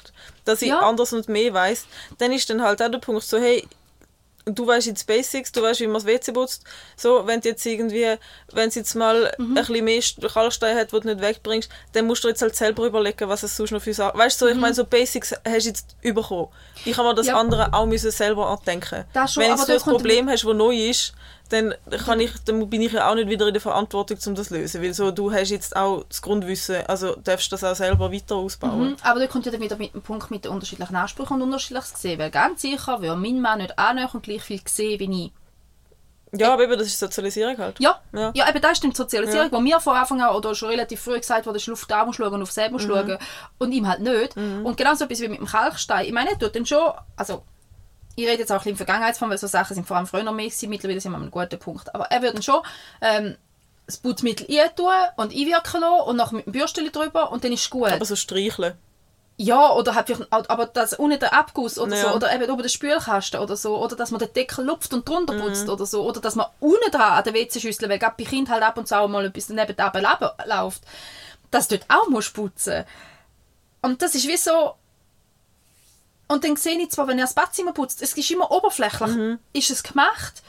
dass 0.45 0.61
ich 0.61 0.69
Ja. 0.69 0.81
anders 0.81 1.15
und 1.15 1.31
mehr 1.31 1.55
weiß, 1.55 1.87
dann 2.19 2.31
ist 2.31 2.51
dann 2.51 2.63
halt 2.63 2.83
auch 2.83 2.91
der 2.91 2.99
Punkt 2.99 3.23
so, 3.23 3.39
hey, 3.39 3.67
du 4.49 4.65
weißt 4.67 4.87
jetzt 4.87 5.07
Basics, 5.09 5.51
du 5.51 5.61
weißt, 5.63 5.81
wie 5.81 5.87
man 5.89 5.95
das 5.95 6.07
WC 6.07 6.33
putzt. 6.33 6.63
So, 6.97 7.27
wenn 7.27 7.41
du 7.41 7.49
jetzt 7.49 7.67
irgendwie, 7.67 8.15
wenn 8.53 8.69
es 8.69 8.77
jetzt 8.77 8.95
mal 8.95 9.35
Mhm. 9.39 9.51
ein 9.51 9.55
bisschen 9.67 9.85
mehr 9.85 10.01
St- 10.01 10.33
Kalkstein 10.33 10.77
hat, 10.77 10.93
wo 10.93 11.01
du 11.01 11.09
nicht 11.09 11.21
wegbringst, 11.21 11.69
dann 11.93 12.07
musst 12.07 12.23
du 12.23 12.29
jetzt 12.29 12.43
halt 12.43 12.55
selber 12.55 12.87
überlegen, 12.87 13.29
was 13.29 13.43
es 13.43 13.57
sonst 13.57 13.73
noch 13.73 13.83
für 13.83 13.93
Sachen... 13.93 14.17
Weißt 14.19 14.41
du, 14.41 14.47
so, 14.47 14.51
ich 14.53 14.57
meine, 14.57 14.75
so 14.75 14.85
Basics 14.85 15.33
hast 15.45 15.65
du 15.65 15.69
jetzt 15.69 16.01
bekommen. 16.01 16.49
Ich 16.85 16.97
habe 16.97 17.09
mir 17.09 17.15
das 17.17 17.27
Mhm. 17.27 17.33
Ja. 17.33 17.41
andere 17.41 17.73
auch 17.73 17.87
müssen 17.87 18.11
selber 18.13 18.47
andenken. 18.49 19.05
Das 19.13 19.33
schon, 19.33 19.43
wenn 19.43 19.51
jetzt 19.51 19.67
so 19.67 19.73
ein 19.73 19.81
Problem 19.81 20.29
hast, 20.31 20.45
das 20.45 20.55
neu 20.55 20.77
ist, 20.77 21.13
dann, 21.49 21.75
kann 22.05 22.21
ich, 22.21 22.33
dann 22.45 22.69
bin 22.69 22.81
ich 22.83 22.93
ja 22.93 23.11
auch 23.11 23.15
nicht 23.15 23.29
wieder 23.29 23.47
in 23.47 23.55
der 23.55 23.61
Verantwortung, 23.61 24.19
um 24.27 24.35
das 24.35 24.49
zu 24.49 24.55
lösen. 24.57 24.83
Weil 24.83 24.95
so, 24.95 25.11
du 25.11 25.33
hast 25.33 25.51
jetzt 25.51 25.77
auch 25.77 26.05
das 26.09 26.21
Grundwissen, 26.23 26.85
also 26.87 27.17
darfst 27.17 27.53
das 27.53 27.63
auch 27.65 27.75
selber 27.77 28.13
weiter 28.13 28.37
ausbauen. 28.37 28.91
Mhm, 28.91 28.97
Aber 29.03 29.21
da 29.21 29.27
kommt 29.27 29.47
ja 29.47 29.53
dann 29.53 29.61
wieder 29.61 29.77
mit 29.77 29.95
dem 29.95 30.03
Punkt 30.03 30.31
mit 30.31 30.45
den 30.45 30.53
unterschiedlichen 30.53 30.97
Ansprüchen 30.97 31.35
und 31.35 31.43
unterschiedliches 31.43 31.93
gesehen. 31.95 32.19
Weil 32.19 32.31
ganz 32.31 32.63
sicher 32.63 33.01
würde 33.01 33.17
mein 33.17 33.41
Mann 33.41 33.59
nicht 33.59 33.79
annähernd 33.79 34.23
gleich 34.23 34.43
viel 34.43 34.61
sehen 34.67 35.01
wie 35.01 35.27
ich. 35.27 35.33
Ja, 36.33 36.53
aber 36.53 36.65
eben, 36.65 36.77
das 36.77 36.89
ist 36.89 36.99
Sozialisierung 36.99 37.57
halt. 37.57 37.79
Ja, 37.81 38.01
Ja. 38.13 38.33
ja. 38.35 38.49
eben 38.49 38.61
das 38.61 38.73
ist 38.73 38.83
die 38.83 38.91
Sozialisierung, 38.95 39.49
wo 39.53 39.61
mir 39.61 39.79
von 39.81 39.97
Anfang 39.97 40.21
an 40.21 40.35
oder 40.35 40.55
schon 40.55 40.69
relativ 40.71 41.01
früh 41.01 41.19
gesagt 41.19 41.47
wurde, 41.47 41.61
auf 41.73 41.85
da 41.87 42.05
musst 42.05 42.19
du 42.19 42.25
schauen 42.25 42.35
und 42.35 42.43
auf 42.43 42.51
selber 42.51 42.79
du 42.79 42.85
Mhm. 42.85 42.89
schauen 42.89 43.19
und 43.59 43.73
ihm 43.73 43.87
halt 43.87 44.01
nicht. 44.01 44.37
Und 44.37 44.77
genauso 44.77 45.05
etwas 45.05 45.21
wie 45.21 45.29
mit 45.29 45.39
dem 45.39 45.47
Kalkstein. 45.47 46.05
Ich 46.07 46.13
meine, 46.13 46.31
er 46.31 46.39
tut 46.39 46.55
dann 46.57 46.67
schon, 46.67 46.93
also 47.17 47.43
ich 48.17 48.27
rede 48.27 48.41
jetzt 48.41 48.51
auch 48.51 48.57
ein 48.57 48.59
bisschen 48.59 48.73
im 48.73 48.77
Vergangenheitsform, 48.79 49.31
weil 49.31 49.39
so 49.39 49.47
Sachen 49.47 49.75
sind 49.75 49.87
vor 49.87 49.97
allem 49.97 50.07
früher 50.07 50.25
mehr 50.25 50.33
gewesen, 50.47 50.69
mittlerweile 50.71 51.01
sind 51.01 51.13
wir 51.13 51.17
an 51.17 51.23
einem 51.23 51.31
guten 51.31 51.59
Punkt. 51.59 51.95
Aber 51.95 52.07
er 52.07 52.23
würde 52.23 52.43
schon 52.43 52.61
ähm, 53.01 53.37
das 53.87 53.99
Putzmittel 53.99 54.47
rein 54.49 54.71
tun 54.75 54.87
und 55.17 55.33
einwirken 55.33 55.81
lassen 55.81 56.01
und 56.09 56.17
nachher 56.17 56.37
mit 56.37 56.47
dem 56.47 56.53
Bürstchen 56.53 56.91
drüber 56.91 57.31
und 57.31 57.45
dann 57.45 57.53
ist 57.53 57.61
es 57.63 57.71
gut. 57.71 57.93
Aber 57.93 58.05
so 58.05 58.17
streicheln. 58.17 58.75
Ja, 59.39 59.71
oder 59.73 59.95
halt 59.95 60.07
vielleicht, 60.07 60.33
aber 60.33 60.65
das 60.65 60.95
unten 60.95 61.21
der 61.21 61.35
Abguss 61.35 61.79
oder 61.79 61.95
Ja. 61.95 62.09
so, 62.09 62.17
oder 62.17 62.35
eben 62.35 62.51
oben 62.51 62.63
der 62.63 62.71
Spülkasten 62.71 63.39
oder 63.39 63.55
so, 63.55 63.77
oder 63.77 63.95
dass 63.95 64.11
man 64.11 64.19
den 64.19 64.33
Deckel 64.33 64.65
lupft 64.65 64.95
und 64.95 65.07
drunter 65.07 65.35
Mhm. 65.35 65.41
putzt 65.43 65.69
oder 65.69 65.85
so, 65.85 66.09
oder 66.09 66.23
dass 66.23 66.37
man 66.37 66.47
unten 66.59 66.91
dran 66.91 67.13
an 67.19 67.23
der 67.25 67.35
WC-Schüssel, 67.35 67.87
weil 67.91 67.99
gerade 67.99 68.15
bei 68.17 68.25
Kind 68.25 68.49
halt 68.49 68.63
ab 68.63 68.79
und 68.79 68.89
zu 68.89 68.97
auch 68.99 69.09
mal 69.09 69.27
etwas 69.27 69.49
daneben 69.49 69.77
läuft, 70.47 70.83
dass 71.51 71.69
du 71.69 71.77
dort 71.77 71.91
auch 71.91 72.09
musst 72.09 72.33
putzen 72.33 72.85
Und 73.83 74.01
das 74.01 74.15
ist 74.15 74.27
wie 74.27 74.39
so... 74.39 74.75
Und 76.29 76.43
dann 76.45 76.57
sehe 76.57 76.79
ich 76.81 76.91
zwar, 76.91 77.07
wenn 77.09 77.19
er 77.19 77.25
das 77.27 77.35
Badzimmer 77.35 77.73
putzt, 77.73 78.03
es 78.03 78.13
ist 78.13 78.31
immer 78.31 78.51
oberflächlich, 78.51 79.11
Mhm. 79.11 79.39
ist 79.53 79.71
es 79.71 79.83
gemacht, 79.83 80.43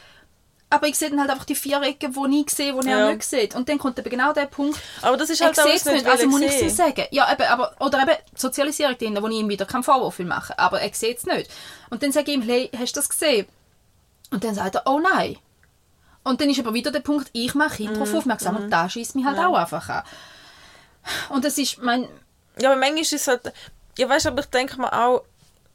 aber 0.69 0.87
ich 0.87 0.95
sehe 0.97 1.09
dann 1.09 1.19
halt 1.21 1.29
einfach 1.29 1.45
die 1.45 1.55
vier 1.55 1.81
Ecken, 1.81 2.11
die 2.13 2.41
ich 2.41 2.49
sehe, 2.49 2.73
die 2.77 2.87
Ja. 2.89 2.97
er 3.07 3.13
nicht 3.13 3.23
sieht. 3.23 3.55
Und 3.55 3.69
dann 3.69 3.77
kommt 3.77 3.97
eben 3.99 4.09
genau 4.09 4.33
der 4.33 4.47
Punkt, 4.47 4.79
Aber 5.01 5.15
das 5.17 5.29
ist 5.29 5.39
halt 5.41 5.57
auch, 5.59 5.65
nicht 5.65 5.85
nicht, 5.85 6.05
also 6.07 6.27
muss 6.27 6.41
ich 6.41 6.61
es 6.61 6.75
sagen. 6.75 7.05
Ja, 7.11 7.31
eben, 7.31 7.43
aber, 7.43 7.73
oder 7.79 8.01
eben 8.01 8.15
Sozialisierung 8.35 8.97
drin, 8.97 9.17
wo 9.21 9.27
ich 9.27 9.35
ihm 9.37 9.47
wieder 9.49 9.65
keinen 9.65 9.83
Vorwurf 9.83 10.17
will 10.19 10.25
machen 10.25 10.55
aber 10.57 10.81
er 10.81 10.93
sieht 10.93 11.19
es 11.19 11.25
nicht. 11.25 11.49
Und 11.89 12.01
dann 12.03 12.11
sage 12.11 12.31
ich 12.31 12.37
ihm, 12.37 12.41
hey, 12.41 12.69
hast 12.77 12.95
du 12.95 12.99
das 12.99 13.07
gesehen? 13.09 13.45
Und 14.31 14.43
dann 14.43 14.55
sagt 14.55 14.75
er, 14.75 14.83
oh 14.87 14.99
nein. 14.99 15.37
Und 16.23 16.41
dann 16.41 16.49
ist 16.49 16.59
aber 16.59 16.73
wieder 16.73 16.91
der 16.91 16.99
Punkt, 16.99 17.29
ich 17.31 17.53
mache 17.55 17.83
ihn 17.83 17.91
Mhm. 17.91 17.93
darauf 17.93 18.13
aufmerksam 18.15 18.57
und 18.57 18.69
da 18.69 18.89
schießt 18.89 19.15
mich 19.15 19.23
halt 19.25 19.37
auch 19.39 19.55
einfach 19.55 19.87
an. 19.87 20.03
Und 21.29 21.45
das 21.45 21.57
ist 21.57 21.81
mein... 21.81 22.09
Ja, 22.59 22.71
aber 22.71 22.79
manchmal 22.79 23.03
ist 23.03 23.13
es 23.13 23.27
halt... 23.27 23.53
Ja, 23.97 24.09
weißt 24.09 24.25
du, 24.25 24.29
aber 24.31 24.41
ich 24.41 24.47
denke 24.47 24.81
mir 24.81 24.91
auch... 24.91 25.23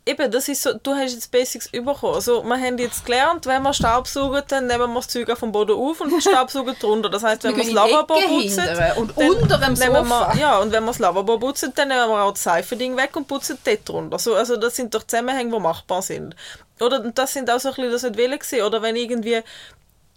Eben, 0.05 0.32
das 0.32 0.48
ist 0.48 0.62
so, 0.62 0.72
du 0.74 0.94
hast 0.94 1.12
jetzt 1.12 1.30
Basics 1.30 1.68
bekommen. 1.68 2.14
Also, 2.14 2.42
wir 2.42 2.57
haben 2.57 2.76
jetzt 2.76 3.05
gelernt, 3.05 3.46
wenn 3.46 3.62
wir 3.62 3.72
Staubsaugen, 3.72 4.42
dann 4.48 4.66
nehmen 4.66 4.92
wir 4.92 4.96
das 4.96 5.07
Zeug 5.07 5.30
vom 5.38 5.53
Boden 5.53 5.76
auf 5.76 6.00
und 6.00 6.20
staubsaugen 6.20 6.74
drunter. 6.80 7.09
Das 7.09 7.22
heisst, 7.22 7.44
wenn 7.44 7.57
wir 7.57 7.64
Wir 7.64 7.72
das 7.72 7.72
Lavabo 7.72 8.14
putzen... 8.14 8.64
und 8.96 9.16
unter 9.16 9.59
dem 9.59 9.76
Sofa. 9.76 10.34
Wir, 10.34 10.40
ja, 10.40 10.59
und 10.59 10.72
wenn 10.72 10.82
wir 10.82 10.88
das 10.88 10.98
Lavabo 10.98 11.38
putzen, 11.38 11.72
dann 11.76 11.86
nehmen 11.86 12.09
wir 12.09 12.20
auch 12.20 12.32
das 12.32 12.42
Seifending 12.42 12.96
weg 12.96 13.14
und 13.14 13.28
putzen 13.28 13.59
dort 13.62 13.88
drunter. 13.88 14.14
Also, 14.14 14.34
also 14.34 14.57
das 14.57 14.74
sind 14.74 14.92
doch 14.92 15.05
Zusammenhänge, 15.05 15.53
die 15.53 15.61
machbar 15.61 16.03
sind. 16.03 16.34
Oder 16.80 16.98
das 16.98 17.32
sind 17.32 17.48
auch 17.48 17.61
so 17.61 17.68
ein 17.68 17.74
bisschen 17.76 17.92
das 17.92 18.03
nicht 18.03 18.16
Willen 18.16 18.38
gewesen. 18.38 18.62
Oder 18.62 18.82
wenn 18.82 18.96
irgendwie... 18.96 19.42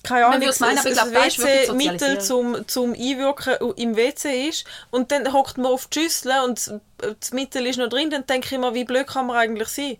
Keine 0.06 0.26
Ahnung, 0.28 0.49
meinen, 0.60 0.78
ist 0.78 0.86
wirklich 1.12 1.39
WC-Mittel 1.39 2.22
zum, 2.22 2.68
zum 2.68 2.93
Einwirken 2.93 3.56
im 3.76 3.95
WC 3.95 4.47
ist 4.49 4.66
und 4.91 5.12
dann 5.12 5.32
hockt 5.34 5.58
man 5.58 5.68
auf 5.72 5.88
die 5.88 5.99
Schüssel 6.01 6.32
und 6.45 6.58
das- 6.58 6.74
das 7.20 7.32
Mittel 7.32 7.66
ist 7.68 7.78
noch 7.78 7.89
drin, 7.89 8.10
dann 8.10 8.26
denke 8.26 8.47
ich 8.53 8.60
mir, 8.60 8.74
wie 8.74 8.86
blöd 8.86 9.08
kann 9.08 9.28
man 9.28 9.38
eigentlich 9.38 9.68
sein? 9.70 9.97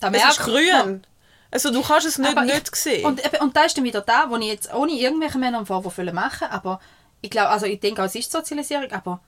Da 0.00 0.10
Es 0.10 0.22
ist 0.30 0.40
grün. 0.40 1.04
Also 1.50 1.70
du 1.72 1.80
kannst 1.82 2.06
es 2.06 2.18
nicht 2.18 2.30
Aber 2.36 2.44
ich- 2.44 2.52
nicht 2.54 2.76
sehen. 2.76 3.04
Und, 3.06 3.40
und 3.40 3.56
da 3.56 3.62
ist 3.64 3.76
dann 3.76 3.84
wieder 3.84 4.00
da, 4.02 4.26
wo 4.28 4.36
ich 4.36 4.46
jetzt 4.46 4.72
ohne 4.74 4.92
irgendwelche 4.92 5.38
Männer 5.38 5.58
einen 5.58 5.66
Vorwurf 5.66 5.96
will 5.98 6.12
machen 6.12 6.48
aber 6.50 6.80
ich 7.20 7.30
glaube, 7.30 7.48
also 7.48 7.66
ich 7.66 7.80
denke, 7.80 8.00
auch, 8.02 8.06
es 8.06 8.14
ist 8.14 8.30
Sozialisierung, 8.30 8.92
aber 8.92 9.20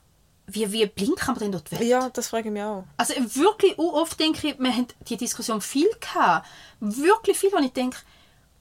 wie, 0.47 0.71
wie 0.73 0.87
blind 0.87 1.17
kann 1.17 1.35
man 1.35 1.41
denn 1.43 1.53
dort 1.53 1.71
weg? 1.73 1.81
ja, 1.83 2.09
das 2.11 2.29
frage 2.29 2.49
ich 2.49 2.53
mich 2.53 2.63
auch. 2.63 2.85
Also 2.97 3.15
wirklich 3.17 3.79
oft 3.79 4.19
denke 4.21 4.49
ich, 4.49 4.59
wir 4.59 4.73
haben 4.73 4.87
die 5.09 5.17
Diskussion 5.17 5.61
viel 5.61 5.89
gehabt. 6.01 6.47
Wirklich 6.81 7.39
viel, 7.39 7.51
wo 7.53 7.59
ich 7.59 7.73
denke, 7.73 7.97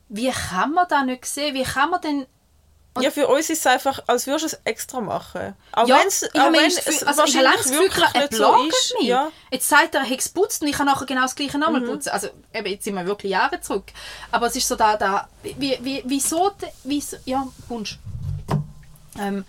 wie 0.10 0.32
kann 0.32 0.74
man 0.74 0.88
das 0.89 1.05
nicht 1.05 1.26
sehen? 1.26 1.53
Wie 1.55 1.64
kann 1.64 1.89
man 1.91 2.01
denn... 2.01 2.26
ja, 2.99 3.12
für 3.12 3.28
uns 3.28 3.49
ist 3.49 3.60
es 3.60 3.66
einfach, 3.68 4.01
als 4.07 4.28
würdest 4.28 4.43
du 4.53 4.57
es 4.57 4.62
extra 4.66 4.99
machen. 4.99 5.55
Auch 5.72 5.88
ja, 5.88 5.99
wenn's, 5.99 6.24
ich 6.24 6.39
auch 6.41 6.51
wenn 6.51 6.66
es 6.66 6.84
Gefühl, 6.84 7.07
also 7.07 7.24
ich 7.24 7.36
habe 7.36 7.43
lange 7.45 7.57
das 7.57 7.66
Gefühl, 7.68 7.80
wirklich 7.82 8.05
er 8.14 8.22
nicht 8.22 8.34
so 8.34 8.64
ist. 8.68 8.95
mich. 8.99 9.07
Ja. 9.07 9.32
Jetzt 9.51 9.70
sagt 9.70 9.95
er, 9.95 10.01
er 10.01 10.10
hat 10.10 10.18
es 10.20 10.34
geputzt 10.34 10.62
und 10.62 10.68
ich 10.68 10.76
kann 10.76 10.88
nachher 10.88 11.05
genau 11.05 11.22
das 11.22 11.36
gleiche 11.36 11.57
Mhm. 11.57 11.64
nochmal 11.64 11.82
putzen. 11.82 12.10
Also 12.10 12.30
eben, 12.53 12.68
jetzt 12.68 12.84
sind 12.84 12.95
wir 12.95 13.05
wirklich 13.05 13.32
Jahre 13.32 13.62
zurück. 13.62 13.86
Aber 14.32 14.47
es 14.47 14.55
ist 14.55 14.68
so 14.68 14.76
da, 14.76 14.97
da 14.97 15.30
wie, 15.43 15.78
wie, 15.82 16.03
wieso, 16.05 16.51
wieso, 16.84 17.18
ja, 17.26 17.47
Wunsch. 17.68 17.99
Ähm, 19.20 19.45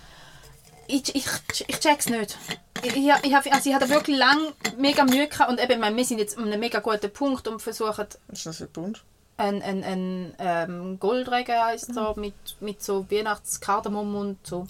ich, 0.86 1.14
ich, 1.14 1.24
ich 1.68 1.78
check's 1.80 2.06
nicht. 2.08 2.36
Ich, 2.82 2.96
ich, 2.96 3.10
ich, 3.22 3.34
hab- 3.34 3.52
also 3.52 3.68
ich 3.70 3.74
hatte 3.74 3.88
wirklich 3.88 4.16
lange 4.18 4.52
mega 4.76 5.04
Mühe 5.04 5.28
gehabt 5.28 5.50
und 5.50 5.60
eben, 5.60 5.82
ich 5.82 5.96
wir 5.96 6.04
sind 6.04 6.18
jetzt 6.18 6.36
an 6.36 6.44
einem 6.44 6.60
mega 6.60 6.80
guten 6.80 7.12
Punkt 7.12 7.46
und 7.48 7.60
versuchen 7.60 8.06
Was 8.28 8.38
ist 8.38 8.46
das 8.46 8.56
für 8.58 8.66
Bunsch? 8.66 9.02
Ein, 9.40 9.62
ein, 9.62 9.84
ein 9.84 10.34
ähm, 10.38 11.00
Goldregen 11.00 11.56
Mhm. 11.88 11.94
so, 11.94 12.14
mit, 12.16 12.34
mit 12.60 12.82
so 12.82 13.10
Weihnachtskardamom 13.10 14.14
und 14.14 14.46
so. 14.46 14.66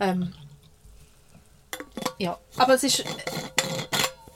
Ähm, 0.00 0.32
ja, 2.18 2.36
aber 2.56 2.74
es 2.74 2.82
ist, 2.82 3.04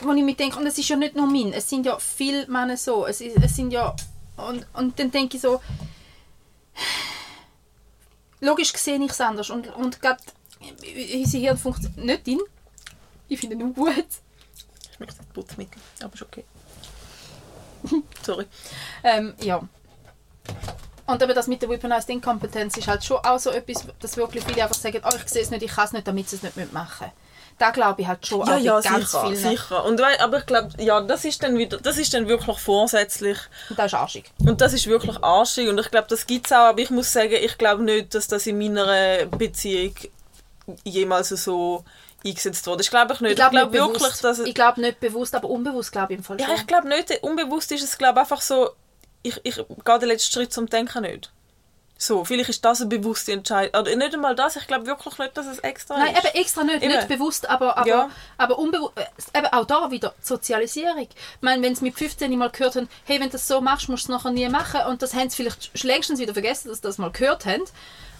wo 0.03 0.13
ich 0.13 0.23
mir 0.23 0.35
denke, 0.35 0.59
und 0.59 0.67
es 0.67 0.79
ist 0.79 0.89
ja 0.89 0.97
nicht 0.97 1.17
nur 1.17 1.27
mein, 1.27 1.53
es 1.53 1.69
sind 1.69 1.85
ja 1.85 1.99
viele 1.99 2.47
Männer 2.47 2.77
so, 2.77 3.07
es, 3.07 3.21
ist, 3.21 3.37
es 3.37 3.57
sind 3.57 3.73
ja, 3.73 3.95
und, 4.37 4.67
und 4.75 4.99
dann 4.99 5.11
denke 5.11 5.37
ich 5.37 5.43
so, 5.43 5.61
logisch 8.41 8.73
sehe 8.73 9.03
ich 9.03 9.11
es 9.11 9.21
anders 9.21 9.51
und, 9.51 9.69
und 9.75 10.01
gerade 10.01 10.23
unser 11.15 11.39
Hirn 11.39 11.59
funktioniert 11.59 12.27
nicht 12.27 12.29
in, 12.29 12.41
ich 13.29 13.41
finde 13.41 13.57
nur 13.57 13.73
gut. 13.73 14.07
Ich 14.93 15.01
möchte 15.01 15.17
das 15.17 15.27
Putzmittel, 15.27 15.81
aber 16.01 16.15
ist 16.15 16.23
okay. 16.23 16.45
Sorry. 18.23 18.47
Ähm, 19.05 19.35
ja. 19.41 19.61
Und 21.07 21.23
aber 21.23 21.35
das 21.35 21.47
mit 21.47 21.63
der 21.63 21.69
Weaponized 21.69 22.09
Inkompetenz 22.11 22.77
ist 22.77 22.89
halt 22.89 23.05
schon 23.05 23.19
auch 23.19 23.39
so 23.39 23.51
etwas, 23.51 23.85
dass 24.01 24.17
wirklich 24.17 24.43
viele 24.45 24.63
einfach 24.65 24.75
sagen, 24.77 25.01
oh, 25.05 25.15
ich 25.17 25.29
sehe 25.29 25.43
es 25.43 25.51
nicht, 25.51 25.63
ich 25.63 25.71
kann 25.71 25.85
es 25.85 25.93
nicht, 25.93 26.07
damit 26.09 26.29
sie 26.29 26.37
es 26.37 26.43
nicht 26.43 26.73
machen 26.73 27.13
Da 27.59 27.71
glaube 27.71 28.03
ich 28.03 28.09
halt 28.09 28.27
schon 28.27 28.45
Ja, 28.47 28.57
auch 28.57 28.59
ja, 28.61 28.81
ganz 28.81 29.13
sicher, 29.13 29.21
vielen. 29.27 29.37
sicher. 29.37 29.85
Und 29.85 30.01
wei- 30.01 30.21
aber 30.21 30.39
ich 30.39 30.47
glaube, 30.47 30.71
ja, 30.83 31.01
das 31.01 31.25
ist 31.25 31.43
dann 31.45 31.57
wieder, 31.57 31.77
das 31.79 31.97
ist 31.99 32.13
dann 32.13 32.27
wirklich 32.27 32.59
vorsätzlich 32.59 33.39
Und 33.71 33.79
das 33.79 33.87
ist 33.87 33.95
arschig. 33.95 34.33
und 34.41 34.61
das 34.61 34.73
ist 34.73 34.87
wirklich 34.89 35.23
arschig 35.23 35.69
und 35.69 35.79
ich 35.79 35.91
glaube, 35.93 36.09
das 36.09 36.27
gibt 36.27 36.47
es 36.47 36.53
auch, 36.53 36.57
aber 36.71 36.81
ich 36.81 36.91
muss 36.91 37.13
sagen, 37.13 37.35
ich 37.41 37.57
glaube 37.57 37.85
nicht, 37.85 38.13
dass 38.13 38.27
das 38.27 38.45
in 38.49 38.59
meiner 38.59 39.27
Beziehung 39.27 39.95
jemals 40.83 41.29
so 41.29 41.85
eingesetzt 42.27 42.67
wurde. 42.67 42.83
Ich 42.83 42.91
glaube 42.91 43.15
ich 43.15 43.21
nicht. 43.21 43.31
Ich 43.33 43.37
glaube 43.37 43.53
glaub 43.57 43.73
wirklich, 43.73 44.03
bewusst. 44.03 44.25
dass 44.25 44.39
ich 44.41 44.55
glaube 44.55 44.81
nicht 44.81 45.01
bewusst, 45.01 45.35
aber 45.35 45.49
unbewusst 45.49 45.93
glaube 45.93 46.13
ich 46.13 46.19
im 46.19 46.25
Fall 46.25 46.41
ja, 46.41 46.47
schon. 46.47 46.57
ich 46.57 46.67
glaube 46.67 46.89
nicht, 46.89 47.23
unbewusst 47.23 47.73
ist 47.73 47.83
es 47.83 47.97
glaube 47.99 48.21
einfach 48.21 48.41
so, 48.41 48.71
ich, 49.23 49.41
ich 49.45 49.57
gehe 49.57 49.99
den 49.99 50.09
letzten 50.09 50.33
Schritt 50.33 50.53
zum 50.53 50.67
Denken 50.69 51.03
nicht. 51.03 51.31
So, 51.99 52.27
vielleicht 52.27 52.51
ist 52.51 52.63
das 52.63 52.83
eine 52.83 52.91
bewusste 52.91 53.33
Entscheidung. 53.33 53.81
Oder 53.81 53.97
nicht 53.97 54.13
einmal 54.13 54.35
das, 54.35 54.57
ich 54.57 54.67
glaube 54.67 54.85
wirklich 54.85 55.17
nicht, 55.19 55.35
dass 55.35 55.47
es 55.47 55.61
extra 55.61 55.97
Nein, 55.99 56.15
ist. 56.15 56.25
eben 56.27 56.35
extra 56.35 56.63
nicht, 56.65 56.83
Eben. 56.83 56.95
nicht 56.95 57.09
bewusst, 57.09 57.49
aber, 57.49 57.79
aber, 57.79 57.89
Ja. 57.89 58.11
aber 58.37 58.59
unbewusst. 58.59 58.93
Eben 59.35 59.47
auch 59.47 59.65
da 59.65 59.91
wieder 59.91 60.15
Sozialisierung. 60.21 61.09
Ich 61.09 61.09
meine, 61.41 61.63
wenn 61.63 61.75
sie 61.75 61.85
mit 61.85 61.97
15 61.97 62.37
mal 62.37 62.51
gehört 62.51 62.77
haben, 62.77 62.89
hey, 63.05 63.19
wenn 63.19 63.29
du 63.29 63.33
das 63.33 63.49
so 63.49 63.63
machst, 63.63 63.89
musst 63.89 64.09
du 64.09 64.13
es 64.13 64.19
nachher 64.19 64.31
nie 64.31 64.47
machen. 64.51 64.83
Und 64.89 65.01
das 65.01 65.15
haben 65.15 65.31
sie 65.31 65.37
vielleicht 65.37 65.83
längstens 65.85 66.21
wieder 66.21 66.35
vergessen, 66.35 66.69
dass 66.69 66.79
sie 66.79 66.83
das 66.83 66.99
mal 66.99 67.11
gehört 67.11 67.47
haben. 67.47 67.65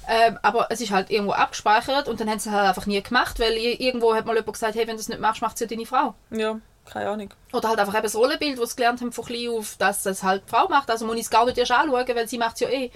Ähm, 0.09 0.39
aber 0.43 0.69
es 0.71 0.81
ist 0.81 0.93
halt 0.93 1.11
irgendwo 1.11 1.33
abgespeichert 1.33 2.07
und 2.09 2.21
dann 2.21 2.31
haben 2.31 2.39
sie 2.39 2.49
es 2.49 2.55
halt 2.55 2.69
einfach 2.69 2.87
nie 2.87 3.03
gemacht, 3.03 3.41
weil 3.41 3.55
irgendwo 3.55 4.15
hat 4.15 4.25
mal 4.25 4.35
jemand 4.37 4.53
gesagt, 4.53 4.75
hey, 4.77 4.83
wenn 4.87 4.95
du 4.95 4.99
das 4.99 5.09
nicht 5.09 5.21
machst, 5.21 5.43
macht 5.43 5.55
es 5.55 5.61
ja 5.61 5.67
deine 5.67 5.85
Frau. 5.87 6.15
Ja, 6.31 6.61
keine 6.85 7.11
Ahnung. 7.11 7.31
Oder 7.53 7.69
halt 7.71 7.79
einfach 7.81 7.95
eben 7.95 8.05
das 8.05 8.15
Rollenbild, 8.15 8.61
das 8.61 8.71
sie 8.71 8.77
gelernt 8.77 9.01
haben 9.01 9.11
von 9.13 9.25
klein 9.25 9.49
auf, 9.51 9.77
dass 9.79 10.07
es 10.07 10.23
halt 10.23 10.45
die 10.47 10.51
Frau 10.51 10.69
macht. 10.69 10.91
Also 10.91 11.07
muss 11.07 11.17
ich 11.17 11.23
es 11.23 11.31
gar 11.31 11.45
nicht 11.45 11.59
erst 11.59 11.73
anschauen, 11.73 12.07
weil 12.15 12.29
sie 12.29 12.39
macht 12.39 12.55
es 12.55 12.61
ja 12.61 12.69
eh. 12.69 12.91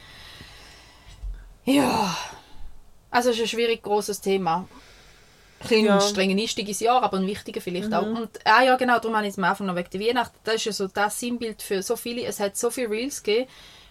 Ja. 1.65 2.15
Also 3.11 3.31
es 3.31 3.37
ist 3.37 3.43
ein 3.43 3.49
schwierig 3.49 3.83
großes 3.83 4.21
Thema. 4.21 4.69
Ein 5.61 5.69
bisschen 5.69 5.85
Ja. 5.87 5.95
ein 5.97 6.01
strengenistisches 6.01 6.81
Jahr, 6.81 7.03
aber 7.03 7.19
ein 7.19 7.27
wichtiger 7.27 7.61
vielleicht 7.61 7.93
auch. 7.93 8.07
Und 8.07 8.31
ah 8.45 8.63
ja, 8.63 8.77
genau, 8.77 8.99
darum 8.99 9.17
habe 9.17 9.27
ich 9.27 9.33
es 9.33 9.39
am 9.39 9.45
Anfang 9.45 9.67
noch 9.67 9.77
wegen 9.77 9.91
der 9.91 10.01
Weihnacht. 10.01 10.33
Das 10.45 10.55
ist 10.55 10.65
ja 10.67 10.73
so 10.73 10.87
das 10.87 11.19
Sinnbild 11.21 11.61
für 11.61 11.83
so 11.83 11.97
viele. 11.97 12.25
Es 12.25 12.41
hat 12.41 12.57
so 12.57 12.71
viele 12.71 12.91
Reels 12.91 13.23
gegeben, 13.23 13.51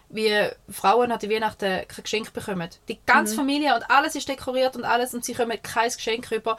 wie 0.10 0.50
Frauen 0.70 1.12
an 1.12 1.20
der 1.20 1.30
Weihnachten 1.30 1.88
kein 1.88 2.04
Geschenk 2.04 2.34
bekommen. 2.34 2.70
Die 2.88 3.00
ganze 3.06 3.36
Familie 3.36 3.76
und 3.76 3.84
alles 3.90 4.16
ist 4.16 4.28
dekoriert 4.28 4.76
und 4.76 4.84
alles 4.84 5.14
und 5.14 5.24
sie 5.24 5.34
kommen 5.34 5.62
kein 5.62 5.92
Geschenk 5.92 6.32
rüber, 6.32 6.58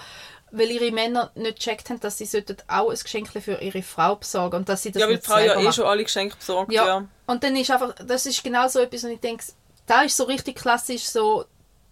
weil 0.53 0.71
ihre 0.71 0.93
Männer 0.93 1.31
nicht 1.35 1.59
gecheckt 1.59 1.91
haben, 1.91 2.01
dass 2.01 2.19
sie 2.19 2.27
sollten 2.27 2.57
auch 2.69 2.91
ein 2.91 2.97
Geschenk 2.97 3.29
für 3.29 3.61
ihre 3.61 3.83
Frau 3.83 4.17
besorgen 4.17 4.57
und 4.57 4.69
dass 4.69 4.83
sie 4.83 4.93
das 4.93 5.03
Ja, 5.03 5.09
weil 5.09 5.19
die 5.19 5.27
Frau 5.27 5.39
ja 5.39 5.59
eh 5.61 5.73
schon 5.73 5.87
alle 5.87 6.05
Geschenke 6.05 6.37
besorgt. 6.37 6.73
Ja. 6.73 6.87
Ja. 6.87 7.05
Und 7.27 7.43
dann 7.43 7.57
ist 7.57 7.71
einfach, 7.71 7.95
das 7.95 8.27
ist 8.27 8.43
genau 8.43 8.69
so 8.69 8.79
etwas, 8.81 9.05
und 9.05 9.11
ich 9.11 9.21
denke, 9.21 9.45
da 9.87 10.03
ist 10.03 10.17
so 10.17 10.25
richtig 10.25 10.57
klassisch 10.57 11.05
so 11.05 11.45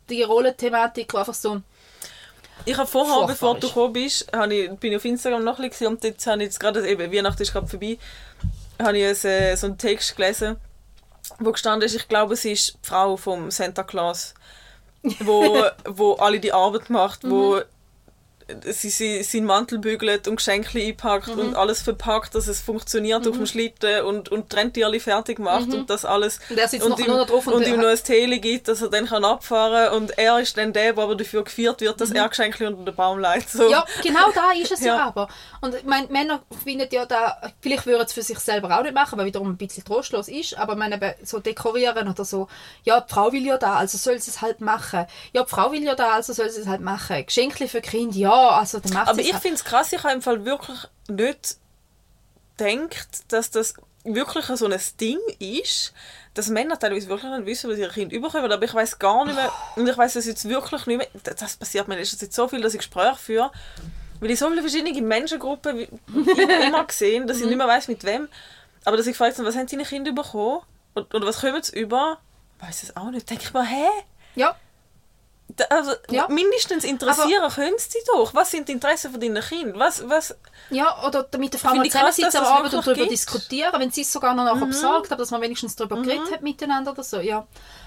die 0.09 0.23
Rollenthematik, 0.23 1.13
wo 1.13 1.19
einfach 1.19 1.35
so, 1.35 1.61
Ich 2.65 2.77
habe 2.77 2.89
vorher, 2.89 3.27
bevor 3.27 3.55
du 3.59 3.67
gekommen 3.67 3.93
bist, 3.93 4.31
habe 4.33 4.55
ich, 4.55 4.71
bin 4.79 4.93
ich 4.93 4.97
auf 4.97 5.05
Instagram 5.05 5.45
noch 5.45 5.59
ein 5.59 5.69
bisschen 5.69 5.89
und 5.89 6.05
jetzt 6.05 6.27
habe 6.27 6.39
ich 6.39 6.47
jetzt 6.47 6.61
gerade, 6.61 6.87
eben, 6.89 7.13
Weihnachten 7.13 7.43
ist 7.43 7.53
gerade 7.53 7.67
vorbei, 7.67 7.99
habe 8.81 8.99
ich 8.99 9.25
äh, 9.25 9.57
so 9.57 9.67
einen 9.67 9.79
Text 9.79 10.17
gelesen, 10.17 10.57
wo 11.39 11.53
gestanden 11.53 11.87
ist, 11.87 11.95
ich 11.95 12.09
glaube, 12.09 12.35
es 12.35 12.45
ist 12.45 12.75
die 12.83 12.89
Frau 12.89 13.17
vom 13.17 13.51
Santa 13.51 13.83
Claus, 13.83 14.35
wo, 15.21 15.65
wo 15.89 16.15
alle 16.15 16.41
die 16.41 16.53
Arbeit 16.53 16.91
macht, 16.91 17.29
wo 17.29 17.61
sie, 18.71 18.91
sie 18.91 19.23
seinen 19.23 19.45
Mantel 19.47 19.79
bügelt 19.79 20.27
und 20.29 20.37
Geschenke 20.37 20.79
einpackt 20.81 21.29
Mhm. 21.29 21.39
und 21.41 21.55
alles 21.57 21.83
verpackt, 21.83 22.35
dass 22.35 22.49
es 22.49 22.61
funktioniert 22.61 23.27
auf 23.29 23.37
dem 23.37 23.47
Schlitten 23.47 24.05
und, 24.05 24.29
und 24.31 24.53
die 24.53 24.57
Rentierli 24.57 25.01
fertig 25.01 25.39
macht 25.39 25.69
und 25.73 25.91
das 25.91 26.05
alles 26.05 26.39
Mhm. 26.39 26.45
Und 26.51 26.59
er 26.59 26.69
sitzt 26.69 26.85
und 26.87 26.91
noch- 26.91 26.99
ihm, 26.99 27.27
drauf 27.27 27.47
und 27.47 27.53
und 27.55 27.67
ihm 27.67 27.77
noch 27.81 27.89
ein 27.89 28.03
Tele 28.03 28.39
gibt, 28.39 28.69
dass 28.69 28.81
er 28.83 28.89
dann 28.89 29.07
kann 29.07 29.25
abfahren 29.25 29.95
und 29.97 30.17
er 30.19 30.39
ist 30.41 30.57
dann 30.57 30.73
der, 30.73 30.93
der 30.93 31.03
aber 31.05 31.15
dafür 31.15 31.45
geführt 31.45 31.81
wird, 31.81 32.01
dass 32.01 32.11
er 32.11 32.29
Geschenke 32.29 32.67
unter 32.67 32.85
den 32.85 32.95
Baum 32.95 33.19
legt. 33.19 33.51
So. 33.51 33.65
Mhm. 33.65 33.71
Ja, 33.71 33.85
genau 34.03 34.31
da 34.35 34.53
ist 34.53 34.73
es 34.73 34.81
ja, 34.85 34.97
Ja. 34.97 35.07
aber. 35.09 35.29
Und 35.61 35.75
ich 35.75 35.85
meine, 35.85 36.07
Männer 36.09 36.43
finden 36.65 36.89
ja 36.91 37.05
da, 37.07 37.37
vielleicht 37.61 37.87
würden 37.87 38.05
es 38.07 38.13
für 38.13 38.23
sich 38.23 38.39
selber 38.39 38.79
auch 38.79 38.83
nicht 38.83 38.95
machen, 38.95 39.19
weil 39.19 39.27
wiederum 39.27 39.51
ein 39.51 39.57
bisschen 39.57 39.85
trostlos 39.85 40.29
ist, 40.29 40.57
aber 40.59 40.75
meine, 40.77 40.99
so 41.23 41.39
dekorieren 41.39 42.09
oder 42.09 42.25
so, 42.25 42.49
ja, 42.85 43.01
die 43.01 43.13
Frau 43.13 43.33
will 43.33 43.45
ja 43.45 43.57
da, 43.59 43.75
also 43.75 43.99
soll 43.99 44.19
sie 44.21 44.31
es 44.31 44.41
halt 44.41 44.61
machen. 44.61 45.07
Ja, 45.33 45.43
die 45.43 45.51
Frau 45.51 45.71
will 45.73 45.83
ja 45.83 45.95
da, 45.95 46.13
also 46.13 46.33
soll 46.33 46.49
sie 46.51 46.61
es 46.63 46.67
halt 46.67 46.81
machen. 46.81 47.25
Geschenke 47.27 47.69
für 47.69 47.81
Kinder, 47.81 48.17
ja, 48.17 48.38
also 48.39 48.81
dann 48.81 48.93
macht 48.93 49.09
Aber 49.09 49.21
ich 49.21 49.35
finde 49.37 49.55
es 49.57 49.65
krass, 49.65 49.93
ich 49.93 50.03
habe 50.03 50.15
im 50.15 50.23
Fall 50.23 50.45
wirklich 50.45 50.79
nicht 51.09 51.57
gedacht, 52.57 53.33
dass 53.33 53.51
das 53.51 53.75
wirklich 54.05 54.45
so 54.47 54.67
ein 54.67 54.81
Ding 55.01 55.19
ist, 55.39 55.93
dass 56.35 56.49
Männer 56.49 56.79
teilweise 56.79 57.09
wirklich 57.09 57.31
nicht 57.31 57.47
wissen, 57.47 57.71
was 57.71 57.79
ihre 57.79 57.93
Kinder 57.93 58.15
überkommen. 58.15 58.51
Aber 58.51 58.65
ich 58.65 58.75
weiß 58.75 58.99
gar 58.99 59.25
nicht 59.25 59.35
mehr, 59.35 59.53
und 59.77 59.89
ich 59.89 59.97
weiß 59.97 60.17
es 60.17 60.27
jetzt 60.27 60.49
wirklich 60.49 60.87
nicht 60.87 60.99
mehr, 60.99 61.09
das- 61.23 61.57
passiert 61.57 61.89
mir 61.89 61.95
in 61.95 62.01
letzter 62.01 62.19
Zeit 62.19 62.33
so 62.33 62.49
viel, 62.49 62.61
dass 62.61 62.75
ich 62.75 62.79
Gespräche 62.79 63.17
führe, 63.17 63.51
weil 64.21 64.31
ich 64.31 64.39
so 64.39 64.49
viele 64.49 64.61
verschiedene 64.63 65.01
Menschengruppen 65.03 65.87
immer, 66.09 66.85
gesehen, 66.87 67.27
dass 67.27 67.39
ich 67.39 67.47
nicht 67.47 67.57
mehr 67.57 67.69
weiß 67.69 67.89
mit 67.89 68.03
wem. 68.05 68.29
Aber 68.85 68.97
dass 68.97 69.07
ich 69.07 69.19
habe, 69.19 69.33
was 69.45 69.57
haben 69.57 69.67
deine 69.67 69.85
Kinder 69.85 70.13
bekommen? 70.13 70.61
Und, 70.95 71.13
und 71.15 71.27
was 71.27 71.41
kommen 71.41 71.63
sie 71.63 71.79
über? 71.79 72.19
Ich 72.61 72.67
weiß 72.69 72.83
es 72.85 72.97
auch 72.97 73.11
nicht. 73.11 73.29
Denke 73.29 73.45
ich 73.45 73.53
mir, 73.53 73.65
hä? 73.65 73.87
Ja, 74.35 74.57
Also, 75.71 75.93
Ja. 76.11 76.29
mindestens 76.29 76.85
interessieren 76.85 77.51
können 77.51 77.75
sie 77.79 77.99
doch. 78.07 78.35
Was 78.35 78.51
sind 78.51 78.69
die 78.69 78.73
Interessen 78.73 79.11
von 79.11 79.21
deinen 79.21 79.43
Kindern? 79.43 79.79
Was, 79.79 80.09
was, 80.09 80.37
ja, 80.71 81.03
oder 81.07 81.23
damit 81.25 81.55
der 81.55 81.61
Frau 81.61 81.75
mal 81.75 81.89
dass 81.89 82.37
am 82.37 82.45
Abend 82.45 82.75
und 82.75 82.87
darüber 82.87 83.01
gibt. 83.01 83.13
diskutieren, 83.13 83.73
wenn 83.79 83.91
sie 83.91 84.03
es 84.03 84.13
sogar 84.13 84.35
noch 84.35 84.45
nachher 84.45 84.67
besorgt, 84.67 85.11
aber 85.11 85.21
dass 85.21 85.31
man 85.31 85.41
wenigstens 85.41 85.75
darüber 85.75 86.01
geredet 86.03 86.31
hat 86.31 86.43
miteinander 86.43 86.93
oder 86.93 87.03
so, 87.03 87.19
ja. 87.21 87.47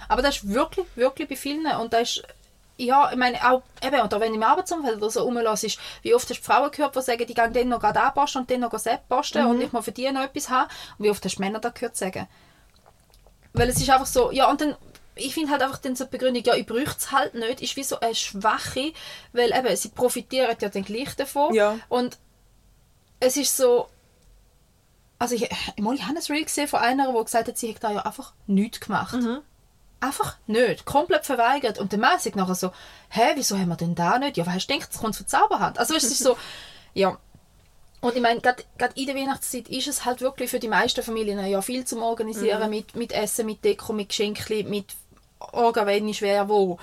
Aber 0.09 0.21
das 0.21 0.37
ist 0.37 0.49
wirklich, 0.53 0.85
wirklich 0.95 1.29
bei 1.29 1.35
vielen 1.35 1.65
und 1.77 1.93
das 1.93 2.01
ist, 2.17 2.23
ja, 2.77 3.11
ich 3.11 3.17
meine, 3.17 3.37
auch, 3.47 3.61
eben, 3.83 4.01
oder 4.01 4.19
wenn 4.19 4.33
im 4.33 4.41
Arbeitsumfeld 4.43 4.97
oder 4.97 5.11
so 5.11 5.21
rumlässt, 5.21 5.63
ist, 5.63 5.79
wie 6.01 6.15
oft 6.15 6.27
hast 6.29 6.39
du 6.39 6.43
Frauen 6.43 6.71
gehört, 6.71 6.95
die 6.95 7.01
sagen, 7.01 7.25
die 7.27 7.33
gehen 7.33 7.53
dann 7.53 7.69
noch 7.69 7.79
gerade 7.79 8.01
anposten 8.01 8.41
und 8.41 8.49
dann 8.49 8.61
noch 8.61 8.77
Sepp 8.79 9.07
posten 9.07 9.45
und 9.45 9.61
ich 9.61 9.71
mal 9.71 9.83
für 9.83 9.91
die 9.91 10.11
noch 10.11 10.23
etwas 10.23 10.49
haben 10.49 10.69
und 10.97 11.05
wie 11.05 11.11
oft 11.11 11.23
hast 11.23 11.35
du 11.37 11.41
Männer 11.41 11.59
da 11.59 11.69
gehört 11.69 11.95
sagen? 11.95 12.27
Weil 13.53 13.69
es 13.69 13.79
ist 13.79 13.89
einfach 13.89 14.07
so, 14.07 14.31
ja, 14.31 14.49
und 14.49 14.61
dann, 14.61 14.75
ich 15.21 15.33
finde 15.33 15.51
halt 15.51 15.61
einfach 15.61 15.79
dann 15.79 15.95
so 15.95 16.05
die 16.05 16.11
Begründung, 16.11 16.43
ja, 16.43 16.55
ich 16.55 16.65
bräuchte 16.65 16.97
es 16.97 17.11
halt 17.11 17.33
nicht, 17.33 17.61
ist 17.61 17.75
wie 17.75 17.83
so 17.83 17.99
eine 17.99 18.15
Schwache, 18.15 18.93
weil 19.33 19.51
eben, 19.51 19.75
sie 19.75 19.89
profitieren 19.89 20.55
ja 20.59 20.69
dann 20.69 20.83
gleich 20.83 21.15
davon. 21.15 21.53
Ja. 21.53 21.79
Und 21.89 22.17
es 23.19 23.37
ist 23.37 23.55
so, 23.55 23.87
also 25.21 25.35
ich, 25.35 25.47
mal, 25.79 25.93
ich 25.93 26.03
habe 26.03 26.17
ein 26.17 26.23
Reel 26.29 26.43
gesehen 26.43 26.67
von 26.67 26.79
einer, 26.79 27.13
die 27.13 27.23
gesagt 27.23 27.47
hat, 27.47 27.55
sie 27.55 27.67
hätte 27.67 27.81
da 27.81 27.91
ja 27.91 28.01
einfach 28.01 28.33
nichts 28.47 28.79
gemacht. 28.79 29.15
Einfach 29.99 30.37
nicht. 30.47 30.85
Komplett 30.85 31.27
verweigert. 31.27 31.77
Und 31.77 31.91
der 31.91 31.99
Mann 31.99 32.17
sagt 32.17 32.35
nachher 32.35 32.55
so, 32.55 32.71
hä, 33.09 33.33
wieso 33.35 33.55
haben 33.55 33.69
wir 33.69 33.75
denn 33.75 33.93
da 33.93 34.17
nicht? 34.17 34.37
Ja, 34.37 34.47
weil 34.47 34.57
du 34.57 34.65
gedacht, 34.65 34.89
es 34.91 34.97
kommt 34.97 35.15
von 35.15 35.27
Zauberhand? 35.27 35.77
Also 35.77 35.93
es 35.93 36.05
ist 36.05 36.23
so, 36.23 36.37
ja. 36.95 37.19
Und 37.99 38.15
ich 38.15 38.21
meine, 38.21 38.41
gerade 38.41 38.63
in 38.95 39.05
der 39.05 39.15
Weihnachtszeit 39.15 39.69
ist 39.69 39.87
es 39.87 40.05
halt 40.05 40.21
wirklich 40.21 40.49
für 40.49 40.59
die 40.59 40.67
meisten 40.67 41.03
Familien 41.03 41.45
ja 41.45 41.61
viel 41.61 41.85
zum 41.85 42.01
Organisieren, 42.01 42.71
mit, 42.71 42.95
mit 42.95 43.11
Essen, 43.11 43.45
mit 43.45 43.63
Deko, 43.63 43.93
mit 43.93 44.09
Geschenken, 44.09 44.67
mit 44.71 44.95
Orga, 45.53 45.85
wenn 45.85 46.07
ist 46.09 46.21
wer 46.21 46.47
wo. 46.49 46.77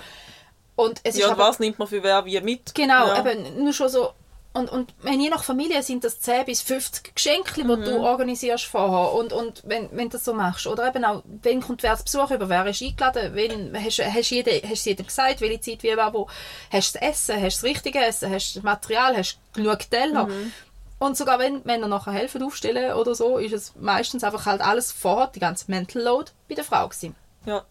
Und 0.75 1.01
es 1.03 1.15
ist 1.15 1.21
ja, 1.21 1.27
und 1.27 1.33
aber- 1.33 1.49
was 1.49 1.59
nimmt 1.59 1.77
man 1.79 1.87
für 1.87 2.01
wer 2.03 2.25
wie 2.25 2.39
mit? 2.41 2.73
Genau, 2.75 3.07
ja. 3.07 3.19
eben 3.19 3.63
nur 3.63 3.73
schon 3.73 3.89
so. 3.89 4.13
Und, 4.51 4.71
und 4.71 4.95
wenn 5.03 5.21
je 5.21 5.29
nach 5.29 5.43
Familie 5.43 5.83
sind 5.83 6.03
das 6.03 6.21
10 6.21 6.45
bis 6.45 6.61
50 6.63 7.13
Geschenke, 7.13 7.53
die 7.55 7.63
Mhm. 7.63 7.83
du 7.85 7.99
organisierst 7.99 8.65
vorher. 8.65 9.13
Und, 9.13 9.31
und 9.31 9.61
wenn, 9.65 9.89
wenn 9.91 10.09
du 10.09 10.13
das 10.17 10.25
so 10.25 10.33
machst. 10.33 10.65
Oder 10.65 10.87
eben 10.87 11.05
auch, 11.05 11.21
wenn 11.43 11.61
kommt 11.61 11.83
wer 11.83 11.95
zu 11.97 12.03
Besuch 12.03 12.31
über, 12.31 12.49
wer 12.49 12.65
ist 12.65 12.81
eingeladen, 12.81 13.35
wenn, 13.35 13.75
hast, 13.83 13.99
hast, 13.99 14.29
jede, 14.31 14.51
hast 14.67 14.85
du 14.85 14.89
jedem 14.89 15.05
gesagt, 15.05 15.41
welche 15.41 15.61
Zeit, 15.61 15.83
wie, 15.83 15.95
wo. 15.95 16.27
Hast 16.71 16.95
du 16.95 16.99
das 16.99 17.09
Essen, 17.09 17.35
hast 17.41 17.61
du 17.61 17.67
das 17.67 17.75
richtige 17.75 17.99
Essen, 18.03 18.31
hast 18.33 18.55
du 18.55 18.59
das 18.59 18.63
Material, 18.63 19.15
hast 19.17 19.37
du 19.53 19.61
genug 19.61 19.89
Teller. 19.91 20.25
Mhm. 20.25 20.51
Und 20.97 21.15
sogar 21.15 21.37
wenn 21.39 21.61
Männer 21.65 21.87
nachher 21.87 22.11
helfen 22.13 22.41
aufstellen 22.41 22.93
oder 22.93 23.13
so, 23.15 23.37
ist 23.37 23.53
es 23.53 23.73
meistens 23.79 24.23
einfach 24.23 24.47
halt 24.47 24.61
alles 24.61 24.91
vorher, 24.91 25.27
die 25.27 25.39
ganze 25.39 25.65
Mental 25.69 26.01
Load, 26.01 26.31
bei 26.49 26.55
der 26.55 26.63
Frau 26.65 26.87
gewesen. 26.87 27.15
ja. 27.45 27.63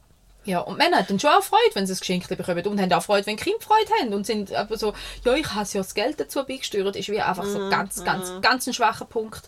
Ja, 0.49 0.61
und 0.61 0.79
Männer 0.79 0.97
haben 0.97 1.07
dann 1.07 1.21
schon 1.21 1.29
auch 1.29 1.43
Freude, 1.43 1.75
wenn 1.75 1.87
sie 1.87 1.93
das 1.93 2.01
Geschenk 2.01 2.27
bekommen. 2.27 2.67
Und 2.67 2.81
haben 2.81 2.91
auch 2.95 3.03
Freude, 3.03 3.27
wenn 3.27 3.37
Kinder 3.37 3.61
Freude 3.61 3.91
haben. 4.01 4.15
Und 4.15 4.25
sind 4.25 4.51
aber 4.55 4.79
so, 4.79 4.95
ja, 5.23 5.35
ich 5.35 5.47
habe 5.53 5.69
ja 5.71 5.81
das 5.81 5.93
Geld 5.93 6.19
dazu 6.19 6.43
beigesteuert, 6.43 6.97
ist 6.97 7.11
wie 7.11 7.21
einfach 7.21 7.45
so 7.45 7.69
ganz, 7.69 8.03
ganz, 8.03 8.33
ganz 8.41 8.67
ein 8.67 8.73
schwacher 8.73 9.05
Punkt. 9.05 9.43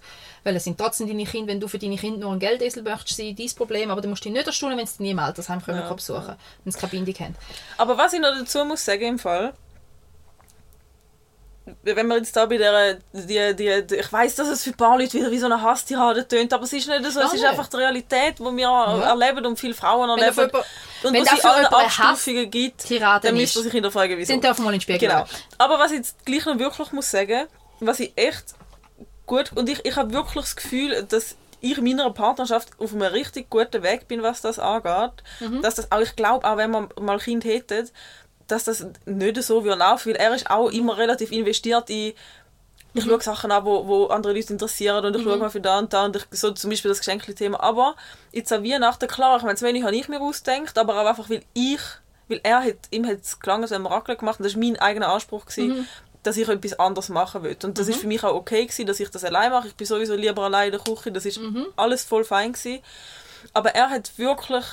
Weil 0.44 0.56
es 0.56 0.64
sind 0.64 0.76
trotzdem 0.76 1.08
deine 1.08 1.24
Kinder, 1.24 1.52
wenn 1.52 1.60
du 1.60 1.68
für 1.68 1.78
deine 1.78 1.96
Kinder 1.96 2.18
nur 2.18 2.32
ein 2.32 2.38
Geldesel 2.38 2.82
möchtest 2.82 3.16
sein, 3.16 3.34
dein 3.34 3.48
Problem. 3.56 3.90
Aber 3.90 4.02
du 4.02 4.08
musst 4.08 4.22
dich 4.22 4.30
nicht 4.30 4.46
erstaunen, 4.46 4.76
wenn 4.76 4.86
sie 4.86 5.02
nie 5.02 5.12
im 5.12 5.18
Altersheim 5.18 5.62
ja. 5.66 5.90
besuchen, 5.90 6.36
wenn 6.64 6.72
sie 6.72 6.78
keine 6.78 6.90
Bindung 6.90 7.14
haben. 7.14 7.34
Aber 7.78 7.96
was 7.96 8.12
ich 8.12 8.20
noch 8.20 8.36
dazu 8.38 8.62
muss 8.66 8.84
sagen 8.84 9.04
im 9.04 9.18
Fall, 9.18 9.54
wenn 11.82 12.06
wir 12.06 12.16
jetzt 12.16 12.36
da 12.36 12.46
bei 12.46 12.56
der, 12.58 12.98
die, 13.12 13.54
die, 13.56 13.86
die 13.86 13.94
ich 13.96 14.12
weiß, 14.12 14.36
dass 14.36 14.48
es 14.48 14.64
für 14.64 14.70
ein 14.70 14.76
paar 14.76 14.98
Leute 14.98 15.14
wieder 15.14 15.30
wie 15.30 15.38
so 15.38 15.46
eine 15.46 15.60
Hasstirade 15.60 16.26
tönt, 16.26 16.52
aber 16.52 16.64
es 16.64 16.72
ist 16.72 16.88
nicht 16.88 17.02
so, 17.04 17.20
es 17.20 17.26
ist 17.26 17.32
nicht. 17.34 17.44
einfach 17.44 17.66
die 17.68 17.76
Realität, 17.76 18.38
die 18.38 18.42
wir 18.44 18.68
erleben 19.04 19.46
und 19.46 19.58
viele 19.58 19.74
Frauen 19.74 20.08
Wenn 20.10 20.18
erleben. 20.18 20.50
dafür- 20.50 20.64
und 21.02 21.14
wenn 21.14 21.22
es 21.22 21.44
alle 21.44 21.62
jemand 21.62 21.74
eine 21.74 21.86
Abstufungen 21.86 22.50
gibt, 22.50 22.86
Tirade 22.86 23.26
dann 23.28 23.36
ist. 23.36 23.40
müsste 23.40 23.58
man 23.58 23.64
sich 23.64 23.72
hinterfragen, 23.72 24.18
wieso. 24.18 24.32
Dann 24.32 24.40
dürfen 24.40 24.64
wir 24.70 24.80
Spiegel 24.80 25.08
Genau. 25.08 25.24
Aber 25.58 25.78
was 25.78 25.90
ich 25.92 25.98
jetzt 25.98 26.24
gleich 26.26 26.44
noch 26.46 26.58
wirklich 26.58 26.92
muss 26.92 27.10
sagen, 27.10 27.46
was 27.80 28.00
ich 28.00 28.12
echt 28.16 28.54
gut 29.26 29.52
und 29.54 29.68
ich, 29.68 29.84
ich 29.84 29.96
habe 29.96 30.12
wirklich 30.12 30.44
das 30.44 30.56
Gefühl, 30.56 31.06
dass 31.08 31.36
ich 31.60 31.78
in 31.78 31.84
meiner 31.84 32.10
Partnerschaft 32.10 32.70
auf 32.78 32.92
einem 32.92 33.02
richtig 33.02 33.50
guten 33.50 33.82
Weg 33.82 34.08
bin, 34.08 34.22
was 34.22 34.40
das 34.40 34.58
angeht. 34.58 35.22
Mhm. 35.40 35.62
Dass 35.62 35.74
das 35.74 35.92
auch, 35.92 36.00
ich 36.00 36.16
glaube, 36.16 36.46
auch 36.48 36.56
wenn 36.56 36.70
man 36.70 36.88
mal 37.00 37.14
ein 37.14 37.18
Kind 37.18 37.44
hätte, 37.44 37.86
dass 38.50 38.64
das 38.64 38.86
nicht 39.06 39.42
so 39.42 39.64
wird 39.64 39.78
laufen, 39.78 40.10
weil 40.10 40.16
er 40.16 40.34
ist 40.34 40.50
auch 40.50 40.68
immer 40.70 40.96
relativ 40.98 41.32
investiert 41.32 41.88
in 41.90 42.12
ich 42.92 43.04
Mhm. 43.04 43.10
schaue 43.10 43.20
Sachen 43.22 43.52
an, 43.52 43.64
wo, 43.64 43.86
wo 43.86 44.06
andere 44.06 44.32
Leute 44.32 44.52
interessieren 44.52 45.04
und 45.04 45.14
ich 45.14 45.22
schaue 45.22 45.36
mal 45.36 45.48
für 45.48 45.60
da 45.60 45.78
und 45.78 45.92
da 45.92 46.06
und 46.06 46.16
ich, 46.16 46.24
so 46.32 46.50
zum 46.50 46.70
Beispiel 46.70 46.88
das 46.88 46.98
Geschenkli-Thema. 46.98 47.60
Aber 47.62 47.94
jetzt 48.32 48.52
an 48.52 48.64
Weihnachten, 48.64 49.06
klar, 49.06 49.36
ich 49.36 49.42
meine, 49.42 49.54
das 49.54 49.62
wenig 49.62 49.84
habe 49.84 49.94
ich 49.94 50.08
mir 50.08 50.20
ausgedacht, 50.20 50.76
aber 50.76 51.00
auch 51.00 51.06
einfach, 51.06 51.30
weil 51.30 51.42
ich, 51.54 51.78
weil 52.26 52.40
er 52.42 52.64
hat, 52.64 52.74
ihm 52.90 53.06
hat 53.06 53.20
es 53.22 53.38
gelangen, 53.38 53.70
wenn 53.70 53.82
wir 53.82 53.92
Raclette 53.92 54.18
gemacht 54.18 54.40
und 54.40 54.44
das 54.44 54.54
war 54.54 54.60
mein 54.60 54.76
eigener 54.80 55.06
Anspruch, 55.08 55.46
gewesen, 55.46 55.68
Mhm. 55.78 55.86
dass 56.24 56.36
ich 56.36 56.48
etwas 56.48 56.80
anderes 56.80 57.10
machen 57.10 57.44
will. 57.44 57.56
Und 57.62 57.78
das 57.78 57.86
ist 57.86 58.00
für 58.00 58.08
mich 58.08 58.24
auch 58.24 58.34
okay 58.34 58.66
gewesen, 58.66 58.86
dass 58.86 58.98
ich 58.98 59.08
das 59.08 59.22
allein 59.22 59.52
mache. 59.52 59.68
Ich 59.68 59.76
bin 59.76 59.86
sowieso 59.86 60.16
lieber 60.16 60.42
allein 60.42 60.72
in 60.72 60.72
der 60.72 60.80
Küche, 60.80 61.12
das 61.12 61.24
ist 61.26 61.38
Mhm. 61.38 61.66
alles 61.76 62.02
voll 62.04 62.24
fein 62.24 62.54
gewesen. 62.54 62.80
Aber 63.52 63.70
er 63.70 63.88
hat 63.90 64.18
wirklich 64.18 64.64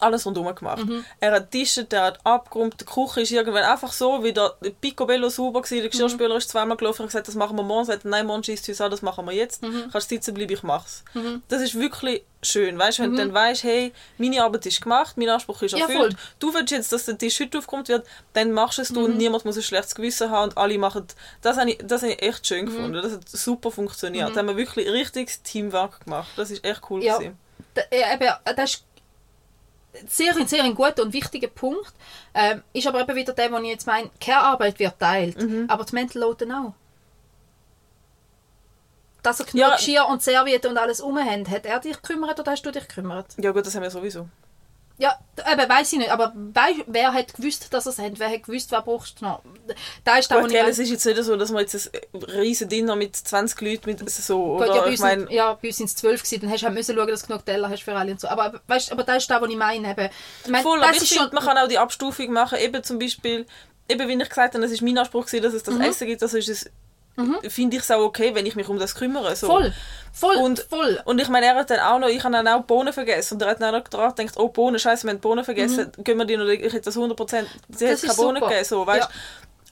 alles 0.00 0.26
rundherum 0.26 0.54
gemacht. 0.54 0.84
Mhm. 0.84 1.04
Er 1.20 1.32
hat 1.32 1.50
Tische, 1.50 1.86
er 1.90 2.02
hat 2.02 2.20
abgeräumt, 2.26 2.80
die 2.80 2.84
Küche 2.84 3.20
ist 3.20 3.30
irgendwann 3.30 3.64
einfach 3.64 3.92
so, 3.92 4.22
wie 4.24 4.32
der 4.32 4.54
Picobello 4.80 5.28
sauber 5.28 5.62
gewesen, 5.62 5.76
der 5.76 5.84
Mhm. 5.86 5.90
Geschirrspüler 5.90 6.36
ist 6.36 6.48
zweimal 6.50 6.76
gelaufen, 6.76 7.00
hat 7.02 7.08
gesagt, 7.08 7.28
das 7.28 7.34
machen 7.34 7.56
wir 7.56 7.62
morgen, 7.62 7.88
er 7.88 7.94
hat 7.96 8.04
nein, 8.04 8.26
morgen 8.26 8.42
schießt 8.44 8.68
uns 8.68 8.80
an, 8.80 8.90
das 8.90 9.02
machen 9.02 9.24
wir 9.26 9.32
jetzt, 9.32 9.62
Mhm. 9.62 9.90
kannst 9.92 10.08
sitzen 10.08 10.34
bleiben, 10.34 10.52
ich 10.52 10.62
mach's. 10.62 11.04
Das 11.48 11.60
ist 11.62 11.78
wirklich 11.78 12.24
schön, 12.44 12.76
weißt 12.76 12.98
wenn 12.98 13.12
du 13.12 13.18
dann 13.18 13.32
weißt, 13.32 13.62
hey, 13.62 13.92
meine 14.18 14.42
Arbeit 14.42 14.66
ist 14.66 14.80
gemacht, 14.80 15.16
mein 15.16 15.28
Anspruch 15.28 15.62
ist 15.62 15.72
Mhm. 15.72 15.78
Ja, 15.78 15.86
erfüllt, 15.86 16.14
voll. 16.14 16.20
du 16.40 16.54
willst 16.54 16.72
jetzt, 16.72 16.92
dass 16.92 17.04
der 17.04 17.16
Tisch 17.16 17.38
heute 17.38 17.58
aufgeräumt 17.58 17.88
wird, 17.88 18.04
dann 18.32 18.50
machst 18.50 18.78
du 18.78 18.82
es 18.82 18.88
du 18.88 18.98
Mhm. 19.00 19.04
und 19.06 19.16
niemand 19.18 19.44
muss 19.44 19.56
ein 19.56 19.62
schlechtes 19.62 19.94
Gewissen 19.94 20.30
haben 20.30 20.50
und 20.50 20.58
alle 20.58 20.76
machen, 20.78 21.06
das 21.40 21.56
habe 21.56 21.70
ich, 21.70 21.78
das 21.84 22.02
habe 22.02 22.12
ich 22.14 22.22
echt 22.22 22.40
Mhm. 22.40 22.44
schön 22.44 22.66
gefunden, 22.66 22.94
das 23.00 23.12
hat 23.12 23.28
super 23.28 23.70
funktioniert, 23.70 24.30
da 24.34 24.40
haben 24.40 24.48
wir 24.48 24.56
wirklich 24.56 24.88
richtiges 24.90 25.42
Teamwork 25.42 26.04
gemacht, 26.04 26.30
das 26.36 26.50
ist 26.50 26.64
echt 26.64 26.80
cool 26.90 27.02
Ja. 27.04 27.16
gewesen. 27.18 27.38
Da- 27.74 27.82
eben, 27.90 28.28
das 28.56 28.70
ist 28.72 28.84
sehr, 30.06 30.34
sehr 30.46 30.64
ein 30.64 30.74
guter 30.74 31.02
und 31.02 31.12
wichtiger 31.12 31.48
Punkt. 31.48 31.92
Ähm, 32.34 32.62
ist 32.72 32.86
aber 32.86 33.00
eben 33.00 33.14
wieder 33.16 33.32
der, 33.32 33.52
wo 33.52 33.58
ich 33.58 33.68
jetzt 33.68 33.86
meine, 33.86 34.10
keine 34.20 34.40
Arbeit 34.42 34.78
wird 34.78 34.98
teilt, 34.98 35.40
Mhm. 35.40 35.66
aber 35.68 35.84
die 35.84 35.94
Mental 35.94 36.22
Load 36.22 36.44
dann 36.44 36.52
auch. 36.66 36.74
Dass 39.22 39.38
er 39.40 39.46
genug 39.46 39.60
Ja. 39.60 39.76
Geschirr 39.76 40.06
und 40.08 40.22
Servietten 40.22 40.70
und 40.72 40.78
alles 40.78 41.00
um 41.00 41.16
hat, 41.18 41.48
hat 41.48 41.64
er 41.66 41.78
dich 41.78 42.00
gekümmert 42.02 42.40
oder 42.40 42.50
hast 42.52 42.62
du 42.62 42.72
dich 42.72 42.88
gekümmert? 42.88 43.26
Ja 43.38 43.52
gut, 43.52 43.64
das 43.66 43.74
haben 43.74 43.82
wir 43.82 43.90
sowieso. 43.90 44.28
Ja, 44.98 45.18
eben, 45.50 45.68
weiß 45.68 45.92
ich 45.94 45.98
nicht, 45.98 46.10
aber 46.10 46.32
wer 46.86 47.12
hat 47.12 47.34
gewusst, 47.34 47.72
dass 47.72 47.86
er 47.86 47.90
es 47.92 47.98
hat? 47.98 48.18
Wer 48.18 48.30
hat 48.30 48.42
gewusst, 48.44 48.70
wer 48.70 48.82
brauchst 48.82 49.20
du 49.20 49.24
noch? 49.24 49.42
Da 50.04 50.18
ist 50.18 50.30
Gut, 50.30 50.42
ich 50.46 50.48
gell, 50.52 50.62
mein- 50.62 50.70
es 50.70 50.78
ist 50.78 50.90
jetzt 50.90 51.04
nicht 51.06 51.22
so, 51.24 51.34
dass 51.36 51.50
wir 51.52 51.60
jetzt 51.60 51.90
ein 52.14 52.22
riesen 52.22 52.68
Dinner 52.68 52.94
mit 52.94 53.16
20 53.16 53.60
Leuten 53.62 53.86
mit 53.90 54.08
so, 54.10 54.58
Gut, 54.58 54.68
oder? 54.68 54.74
ja, 54.76 54.82
bei 54.82 54.90
uns, 54.90 55.00
sind, 55.00 55.30
ja, 55.30 55.54
bei 55.54 55.68
uns 55.68 55.76
sind 55.78 55.86
es 55.86 55.96
zwölf 55.96 56.22
gewesen, 56.22 56.42
dann 56.42 56.50
hast 56.50 56.60
du 56.62 56.66
halt 56.66 56.74
müssen 56.76 56.94
schauen, 56.96 57.08
dass 57.08 57.22
du 57.22 57.26
genug 57.28 57.46
Teller 57.46 57.68
hast 57.70 57.82
für 57.82 57.94
alle 57.96 58.12
und 58.12 58.20
so. 58.20 58.28
Aber, 58.28 58.60
weißt, 58.68 58.92
aber 58.92 59.02
das 59.02 59.18
ist 59.18 59.30
da, 59.30 59.40
wo 59.40 59.46
ich 59.46 59.56
meine. 59.56 59.90
Eben. 59.90 60.08
Ich 60.44 60.50
meine 60.50 60.62
voll, 60.62 60.78
das 60.78 60.88
aber 60.88 60.96
ich 60.96 61.02
ist 61.02 61.08
finde, 61.08 61.24
schon, 61.24 61.34
man 61.34 61.44
kann 61.44 61.58
auch 61.58 61.68
die 61.68 61.78
Abstufung 61.78 62.30
machen, 62.32 62.58
eben 62.58 62.84
zum 62.84 62.98
Beispiel, 62.98 63.46
eben 63.88 64.08
wie 64.08 64.22
ich 64.22 64.28
gesagt 64.28 64.54
habe, 64.54 64.64
es 64.64 64.70
ist 64.72 64.82
mein 64.82 64.98
Anspruch 64.98 65.26
gewesen, 65.26 65.42
dass 65.42 65.54
es 65.54 65.66
Mhm. 65.66 65.78
das 65.80 65.88
Essen 65.88 66.06
gibt, 66.06 66.22
also 66.22 66.36
ist 66.36 66.48
es, 66.48 66.70
finde 67.48 67.76
ich 67.76 67.82
es 67.82 67.90
auch 67.90 68.00
okay, 68.00 68.34
wenn 68.34 68.46
ich 68.46 68.56
mich 68.56 68.68
um 68.68 68.78
das 68.78 68.94
kümmere. 68.94 69.36
So. 69.36 69.46
voll, 69.46 69.72
voll, 70.12 70.36
Und, 70.36 70.60
voll. 70.60 71.00
und 71.04 71.20
ich 71.20 71.28
meine, 71.28 71.46
er 71.46 71.54
hat 71.56 71.70
dann 71.70 71.80
auch 71.80 71.98
noch, 71.98 72.08
ich 72.08 72.22
habe 72.24 72.34
dann 72.34 72.48
auch 72.48 72.62
Bohnen 72.62 72.92
vergessen 72.92 73.34
und 73.34 73.42
er 73.42 73.50
hat 73.50 73.60
dann 73.60 73.74
auch 73.74 73.78
noch 73.78 73.84
gedacht, 73.84 74.36
oh 74.36 74.48
Bohnen, 74.48 74.78
scheiße, 74.78 75.04
wir 75.04 75.12
haben 75.12 75.20
Bohnen 75.20 75.44
vergessen, 75.44 75.92
gehen 75.98 76.18
wir 76.18 76.24
die 76.24 76.36
noch, 76.36 76.46
ich 76.46 76.62
hätte 76.72 76.80
das 76.82 76.96
100%, 76.96 77.16
sie 77.18 77.38
hat 77.38 77.44
Mhm. 77.44 77.46
Das 77.68 78.00
keine 78.00 78.12
ist 78.12 78.16
Bohnen 78.16 78.42
gegeben, 78.42 78.64
so, 78.64 78.86
weißt 78.86 79.08
Ja. 79.08 79.16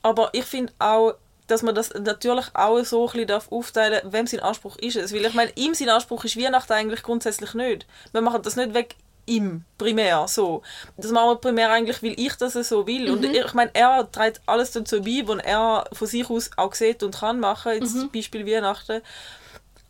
Aber 0.02 0.30
ich 0.32 0.44
finde 0.44 0.72
auch, 0.78 1.14
dass 1.46 1.62
man 1.62 1.74
das 1.74 1.92
natürlich 1.92 2.46
auch 2.54 2.82
so 2.84 3.08
ein 3.08 3.26
bisschen 3.26 3.42
aufteilen 3.50 4.00
darf, 4.04 4.12
wem 4.12 4.26
sein 4.26 4.40
Anspruch 4.40 4.76
ist 4.78 4.96
es. 4.96 5.12
Weil 5.12 5.26
ich 5.26 5.34
meine, 5.34 5.50
ihm 5.56 5.74
sein 5.74 5.88
Anspruch 5.88 6.24
ist 6.24 6.38
Weihnachten 6.38 6.72
eigentlich 6.72 7.02
grundsätzlich 7.02 7.54
nicht. 7.54 7.86
Wir 8.12 8.20
machen 8.20 8.42
das 8.42 8.56
nicht 8.56 8.72
weg 8.72 8.94
ihm 9.26 9.64
primär 9.78 10.26
so. 10.28 10.62
Das 10.96 11.10
machen 11.10 11.30
wir 11.30 11.36
primär 11.36 11.70
eigentlich, 11.70 12.02
weil 12.02 12.18
ich 12.18 12.34
das 12.34 12.54
so 12.54 12.86
will. 12.86 13.08
Mhm. 13.08 13.12
Und 13.12 13.24
ich 13.24 13.54
meine, 13.54 13.70
er 13.74 14.10
trägt 14.10 14.40
alles 14.46 14.72
dazu 14.72 15.02
bei, 15.02 15.22
was 15.24 15.44
er 15.44 15.84
von 15.92 16.06
sich 16.06 16.28
aus 16.28 16.50
auch 16.56 16.74
sieht 16.74 17.02
und 17.02 17.18
kann 17.18 17.40
machen, 17.40 17.72
jetzt 17.72 17.94
mhm. 17.94 18.10
Beispiel 18.10 18.46
Weihnachten. 18.46 19.02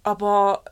Aber 0.03 0.63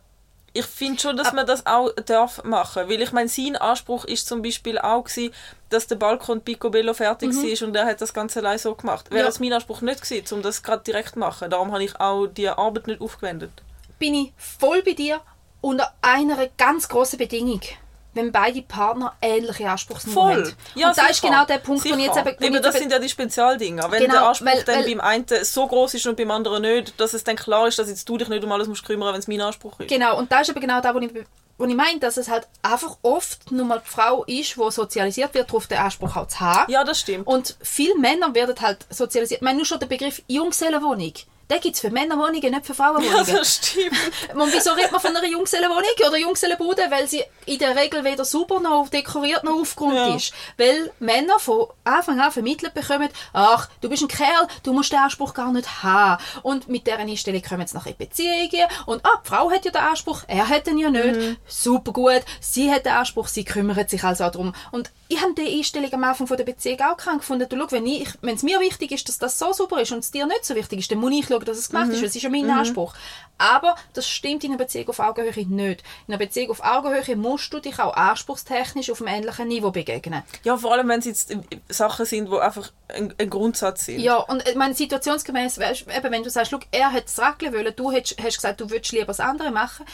ich 0.52 0.66
finde 0.66 1.00
schon, 1.00 1.16
dass 1.16 1.32
man 1.32 1.46
das 1.46 1.66
auch 1.66 1.90
darf 2.06 2.42
machen 2.44 2.88
weil 2.88 3.02
ich 3.02 3.12
meine, 3.12 3.28
sein 3.28 3.56
Anspruch 3.56 4.04
ist 4.04 4.26
zum 4.26 4.42
Beispiel 4.42 4.78
auch 4.78 5.04
gewesen, 5.04 5.32
dass 5.68 5.86
der 5.86 5.96
Balkon 5.96 6.40
Picobello 6.40 6.94
fertig 6.94 7.32
mhm. 7.32 7.42
war 7.42 7.68
und 7.68 7.76
er 7.76 7.86
hat 7.86 8.00
das 8.00 8.14
Ganze 8.14 8.40
allein 8.40 8.58
so 8.58 8.74
gemacht. 8.74 9.10
Wäre 9.10 9.20
ja. 9.20 9.26
das 9.26 9.40
mein 9.40 9.52
Anspruch 9.52 9.82
nicht 9.82 10.02
gewesen, 10.02 10.34
um 10.34 10.42
das 10.42 10.62
gerade 10.62 10.82
direkt 10.82 11.14
zu 11.14 11.18
machen. 11.18 11.50
Darum 11.50 11.72
habe 11.72 11.84
ich 11.84 12.00
auch 12.00 12.26
die 12.26 12.48
Arbeit 12.48 12.86
nicht 12.86 13.00
aufgewendet. 13.00 13.50
Bin 13.98 14.14
ich 14.14 14.32
voll 14.36 14.82
bei 14.82 14.92
dir 14.92 15.20
unter 15.60 15.92
einer 16.00 16.46
ganz 16.56 16.88
großen 16.88 17.18
Bedingung 17.18 17.60
wenn 18.18 18.32
beide 18.32 18.62
Partner 18.62 19.14
ähnliche 19.22 19.70
Anspruchsniveau 19.70 20.20
Voll. 20.20 20.44
haben. 20.44 20.54
Ja, 20.74 20.88
und 20.88 20.98
da 20.98 21.06
ist 21.06 21.22
genau 21.22 21.44
der 21.44 21.58
Punkt, 21.58 21.82
sicher. 21.82 21.94
wo 21.94 22.00
ich 22.00 22.06
jetzt 22.06 22.18
eben... 22.18 22.42
Eben, 22.42 22.62
das 22.62 22.76
sind 22.76 22.90
ja 22.90 22.98
die 22.98 23.08
Spezialdinger. 23.08 23.90
Wenn 23.92 24.00
genau, 24.00 24.12
der 24.14 24.28
Anspruch 24.28 24.46
weil, 24.48 24.64
dann 24.64 24.80
weil, 24.80 24.96
beim 24.96 25.00
einen 25.00 25.24
so 25.42 25.66
groß 25.68 25.94
ist 25.94 26.06
und 26.08 26.16
beim 26.16 26.30
anderen 26.32 26.62
nicht, 26.62 27.00
dass 27.00 27.14
es 27.14 27.22
dann 27.22 27.36
klar 27.36 27.68
ist, 27.68 27.78
dass 27.78 27.88
jetzt 27.88 28.08
du 28.08 28.18
dich 28.18 28.28
nicht 28.28 28.42
um 28.42 28.50
alles 28.50 28.66
musst 28.66 28.84
kümmern, 28.84 29.12
wenn 29.12 29.20
es 29.20 29.28
mein 29.28 29.40
Anspruch 29.40 29.78
ist. 29.78 29.88
Genau, 29.88 30.18
und 30.18 30.32
da 30.32 30.40
ist 30.40 30.48
eben 30.50 30.60
genau 30.60 30.80
da, 30.80 30.92
wo 30.94 30.98
ich, 30.98 31.10
wo 31.58 31.64
ich 31.64 31.74
meine, 31.76 32.00
dass 32.00 32.16
es 32.16 32.28
halt 32.28 32.48
einfach 32.60 32.96
oft 33.02 33.52
nur 33.52 33.66
mal 33.66 33.80
die 33.84 33.88
Frau 33.88 34.24
ist, 34.24 34.56
die 34.56 34.70
sozialisiert 34.70 35.32
wird, 35.34 35.48
darauf 35.48 35.68
den 35.68 35.78
Anspruch 35.78 36.16
auch 36.16 36.26
zu 36.26 36.40
haben. 36.40 36.72
Ja, 36.72 36.82
das 36.82 36.98
stimmt. 36.98 37.24
Und 37.24 37.56
viele 37.60 37.96
Männer 37.96 38.34
werden 38.34 38.56
halt 38.60 38.78
sozialisiert. 38.90 39.40
Ich 39.40 39.44
meine, 39.44 39.58
nur 39.58 39.66
schon 39.66 39.78
der 39.78 39.86
Begriff 39.86 40.22
Junggesellenwohnung 40.26 41.14
den 41.50 41.60
gibt 41.60 41.74
es 41.76 41.80
für 41.80 41.90
Männerwohnungen, 41.90 42.50
nicht 42.50 42.66
für 42.66 42.74
Frauenwohnungen. 42.74 43.26
Ja, 43.26 43.38
das 43.38 43.56
stimmt. 43.56 43.96
Und 44.34 44.52
wieso 44.52 44.72
redet 44.72 44.92
man 44.92 45.00
von 45.00 45.16
einer 45.16 45.26
Junggesellenwohnung 45.26 45.84
oder 46.06 46.18
Junggesellenbude? 46.18 46.82
Weil 46.90 47.08
sie 47.08 47.24
in 47.46 47.58
der 47.58 47.74
Regel 47.74 48.04
weder 48.04 48.24
sauber 48.24 48.60
noch 48.60 48.88
dekoriert 48.88 49.44
noch 49.44 49.60
aufgeräumt 49.60 49.94
ja. 49.94 50.14
ist. 50.14 50.32
Weil 50.56 50.92
Männer 50.98 51.38
von 51.38 51.68
Anfang 51.84 52.20
an 52.20 52.32
vermittelt 52.32 52.74
bekommen, 52.74 53.08
ach, 53.32 53.68
du 53.80 53.88
bist 53.88 54.02
ein 54.02 54.08
Kerl, 54.08 54.48
du 54.62 54.72
musst 54.72 54.92
den 54.92 54.98
Anspruch 54.98 55.32
gar 55.34 55.52
nicht 55.52 55.82
haben. 55.82 56.22
Und 56.42 56.68
mit 56.68 56.86
dieser 56.86 56.98
Einstellung 56.98 57.42
kommen 57.42 57.66
sie 57.66 57.74
nachher 57.74 57.92
in 57.92 57.96
Beziehungen 57.96 58.68
und 58.86 59.04
ah, 59.04 59.22
die 59.24 59.28
Frau 59.28 59.50
hat 59.50 59.64
ja 59.64 59.70
den 59.70 59.80
Anspruch, 59.80 60.24
er 60.26 60.48
hat 60.48 60.66
den 60.66 60.78
ja 60.78 60.90
nicht. 60.90 61.16
Mhm. 61.16 61.36
Super 61.46 61.92
gut, 61.92 62.22
sie 62.40 62.70
hat 62.70 62.84
den 62.84 62.92
Anspruch, 62.92 63.28
sie 63.28 63.44
kümmert 63.44 63.90
sich 63.90 64.04
also 64.04 64.24
auch 64.24 64.30
darum. 64.30 64.54
Und 64.70 64.90
ich 65.08 65.20
habe 65.20 65.32
diese 65.34 65.48
Einstellung 65.48 65.92
am 65.92 66.04
Anfang 66.04 66.26
von 66.26 66.36
der 66.36 66.44
Beziehung 66.44 66.80
auch 66.80 66.96
krank 66.96 67.20
gefunden. 67.20 67.48
Du, 67.48 67.56
schau, 67.56 67.70
wenn 67.70 68.34
es 68.34 68.42
mir 68.42 68.60
wichtig 68.60 68.92
ist, 68.92 69.08
dass 69.08 69.18
das 69.18 69.38
so 69.38 69.52
super 69.52 69.80
ist 69.80 69.92
und 69.92 70.00
es 70.00 70.10
dir 70.10 70.26
nicht 70.26 70.44
so 70.44 70.54
wichtig 70.54 70.80
ist, 70.80 70.90
dann 70.90 70.98
muss 70.98 71.12
ich 71.12 71.26
schauen, 71.26 71.37
dass 71.44 71.58
es 71.58 71.70
gemacht 71.70 71.88
mhm. 71.88 71.94
ist. 71.94 72.04
Das 72.04 72.16
ist 72.16 72.22
ja 72.22 72.30
mein 72.30 72.44
mhm. 72.44 72.50
Anspruch. 72.50 72.94
Aber 73.38 73.76
das 73.92 74.08
stimmt 74.08 74.42
in 74.42 74.50
einer 74.50 74.58
Beziehung 74.58 74.88
auf 74.88 74.98
Augenhöhe 74.98 75.46
nicht. 75.46 75.82
In 76.06 76.14
einer 76.14 76.18
Beziehung 76.18 76.50
auf 76.50 76.64
Augenhöhe 76.64 77.16
musst 77.16 77.52
du 77.52 77.60
dich 77.60 77.78
auch 77.78 77.94
anspruchstechnisch 77.94 78.90
auf 78.90 79.00
einem 79.00 79.14
ähnlichen 79.14 79.48
Niveau 79.48 79.70
begegnen. 79.70 80.22
Ja, 80.42 80.56
vor 80.56 80.72
allem, 80.72 80.88
wenn 80.88 80.98
es 80.98 81.04
jetzt 81.06 81.36
Sachen 81.68 82.04
sind, 82.04 82.30
die 82.30 82.38
einfach 82.38 82.72
ein, 82.88 83.14
ein, 83.18 83.30
Grundsatz 83.30 83.86
sind. 83.86 84.00
Ja, 84.00 84.16
und 84.16 84.46
ich 84.48 84.56
meine, 84.56 84.74
situationsgemäß, 84.74 85.58
eben, 85.58 86.10
wenn 86.10 86.24
du 86.24 86.30
sagst, 86.30 86.54
er 86.72 86.92
hat 86.92 87.04
das 87.04 87.18
Raclette 87.18 87.56
wollen, 87.56 87.72
du 87.76 87.92
hast, 87.92 88.16
hast 88.20 88.36
gesagt, 88.36 88.60
du 88.60 88.70
würdest 88.70 88.92
lieber 88.92 89.06
das 89.06 89.20
andere 89.20 89.52
machen, 89.52 89.86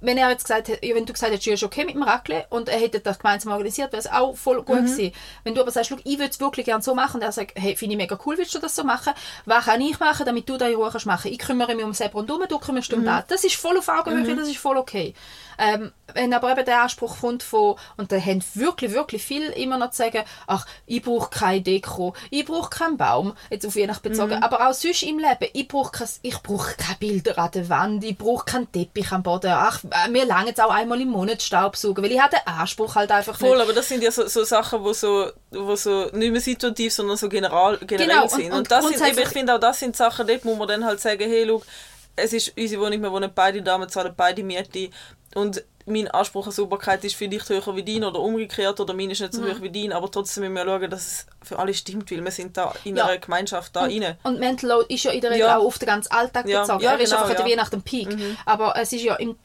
wenn 0.00 0.16
er 0.16 0.30
jetzt 0.30 0.44
gesagt 0.44 0.68
hätte, 0.68 0.94
wenn 0.94 1.06
du 1.06 1.12
gesagt 1.12 1.32
hättest, 1.32 1.46
ja, 1.46 1.54
ist 1.54 1.62
okay 1.62 1.84
mit 1.84 1.94
dem 1.94 2.02
Raclette 2.02 2.46
und 2.50 2.68
er 2.68 2.78
hätte 2.78 3.00
das 3.00 3.18
gemeinsam 3.18 3.52
organisiert, 3.52 3.92
wäre 3.92 4.00
es 4.00 4.10
auch 4.10 4.36
voll 4.36 4.62
gut 4.62 4.82
mhm. 4.82 4.86
gewesen. 4.86 5.12
Wenn 5.44 5.54
du 5.54 5.60
aber 5.60 5.70
sagst, 5.70 5.92
ich 6.04 6.18
würde 6.18 6.30
es 6.30 6.40
wirklich 6.40 6.66
gerne 6.66 6.82
so 6.82 6.94
machen 6.94 7.16
und 7.16 7.22
er 7.22 7.32
sagt, 7.32 7.52
hey, 7.56 7.76
finde 7.76 7.94
ich 7.94 7.98
mega 7.98 8.18
cool, 8.24 8.38
willst 8.38 8.54
du 8.54 8.58
das 8.58 8.74
so 8.74 8.84
machen? 8.84 9.12
Was 9.44 9.66
kann 9.66 9.80
ich 9.80 9.98
machen, 10.00 10.26
damit 10.26 10.48
du 10.48 10.56
da 10.56 10.68
in 10.68 10.76
Ruhe 10.76 10.90
kannst 10.90 11.06
machen? 11.06 11.30
Ich 11.30 11.38
kümmere 11.38 11.74
mich 11.74 11.84
um 11.84 11.94
selber 11.94 12.18
und 12.18 12.30
um, 12.30 12.42
du 12.48 12.58
kümmerst 12.58 12.90
dich 12.90 12.96
um 12.96 13.02
mhm. 13.02 13.06
das. 13.06 13.26
Das 13.28 13.44
ist 13.44 13.56
voll 13.56 13.78
auf 13.78 13.88
Augenhöhe, 13.88 14.34
mhm. 14.34 14.38
das 14.38 14.48
ist 14.48 14.58
voll 14.58 14.76
okay. 14.76 15.14
Ähm, 15.58 15.92
wenn 16.14 16.32
aber 16.32 16.50
eben 16.52 16.64
der 16.64 16.82
Anspruch 16.82 17.20
kommt 17.20 17.42
von, 17.42 17.76
und 17.96 18.10
da 18.10 18.16
haben 18.16 18.42
wirklich, 18.54 18.92
wirklich 18.92 19.22
viel 19.22 19.42
immer 19.50 19.76
noch 19.76 19.90
zu 19.90 19.98
sagen, 19.98 20.24
ach, 20.46 20.66
ich 20.86 21.02
brauche 21.02 21.30
keine 21.30 21.60
Deko, 21.60 22.14
ich 22.30 22.46
brauche 22.46 22.70
keinen 22.70 22.96
Baum, 22.96 23.34
jetzt 23.50 23.66
auf 23.66 23.76
Weihnachten 23.76 24.08
bezogen, 24.08 24.36
mhm. 24.36 24.42
aber 24.42 24.66
auch 24.66 24.72
sonst 24.72 25.02
im 25.02 25.18
Leben, 25.18 25.50
ich 25.52 25.68
brauche 25.68 25.92
kein, 25.92 26.08
ich 26.22 26.38
brauche 26.42 26.74
keine 26.76 26.96
Bilder 26.98 27.38
an 27.38 27.50
der 27.52 27.68
Wand, 27.68 28.04
ich 28.04 28.16
brauche 28.16 28.46
keinen 28.46 28.72
Teppich 28.72 29.12
am 29.12 29.22
Boden, 29.22 29.52
ach, 29.52 29.80
mir 30.10 30.24
lange 30.24 30.48
jetzt 30.48 30.60
auch 30.60 30.70
einmal 30.70 31.00
im 31.00 31.08
Monat 31.08 31.42
Staubsaugen, 31.42 32.04
weil 32.04 32.12
ich 32.12 32.20
habe 32.20 32.36
den 32.36 32.46
Anspruch 32.46 32.94
halt 32.94 33.10
einfach 33.10 33.38
Voll, 33.38 33.56
nicht. 33.56 33.62
aber 33.62 33.72
das 33.72 33.88
sind 33.88 34.02
ja 34.02 34.10
so, 34.10 34.26
so 34.26 34.44
Sachen, 34.44 34.82
wo 34.82 34.92
so, 34.92 35.30
wo 35.50 35.76
so 35.76 36.06
nicht 36.12 36.32
mehr 36.32 36.40
situativ, 36.40 36.92
sondern 36.92 37.16
so 37.16 37.28
general, 37.28 37.78
generell 37.78 38.08
genau, 38.08 38.28
sind. 38.28 38.52
Und, 38.52 38.58
und, 38.58 38.70
das 38.70 38.86
sind, 38.86 39.06
eben, 39.06 39.18
ich 39.18 39.28
finde 39.28 39.54
auch, 39.54 39.60
das 39.60 39.80
sind 39.80 39.96
Sachen, 39.96 40.26
dort 40.26 40.44
muss 40.44 40.58
man 40.58 40.68
dann 40.68 40.84
halt 40.84 41.00
sagen, 41.00 41.28
hey, 41.28 41.46
schau, 41.46 41.62
es 42.16 42.32
ist 42.32 42.52
unsere 42.56 42.82
Wohnung, 42.82 43.02
wir 43.02 43.12
wohnen 43.12 43.30
beide 43.34 43.62
da, 43.62 43.78
wir 43.78 43.88
zahlen 43.88 44.12
beide 44.16 44.42
Miete 44.42 44.90
und 45.34 45.64
mein 45.86 46.08
Anspruch 46.08 46.46
an 46.46 46.52
Sauberkeit 46.52 47.04
ist 47.04 47.16
vielleicht 47.16 47.48
höher 47.48 47.76
wie 47.76 47.82
dein 47.82 48.04
oder 48.04 48.20
umgekehrt 48.20 48.80
oder 48.80 48.94
mein 48.94 49.10
ist 49.10 49.20
nicht 49.20 49.34
so 49.34 49.42
mhm. 49.42 49.50
hoch 49.50 49.62
wie 49.62 49.70
dein, 49.70 49.92
aber 49.92 50.10
trotzdem 50.10 50.42
müssen 50.44 50.54
wir 50.54 50.64
schauen, 50.64 50.90
dass 50.90 51.06
es 51.06 51.26
für 51.42 51.58
alle 51.58 51.74
stimmt, 51.74 52.10
weil 52.10 52.22
wir 52.22 52.30
sind 52.30 52.56
da 52.56 52.72
in 52.84 52.96
ja. 52.96 53.06
einer 53.06 53.18
Gemeinschaft 53.18 53.74
da 53.74 53.84
und, 53.84 53.90
rein. 53.90 54.16
Und 54.22 54.40
Mental 54.40 54.70
Load 54.70 54.94
ist 54.94 55.04
ja 55.04 55.10
in 55.10 55.20
der 55.20 55.30
Regel 55.30 55.46
ja. 55.46 55.58
auch 55.58 55.64
auf 55.64 55.78
den 55.78 55.86
ganzen 55.86 56.12
Alltag 56.12 56.46
ja. 56.48 56.62
bezogen. 56.62 56.82
Ja, 56.82 56.92
er 56.92 57.00
ist 57.00 57.10
genau, 57.10 57.22
einfach 57.24 57.38
ja. 57.38 57.50
Weihnachten 57.50 57.82
Peak. 57.82 58.16
Mhm. 58.16 58.36
Aber 58.46 58.74
es 58.76 58.92
ist 58.92 59.02
ja 59.02 59.16
im, 59.16 59.36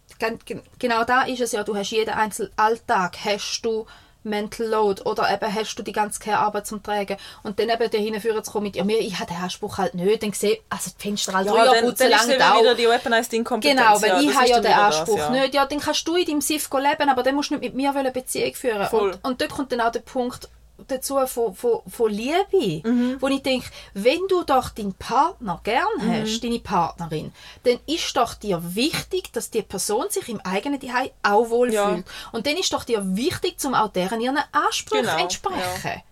genau 0.80 1.04
da 1.04 1.24
ist 1.24 1.42
es 1.42 1.52
ja, 1.52 1.64
du 1.64 1.76
hast 1.76 1.92
jeden 1.92 2.14
einzelnen 2.14 2.52
Alltag 2.58 3.18
hast 3.24 3.62
du 3.62 3.86
Mental 4.26 4.66
Load 4.68 5.04
oder 5.04 5.32
eben 5.32 5.54
hast 5.54 5.76
du 5.76 5.84
die 5.84 5.92
ganze 5.92 6.20
Care-Arbeit 6.20 6.68
zum 6.68 6.82
Tragen 6.82 7.18
und 7.44 7.60
dann 7.60 7.70
eben 7.70 7.90
dahin 7.90 8.20
führen 8.20 8.44
zu 8.44 8.52
kommen 8.52 8.66
mit, 8.66 8.76
ja, 8.76 8.84
mir, 8.84 9.00
ich 9.00 9.20
habe 9.20 9.32
den 9.32 9.42
Anspruch 9.42 9.78
halt 9.78 9.94
nicht, 9.94 10.24
dann 10.24 10.34
sehe 10.34 10.60
also 10.70 10.92
die 10.98 11.02
Fenster 11.02 11.34
halt 11.34 11.48
ja, 11.48 11.74
ja 11.74 11.82
putzen 11.82 12.10
lange 12.10 12.38
da. 12.38 12.60
wieder 12.60 12.76
die 12.76 12.88
Weaponized 12.88 13.34
Inkompetenz. 13.34 13.80
Genau, 13.80 14.02
weil 14.02 14.24
ja, 14.24 14.30
ich 14.30 14.36
habe 14.36 14.48
ja 14.48 14.60
den 14.60 14.74
Anspruch 14.74 15.18
das, 15.18 15.30
ja. 15.36 15.42
nicht. 15.42 15.54
Ja, 15.54 15.66
dann 15.66 15.80
kannst 15.80 16.08
du 16.08 16.16
in 16.16 16.26
deinem 16.26 16.42
Sif 16.42 16.70
leben, 16.74 17.10
aber 17.10 17.24
dann 17.24 17.36
musst 17.36 17.52
du 17.52 17.56
nicht 17.56 17.64
mit 17.64 17.76
mir 17.76 17.96
eine 17.96 18.12
Beziehung 18.12 18.54
führen. 18.56 18.88
Voll. 18.88 19.12
Und, 19.12 19.24
und 19.24 19.42
dort 19.42 19.52
kommt 19.52 19.72
dann 19.72 19.82
auch 19.82 19.92
der 19.92 20.00
Punkt, 20.00 20.50
dazu 20.88 21.18
von, 21.28 21.56
von, 21.56 21.82
von 21.88 22.12
Liebe, 22.12 22.88
mhm. 22.88 23.18
wo 23.20 23.28
ich 23.28 23.42
denke, 23.42 23.68
wenn 23.94 24.20
du 24.28 24.44
doch 24.44 24.70
deinen 24.70 24.94
Partner 24.94 25.60
gern 25.64 25.86
mhm. 26.00 26.22
hast, 26.22 26.44
deine 26.44 26.60
Partnerin, 26.60 27.32
dann 27.64 27.80
ist 27.86 28.16
doch 28.16 28.34
dir 28.34 28.62
wichtig, 28.76 29.32
dass 29.34 29.50
die 29.50 29.62
Person 29.62 30.06
sich 30.10 30.30
im 30.30 30.42
eigenen 30.42 30.80
Zuhause 30.82 31.12
auch 31.24 31.50
wohlfühlt. 31.50 31.78
Ja. 31.78 32.04
Und 32.32 32.48
dann 32.48 32.58
ist 32.58 32.74
doch 32.74 32.84
dir 32.84 33.02
wichtig, 33.16 33.60
zum 33.60 33.74
auch 33.74 33.90
deren 33.90 34.22
ihren 34.22 34.40
Ansprüchen 34.52 35.06
genau. 35.06 35.18
entsprechen. 35.18 35.60
Ja. 35.84 36.04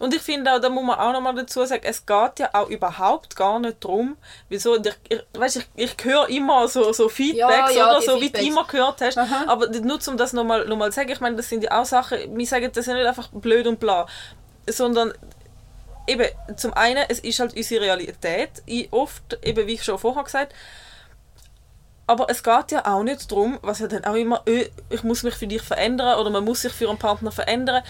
Und 0.00 0.14
ich 0.14 0.22
finde 0.22 0.50
auch, 0.50 0.58
da 0.58 0.70
muss 0.70 0.82
man 0.82 0.98
auch 0.98 1.12
noch 1.12 1.20
mal 1.20 1.34
dazu 1.34 1.62
sagen, 1.66 1.82
es 1.84 2.06
geht 2.06 2.38
ja 2.38 2.48
auch 2.54 2.70
überhaupt 2.70 3.36
gar 3.36 3.60
nicht 3.60 3.84
darum, 3.84 4.16
wieso, 4.48 4.76
ich, 4.76 4.94
ich, 5.10 5.20
weißt, 5.34 5.56
ich, 5.56 5.68
ich 5.74 5.94
höre 6.02 6.26
immer 6.30 6.66
so, 6.68 6.90
so 6.94 7.10
Feedbacks 7.10 7.74
ja, 7.74 7.76
ja, 7.76 7.90
oder 7.90 8.00
so, 8.00 8.18
Feedbacks. 8.18 8.42
wie 8.42 8.48
du 8.48 8.52
immer 8.52 8.64
gehört 8.64 9.02
hast, 9.02 9.18
Aha. 9.18 9.44
aber 9.46 9.68
nur 9.68 9.98
um 10.08 10.16
das 10.16 10.32
nochmal 10.32 10.66
noch 10.66 10.78
mal 10.78 10.90
zu 10.90 10.96
sagen, 10.96 11.10
ich 11.10 11.20
meine, 11.20 11.36
das 11.36 11.50
sind 11.50 11.62
ja 11.64 11.78
auch 11.78 11.84
Sachen, 11.84 12.18
wir 12.34 12.46
sagen 12.46 12.70
das 12.72 12.86
ja 12.86 12.94
nicht 12.94 13.06
einfach 13.06 13.28
blöd 13.28 13.66
und 13.66 13.78
bla, 13.78 14.06
sondern 14.66 15.12
eben, 16.06 16.26
zum 16.56 16.72
einen, 16.72 17.04
es 17.10 17.18
ist 17.18 17.38
halt 17.38 17.54
unsere 17.54 17.84
Realität, 17.84 18.62
ich 18.64 18.90
oft, 18.94 19.38
eben 19.42 19.66
wie 19.66 19.74
ich 19.74 19.84
schon 19.84 19.98
vorher 19.98 20.24
gesagt 20.24 20.54
aber 22.06 22.28
es 22.28 22.42
geht 22.42 22.72
ja 22.72 22.86
auch 22.86 23.04
nicht 23.04 23.30
darum, 23.30 23.60
was 23.62 23.78
ja 23.78 23.86
dann 23.86 24.04
auch 24.04 24.16
immer, 24.16 24.42
öh, 24.48 24.64
ich 24.88 25.04
muss 25.04 25.22
mich 25.22 25.34
für 25.36 25.46
dich 25.46 25.62
verändern 25.62 26.18
oder 26.18 26.28
man 26.28 26.44
muss 26.44 26.62
sich 26.62 26.72
für 26.72 26.88
einen 26.88 26.98
Partner 26.98 27.30
verändern 27.30 27.84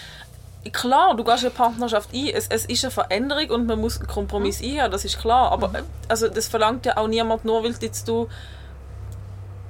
klar, 0.69 1.15
du 1.15 1.23
gehst 1.23 1.43
eine 1.43 1.49
Partnerschaft 1.49 2.09
ein, 2.13 2.27
es, 2.27 2.47
es 2.47 2.65
ist 2.65 2.83
eine 2.83 2.91
Veränderung 2.91 3.49
und 3.49 3.65
man 3.65 3.79
muss 3.79 3.97
einen 3.97 4.07
Kompromiss 4.07 4.61
mhm. 4.61 4.67
eingehen, 4.67 4.91
das 4.91 5.05
ist 5.05 5.19
klar, 5.19 5.51
aber 5.51 5.69
mhm. 5.69 5.85
also 6.07 6.27
das 6.27 6.47
verlangt 6.47 6.85
ja 6.85 6.97
auch 6.97 7.07
niemand 7.07 7.45
nur, 7.45 7.63
weil 7.63 7.73
jetzt 7.81 8.07
du 8.07 8.27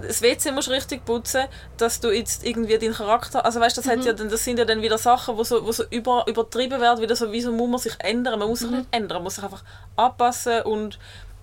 das 0.01 0.21
WC 0.21 0.51
musst 0.51 0.69
richtig 0.69 1.05
putzen, 1.05 1.45
dass 1.77 1.99
du 1.99 2.09
jetzt 2.09 2.43
irgendwie 2.43 2.77
deinen 2.77 2.93
Charakter, 2.93 3.45
also 3.45 3.59
weißt, 3.59 3.77
das 3.77 3.85
mhm. 3.85 4.01
ja 4.01 4.13
das 4.13 4.43
sind 4.43 4.57
ja 4.59 4.65
dann 4.65 4.81
wieder 4.81 4.97
Sachen, 4.97 5.37
wo 5.37 5.43
so, 5.43 5.65
wo 5.65 5.71
so 5.71 5.83
über, 5.89 6.25
übertrieben 6.27 6.81
werden, 6.81 7.01
wieder 7.01 7.15
so, 7.15 7.31
wieso 7.31 7.51
muss 7.51 7.69
man 7.69 7.79
sich 7.79 7.93
ändern, 7.99 8.39
man 8.39 8.47
muss 8.49 8.59
sich 8.59 8.71
mhm. 8.71 8.77
nicht 8.77 8.87
ändern, 8.91 9.17
man 9.17 9.25
muss 9.25 9.35
sich 9.35 9.43
einfach 9.43 9.63
anpassen 9.95 10.63
und 10.63 10.99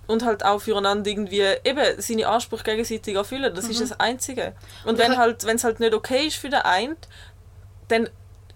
und 0.09 0.25
halt 0.25 0.43
auch 0.43 0.59
füreinander 0.59 1.11
irgendwie 1.11 1.43
eben 1.65 1.85
seine 1.99 2.27
Ansprüche 2.29 2.65
gegenseitig 2.65 3.15
erfüllen. 3.15 3.55
Das 3.55 3.67
mhm. 3.67 3.73
ist 3.73 3.83
das 3.83 4.01
Einzige. 4.01 4.55
Und 4.87 4.97
wenn 4.97 5.19
halt, 5.19 5.45
wenn 5.45 5.57
es 5.57 5.65
halt 5.65 5.81
nicht 5.81 5.93
okay 5.93 6.27
ist 6.27 6.39
für 6.39 6.49
den 6.49 6.63
einen, 6.63 6.97
dann 7.89 8.09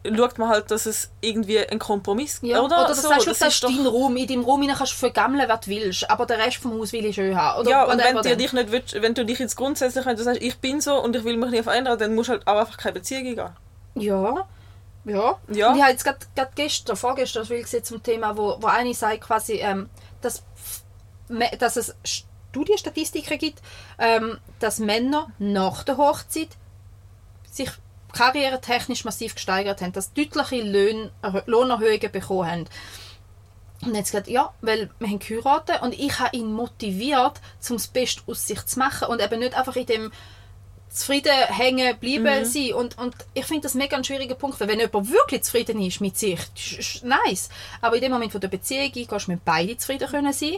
schaut 0.04 0.38
man 0.38 0.48
halt, 0.48 0.70
dass 0.70 0.86
es 0.86 1.10
irgendwie 1.20 1.58
ein 1.58 1.78
Kompromiss 1.78 2.40
ja. 2.42 2.60
oder? 2.60 2.78
Oder 2.78 2.88
das 2.88 3.02
so, 3.02 3.10
heißt, 3.10 3.26
das, 3.26 3.38
das 3.38 3.54
ist 3.54 3.64
dein 3.64 3.86
Raum. 3.86 4.16
In 4.16 4.26
deinem 4.26 4.44
Raum 4.44 4.66
kannst 4.66 4.92
du 4.92 4.96
vergammeln, 4.96 5.48
was 5.48 5.60
du 5.60 5.70
willst, 5.70 6.10
aber 6.10 6.26
den 6.26 6.40
Rest 6.40 6.56
vom 6.56 6.72
Haus 6.72 6.92
will 6.92 7.04
ich 7.04 7.14
schön 7.14 7.36
haben. 7.36 7.60
Oder 7.60 7.70
ja, 7.70 7.84
und 7.84 7.98
wenn 7.98 8.16
du, 8.16 8.36
dich 8.36 8.52
nicht 8.52 8.72
willst, 8.72 9.00
wenn 9.00 9.14
du 9.14 9.24
dich 9.24 9.38
jetzt 9.38 9.56
grundsätzlich, 9.56 10.04
wenn 10.04 10.16
du 10.16 10.22
sagst, 10.22 10.42
ich 10.42 10.58
bin 10.58 10.80
so 10.80 11.00
und 11.00 11.14
ich 11.14 11.24
will 11.24 11.36
mich 11.36 11.50
nicht 11.50 11.64
verändern, 11.64 11.98
dann 11.98 12.14
musst 12.14 12.28
du 12.28 12.32
halt 12.32 12.46
auch 12.46 12.58
einfach 12.58 12.76
keine 12.76 12.94
Beziehung 12.94 13.24
gehen. 13.24 13.50
Ja. 13.94 14.46
Ja. 15.04 15.38
ja. 15.48 15.70
Und 15.70 15.76
ich 15.76 15.82
habe 15.82 15.92
jetzt 15.92 16.04
gerade 16.04 16.50
gestern, 16.54 16.96
vorgestern, 16.96 17.48
will 17.48 17.60
ich 17.60 17.84
zum 17.84 18.02
Thema, 18.02 18.36
wo, 18.36 18.56
wo 18.60 18.66
eine 18.66 18.94
sagt 18.94 19.22
quasi, 19.22 19.54
ähm, 19.54 19.88
dass, 20.20 20.44
dass 21.58 21.76
es 21.76 21.94
Studienstatistiken 22.52 23.38
gibt, 23.38 23.60
ähm, 23.98 24.38
dass 24.58 24.78
Männer 24.78 25.28
nach 25.38 25.82
der 25.84 25.96
Hochzeit 25.96 26.50
sich 27.50 27.70
karrieretechnisch 28.12 29.04
massiv 29.04 29.34
gesteigert 29.34 29.80
haben, 29.80 29.92
dass 29.92 30.12
deutliche 30.12 30.62
Löhn, 30.62 31.10
Lohnerhöhungen 31.46 32.12
bekommen 32.12 32.50
haben. 32.50 32.66
Und 33.84 33.94
sie 33.94 34.02
gesagt, 34.02 34.28
ja, 34.28 34.52
weil 34.60 34.90
wir 34.98 35.08
haben 35.08 35.18
geheiratet 35.18 35.82
und 35.82 35.98
ich 35.98 36.18
habe 36.20 36.36
ihn 36.36 36.52
motiviert, 36.52 37.40
um 37.68 37.76
das 37.76 37.88
Beste 37.88 38.22
aus 38.26 38.46
sich 38.46 38.64
zu 38.64 38.78
machen 38.78 39.08
und 39.08 39.20
eben 39.20 39.40
nicht 39.40 39.54
einfach 39.56 39.74
in 39.74 39.86
dem 39.86 40.12
zufrieden 40.88 41.32
hängen 41.48 41.96
bleiben 41.98 42.44
sein. 42.44 42.74
Und, 42.74 42.98
und 42.98 43.14
ich 43.34 43.46
finde 43.46 43.62
das 43.62 43.74
mega 43.74 43.96
ein 43.96 44.04
schwieriger 44.04 44.34
Punkt, 44.34 44.60
weil 44.60 44.68
wenn 44.68 44.78
jemand 44.78 45.10
wirklich 45.10 45.42
zufrieden 45.42 45.80
ist 45.80 46.00
mit 46.00 46.16
sich, 46.16 46.38
ist, 46.54 46.72
ist 46.78 47.04
nice. 47.04 47.48
Aber 47.80 47.96
in 47.96 48.02
dem 48.02 48.12
Moment 48.12 48.32
von 48.32 48.40
der 48.40 48.48
Beziehung 48.48 48.92
gehst 48.92 49.26
du 49.26 49.30
mit 49.30 49.44
beiden 49.44 49.78
zufrieden 49.78 50.08
können 50.08 50.32
sein. 50.32 50.56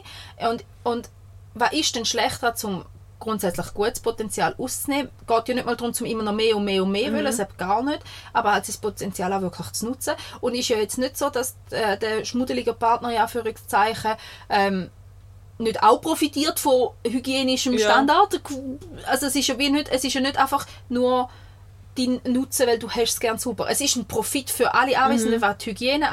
Und, 0.51 0.65
und 0.83 1.09
was 1.55 1.73
ist 1.73 1.95
denn 1.95 2.05
schlechter, 2.05 2.55
zum 2.55 2.85
grundsätzlich 3.19 3.73
gutes 3.75 4.01
Potenzial 4.01 4.55
auszunehmen? 4.59 5.11
Geht 5.27 5.49
ja 5.49 5.55
nicht 5.55 5.67
mal 5.67 5.77
darum, 5.77 5.93
zum 5.95 6.07
immer 6.07 6.23
noch 6.23 6.33
mehr 6.33 6.57
und 6.57 6.65
mehr 6.65 6.83
und 6.83 6.93
mehr 6.93 7.13
wollen, 7.13 7.25
das 7.25 7.41
gar 7.57 7.83
nicht, 7.83 8.01
aber 8.33 8.53
halt 8.53 8.69
das 8.69 8.77
Potenzial 8.77 9.33
auch 9.33 9.43
wirklich 9.43 9.73
zu 9.73 9.87
nutzen. 9.87 10.15
Und 10.41 10.55
ist 10.55 10.69
ja 10.69 10.77
jetzt 10.77 10.99
nicht 10.99 11.17
so, 11.17 11.31
dass 11.31 11.57
äh, 11.71 11.97
der 11.99 12.25
schmuddelige 12.25 12.75
Partner, 12.75 13.11
in 13.11 13.19
Anführungszeichen, 13.19 14.13
ähm, 14.49 14.91
nicht 15.59 15.83
auch 15.83 16.01
profitiert 16.01 16.59
von 16.59 16.91
hygienischem 17.07 17.75
Ja. 17.75 17.91
Standard. 17.91 18.41
Also 19.07 19.27
es 19.27 19.37
ist 19.37 19.47
ja 19.47 19.59
wie 19.59 19.71
nicht, 19.71 19.89
es 19.89 20.05
ist 20.05 20.13
ja 20.13 20.21
nicht 20.21 20.37
einfach 20.37 20.67
nur 20.89 21.29
dein 21.97 22.21
Nutzen, 22.27 22.67
weil 22.67 22.79
du 22.79 22.91
hast 22.91 23.15
es 23.15 23.21
gern 23.21 23.39
super. 23.39 23.67
Es 23.71 23.81
ist 23.81 23.97
ein 23.97 24.07
Profit 24.07 24.51
für 24.51 24.75
alle 24.75 24.99
Anwesenden, 24.99 25.41
was 25.41 25.59
die 25.59 25.71
Hygiene 25.71 26.11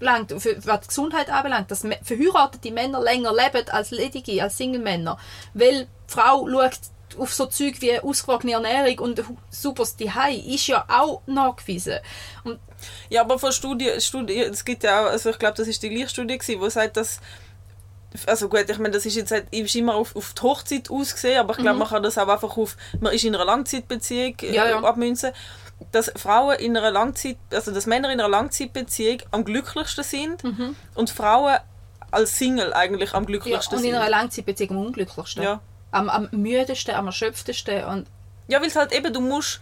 anbelangt, 0.00 0.42
für, 0.42 0.56
was 0.66 0.80
die 0.80 0.88
Gesundheit 0.88 1.30
anbelangt, 1.30 1.70
dass 1.70 1.86
verheiratete 2.02 2.72
Männer 2.72 3.00
länger 3.00 3.32
leben 3.32 3.68
als 3.70 3.90
ledige, 3.90 4.42
als 4.42 4.56
Single-Männer. 4.56 5.18
Weil 5.54 5.84
die 5.84 5.88
Frau 6.06 6.48
schaut 6.48 6.78
auf 7.18 7.34
so 7.34 7.46
Zeug 7.46 7.80
wie 7.80 7.98
ausgewogene 7.98 8.52
Ernährung 8.52 8.98
und 9.00 9.24
super 9.50 9.84
Hai 10.14 10.34
ist 10.34 10.68
ja 10.68 10.84
auch 10.88 11.22
nachgewiesen. 11.26 11.98
Und 12.44 12.60
Ja, 13.08 13.22
aber 13.22 13.38
von 13.38 13.52
Studien, 13.52 14.00
Studie, 14.00 14.38
es 14.38 14.64
gibt 14.64 14.84
ja 14.84 15.02
auch, 15.02 15.10
also 15.10 15.30
ich 15.30 15.38
glaube, 15.38 15.56
das 15.56 15.68
ist 15.68 15.82
die 15.82 15.90
gleiche 15.90 16.08
Studie 16.08 16.38
gewesen, 16.38 16.60
wo 16.60 16.68
sagt, 16.68 16.96
dass 16.96 17.20
also 18.26 18.48
gut, 18.48 18.68
ich 18.68 18.78
meine, 18.78 18.90
das 18.90 19.06
ist 19.06 19.14
jetzt 19.14 19.32
ist 19.52 19.76
immer 19.76 19.94
auf, 19.94 20.16
auf 20.16 20.32
die 20.34 20.42
Hochzeit 20.42 20.90
ausgesehen, 20.90 21.38
aber 21.38 21.54
ich 21.54 21.62
glaube, 21.62 21.78
man 21.78 21.88
kann 21.88 22.02
das 22.02 22.18
auch 22.18 22.26
einfach 22.26 22.56
auf, 22.56 22.76
man 22.98 23.12
ist 23.12 23.22
in 23.24 23.34
einer 23.36 23.44
Langzeitbeziehung 23.44 24.34
äh, 24.40 24.48
Mhm. 24.48 24.54
Ja, 24.54 24.68
ja. 24.68 24.82
abmünzen, 24.82 25.30
dass 25.92 26.12
Frauen 26.16 26.56
in 26.58 26.76
einer 26.76 26.90
Langzeit, 26.90 27.36
also 27.52 27.72
dass 27.72 27.86
Männer 27.86 28.12
in 28.12 28.20
einer 28.20 28.28
Langzeitbeziehung 28.28 29.18
am 29.30 29.44
glücklichsten 29.44 30.04
sind 30.04 30.42
und 30.94 31.10
Frauen 31.10 31.56
als 32.10 32.36
Single 32.36 32.72
eigentlich 32.72 33.14
am 33.14 33.22
Mhm. 33.22 33.28
Ja, 33.28 33.38
glücklichsten 33.38 33.78
und 33.78 33.84
in 33.84 33.90
sind. 33.92 34.00
einer 34.00 34.10
Langzeitbeziehung 34.10 34.70
am 34.70 34.86
unglücklichsten. 34.86 35.42
Ja. 35.42 35.60
Am, 35.92 36.08
am 36.08 36.28
müdesten, 36.32 36.94
am 36.94 37.06
erschöpftesten. 37.06 37.84
Und 37.84 38.06
Ja, 38.48 38.60
weil 38.60 38.68
es 38.68 38.76
halt 38.76 38.92
eben, 38.92 39.12
du 39.12 39.20
musst 39.20 39.60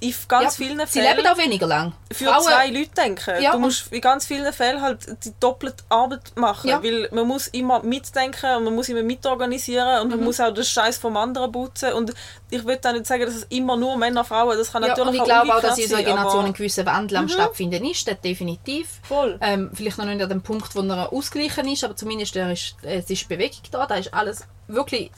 in 0.00 0.14
ganz 0.28 0.58
ja, 0.58 0.64
vielen 0.66 0.80
sie 0.86 1.00
Fällen 1.00 1.16
leben 1.16 1.28
auch 1.28 1.38
weniger 1.38 1.66
lang. 1.66 1.92
für 2.12 2.24
Frauen- 2.26 2.42
zwei 2.42 2.68
Leute 2.68 2.90
denken. 2.96 3.42
Ja, 3.42 3.50
du 3.50 3.56
und- 3.56 3.62
musst 3.62 3.92
in 3.92 4.00
ganz 4.00 4.26
vielen 4.26 4.52
Fällen 4.52 4.80
halt 4.82 5.00
die 5.24 5.32
doppelte 5.40 5.84
Arbeit 5.88 6.20
machen, 6.36 6.68
Ja. 6.70 6.82
weil 6.82 7.08
man 7.12 7.26
muss 7.26 7.48
immer 7.48 7.82
mitdenken 7.82 8.56
und 8.56 8.64
man 8.64 8.74
muss 8.74 8.88
immer 8.88 9.02
mitorganisieren 9.02 10.00
und 10.02 10.10
man 10.10 10.18
Mhm. 10.18 10.24
muss 10.24 10.40
auch 10.40 10.52
den 10.52 10.64
Scheiß 10.64 10.98
vom 10.98 11.16
anderen 11.16 11.50
putzen 11.52 11.92
und 11.92 12.12
ich 12.50 12.64
will 12.64 12.78
auch 12.84 12.92
nicht 12.92 13.06
sagen, 13.06 13.24
dass 13.26 13.34
es 13.34 13.46
immer 13.50 13.76
nur 13.76 13.96
Männer, 13.96 14.24
Frauen, 14.24 14.56
das 14.56 14.72
kann 14.72 14.82
natürlich 14.82 15.08
und 15.08 15.14
ich 15.14 15.20
auch 15.20 15.24
glaube 15.24 15.54
auch, 15.56 15.60
dass 15.60 15.76
in 15.78 15.84
unserer 15.84 16.02
Generation 16.02 16.40
Mhm. 16.42 16.46
ein 16.46 16.52
gewisser 16.54 16.86
Wandel 16.86 17.16
am 17.18 17.28
stattfinden 17.28 17.84
ist, 17.84 18.08
das 18.08 18.20
definitiv. 18.20 18.88
Voll. 19.02 19.38
Ähm, 19.40 19.70
vielleicht 19.74 19.98
noch 19.98 20.04
nicht 20.06 20.22
an 20.22 20.28
dem 20.28 20.42
Punkt, 20.42 20.74
wo 20.74 20.80
er 20.80 21.12
ausgeglichen 21.12 21.68
ist, 21.68 21.84
aber 21.84 21.94
zumindest 21.96 22.34
ist, 22.36 22.74
es 22.82 23.10
ist 23.10 23.28
Bewegung 23.28 23.60
da, 23.70 23.86
da 23.86 23.96
ist 23.96 24.12
alles 24.14 24.44
wirklich 24.66 25.10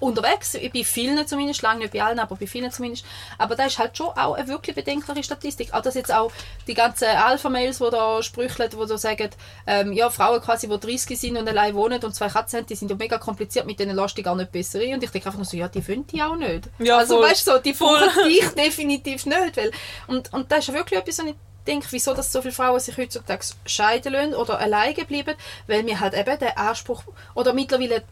unterwegs, 0.00 0.58
bei 0.72 0.84
vielen 0.84 1.26
zumindest, 1.26 1.62
lange 1.62 1.80
nicht 1.80 1.92
bei 1.92 2.02
allen, 2.02 2.18
aber 2.18 2.36
bei 2.36 2.46
vielen 2.46 2.70
zumindest. 2.70 3.04
Aber 3.38 3.54
da 3.56 3.66
ist 3.66 3.78
halt 3.78 3.96
schon 3.96 4.08
auch 4.08 4.34
eine 4.34 4.48
wirklich 4.48 4.74
bedenkliche 4.74 5.22
Statistik. 5.22 5.72
Auch 5.72 5.82
dass 5.82 5.94
jetzt 5.94 6.12
auch 6.12 6.32
die 6.66 6.74
ganzen 6.74 7.08
Alpha-Mails, 7.08 7.78
die 7.78 7.90
da 7.90 8.22
sprücheln, 8.22 8.70
die 8.70 8.76
da 8.76 8.98
sagen, 8.98 9.30
ähm, 9.66 9.92
ja, 9.92 10.10
Frauen 10.10 10.40
quasi, 10.40 10.68
die 10.68 10.78
30 10.78 11.18
sind 11.18 11.36
und 11.36 11.48
allein 11.48 11.74
wohnen 11.74 12.02
und 12.02 12.14
zwei 12.14 12.28
Katzen 12.28 12.60
haben, 12.60 12.66
die 12.66 12.74
sind 12.74 12.90
ja 12.90 12.96
mega 12.96 13.18
kompliziert, 13.18 13.66
mit 13.66 13.78
denen 13.78 13.96
lässt 13.96 14.18
du 14.18 14.22
gar 14.22 14.36
nicht 14.36 14.52
besser. 14.52 14.78
Und 14.78 15.02
ich 15.02 15.10
denke 15.10 15.26
einfach 15.26 15.36
nur 15.36 15.44
so, 15.44 15.56
ja, 15.56 15.68
die 15.68 15.86
wollen 15.86 16.06
die 16.06 16.22
auch 16.22 16.36
nicht. 16.36 16.68
Ja, 16.78 16.98
also 16.98 17.16
voll. 17.16 17.30
weißt 17.30 17.46
du, 17.46 17.52
so, 17.52 17.58
die 17.58 17.72
brauchen 17.72 18.10
dich 18.26 18.48
definitiv 18.50 19.26
nicht. 19.26 19.56
Weil, 19.56 19.70
und, 20.06 20.32
und 20.32 20.50
das 20.50 20.60
ist 20.60 20.68
ja 20.68 20.74
wirklich 20.74 20.98
etwas, 20.98 21.18
was 21.18 21.26
ich 21.26 21.34
denke, 21.66 21.86
wieso 21.90 22.14
dass 22.14 22.30
so 22.30 22.42
viele 22.42 22.52
Frauen 22.52 22.78
sich 22.80 22.96
heutzutage 22.96 23.44
scheiden 23.64 24.12
lassen 24.12 24.34
oder 24.34 24.58
alleine 24.58 25.04
bleiben, 25.04 25.34
weil 25.66 25.86
wir 25.86 25.98
halt 26.00 26.14
eben 26.14 26.38
den 26.38 26.56
Anspruch 26.56 27.02
oder 27.34 27.52
mittlerweile 27.52 28.04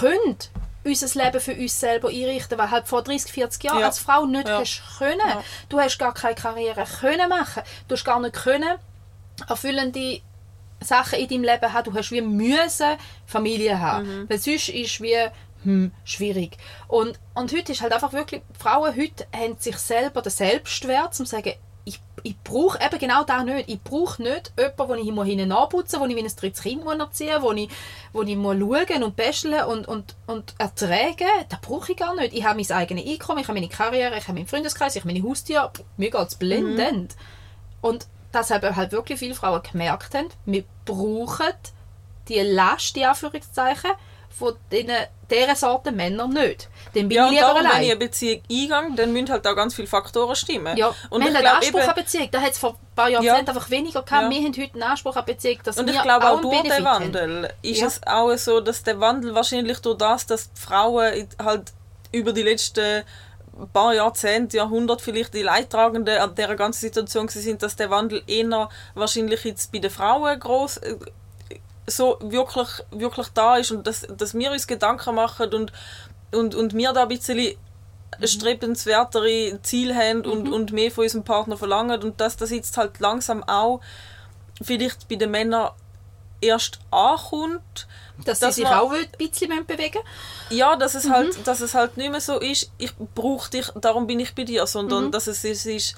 können 0.00 0.36
unser 0.84 1.24
Leben 1.24 1.40
für 1.40 1.54
uns 1.54 1.78
selber 1.78 2.08
einrichten, 2.08 2.58
weil 2.58 2.70
halt 2.70 2.88
vor 2.88 3.02
30, 3.02 3.32
40 3.32 3.64
Jahren 3.64 3.80
Ja. 3.80 3.86
als 3.86 3.98
Frau 3.98 4.26
nicht 4.26 4.48
Ja. 4.48 4.60
hast 4.60 4.82
können. 4.98 5.20
Ja. 5.28 5.42
Du 5.68 5.78
hast 5.80 5.98
gar 5.98 6.14
keine 6.14 6.34
Karriere 6.34 6.84
können 7.00 7.28
machen. 7.28 7.62
Du 7.88 7.94
hast 7.94 8.04
gar 8.04 8.20
nicht 8.20 8.34
können 8.34 8.78
erfüllende 9.48 10.20
Sachen 10.80 11.18
in 11.18 11.28
deinem 11.28 11.44
Leben 11.44 11.72
haben. 11.72 11.84
Du 11.84 11.94
hast 11.98 12.10
wie 12.10 12.20
müssen 12.20 12.96
Familie 13.26 13.78
haben. 13.80 14.22
Mhm. 14.22 14.30
Weil 14.30 14.38
sonst 14.38 14.68
ist 14.68 15.00
wie 15.00 15.16
hm, 15.64 15.90
schwierig. 16.04 16.56
Und, 16.86 17.18
und 17.34 17.52
heute 17.52 17.72
ist 17.72 17.82
halt 17.82 17.92
einfach 17.92 18.12
wirklich, 18.12 18.42
Frauen 18.58 18.94
heute 18.96 19.26
haben 19.34 19.56
sich 19.58 19.76
selber 19.76 20.22
den 20.22 20.30
Selbstwert, 20.30 21.08
um 21.08 21.12
zu 21.12 21.24
sagen, 21.26 21.54
ich, 22.22 22.38
brauche 22.38 22.78
eben 22.84 22.98
genau 22.98 23.24
das 23.24 23.44
nicht. 23.44 23.68
Ich 23.68 23.82
brauche 23.82 24.22
nicht 24.22 24.52
jemanden, 24.58 24.88
den 24.88 25.02
ich 25.02 25.08
immer 25.08 25.24
hinten 25.24 25.52
anputzen, 25.52 26.00
wo 26.00 26.06
ich 26.06 26.16
wie 26.16 26.22
ein 26.22 26.36
drittes 26.36 26.62
Kind 26.62 26.84
muss 26.84 26.98
erziehen 26.98 27.42
wo 27.42 27.52
ich, 27.52 27.68
wo 28.12 28.22
ich 28.22 28.36
muss 28.36 28.56
schauen 28.56 29.02
und 29.02 29.16
basteln 29.16 29.64
und, 29.64 29.88
und, 29.88 30.14
und 30.26 30.54
ertragen. 30.58 31.28
Das 31.48 31.60
brauche 31.60 31.92
ich 31.92 31.98
gar 31.98 32.14
nicht. 32.14 32.32
Ich 32.32 32.44
habe 32.44 32.60
mein 32.60 32.70
eigenes 32.70 33.06
Einkommen, 33.06 33.40
ich 33.40 33.48
habe 33.48 33.58
meine 33.58 33.68
Karriere, 33.68 34.16
ich 34.16 34.24
habe 34.28 34.34
meinen 34.34 34.46
Freundeskreis, 34.46 34.96
ich 34.96 35.02
habe 35.02 35.12
meine 35.12 35.26
Haustiere. 35.26 35.72
Mir 35.96 36.10
geht 36.10 36.28
es 36.28 36.36
blendend. 36.36 37.16
Und 37.80 38.06
das 38.32 38.50
haben 38.50 38.76
halt 38.76 38.92
wirklich 38.92 39.18
viele 39.18 39.34
Frauen 39.34 39.62
gemerkt 39.62 40.14
haben. 40.14 40.28
Wir 40.44 40.64
brauchen 40.84 41.52
die 42.28 42.40
Last, 42.40 42.94
die 42.96 43.04
Anführungszeichen, 43.04 43.90
von 44.30 44.54
diesen, 44.70 44.92
dieser 45.30 45.56
Sorte 45.56 45.92
Männer 45.92 46.26
nicht. 46.28 46.68
Dann 46.94 47.08
bin 47.08 47.16
Ja, 47.16 47.26
ich 47.26 47.32
lieber 47.32 47.42
darum, 47.42 47.56
wenn 47.58 47.66
ich 47.66 47.72
allein. 47.72 47.84
eine 47.90 47.96
Beziehung 47.96 48.40
eingehe, 48.50 48.96
dann 48.96 49.12
müssen 49.12 49.30
halt 49.30 49.46
auch 49.46 49.54
ganz 49.56 49.74
viele 49.74 49.88
Faktoren 49.88 50.34
stimmen. 50.36 50.76
Ja, 50.76 50.94
und 51.10 51.20
wir 51.22 51.28
ich 51.30 51.36
haben 51.36 51.44
einen 51.44 51.56
Anspruch 51.56 51.80
eben, 51.80 51.88
an 51.88 51.94
Beziehung. 51.94 52.28
Da 52.30 52.40
hat 52.40 52.52
es 52.52 52.58
vor 52.58 52.70
ein 52.70 52.94
paar 52.94 53.08
Jahrzehnten 53.08 53.48
einfach 53.50 53.70
weniger 53.70 54.02
gehabt. 54.02 54.22
Ja. 54.24 54.30
Wir 54.30 54.36
haben 54.38 54.54
heute 54.56 54.72
einen 54.74 54.82
Anspruch 54.82 55.16
an 55.16 55.24
Beziehung, 55.24 55.58
dass 55.64 55.76
Und 55.78 55.90
ich 55.90 56.00
glaube 56.02 56.26
auch 56.28 56.32
einen 56.34 56.42
durch 56.42 56.54
den 56.56 56.62
Benefit 56.62 56.84
haben. 56.86 57.04
Wandel 57.14 57.52
ist 57.62 57.80
Ja. 57.80 57.86
es 57.88 58.00
auch 58.06 58.36
so, 58.36 58.60
dass 58.60 58.82
der 58.82 59.00
Wandel 59.00 59.34
wahrscheinlich 59.34 59.78
durch 59.80 59.98
das, 59.98 60.26
dass 60.26 60.52
die 60.52 60.60
Frauen 60.60 61.28
halt 61.42 61.72
über 62.12 62.32
die 62.32 62.42
letzten 62.42 63.02
paar 63.72 63.92
Jahrzehnte, 63.92 64.56
Jahrhunderte 64.56 65.02
vielleicht 65.02 65.34
die 65.34 65.42
Leidtragenden 65.42 66.16
an 66.18 66.34
dieser 66.34 66.54
ganzen 66.54 66.80
Situation 66.80 67.28
sind, 67.28 67.60
dass 67.62 67.74
der 67.74 67.90
Wandel 67.90 68.22
eher 68.28 68.68
wahrscheinlich 68.94 69.42
jetzt 69.44 69.72
bei 69.72 69.78
den 69.80 69.90
Frauen 69.90 70.38
groß 70.38 70.76
äh, 70.78 70.94
so 71.88 72.18
wirklich, 72.20 72.68
wirklich 72.90 73.28
da 73.34 73.56
ist 73.56 73.70
und 73.72 73.86
dass, 73.86 74.06
dass 74.16 74.34
wir 74.34 74.52
uns 74.52 74.66
Gedanken 74.66 75.14
machen 75.14 75.52
und, 75.54 75.72
und, 76.32 76.54
und 76.54 76.74
wir 76.74 76.92
da 76.92 77.02
ein 77.02 77.08
bisschen 77.08 77.56
strebenswertere 78.24 79.58
Ziele 79.62 79.94
haben 79.94 80.24
und, 80.24 80.48
und 80.52 80.72
mehr 80.72 80.90
von 80.90 81.04
unserem 81.04 81.24
Partner 81.24 81.56
verlangen 81.56 82.02
und 82.02 82.20
dass 82.20 82.36
das 82.36 82.50
jetzt 82.50 82.76
halt 82.76 82.98
langsam 83.00 83.42
auch 83.44 83.80
vielleicht 84.62 85.08
bei 85.08 85.16
den 85.16 85.30
Männern 85.30 85.70
erst 86.40 86.78
ankommt. 86.90 87.86
Dass, 88.24 88.40
dass 88.40 88.56
sie 88.56 88.62
sich 88.62 88.70
man- 88.70 88.80
auch 88.80 88.92
ein 88.92 89.06
bisschen 89.16 89.64
bewegen. 89.66 90.00
Ja, 90.50 90.74
dass 90.74 90.94
es, 90.96 91.08
halt, 91.08 91.46
dass 91.46 91.60
es 91.60 91.74
halt 91.74 91.96
nicht 91.96 92.10
mehr 92.10 92.20
so 92.20 92.40
ist, 92.40 92.70
ich 92.78 92.92
brauche 93.14 93.48
dich, 93.50 93.66
darum 93.80 94.08
bin 94.08 94.18
ich 94.18 94.34
bei 94.34 94.42
dir, 94.42 94.66
sondern 94.66 95.12
dass 95.12 95.28
es, 95.28 95.44
es 95.44 95.64
ist, 95.66 95.94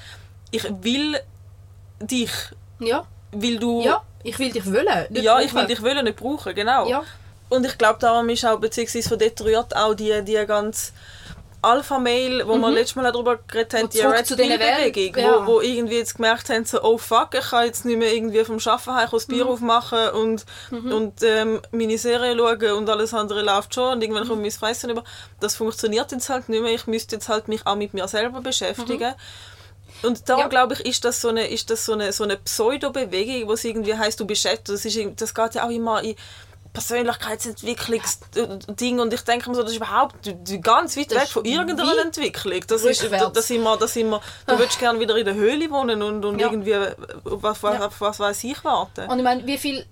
ich 0.51 0.65
will 0.83 1.19
dich, 2.01 2.31
Ja. 2.79 3.07
weil 3.33 3.59
du... 3.59 3.81
ja, 3.83 4.03
ich 4.23 4.39
will 4.39 4.51
dich 4.51 4.67
wollen. 4.67 5.07
ja, 5.11 5.41
ich 5.41 5.51
brauchen. 5.53 5.61
will 5.61 5.67
dich 5.67 5.83
wollen, 5.83 6.05
nicht 6.05 6.17
brauchen, 6.17 6.55
genau. 6.55 6.89
Ja. 6.89 7.03
Und 7.49 7.67
ich 7.67 7.77
glaube, 7.77 7.99
darum 7.99 8.29
ist 8.29 8.45
auch, 8.45 8.59
beziehungsweise 8.59 9.09
verdetruiert 9.09 9.75
auch 9.77 9.95
die, 9.95 10.23
die 10.23 10.45
ganz 10.47 10.93
Alpha-Mail, 11.63 12.47
wo 12.47 12.57
wir 12.57 12.71
letztes 12.71 12.97
Mal 12.97 13.13
darüber 13.13 13.37
geredet 13.37 13.75
haben, 13.75 13.91
die 13.91 14.01
Red 14.01 14.27
Pill-Bewegung, 14.27 15.23
ja. 15.23 15.47
wo, 15.47 15.55
wo 15.55 15.61
irgendwie 15.61 15.99
jetzt 15.99 16.15
gemerkt 16.17 16.49
haben, 16.49 16.65
so, 16.65 16.83
oh 16.83 16.97
fuck, 16.97 17.35
ich 17.35 17.51
kann 17.51 17.67
jetzt 17.67 17.85
nicht 17.85 17.99
mehr 17.99 18.15
irgendwie 18.15 18.45
vom 18.45 18.59
Arbeiten 18.65 18.95
heim 18.95 19.09
das 19.11 19.29
Mhm. 19.29 19.33
Bier 19.33 19.47
aufmachen 19.47 20.09
und, 20.11 20.47
und 20.71 21.23
ähm, 21.23 21.61
meine 21.71 21.99
Serie 21.99 22.37
schauen 22.37 22.73
und 22.73 22.89
alles 22.89 23.13
andere 23.13 23.43
läuft 23.43 23.75
schon 23.75 23.93
und 23.93 24.03
irgendwann 24.03 24.27
kommt 24.27 24.43
mein 24.43 24.51
Fressen 24.51 24.91
über. 24.91 25.05
Das 25.39 25.57
funktioniert 25.57 26.11
jetzt 26.13 26.31
halt 26.31 26.49
nicht 26.49 26.63
mehr. 26.63 26.73
Ich 26.73 26.87
müsste 26.87 27.17
jetzt 27.17 27.29
halt 27.29 27.49
mich 27.49 27.67
auch 27.67 27.77
mit 27.77 27.93
mir 27.93 28.09
selber 28.09 28.41
beschäftigen. 28.41 29.15
Und 30.03 30.29
darum 30.29 30.43
Ja. 30.45 30.49
glaube 30.49 30.75
ich, 30.75 30.81
ist 30.87 31.05
das 31.05 31.21
so 31.21 31.29
eine, 31.29 31.47
ist 31.49 31.71
das 31.71 31.85
so 31.85 31.93
eine, 31.93 32.13
so 32.13 32.25
eine 32.25 32.37
Pseudo-Bewegung, 32.37 33.49
wo 33.49 33.53
es 33.55 33.65
irgendwie 33.65 33.95
heißt, 33.97 34.19
du 34.21 34.27
bist 34.27 34.47
das, 34.65 34.85
ist, 34.85 34.99
das 35.21 35.35
geht 35.35 35.55
ja 35.55 35.65
auch 35.67 35.71
immer 35.71 36.03
in 36.03 36.15
Persönlichkeitsentwicklungsding 36.73 39.01
und 39.01 39.13
ich 39.13 39.23
denke 39.23 39.51
mir 39.51 39.57
so, 39.57 39.63
das 39.63 39.73
ist 39.73 39.79
überhaupt 39.79 40.15
ganz 40.63 40.97
weit 40.97 41.11
Das 41.11 41.23
weg 41.23 41.29
von 41.29 41.45
irgendeiner 41.45 42.01
Entwicklung. 42.03 42.61
Das 42.67 42.85
ist, 42.85 43.03
rückwärts. 43.03 43.25
da, 43.25 43.31
da 43.31 43.43
sind 43.43 43.63
wir, 43.63 43.77
da 43.77 43.89
sind 43.89 44.09
wir, 44.11 44.21
du 44.47 44.59
würdest 44.59 44.79
gerne 44.79 45.01
wieder 45.01 45.17
in 45.17 45.25
der 45.25 45.35
Höhle 45.35 45.69
wohnen 45.71 46.03
und, 46.03 46.25
und 46.25 46.39
Ja. 46.39 46.47
irgendwie, 46.47 46.77
was, 47.25 47.63
was, 47.63 47.75
Ja. 47.79 47.87
auf 47.87 48.01
was 48.01 48.21
weiß 48.21 48.45
ich, 48.45 48.63
warten. 48.65 49.09
Und 49.11 49.19
ich 49.19 49.25
meine, 49.25 49.47
wie 49.47 49.59
viel. 49.59 49.85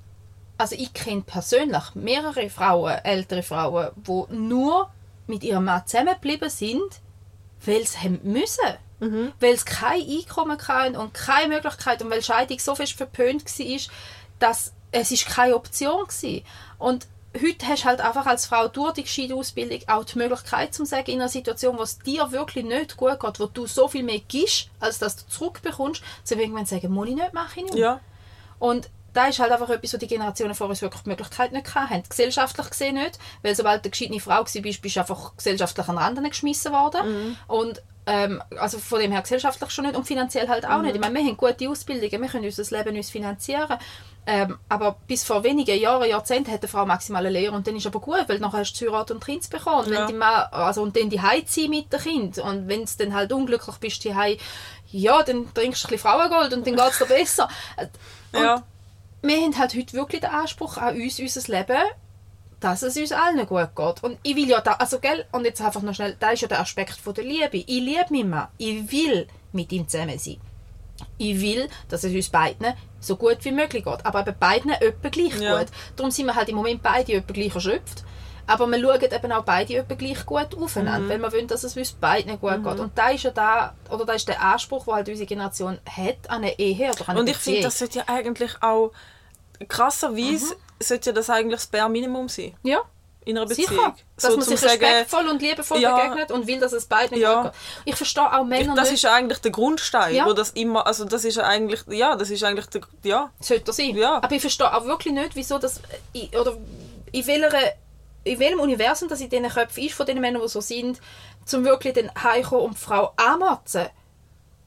Also, 0.61 0.75
ich 0.77 0.93
kenne 0.93 1.23
persönlich 1.23 1.95
mehrere 1.95 2.51
Frauen, 2.51 2.93
ältere 3.05 3.45
Frauen, 3.45 3.91
die 3.97 4.25
nur 4.35 4.91
mit 5.29 5.45
ihrem 5.45 5.67
Mann 5.67 5.87
zusammengeblieben 5.87 6.51
sind, 6.51 6.99
weil 7.65 7.87
sie 7.87 7.99
haben 7.99 8.19
müssen. 8.25 8.67
Mhm. 9.01 9.33
Weil 9.41 9.57
sie 9.57 9.65
kein 9.65 10.01
Einkommen 10.01 10.59
hatten 10.59 10.97
und 10.97 11.15
keine 11.15 11.55
Möglichkeit 11.55 12.03
und 12.03 12.11
weil 12.11 12.23
Scheidung 12.23 12.59
so 12.59 12.75
fest 12.75 12.95
verpönt 12.95 13.45
war, 13.45 13.81
dass 14.39 14.73
es 14.91 15.11
ist 15.11 15.27
keine 15.27 15.55
Option 15.55 16.07
gewesen. 16.07 16.45
Und 16.79 17.07
heute 17.37 17.67
hast 17.67 17.83
du 17.83 17.87
halt 17.89 18.01
einfach 18.01 18.27
als 18.27 18.47
Frau 18.47 18.69
durch 18.69 18.95
die 18.95 19.03
gescheite 19.03 19.35
Ausbildung 19.35 19.81
auch 19.87 20.05
die 20.05 20.19
Möglichkeit 20.19 20.75
zu 20.75 20.85
sagen, 20.85 21.11
in 21.11 21.21
einer 21.21 21.29
Situation, 21.29 21.79
wo 21.79 21.83
es 21.83 21.99
dir 21.99 22.31
wirklich 22.33 22.65
nicht 22.65 22.97
gut 22.97 23.21
geht, 23.21 23.41
wo 23.41 23.47
du 23.47 23.67
so 23.67 23.89
viel 23.89 24.03
mehr 24.03 24.21
gibst, 24.27 24.71
als 24.81 24.99
dass 24.99 25.17
du 25.17 25.27
zurückbekommst, 25.29 26.03
zu 26.25 26.35
irgendwann 26.35 26.67
sagen, 26.67 26.91
muss 26.91 27.09
ich 27.09 27.15
nicht, 27.15 27.35
mache 27.35 27.61
ich 27.61 27.65
nicht. 27.67 27.77
Ja. 27.77 28.01
Und 28.59 28.89
da 29.15 29.27
ist 29.27 29.39
halt 29.39 29.51
einfach 29.51 29.71
etwas, 29.71 29.95
wo 29.95 29.99
die 29.99 30.07
Generationen 30.07 30.55
vor 30.55 30.69
uns 30.69 30.83
wirklich 30.83 31.03
die 31.03 31.09
Möglichkeit 31.09 31.53
nicht 31.53 31.75
hatten. 31.75 32.03
Gesellschaftlich 32.09 32.71
gesehen 32.71 32.95
nicht, 32.95 33.19
weil 33.43 33.55
sobald 33.55 33.85
du 33.85 33.89
eine 33.89 33.91
gescheite 33.91 34.21
Frau 34.21 34.41
warst, 34.41 34.63
bist 34.63 34.97
du 34.97 35.01
einfach 35.01 35.37
gesellschaftlich 35.37 35.89
an 35.89 35.97
den 35.97 36.19
Rand 36.19 36.31
geschmissen 36.31 36.73
worden. 36.73 37.37
Und 37.47 37.83
ähm, 38.09 38.43
also 38.59 38.79
von 38.79 39.01
dem 39.01 39.13
her 39.13 39.21
gesellschaftlich 39.21 39.71
schon 39.71 39.85
nicht 39.85 39.95
und 39.97 40.07
finanziell 40.07 40.49
halt 40.49 40.65
auch 40.67 40.81
nicht. 40.81 40.95
Ich 40.95 41.01
meine, 41.01 41.15
wir 41.15 41.23
haben 41.25 41.37
gute 41.37 41.69
Ausbildungen, 41.69 42.23
wir 42.23 42.29
können 42.29 42.45
unser 42.47 42.77
Leben 42.77 42.97
uns 42.97 43.11
finanzieren. 43.11 43.77
Ähm, 44.27 44.59
aber 44.69 44.97
bis 45.07 45.25
vor 45.25 45.45
wenigen 45.45 45.79
Jahren, 45.79 46.09
Jahrzehnten 46.09 46.51
hat 46.53 46.61
eine 46.63 46.69
Frau 46.69 46.85
maximal 46.87 47.25
eine 47.25 47.31
Lehre 47.39 47.55
und 47.55 47.67
dann 47.67 47.77
ist 47.77 47.87
aber 47.87 48.01
gut, 48.01 48.25
weil 48.29 48.39
nachher 48.39 48.59
hast 48.61 48.75
du 48.75 48.87
Heirat 48.87 49.11
und 49.11 49.25
Kind 49.25 49.49
bekommen. 49.51 49.87
Und, 49.87 49.93
Ja. 49.93 50.01
wenn 50.01 50.07
die 50.07 50.13
Mann, 50.15 50.45
also, 50.51 50.83
und 50.83 50.97
dann 50.97 51.11
die 51.11 51.21
ziehen 51.47 51.71
mit 51.71 51.93
dem 51.93 52.01
Kind. 52.01 52.39
Und 52.39 52.67
wenn 52.69 52.85
du 52.85 52.91
dann 52.99 53.15
halt 53.15 53.33
unglücklich 53.33 53.77
bist, 53.77 54.05
die 54.05 54.15
ja, 54.91 55.23
dann 55.23 55.53
trinkst 55.53 55.85
du 55.85 55.89
ein 55.89 55.91
bisschen 55.91 55.99
Frauengold 55.99 56.53
und 56.55 56.67
dann 56.67 56.77
geht 56.77 56.91
es 56.91 56.99
dir 56.99 57.07
besser. 57.07 57.49
Und 58.33 58.43
Ja. 58.43 58.63
wir 59.23 59.37
haben 59.37 59.59
halt 59.59 59.75
heute 59.75 59.93
wirklich 59.95 60.21
den 60.23 60.31
Anspruch 60.31 60.77
an 60.79 60.97
uns, 60.97 61.19
unser 61.21 61.53
Leben, 61.53 61.83
dass 62.61 62.83
es 62.83 62.97
uns 62.97 63.13
allen 63.13 63.47
gut 63.47 63.75
geht. 63.77 64.03
Und 64.03 64.19
ich 64.23 64.35
will 64.37 64.49
ja 64.49 64.61
da, 64.61 64.73
also 64.73 64.99
gell, 64.99 65.25
und 65.33 65.45
jetzt 65.45 65.61
einfach 65.61 65.83
noch 65.83 65.95
schnell, 65.95 66.17
da 66.19 66.31
ist 66.31 66.43
ja 66.43 66.49
der 66.49 66.61
Aspekt 66.61 66.97
von 66.97 67.15
der 67.15 67.25
Liebe. 67.25 67.57
Ich 67.59 67.67
liebe 67.67 68.07
meinen 68.11 68.31
Mann. 68.31 68.49
Ich 68.59 68.91
will 68.91 69.29
mit 69.53 69.71
ihm 69.73 69.87
zusammen 69.89 70.19
sein. 70.19 70.39
Ich 71.17 71.41
will, 71.41 71.69
dass 71.89 72.03
es 72.03 72.13
uns 72.13 72.29
beiden 72.29 72.75
so 72.99 73.15
gut 73.17 73.39
wie 73.45 73.53
möglich 73.53 73.85
geht. 73.85 74.05
Aber 74.05 74.21
eben 74.27 74.35
beiden 74.39 74.71
etwa 74.73 75.09
gleich 75.09 75.39
Ja. 75.41 75.59
gut. 75.59 75.69
Darum 75.95 76.11
sind 76.11 76.27
wir 76.27 76.35
halt 76.35 76.49
im 76.49 76.57
Moment 76.57 76.83
beide 76.83 77.13
etwa 77.13 77.33
gleich 77.33 77.55
erschöpft. 77.55 78.05
Aber 78.49 78.67
wir 78.67 78.81
schauen 78.81 79.03
eben 79.03 79.33
auch 79.33 79.45
beide 79.45 79.77
etwa 79.77 79.95
gleich 79.95 80.25
gut 80.27 80.57
aufeinander, 80.61 81.01
Mhm. 81.01 81.09
weil 81.11 81.19
wir 81.21 81.33
wollen, 81.33 81.47
dass 81.49 81.63
es 81.65 81.77
uns 81.77 81.93
beiden 81.93 82.41
gut 82.41 82.65
geht. 82.65 82.81
Und 82.81 82.97
da 82.99 83.11
ist 83.11 83.23
ja 83.25 83.31
da, 83.31 83.75
oder 83.91 84.05
da 84.07 84.15
ist 84.15 84.27
der 84.27 84.43
Anspruch, 84.43 84.87
den 84.87 84.95
halt 84.95 85.09
unsere 85.11 85.27
Generation 85.27 85.79
hat 85.89 86.17
an 86.29 86.39
eine 86.43 86.59
Ehe 86.59 86.91
oder 86.91 87.03
an 87.03 87.07
eine 87.11 87.21
Und 87.21 87.29
ich 87.29 87.37
finde, 87.37 87.61
das 87.61 87.79
sollte 87.79 87.99
ja 87.99 88.05
eigentlich 88.09 88.61
auch 88.63 88.91
krasserweise 89.69 90.55
Mhm. 90.55 90.61
Sollte 90.83 91.11
ja 91.11 91.15
das 91.15 91.31
eigentlich 91.31 91.61
das 91.61 91.67
Bare 91.67 91.89
Minimum 91.91 92.29
sein 92.29 92.55
ja. 92.63 92.81
in 93.25 93.37
einer 93.37 93.47
Beziehung. 93.47 93.69
Sicher, 93.69 93.95
dass 94.17 94.37
man 94.37 94.43
zum 94.43 94.57
sich 94.57 94.63
respektvoll 94.65 95.29
und 95.29 95.43
liebevoll 95.43 95.81
Ja. 95.81 95.97
begegnet 95.97 96.31
und 96.31 96.47
will, 96.47 96.59
dass 96.61 96.73
es 96.73 96.87
beiden 96.87 97.19
Ja. 97.19 97.43
gut 97.43 97.53
geht. 97.53 97.61
Ich 97.87 97.97
verstehe 97.97 98.33
auch 98.33 98.45
Männer 98.45 98.75
das 98.75 98.85
nicht, 98.87 98.95
ist 98.95 99.03
ja 99.03 99.15
eigentlich 99.15 99.39
der 99.39 99.51
Grundstein, 99.51 100.15
Ja. 100.15 100.27
wo 100.27 100.33
das 100.33 100.51
immer, 100.51 100.87
also 100.87 101.05
das 101.05 101.25
ist 101.25 101.37
ja 101.37 101.45
eigentlich, 101.45 101.81
ja, 101.89 102.17
das 102.17 102.31
ist 102.31 102.43
eigentlich 102.45 102.67
der, 102.67 102.81
ja, 103.03 103.31
sollte 103.41 103.73
sein. 103.73 103.97
Ja. 103.97 104.17
Aber 104.17 104.33
ich 104.33 104.41
verstehe 104.41 104.73
auch 104.75 104.85
wirklich 104.85 105.15
nicht, 105.15 105.35
wieso 105.35 105.59
das, 105.59 105.81
ich, 106.13 106.37
oder 106.39 106.57
in, 107.13 107.27
welcher, 107.27 107.73
in 108.25 108.39
welchem 108.39 108.61
Universum 108.61 109.09
das 109.09 109.21
in 109.21 109.29
diesen 109.31 109.49
Köpfen 109.49 109.85
ist, 109.85 109.95
von 109.95 110.07
den 110.07 110.21
Männern, 110.21 110.43
die 110.43 110.49
so 110.49 110.61
sind, 110.61 111.01
zum 111.45 111.65
wirklich 111.65 111.95
den 111.95 112.11
heimkommen 112.23 112.67
und 112.67 112.75
die 112.75 112.81
Frau 112.85 113.13
anmotzen. 113.17 113.87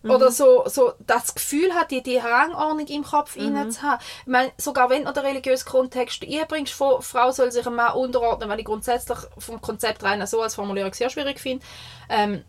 Mhm. 0.03 0.11
Oder 0.11 0.31
so, 0.31 0.63
so 0.67 0.93
das 0.99 1.35
Gefühl 1.35 1.73
hat, 1.73 1.91
die, 1.91 2.01
die 2.01 2.17
Rangordnung 2.17 2.87
im 2.87 3.03
Kopf 3.03 3.35
Mhm. 3.35 3.69
zu 3.71 3.81
haben. 3.83 4.01
Ich 4.21 4.27
meine, 4.27 4.51
sogar 4.57 4.89
wenn 4.89 5.05
du 5.05 5.13
den 5.13 5.25
religiösen 5.25 5.65
Kontext 5.65 6.23
einbringst, 6.23 6.73
von 6.73 7.01
Frau 7.01 7.31
soll 7.31 7.51
sich 7.51 7.65
einem 7.65 7.75
Mann 7.75 7.93
unterordnen, 7.93 8.49
weil 8.49 8.59
ich 8.59 8.65
grundsätzlich 8.65 9.19
vom 9.37 9.61
Konzept 9.61 10.03
rein 10.03 10.25
so 10.25 10.41
als 10.41 10.55
Formulierung 10.55 10.93
sehr 10.93 11.09
schwierig 11.09 11.39
finde, 11.39 11.63
ähm, 12.09 12.43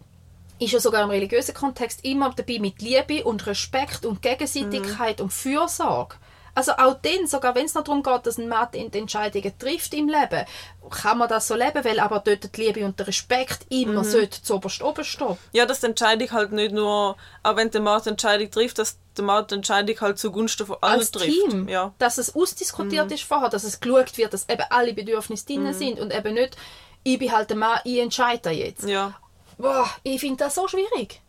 ist 0.59 0.73
ja 0.73 0.81
sogar 0.81 1.03
im 1.03 1.11
religiösen 1.11 1.55
Kontext 1.55 2.05
immer 2.05 2.33
dabei 2.35 2.59
mit 2.59 2.81
Liebe 2.81 3.25
und 3.25 3.47
Respekt 3.47 4.07
und 4.07 4.23
Gegenseitigkeit 4.23 5.21
und 5.21 5.33
Fürsorge. 5.33 6.17
Also 6.55 6.73
auch 6.73 6.97
dann, 7.01 7.27
sogar 7.27 7.55
wenn 7.55 7.65
es 7.65 7.75
noch 7.75 7.85
darum 7.85 8.03
geht, 8.03 8.27
dass 8.27 8.37
ein 8.39 8.49
Mann 8.49 8.69
die 8.73 8.99
Entscheidungen 8.99 9.59
trifft 9.59 9.95
im 9.95 10.09
Leben, 10.09 10.45
kann 10.91 11.17
man 11.17 11.29
das 11.29 11.49
so 11.49 11.55
leben, 11.55 11.83
weil 11.83 11.99
aber 11.99 12.19
dort 12.19 12.55
die 12.57 12.61
Liebe 12.61 12.85
und 12.85 12.99
der 12.99 13.07
Respekt 13.07 13.65
immer 13.71 14.05
sollte 14.05 14.43
zuoberst 14.43 14.83
oben 14.83 15.03
stehen. 15.05 15.39
ja, 15.53 15.65
dass 15.65 15.81
die 15.81 15.87
Entscheidung 15.87 16.31
halt 16.33 16.53
nicht 16.53 16.73
nur, 16.73 17.17
auch 17.43 17.57
wenn 17.57 17.71
der 17.71 17.81
Mann 17.81 18.03
die 18.05 18.11
Entscheidung 18.11 18.51
trifft, 18.51 18.79
dass 18.79 18.99
der 19.17 19.25
Mann 19.25 19.47
die 19.47 19.55
Entscheidung 19.55 19.99
halt 20.01 20.19
zugunsten 20.19 20.67
von 20.67 20.77
allen 20.83 21.01
als 21.01 21.11
trifft. 21.11 21.27
Team, 21.51 21.69
Ja. 21.69 21.95
dass 21.99 22.19
es 22.19 22.35
ausdiskutiert 22.35 23.11
ist 23.13 23.23
vorher, 23.25 23.49
dass 23.49 23.65
es 23.65 23.81
geschaut 23.81 24.19
wird, 24.19 24.35
dass 24.35 24.47
eben 24.49 24.65
alle 24.69 24.93
Bedürfnisse 24.93 25.47
drin 25.47 25.73
sind 25.73 25.99
und 26.01 26.13
eben 26.15 26.35
nicht, 26.35 26.57
ich 27.03 27.19
bin 27.19 27.33
halt 27.33 27.49
der 27.49 27.57
Mann, 27.57 27.81
ich 27.85 27.99
entscheide 27.99 28.51
jetzt. 28.51 28.85
Ja. 28.87 29.15
Boah, 29.57 29.89
ich 30.03 30.21
finde 30.21 30.45
das 30.45 30.55
so 30.55 30.69
schwierig. 30.69 31.21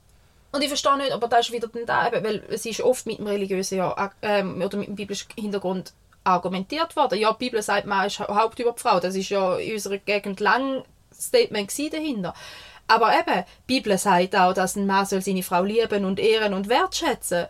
Und 0.53 0.61
ich 0.61 0.67
verstehe 0.67 0.97
nicht, 0.97 1.11
aber 1.11 1.27
da 1.27 1.37
ist 1.39 1.51
wieder 1.51 1.67
dann 1.67 1.85
da, 1.85 2.11
weil 2.23 2.43
es 2.49 2.65
ist 2.65 2.79
oft 2.81 3.07
mit 3.07 3.17
dem 3.17 3.25
religiösen 3.25 3.79
ja, 3.79 4.11
ähm, 4.21 4.61
oder 4.61 4.77
mit 4.77 4.87
dem 4.87 4.95
biblischen 4.95 5.27
Hintergrund 5.35 5.93
argumentiert 6.23 6.95
worden. 6.95 7.19
Ja, 7.19 7.31
die 7.33 7.45
Bibel 7.45 7.61
sagt, 7.61 7.87
man 7.87 8.05
ist 8.05 8.19
Haupt 8.19 8.59
über 8.59 8.71
die 8.71 8.79
Frau. 8.79 8.99
Das 8.99 9.15
ist 9.15 9.29
ja 9.29 9.57
in 9.57 9.73
unserer 9.73 9.97
Gegend 9.97 10.39
lang 10.39 10.83
Statement 11.11 11.71
dahinter. 11.91 12.33
Aber 12.87 13.11
eben, 13.13 13.43
die 13.67 13.79
Bibel 13.79 13.97
sagt 13.97 14.35
auch, 14.35 14.53
dass 14.53 14.75
ein 14.75 14.85
Mann 14.85 15.05
soll 15.05 15.21
seine 15.21 15.41
Frau 15.43 15.63
lieben 15.63 16.05
und 16.05 16.19
ehren 16.19 16.53
und 16.53 16.69
wertschätzen. 16.69 17.47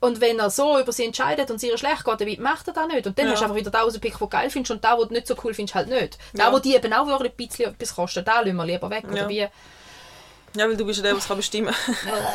Und 0.00 0.20
wenn 0.20 0.38
er 0.38 0.50
so 0.50 0.78
über 0.78 0.92
sie 0.92 1.04
entscheidet 1.04 1.50
und 1.50 1.56
es 1.56 1.62
ihr 1.62 1.76
schlecht 1.76 2.04
geht, 2.04 2.20
dann 2.20 2.42
macht 2.42 2.68
er 2.68 2.74
das 2.74 2.86
nicht. 2.88 3.06
Und 3.06 3.18
dann 3.18 3.26
Ja. 3.26 3.32
hast 3.32 3.40
du 3.40 3.44
einfach 3.44 3.56
wieder 3.56 3.70
da 3.70 3.82
rausgepickt, 3.82 4.14
die 4.14 4.18
du 4.18 4.28
geil 4.28 4.50
findest 4.50 4.70
und 4.70 4.84
da, 4.84 4.96
wo 4.96 5.04
du 5.04 5.12
nicht 5.12 5.26
so 5.26 5.34
cool 5.44 5.54
findest, 5.54 5.74
halt 5.74 5.88
nicht. 5.88 6.18
Da, 6.34 6.44
Ja. 6.44 6.52
wo 6.52 6.58
die 6.58 6.74
eben 6.74 6.92
auch 6.92 7.06
wirklich 7.06 7.32
ein 7.32 7.36
bisschen 7.36 7.72
etwas 7.72 7.94
kosten, 7.94 8.24
da 8.24 8.40
lassen 8.40 8.56
wir 8.56 8.64
lieber 8.66 8.88
weg. 8.90 9.04
Ja. 9.04 9.10
Oder 9.12 9.28
wie? 9.28 9.46
Ja, 10.56 10.68
weil 10.68 10.76
du 10.76 10.84
bist 10.84 10.98
ja 10.98 11.02
der, 11.02 11.12
der 11.12 11.18
es 11.20 11.28
kann 11.28 11.36
bestimmen 11.36 11.74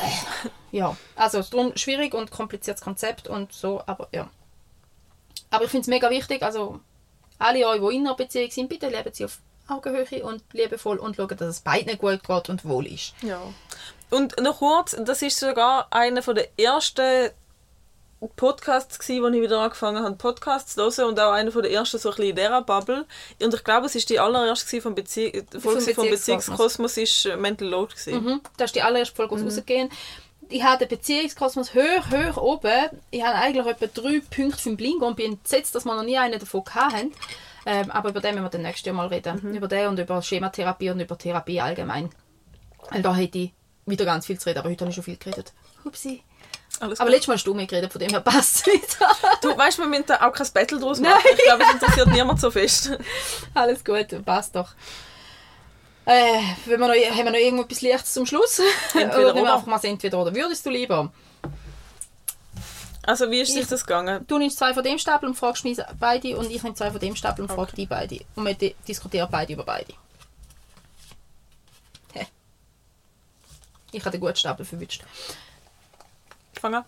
Ja, 0.71 0.95
also 1.15 1.41
darum 1.41 1.75
schwierig 1.75 2.13
und 2.13 2.31
kompliziertes 2.31 2.81
Konzept 2.81 3.27
und 3.27 3.51
so, 3.51 3.81
aber 3.85 4.07
ja. 4.13 4.29
Aber 5.49 5.65
ich 5.65 5.71
finde 5.71 5.81
es 5.81 5.87
mega 5.87 6.09
wichtig, 6.09 6.41
also 6.43 6.79
alle 7.39 7.67
euch, 7.67 7.81
die 7.81 7.95
in 7.97 8.07
einer 8.07 8.15
Beziehung 8.15 8.51
sind, 8.51 8.69
bitte 8.69 8.87
leben 8.87 9.11
sie 9.13 9.25
auf 9.25 9.39
Augenhöhe 9.67 10.23
und 10.23 10.43
liebevoll 10.53 10.97
und 10.97 11.15
schauen, 11.15 11.37
dass 11.37 11.47
es 11.47 11.59
beiden 11.61 11.97
gut 11.97 12.23
geht 12.23 12.49
und 12.49 12.65
wohl 12.65 12.87
ist. 12.87 13.13
Ja. 13.21 13.41
Und 14.09 14.39
noch 14.41 14.59
kurz, 14.59 14.95
das 14.99 15.21
ist 15.21 15.39
sogar 15.39 15.87
einer 15.91 16.21
von 16.21 16.35
der 16.35 16.47
ersten 16.59 17.31
Podcasts 18.27 18.99
gsi, 18.99 19.21
wo 19.21 19.27
ich 19.27 19.41
wieder 19.41 19.59
angefangen 19.59 20.03
habe, 20.03 20.15
Podcasts 20.15 20.75
zu 20.75 20.81
hören 20.81 21.09
und 21.09 21.19
auch 21.19 21.31
einer 21.31 21.51
von 21.51 21.63
der 21.63 21.71
ersten 21.71 21.97
so 21.97 22.09
ein 22.09 22.15
bisschen 22.15 22.29
in 22.29 22.35
dieser 22.35 22.61
Bubble. 22.61 23.05
Und 23.41 23.53
ich 23.53 23.63
glaube, 23.63 23.87
es 23.87 23.95
ist 23.95 24.09
die 24.09 24.19
allererste 24.19 24.65
gsi 24.67 24.81
vom 24.81 24.95
Bezie 24.95 25.43
Folge 25.59 25.93
vom 25.95 26.07
Beziehungskosmos. 26.07 26.09
Beziehungskosmos 26.09 26.97
ist 26.97 27.25
äh, 27.25 27.35
Mental 27.35 27.67
Load 27.67 27.93
gsi. 27.95 28.13
Mhm. 28.13 28.41
Das 28.57 28.67
ist 28.67 28.75
die 28.75 28.81
allererste 28.83 29.15
Folge, 29.15 29.37
die 29.37 29.43
rausgehen. 29.43 29.89
Ich 30.49 30.63
habe 30.63 30.85
den 30.85 30.89
Beziehungskosmos 30.89 31.73
hoch, 31.73 32.11
hoch 32.11 32.37
oben. 32.37 32.89
Ich 33.09 33.23
habe 33.23 33.35
eigentlich 33.35 33.65
etwa 33.65 33.87
drei 33.87 34.21
Punkte 34.29 34.57
für 34.57 34.69
den 34.69 34.77
Blingo 34.77 35.07
und 35.07 35.15
bin 35.15 35.33
entsetzt, 35.33 35.73
dass 35.73 35.85
wir 35.85 35.95
noch 35.95 36.03
nie 36.03 36.17
einen 36.17 36.39
davon 36.39 36.63
hatten. 36.75 37.13
Ähm, 37.65 37.89
aber 37.91 38.09
über 38.09 38.21
den 38.21 38.35
müssen 38.35 38.45
wir 38.45 38.49
dann 38.49 38.63
nächstes 38.63 38.85
Jahr 38.85 38.95
mal 38.95 39.07
reden. 39.07 39.55
Über 39.55 39.67
den 39.67 39.87
und 39.87 39.99
über 39.99 40.21
Schematherapie 40.21 40.89
und 40.89 40.99
über 40.99 41.17
Therapie 41.17 41.61
allgemein. 41.61 42.09
Weil 42.89 43.01
da 43.01 43.15
hätte 43.15 43.37
ich 43.37 43.53
wieder 43.85 44.05
ganz 44.05 44.25
viel 44.25 44.39
zu 44.39 44.49
reden, 44.49 44.59
aber 44.59 44.69
heute 44.69 44.83
habe 44.83 44.89
ich 44.89 44.95
schon 44.95 45.03
viel 45.03 45.17
geredet. 45.17 45.53
Hupsi. 45.83 46.21
Alles 46.81 46.99
Aber 46.99 47.07
gut. 47.09 47.13
letztes 47.13 47.27
Mal 47.27 47.33
hast 47.35 47.45
du 47.47 47.53
mir 47.53 47.67
geredet, 47.67 47.91
von 47.91 47.99
dem 47.99 48.09
her 48.09 48.19
passt 48.21 48.55
es 48.55 48.65
wieder. 48.65 49.15
Du 49.41 49.55
weißt, 49.57 49.77
wir 49.77 49.87
müssen 49.87 50.05
da 50.07 50.27
auch 50.27 50.33
kein 50.33 50.47
Battle 50.53 50.79
draus 50.79 50.99
machen. 50.99 51.21
Ich 51.37 51.43
glaube, 51.43 51.63
es 51.63 51.73
interessiert 51.73 52.07
niemand 52.07 52.41
so 52.41 52.49
fest. 52.51 52.91
Alles 53.53 53.83
gut, 53.85 54.07
passt 54.25 54.55
doch. 54.55 54.69
Äh, 56.05 56.39
wenn 56.65 56.79
wir 56.79 56.87
noch, 56.87 56.95
haben 56.95 57.17
wir 57.25 57.31
noch 57.31 57.33
irgendetwas 57.39 57.81
Leichtes 57.81 58.13
zum 58.13 58.25
Schluss? 58.25 58.59
Entweder 58.95 59.31
oder 59.33 59.41
oder. 59.43 59.53
einfach 59.53 59.67
mal 59.67 59.79
entweder 59.83 60.19
oder. 60.19 60.33
Würdest 60.33 60.65
du 60.65 60.71
lieber? 60.71 61.11
Also, 63.03 63.29
wie 63.31 63.41
ist 63.41 63.51
sich 63.53 63.61
Ich- 63.63 63.67
das 63.67 63.85
gegangen? 63.85 64.25
Du 64.27 64.37
nimmst 64.39 64.57
zwei 64.57 64.73
von 64.73 64.83
dem 64.83 64.97
Stapel 64.97 65.29
und 65.29 65.35
fragst 65.35 65.63
mich 65.63 65.77
beide 65.99 66.35
und 66.37 66.49
ich 66.51 66.61
nehme 66.63 66.75
zwei 66.75 66.89
von 66.91 66.99
dem 66.99 67.15
Stapel 67.15 67.43
und 67.43 67.49
frage 67.49 67.61
Okay. 67.61 67.75
die 67.75 67.85
beide. 67.85 68.19
Und 68.35 68.45
wir 68.45 68.53
di- 68.55 68.75
diskutieren 68.87 69.27
beide 69.31 69.53
über 69.53 69.63
beide. 69.63 69.93
Hä? 72.13 72.27
Ich 73.91 74.01
habe 74.01 74.11
den 74.11 74.21
guten 74.21 74.35
Stapel 74.35 74.65
verwünscht. 74.65 75.03
Fang 76.61 76.75
an. 76.75 76.85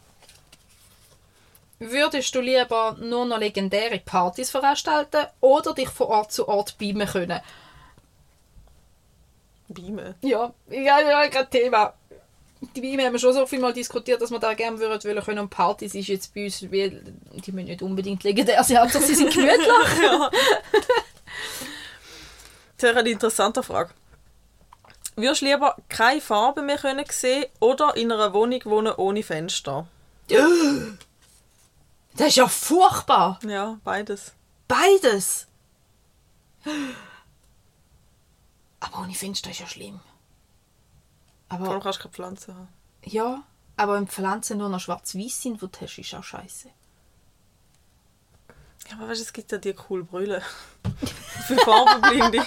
Würdest 1.79 2.33
du 2.35 2.41
lieber 2.41 2.95
nur 2.99 3.25
noch 3.25 3.39
legendäre 3.39 3.99
Partys 3.99 4.51
veranstalten 4.51 5.25
oder 5.41 5.73
dich 5.73 5.89
von 5.89 6.07
Ort 6.07 6.31
zu 6.31 6.47
Ort 6.47 6.77
beamen 6.77 7.07
können? 7.07 7.41
Beamen. 9.67 10.13
Ja, 10.21 10.53
ja, 10.69 10.99
ja, 11.01 11.25
gerade 11.27 11.49
Thema. 11.49 11.93
Die 12.75 12.81
Beamen 12.81 13.03
haben 13.03 13.13
wir 13.13 13.19
schon 13.19 13.33
so 13.33 13.47
viel 13.47 13.59
mal 13.59 13.73
diskutiert, 13.73 14.21
dass 14.21 14.29
wir 14.29 14.39
da 14.39 14.53
gerne 14.53 14.79
würden 14.79 15.03
wollen 15.03 15.23
können. 15.23 15.39
Und 15.39 15.49
Partys 15.49 15.95
ist 15.95 16.07
jetzt 16.07 16.33
bei 16.35 16.45
uns, 16.45 16.61
wie, 16.71 17.01
die 17.33 17.51
müssen 17.51 17.67
nicht 17.67 17.81
unbedingt 17.81 18.23
legendär 18.23 18.63
sein, 18.63 18.77
Hauptsache 18.77 19.03
sie 19.03 19.15
sind 19.15 19.33
gemütlich. 19.33 19.67
Sehr 22.77 22.95
eine 22.95 23.09
interessante 23.09 23.63
Frage. 23.63 23.89
Würdest 25.15 25.41
du 25.41 25.45
lieber 25.45 25.77
keine 25.89 26.21
Farbe 26.21 26.61
mehr 26.61 26.77
können 26.77 27.05
sehen 27.09 27.45
oder 27.59 27.95
in 27.95 28.11
einer 28.11 28.33
Wohnung 28.33 28.61
wohnen 28.65 28.93
ohne 28.95 29.23
Fenster? 29.23 29.87
Das 32.15 32.27
ist 32.27 32.35
ja 32.37 32.47
furchtbar. 32.47 33.39
Ja, 33.47 33.79
beides. 33.83 34.33
Beides. 34.67 35.47
Aber 38.79 38.99
ohne 38.99 39.13
Fenster 39.13 39.51
ist 39.51 39.59
ja 39.59 39.67
schlimm. 39.67 39.99
Vor 41.49 41.59
allem 41.59 41.65
Aber 41.67 41.79
kannst 41.81 41.99
du 41.99 42.03
keine 42.03 42.13
Pflanzen 42.13 42.55
haben. 42.55 42.67
ja, 43.05 43.43
aber 43.77 43.95
wenn 43.95 44.07
Pflanzen 44.07 44.57
nur 44.59 44.69
noch 44.69 44.79
schwarz-weiß 44.79 45.41
sind, 45.41 45.61
wo 45.61 45.67
du 45.67 45.79
hast, 45.81 45.97
ist 45.97 46.13
auch 46.15 46.23
scheiße. 46.23 46.69
Aber 48.93 49.07
weißt 49.09 49.19
du, 49.21 49.23
es 49.25 49.33
gibt 49.33 49.51
ja 49.51 49.57
die 49.57 49.75
cool 49.89 50.03
Brille. 50.03 50.41
Für 51.47 51.55
Farbenblinde. 51.57 52.43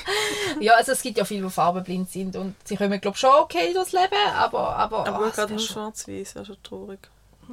Ja, 0.60 0.74
also 0.74 0.92
es 0.92 1.02
gibt 1.02 1.18
ja 1.18 1.24
viele, 1.24 1.42
die 1.46 1.50
farbenblind 1.50 2.10
sind 2.10 2.34
und 2.36 2.54
sie 2.66 2.76
kommen, 2.76 2.98
glaube 3.00 3.14
ich, 3.14 3.20
schon 3.20 3.30
okay 3.34 3.72
durchs 3.74 3.92
Leben, 3.92 4.14
aber... 4.34 4.76
Aber, 4.76 5.06
Aber 5.06 5.26
oh, 5.26 5.30
gerade 5.30 5.52
nur 5.52 5.58
schon- 5.60 5.74
schwarz-weiß, 5.74 6.34
wäre 6.34 6.44
schon 6.46 6.62
traurig. 6.62 7.00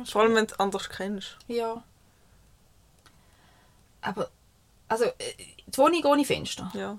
Vor 0.05 0.21
allem, 0.21 0.35
wenn 0.35 0.47
du 0.47 0.53
es 0.53 0.59
anders 0.59 0.89
kennst. 0.89 1.37
Ja. 1.47 1.83
Aber, 4.01 4.29
also, 4.87 5.05
äh, 5.05 5.11
die 5.67 5.77
Wohnung 5.77 6.03
ohne 6.05 6.25
Fenster. 6.25 6.71
Ja. 6.73 6.97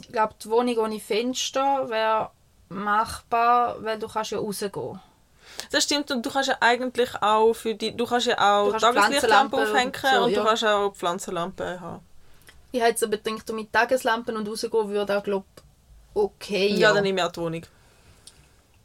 Ich 0.00 0.08
glaube, 0.08 0.34
die 0.42 0.48
Wohnung 0.50 0.76
ohne 0.78 1.00
Fenster 1.00 1.88
wäre 1.90 2.30
machbar, 2.68 3.82
weil 3.82 3.98
du 3.98 4.08
kannst 4.08 4.30
ja 4.30 4.38
rausgehen. 4.38 5.00
Das 5.70 5.84
stimmt 5.84 6.10
und 6.10 6.24
du 6.24 6.30
kannst 6.30 6.48
ja 6.48 6.56
eigentlich 6.60 7.10
auch 7.22 7.54
für 7.54 7.74
die, 7.74 7.96
du 7.96 8.06
kannst 8.06 8.26
ja 8.26 8.34
auch 8.38 8.66
Du 8.66 8.70
kannst 8.72 8.84
Tageslichtlampe 8.84 9.56
Pflanzenlampe 9.56 9.56
aufhängen 9.56 9.92
und 9.94 10.18
so, 10.18 10.24
und 10.24 10.30
ja. 10.32 10.40
du 10.40 10.46
kannst 10.46 10.64
auch 10.64 10.94
Pflanzenlampe 10.94 11.80
haben. 11.80 12.06
Ich 12.72 12.80
habe 12.80 12.90
jetzt 12.90 13.02
aber 13.04 13.16
gedacht, 13.16 13.52
mit 13.52 13.72
Tageslampen 13.72 14.36
und 14.36 14.48
rausgehen 14.48 14.88
würde 14.88 15.18
auch, 15.18 15.22
glaube 15.22 15.46
okay, 16.14 16.68
Ja, 16.68 16.88
ja. 16.88 16.94
dann 16.94 17.02
nehme 17.02 17.20
ich 17.20 17.26
auch 17.26 17.32
die 17.32 17.40
Wohnung. 17.40 17.62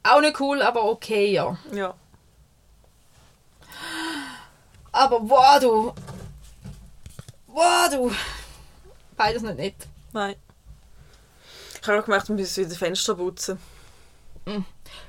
auch 0.04 0.22
nicht 0.22 0.40
cool, 0.40 0.62
aber 0.62 0.84
okay, 0.86 1.32
ja. 1.32 1.58
Ja. 1.72 1.94
Aber 4.92 5.20
wow, 5.22 5.60
du... 5.60 5.94
Wow, 7.48 7.90
du... 7.92 8.12
Beides 9.16 9.42
nicht 9.42 9.58
nett. 9.58 9.76
Nein. 10.14 10.36
Ich 11.82 11.88
habe 11.88 12.00
auch 12.00 12.06
gemerkt, 12.06 12.28
wir 12.30 12.36
müssen 12.36 12.66
wieder 12.66 12.76
Fenster 12.76 13.16
putzen. 13.16 13.60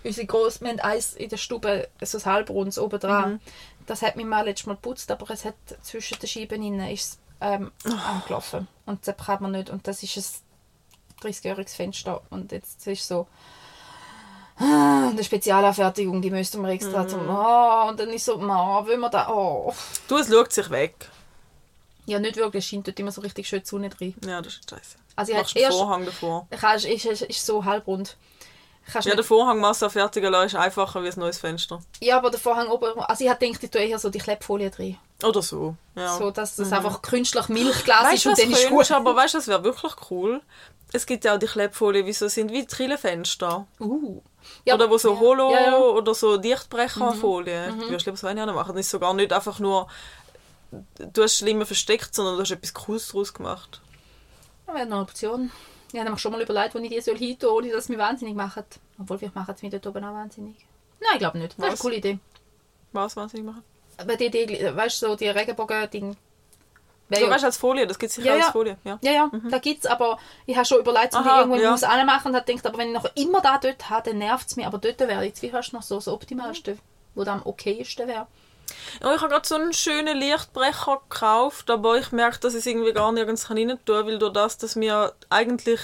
Unsere 0.04 0.26
Gross, 0.26 0.60
wir 0.60 0.68
haben 0.68 0.80
eins 0.80 1.14
in 1.14 1.28
der 1.28 1.36
Stube, 1.36 1.88
so 2.02 2.18
ein 2.18 2.24
halbrundes 2.24 2.78
oben 2.78 3.00
dran. 3.00 3.32
Mhm. 3.32 3.40
Das 3.86 4.02
hat 4.02 4.16
mich 4.16 4.26
mal 4.26 4.44
letztes 4.44 4.66
Mal 4.66 4.74
geputzt, 4.74 5.10
aber 5.10 5.30
es 5.30 5.44
hat 5.44 5.54
zwischen 5.82 6.18
den 6.18 6.28
Scheiben 6.28 6.62
innen 6.62 6.88
ist 6.90 7.18
ähm, 7.40 7.70
Oh. 7.86 7.90
angelaufen. 7.92 8.68
Und 8.86 9.06
das 9.06 9.16
kann 9.16 9.42
man 9.42 9.52
nicht. 9.52 9.70
Und 9.70 9.86
das 9.86 10.02
ist 10.02 10.16
ein 10.16 11.30
30-jähriges 11.30 11.74
Fenster. 11.74 12.20
Und 12.30 12.52
jetzt 12.52 12.86
ist 12.86 13.06
so 13.06 13.26
ah, 14.58 15.08
eine 15.10 15.22
Spezialanfertigung, 15.24 16.20
die 16.20 16.30
müssten 16.30 16.60
wir 16.62 16.68
extra 16.70 17.04
Mhm. 17.04 17.08
zum... 17.08 17.28
Oh, 17.30 17.88
und 17.88 17.98
dann 18.00 18.10
ist 18.10 18.24
so, 18.24 18.38
ma, 18.38 18.84
will 18.86 18.98
wir 18.98 19.08
da... 19.08 19.28
Oh. 19.30 19.72
Du, 20.08 20.16
es 20.16 20.28
schaut 20.28 20.52
sich 20.52 20.68
weg. 20.70 21.08
Ja, 22.06 22.18
nicht 22.18 22.36
wirklich. 22.36 22.64
Es 22.64 22.70
scheint 22.70 22.86
dort 22.86 22.98
immer 22.98 23.12
so 23.12 23.20
richtig 23.20 23.46
schön 23.48 23.60
die 23.60 23.66
Sonne 23.66 23.88
drin. 23.90 24.14
Ja, 24.26 24.40
das 24.40 24.54
ist 24.54 24.68
scheiße. 24.70 24.96
Also 25.16 25.32
ich 25.32 25.38
Machst 25.38 25.56
einen. 25.56 25.72
Vorhang 25.72 26.04
davor. 26.06 26.46
Kannst, 26.50 26.86
ist, 26.86 27.04
ist, 27.04 27.22
ist 27.22 27.44
so 27.44 27.64
halbrund. 27.64 28.16
Kannst 28.90 29.06
Ja, 29.06 29.14
den 29.14 29.24
Vorhang 29.24 29.60
Masse 29.60 29.88
fertigen 29.90 30.32
lassen 30.32 30.46
ist 30.46 30.54
einfacher 30.54 31.02
wie 31.02 31.08
ein 31.08 31.18
neues 31.18 31.38
Fenster. 31.38 31.80
ja, 32.00 32.16
aber 32.16 32.30
der 32.30 32.40
Vorhang 32.40 32.68
oben... 32.68 32.98
Also 33.00 33.24
ich 33.24 33.30
hätte 33.30 33.46
gedacht, 33.46 33.62
ich 33.62 33.70
tue 33.70 33.82
eher 33.82 33.98
so 33.98 34.08
die 34.08 34.18
Klebfolie 34.18 34.70
drin. 34.70 34.96
Oder 35.22 35.42
so. 35.42 35.74
Ja. 35.94 36.16
So, 36.16 36.30
dass 36.30 36.56
das 36.56 36.72
einfach 36.72 37.02
künstlich 37.02 37.48
Milchglas 37.48 38.04
weißt 38.04 38.14
ist 38.14 38.26
und 38.26 38.38
dann 38.38 38.52
ist 38.52 38.68
gut. 38.68 38.90
aber 38.92 39.16
weißt 39.16 39.34
du, 39.34 39.38
das 39.38 39.48
wäre 39.48 39.64
wirklich 39.64 39.92
cool. 40.10 40.40
Es 40.92 41.04
gibt 41.04 41.24
ja 41.24 41.34
auch 41.34 41.38
die 41.38 41.46
Klebfolien, 41.46 42.06
wie 42.06 42.12
so 42.12 42.28
sind 42.28 42.50
wie 42.50 42.64
Trillenfenster. 42.64 43.66
Uh. 43.78 44.22
Ja, 44.64 44.74
oder 44.74 44.88
wo 44.88 44.96
so 44.96 45.12
ja. 45.12 45.20
Holo 45.20 45.52
Ja, 45.52 45.76
oder 45.76 46.14
so 46.14 46.38
Dichtbrecherfolie. 46.38 47.74
Du 47.78 47.90
wirst 47.90 48.06
lieber 48.06 48.16
so 48.16 48.26
eine 48.26 48.46
machen. 48.46 48.74
Das 48.74 48.86
ist 48.86 48.90
sogar 48.90 49.12
nicht 49.12 49.32
einfach 49.32 49.58
nur, 49.58 49.88
du 50.70 51.22
hast 51.22 51.36
schlimmer 51.36 51.66
versteckt, 51.66 52.14
sondern 52.14 52.36
du 52.36 52.42
hast 52.42 52.52
etwas 52.52 52.72
Cooles 52.72 53.08
daraus 53.08 53.34
gemacht. 53.34 53.82
Das 54.66 54.74
wäre 54.74 54.86
eine 54.86 55.00
Option. 55.00 55.50
Ich 55.92 55.98
habe 55.98 56.10
mir 56.10 56.18
schon 56.18 56.32
mal 56.32 56.42
überlegt, 56.42 56.74
wo 56.74 56.78
ich 56.78 56.90
die 56.90 57.00
soll 57.00 57.16
hin 57.16 57.38
tun, 57.38 57.50
ohne 57.50 57.70
dass 57.70 57.86
sie 57.86 57.92
mich 57.92 58.00
wahnsinnig 58.00 58.34
machen. 58.34 58.64
Obwohl, 59.00 59.18
vielleicht 59.18 59.34
machen 59.34 59.54
sie 59.56 59.66
mich 59.66 59.72
dort 59.72 59.86
oben 59.86 60.04
auch 60.04 60.12
wahnsinnig. 60.12 60.56
Nein, 61.00 61.10
ich 61.14 61.18
glaube 61.18 61.38
nicht. 61.38 61.54
Das 61.58 61.66
ist 61.66 61.70
eine 61.70 61.78
coole 61.78 61.96
Idee. 61.96 62.18
Was 62.92 63.16
wahnsinnig 63.16 63.46
machen? 63.46 63.64
Aber 63.96 64.16
die, 64.16 64.30
die 64.30 64.46
weißt 64.46 65.02
du, 65.02 65.08
so 65.08 65.16
die 65.16 65.28
Regenbogen-Ding. 65.28 66.16
Du 67.10 67.30
weißt 67.30 67.44
als 67.44 67.56
Folie, 67.56 67.86
das 67.86 67.98
gibt 67.98 68.10
es 68.10 68.16
sicher 68.16 68.28
Ja, 68.28 68.34
als 68.34 68.46
ja. 68.46 68.52
Folie. 68.52 68.76
Ja. 68.84 68.98
Ja, 69.00 69.12
ja, 69.12 69.30
da 69.50 69.58
gibt 69.58 69.84
es, 69.84 69.90
aber 69.90 70.18
ich 70.44 70.54
habe 70.56 70.66
schon 70.66 70.80
überlegt, 70.80 71.14
ob 71.14 71.24
ich 71.24 71.32
irgendwo 71.32 71.56
ja. 71.56 71.70
muss 71.70 71.82
anmachen 71.82 72.28
und 72.28 72.36
habe 72.36 72.44
gedacht, 72.44 72.66
aber 72.66 72.76
wenn 72.76 72.88
ich 72.88 72.94
noch 72.94 73.06
immer 73.16 73.40
da 73.40 73.56
dort 73.56 73.88
habe, 73.88 74.10
dann 74.10 74.18
nervt 74.18 74.46
es 74.46 74.56
mich. 74.56 74.66
Aber 74.66 74.76
dort 74.76 75.00
wäre 75.00 75.22
jetzt 75.24 75.40
wie 75.40 75.48
fast 75.48 75.72
noch 75.72 75.82
so 75.82 75.94
das 75.94 76.08
Optimalste, 76.08 76.76
wo 77.14 77.24
dann 77.24 77.40
am 77.40 77.46
okaysten 77.46 78.08
wäre. 78.08 78.26
Ja, 79.02 79.14
ich 79.14 79.20
habe 79.20 79.30
gerade 79.32 79.46
so 79.48 79.54
einen 79.54 79.72
schönen 79.72 80.16
Lichtbrecher 80.18 81.00
gekauft, 81.08 81.70
aber 81.70 81.98
ich 81.98 82.12
merke, 82.12 82.38
dass 82.40 82.54
ich 82.54 82.60
es 82.60 82.66
irgendwie 82.66 82.92
gar 82.92 83.12
nirgends 83.12 83.48
rein 83.50 83.68
tun 83.68 83.78
kann, 83.86 84.06
weil 84.06 84.18
durch 84.18 84.32
das, 84.32 84.58
dass 84.58 84.76
wir 84.78 85.12
eigentlich 85.30 85.80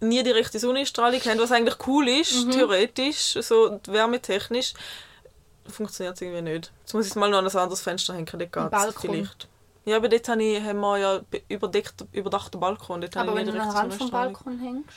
nie 0.00 0.22
die 0.22 0.30
rechte 0.30 0.58
Sonnenstrahlung 0.58 1.20
haben, 1.20 1.38
was 1.40 1.52
eigentlich 1.52 1.76
cool 1.86 2.08
ist, 2.08 2.46
Mhm. 2.46 2.50
theoretisch, 2.52 3.36
so 3.40 3.80
wärmetechnisch, 3.86 4.74
funktioniert 5.68 6.14
es 6.14 6.22
irgendwie 6.22 6.42
nicht. 6.42 6.72
Jetzt 6.80 6.94
muss 6.94 7.06
ich 7.08 7.14
mal 7.16 7.28
noch 7.30 7.38
an 7.38 7.46
ein 7.48 7.56
anderes 7.56 7.80
Fenster 7.82 8.14
hängen, 8.14 8.26
dort 8.26 8.40
geht's 8.40 8.70
Balkon. 8.70 8.92
vielleicht. 9.00 9.48
Ja, 9.84 9.96
aber 9.96 10.08
dort 10.08 10.28
habe 10.28 10.42
ich, 10.42 10.62
haben 10.62 10.80
wir 10.80 10.98
ja 10.98 11.20
be- 11.30 11.42
überdeckt, 11.48 12.04
überdachten 12.12 12.60
Balkon. 12.60 13.00
Dort 13.00 13.16
Aber 13.16 13.34
wenn 13.34 13.46
du 13.46 13.52
an 13.52 13.58
den 13.58 13.70
Rand 13.70 13.94
vom. 13.94 14.10
Balkon 14.10 14.58
hängst. 14.60 14.96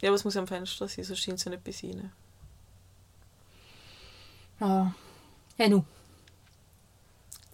Ja, 0.00 0.08
aber 0.08 0.16
es 0.16 0.24
muss 0.24 0.34
ja 0.34 0.40
am 0.40 0.46
Fenster 0.48 0.88
sein, 0.88 1.04
sonst 1.04 1.20
scheint 1.20 1.38
es 1.38 1.44
ja 1.44 1.50
nicht 1.50 1.62
bis 1.62 1.82
rein. 1.84 2.10
Ja. 4.60 4.66
Hey, 4.86 5.01
nu. 5.68 5.84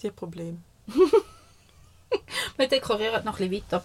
Die 0.03 0.11
Problem. 0.11 0.63
Wir 2.57 2.69
dekorieren 2.69 3.25
noch 3.25 3.39
ein 3.39 3.49
bisschen 3.51 3.65
weiter. 3.71 3.85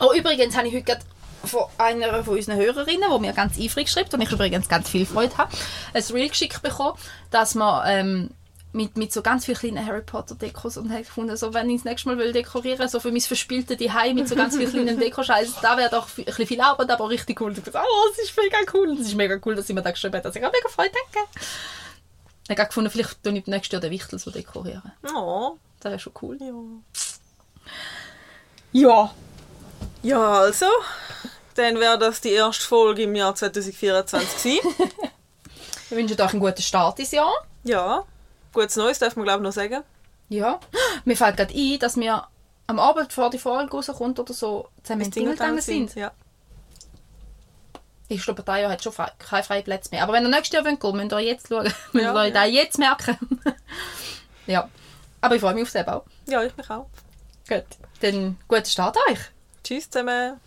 Oh, 0.00 0.12
übrigens 0.16 0.56
habe 0.56 0.68
ich 0.68 0.74
heute 0.74 0.84
gerade 0.84 1.02
von 1.44 1.64
einer 1.78 2.22
von 2.24 2.36
unseren 2.36 2.56
Hörerinnen, 2.56 3.10
die 3.12 3.18
mir 3.20 3.32
ganz 3.32 3.58
eifrig 3.58 3.88
schreibt 3.90 4.14
und 4.14 4.20
ich 4.20 4.30
übrigens 4.30 4.68
ganz 4.68 4.88
viel 4.88 5.06
Freude 5.06 5.36
habe, 5.38 5.52
ein 5.94 6.02
Reel 6.12 6.28
geschickt 6.28 6.62
bekommen, 6.62 6.98
dass 7.30 7.54
man 7.54 7.82
ähm, 7.86 8.30
mit, 8.72 8.96
mit 8.96 9.12
so 9.12 9.22
ganz 9.22 9.44
vielen 9.44 9.56
kleinen 9.58 9.86
Harry 9.86 10.02
Potter 10.02 10.34
Dekos 10.34 10.76
und 10.76 10.90
habe 10.90 11.02
gefunden, 11.02 11.36
so, 11.36 11.54
wenn 11.54 11.70
ich 11.70 11.76
das 11.76 11.84
nächste 11.84 12.08
Mal 12.08 12.18
will 12.18 12.32
dekorieren 12.32 12.88
so 12.88 13.00
für 13.00 13.10
mein 13.12 13.20
verspieltes 13.20 13.78
Zuhause 13.78 14.14
mit 14.14 14.28
so 14.28 14.36
ganz 14.36 14.56
vielen 14.56 14.70
kleinen 14.70 14.98
Dekoscheißen, 15.00 15.54
da 15.62 15.76
wäre 15.76 15.90
doch 15.90 16.08
fi- 16.08 16.22
ein 16.22 16.26
bisschen 16.26 16.46
viel 16.46 16.60
Arbeit, 16.60 16.90
aber 16.90 17.08
richtig 17.08 17.40
cool. 17.40 17.48
Und 17.50 17.58
ich 17.58 17.64
dachte, 17.64 17.78
oh, 17.82 18.08
das 18.10 18.24
ist 18.24 18.36
mega 18.36 18.58
cool. 18.74 18.92
Es 19.00 19.06
ist 19.06 19.14
mega 19.14 19.38
cool, 19.44 19.54
dass 19.54 19.66
sie 19.66 19.72
mir 19.74 19.82
da 19.82 19.90
geschrieben 19.90 20.16
hat, 20.16 20.24
dass 20.24 20.36
ich 20.36 20.44
auch 20.44 20.52
mega 20.52 20.68
Freude 20.68 20.90
danke. 21.12 21.28
Ich 22.50 22.58
habe 22.58 22.66
gefunden, 22.68 22.90
vielleicht 22.90 23.22
tue 23.22 23.36
ich 23.36 23.46
nächstes 23.46 23.72
Jahr 23.72 23.80
den 23.80 23.90
Wichtel 23.90 24.18
so 24.18 24.30
dekorieren. 24.30 24.92
Oh, 25.14 25.56
Das 25.80 25.90
wäre 25.90 25.98
schon 25.98 26.12
cool. 26.22 26.38
ja. 26.40 26.52
Ja. 28.72 29.14
Ja, 30.02 30.32
also, 30.32 30.66
dann 31.54 31.78
wäre 31.80 31.98
das 31.98 32.20
die 32.20 32.30
erste 32.30 32.64
Folge 32.64 33.02
im 33.02 33.14
Jahr 33.14 33.34
2024 33.34 34.62
gewesen. 34.62 34.74
Wir 35.88 35.98
wünschen 35.98 36.20
euch 36.20 36.30
einen 36.32 36.40
guten 36.40 36.62
Start 36.62 36.98
ins 36.98 37.10
Jahr. 37.12 37.32
ja, 37.64 38.04
gutes 38.52 38.76
Neues 38.76 38.98
darf 38.98 39.16
man 39.16 39.24
glaube 39.24 39.40
ich 39.40 39.44
noch 39.44 39.52
sagen. 39.52 39.82
Ja. 40.28 40.60
Mir 41.04 41.16
fällt 41.16 41.36
gerade 41.38 41.54
ein, 41.54 41.78
dass 41.78 41.96
wir 41.96 42.26
am 42.66 42.78
Abend 42.78 43.12
vor 43.12 43.30
die 43.30 43.38
Folge 43.38 43.70
rauskommt 43.70 44.18
oder 44.20 44.34
so 44.34 44.68
zusammen 44.82 45.02
in 45.06 45.10
Dingle 45.10 45.32
gegangen 45.32 45.60
sind. 45.62 45.94
Ja. 45.94 46.12
Ich 48.08 48.22
glaube, 48.22 48.42
dieses 48.42 48.60
Jahr 48.60 48.70
hat 48.72 48.82
schon 48.82 48.92
frei, 48.92 49.10
keine 49.18 49.42
freien 49.42 49.64
Plätze 49.64 49.90
mehr. 49.92 50.02
Aber 50.02 50.14
wenn 50.14 50.24
ihr 50.24 50.30
nächstes 50.30 50.52
Jahr 50.54 50.64
wollt, 50.64 50.94
müsst 50.94 51.12
ihr 51.12 51.18
jetzt 51.20 51.48
schauen. 51.48 51.64
Müsst 51.92 52.04
Ja, 52.06 52.24
ihr 52.24 52.28
ja. 52.28 52.44
das 52.46 52.52
jetzt 52.52 52.78
merken. 52.78 53.18
ja. 54.46 54.68
Aber 55.20 55.34
ich 55.34 55.40
freue 55.40 55.54
mich 55.54 55.64
auf 55.64 55.72
den 55.72 55.86
auch. 55.88 56.04
ja, 56.26 56.42
ich 56.42 56.56
mich 56.56 56.70
auch. 56.70 56.86
Gut. 57.48 57.64
Dann 58.00 58.38
guten 58.48 58.64
Start 58.66 58.96
euch. 59.10 59.18
Tschüss 59.64 59.90
zusammen. 59.90 60.40